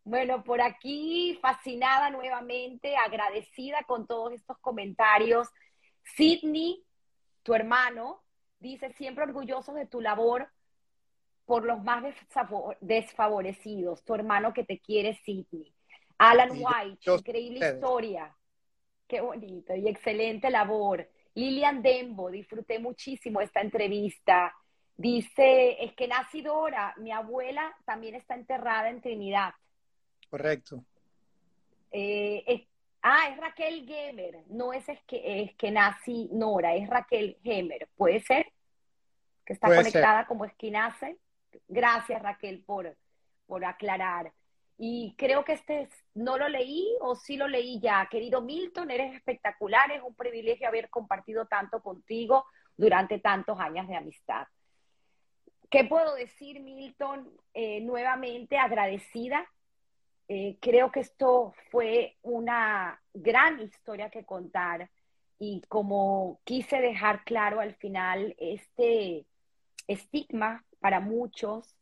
Bueno, 0.10 0.44
por 0.44 0.60
aquí 0.60 1.38
fascinada 1.40 2.10
nuevamente, 2.10 2.96
agradecida 2.96 3.84
con 3.84 4.08
todos 4.08 4.34
estos 4.34 4.58
comentarios. 4.58 5.48
Sidney, 6.16 6.84
tu 7.44 7.54
hermano, 7.54 8.24
dice 8.60 8.92
siempre 8.94 9.26
orgulloso 9.26 9.72
de 9.74 9.86
tu 9.86 10.02
labor 10.02 10.50
por 11.46 11.64
los 11.64 11.84
más 11.84 12.04
desfavorecidos. 12.82 14.04
Tu 14.04 14.16
hermano 14.16 14.52
que 14.52 14.64
te 14.64 14.80
quiere, 14.80 15.14
Sidney. 15.24 15.72
Alan 16.18 16.54
White, 16.54 17.12
increíble 17.12 17.74
historia. 17.76 18.36
Qué 19.08 19.22
bonito 19.22 19.76
y 19.76 19.88
excelente 19.90 20.50
labor. 20.50 21.08
Lilian 21.36 21.84
Dembo, 21.84 22.32
disfruté 22.32 22.80
muchísimo 22.80 23.42
esta 23.42 23.62
entrevista. 23.62 24.56
Dice, 24.98 25.84
es 25.84 25.94
que 25.94 26.08
nací 26.08 26.42
Dora, 26.42 26.96
mi 26.98 27.12
abuela 27.12 27.78
también 27.86 28.16
está 28.16 28.34
enterrada 28.34 28.90
en 28.90 29.02
Trinidad. 29.02 29.54
Correcto. 30.30 30.84
Eh, 31.92 32.68
ah, 33.02 33.30
es 33.32 33.38
Raquel 33.38 33.86
Gemer, 33.86 34.44
no 34.48 34.74
es, 34.74 34.88
es 34.88 35.02
que 35.04 35.42
es 35.42 35.56
que 35.56 35.72
nací 35.72 36.30
Nora, 36.32 36.76
es 36.76 36.88
Raquel 36.88 37.38
Gemer, 37.44 37.88
¿puede 37.96 38.20
ser? 38.22 38.52
Que 39.46 39.54
está 39.54 39.68
conectada 39.76 40.28
como 40.28 40.46
es 40.46 40.54
que 40.54 40.70
nace. 40.70 41.18
Gracias 41.68 42.22
Raquel 42.22 42.64
por, 42.64 42.96
por 43.48 43.66
aclarar. 43.66 44.32
Y 44.78 45.16
creo 45.18 45.44
que 45.44 45.54
este 45.54 45.90
no 46.14 46.38
lo 46.38 46.48
leí 46.48 46.88
o 47.02 47.16
sí 47.16 47.36
lo 47.36 47.48
leí 47.48 47.80
ya. 47.82 48.08
Querido 48.10 48.40
Milton, 48.42 48.92
eres 48.92 49.14
espectacular, 49.16 49.92
es 49.92 50.02
un 50.04 50.16
privilegio 50.16 50.68
haber 50.68 50.90
compartido 50.90 51.48
tanto 51.48 51.82
contigo 51.82 52.46
durante 52.78 53.20
tantos 53.20 53.60
años 53.60 53.88
de 53.88 53.98
amistad. 53.98 54.48
¿Qué 55.70 55.84
puedo 55.84 56.16
decir, 56.16 56.62
Milton? 56.62 57.30
Eh, 57.54 57.82
nuevamente 57.82 58.58
agradecida 58.58 59.46
eh, 60.32 60.58
creo 60.62 60.92
que 60.92 61.00
esto 61.00 61.56
fue 61.72 62.18
una 62.22 63.02
gran 63.16 63.60
historia 63.62 64.12
que 64.12 64.26
contar 64.26 64.88
y 65.40 65.62
como 65.68 66.40
quise 66.44 66.80
dejar 66.82 67.24
claro 67.24 67.60
al 67.60 67.74
final, 67.74 68.36
este 68.38 69.26
estigma 69.88 70.64
para 70.80 71.00
muchos 71.00 71.76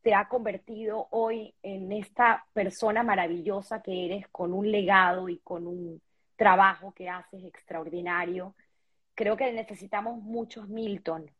te 0.00 0.14
ha 0.14 0.26
convertido 0.26 1.08
hoy 1.10 1.54
en 1.62 1.92
esta 1.92 2.46
persona 2.54 3.02
maravillosa 3.02 3.82
que 3.82 4.06
eres 4.06 4.26
con 4.28 4.54
un 4.54 4.70
legado 4.70 5.28
y 5.28 5.38
con 5.40 5.66
un 5.66 6.00
trabajo 6.36 6.94
que 6.94 7.10
haces 7.10 7.44
extraordinario. 7.44 8.54
Creo 9.14 9.36
que 9.36 9.52
necesitamos 9.52 10.22
muchos 10.22 10.66
Milton 10.70 11.30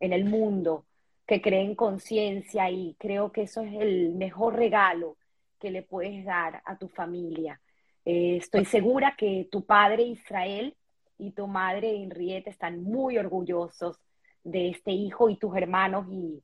en 0.00 0.14
el 0.14 0.24
mundo 0.24 0.86
que 1.26 1.42
creen 1.42 1.74
conciencia 1.74 2.70
y 2.70 2.96
creo 2.98 3.30
que 3.30 3.42
eso 3.42 3.60
es 3.60 3.74
el 3.74 4.14
mejor 4.14 4.54
regalo 4.56 5.18
que 5.62 5.70
le 5.70 5.84
puedes 5.84 6.24
dar 6.24 6.60
a 6.64 6.76
tu 6.76 6.88
familia. 6.88 7.60
Eh, 8.04 8.38
estoy 8.38 8.64
segura 8.64 9.14
que 9.16 9.46
tu 9.48 9.64
padre 9.64 10.02
Israel 10.02 10.76
y 11.18 11.30
tu 11.30 11.46
madre 11.46 12.02
Henriette 12.02 12.48
están 12.48 12.82
muy 12.82 13.16
orgullosos 13.16 13.96
de 14.42 14.70
este 14.70 14.90
hijo 14.90 15.30
y 15.30 15.36
tus 15.36 15.56
hermanos 15.56 16.06
y 16.10 16.42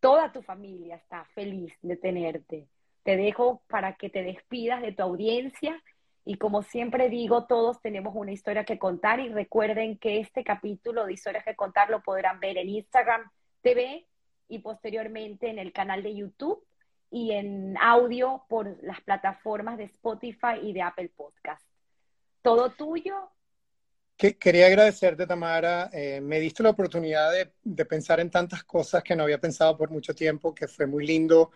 toda 0.00 0.32
tu 0.32 0.42
familia 0.42 0.96
está 0.96 1.24
feliz 1.26 1.72
de 1.80 1.96
tenerte. 1.96 2.66
Te 3.04 3.16
dejo 3.16 3.62
para 3.68 3.94
que 3.94 4.10
te 4.10 4.24
despidas 4.24 4.82
de 4.82 4.90
tu 4.90 5.04
audiencia 5.04 5.80
y 6.24 6.36
como 6.36 6.64
siempre 6.64 7.08
digo, 7.08 7.46
todos 7.46 7.80
tenemos 7.80 8.16
una 8.16 8.32
historia 8.32 8.64
que 8.64 8.80
contar 8.80 9.20
y 9.20 9.28
recuerden 9.28 9.96
que 9.96 10.18
este 10.18 10.42
capítulo 10.42 11.06
de 11.06 11.12
historias 11.12 11.44
que 11.44 11.54
contar 11.54 11.88
lo 11.88 12.02
podrán 12.02 12.40
ver 12.40 12.58
en 12.58 12.68
Instagram 12.68 13.30
TV 13.62 14.08
y 14.48 14.58
posteriormente 14.58 15.50
en 15.50 15.60
el 15.60 15.72
canal 15.72 16.02
de 16.02 16.16
YouTube 16.16 16.66
y 17.16 17.32
en 17.32 17.78
audio 17.80 18.44
por 18.46 18.76
las 18.82 19.00
plataformas 19.00 19.78
de 19.78 19.84
Spotify 19.84 20.58
y 20.62 20.74
de 20.74 20.82
Apple 20.82 21.10
Podcast. 21.16 21.66
Todo 22.42 22.72
tuyo. 22.72 23.14
quería 24.18 24.66
agradecerte, 24.66 25.26
Tamara. 25.26 25.88
Eh, 25.94 26.20
me 26.20 26.38
diste 26.38 26.62
la 26.62 26.70
oportunidad 26.70 27.32
de, 27.32 27.84
pensar 27.86 28.20
en 28.20 28.28
tantas 28.28 28.64
cosas 28.64 29.02
que 29.02 29.16
no 29.16 29.22
había 29.22 29.40
pensado 29.40 29.78
por 29.78 29.90
mucho 29.90 30.14
tiempo, 30.14 30.54
que 30.54 30.68
fue 30.68 30.86
muy 30.86 31.06
lindo 31.06 31.52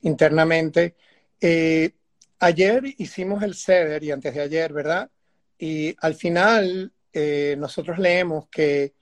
internamente. 0.00 0.96
Eh, 1.38 1.90
ayer 2.38 2.82
hicimos 2.96 3.42
el 3.42 3.54
CEDER 3.54 4.02
y 4.02 4.12
antes 4.12 4.34
de 4.34 4.40
ayer, 4.40 4.72
¿verdad? 4.72 5.10
Y 5.58 5.94
al 6.00 6.14
final 6.14 6.90
eh, 7.12 7.54
nosotros 7.58 7.98
leemos 7.98 8.48
que 8.48 8.94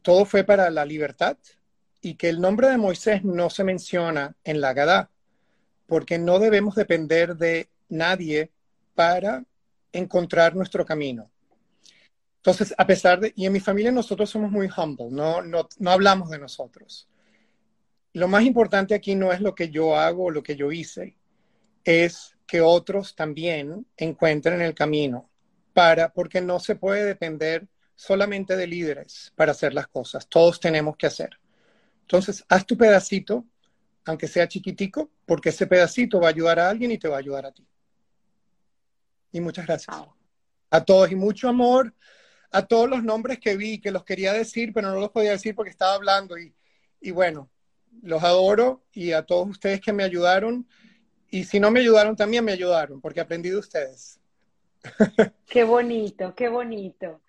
todo 0.00 0.24
fue 0.24 0.44
para 0.44 0.70
la 0.70 0.86
libertad 0.86 1.36
y 2.00 2.14
que 2.14 2.30
el 2.30 2.40
nombre 2.40 2.68
de 2.68 2.78
Moisés 2.78 3.22
no 3.22 3.50
se 3.50 3.64
menciona 3.64 4.34
en 4.42 4.62
la 4.62 4.72
Gadá, 4.72 5.10
porque 5.86 6.18
no 6.18 6.38
debemos 6.38 6.74
depender 6.74 7.36
de 7.36 7.68
nadie 7.88 8.50
para 8.94 9.44
encontrar 9.92 10.54
nuestro 10.54 10.84
camino. 10.84 11.30
Entonces, 12.38 12.74
a 12.78 12.86
pesar 12.86 13.20
de, 13.20 13.32
y 13.34 13.46
en 13.46 13.52
mi 13.52 13.60
familia 13.60 13.90
nosotros 13.90 14.30
somos 14.30 14.50
muy 14.50 14.68
humble, 14.76 15.08
no, 15.10 15.42
no, 15.42 15.68
no 15.78 15.90
hablamos 15.90 16.30
de 16.30 16.38
nosotros. 16.38 17.08
Lo 18.12 18.28
más 18.28 18.44
importante 18.44 18.94
aquí 18.94 19.14
no 19.14 19.32
es 19.32 19.40
lo 19.40 19.54
que 19.54 19.68
yo 19.68 19.96
hago 19.96 20.26
o 20.26 20.30
lo 20.30 20.42
que 20.42 20.56
yo 20.56 20.70
hice, 20.70 21.16
es 21.84 22.36
que 22.46 22.60
otros 22.60 23.14
también 23.14 23.86
encuentren 23.96 24.60
el 24.60 24.74
camino 24.74 25.28
para, 25.72 26.12
porque 26.12 26.40
no 26.40 26.60
se 26.60 26.76
puede 26.76 27.04
depender 27.04 27.66
solamente 27.94 28.56
de 28.56 28.66
líderes 28.66 29.32
para 29.34 29.52
hacer 29.52 29.74
las 29.74 29.88
cosas, 29.88 30.28
todos 30.28 30.60
tenemos 30.60 30.96
que 30.96 31.06
hacer. 31.06 31.30
Entonces, 32.02 32.44
haz 32.48 32.64
tu 32.64 32.76
pedacito, 32.76 33.44
aunque 34.06 34.28
sea 34.28 34.48
chiquitico, 34.48 35.10
porque 35.26 35.50
ese 35.50 35.66
pedacito 35.66 36.20
va 36.20 36.28
a 36.28 36.30
ayudar 36.30 36.58
a 36.58 36.70
alguien 36.70 36.90
y 36.90 36.98
te 36.98 37.08
va 37.08 37.16
a 37.16 37.20
ayudar 37.20 37.46
a 37.46 37.52
ti. 37.52 37.66
Y 39.32 39.40
muchas 39.40 39.66
gracias. 39.66 39.94
A 40.70 40.84
todos 40.84 41.10
y 41.10 41.14
mucho 41.14 41.48
amor 41.48 41.92
a 42.50 42.66
todos 42.66 42.88
los 42.88 43.02
nombres 43.02 43.38
que 43.38 43.56
vi, 43.56 43.80
que 43.80 43.90
los 43.90 44.04
quería 44.04 44.32
decir, 44.32 44.72
pero 44.72 44.90
no 44.90 45.00
los 45.00 45.10
podía 45.10 45.32
decir 45.32 45.54
porque 45.54 45.70
estaba 45.70 45.94
hablando. 45.94 46.38
Y, 46.38 46.54
y 47.00 47.10
bueno, 47.10 47.50
los 48.02 48.22
adoro 48.22 48.84
y 48.92 49.12
a 49.12 49.22
todos 49.22 49.48
ustedes 49.48 49.80
que 49.80 49.92
me 49.92 50.04
ayudaron. 50.04 50.66
Y 51.30 51.44
si 51.44 51.60
no 51.60 51.70
me 51.70 51.80
ayudaron, 51.80 52.16
también 52.16 52.44
me 52.44 52.52
ayudaron, 52.52 53.00
porque 53.00 53.20
aprendí 53.20 53.50
de 53.50 53.58
ustedes. 53.58 54.20
Qué 55.46 55.64
bonito, 55.64 56.34
qué 56.34 56.48
bonito. 56.48 57.20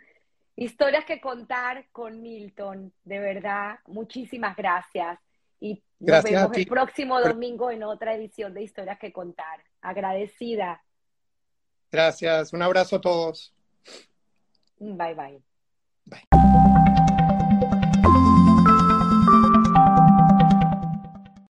Historias 0.55 1.05
que 1.05 1.19
contar 1.19 1.87
con 1.91 2.21
Milton, 2.21 2.93
de 3.03 3.19
verdad, 3.19 3.79
muchísimas 3.87 4.55
gracias. 4.55 5.19
Y 5.59 5.83
nos 5.99 6.23
vemos 6.23 6.51
el 6.55 6.67
próximo 6.67 7.19
domingo 7.19 7.71
en 7.71 7.83
otra 7.83 8.13
edición 8.13 8.53
de 8.53 8.63
Historias 8.63 8.99
que 8.99 9.11
contar. 9.11 9.63
Agradecida. 9.81 10.83
Gracias, 11.91 12.53
un 12.53 12.61
abrazo 12.61 12.97
a 12.97 13.01
todos. 13.01 13.55
Bye 14.79 15.15
bye. 15.15 15.41
Bye. 16.05 16.46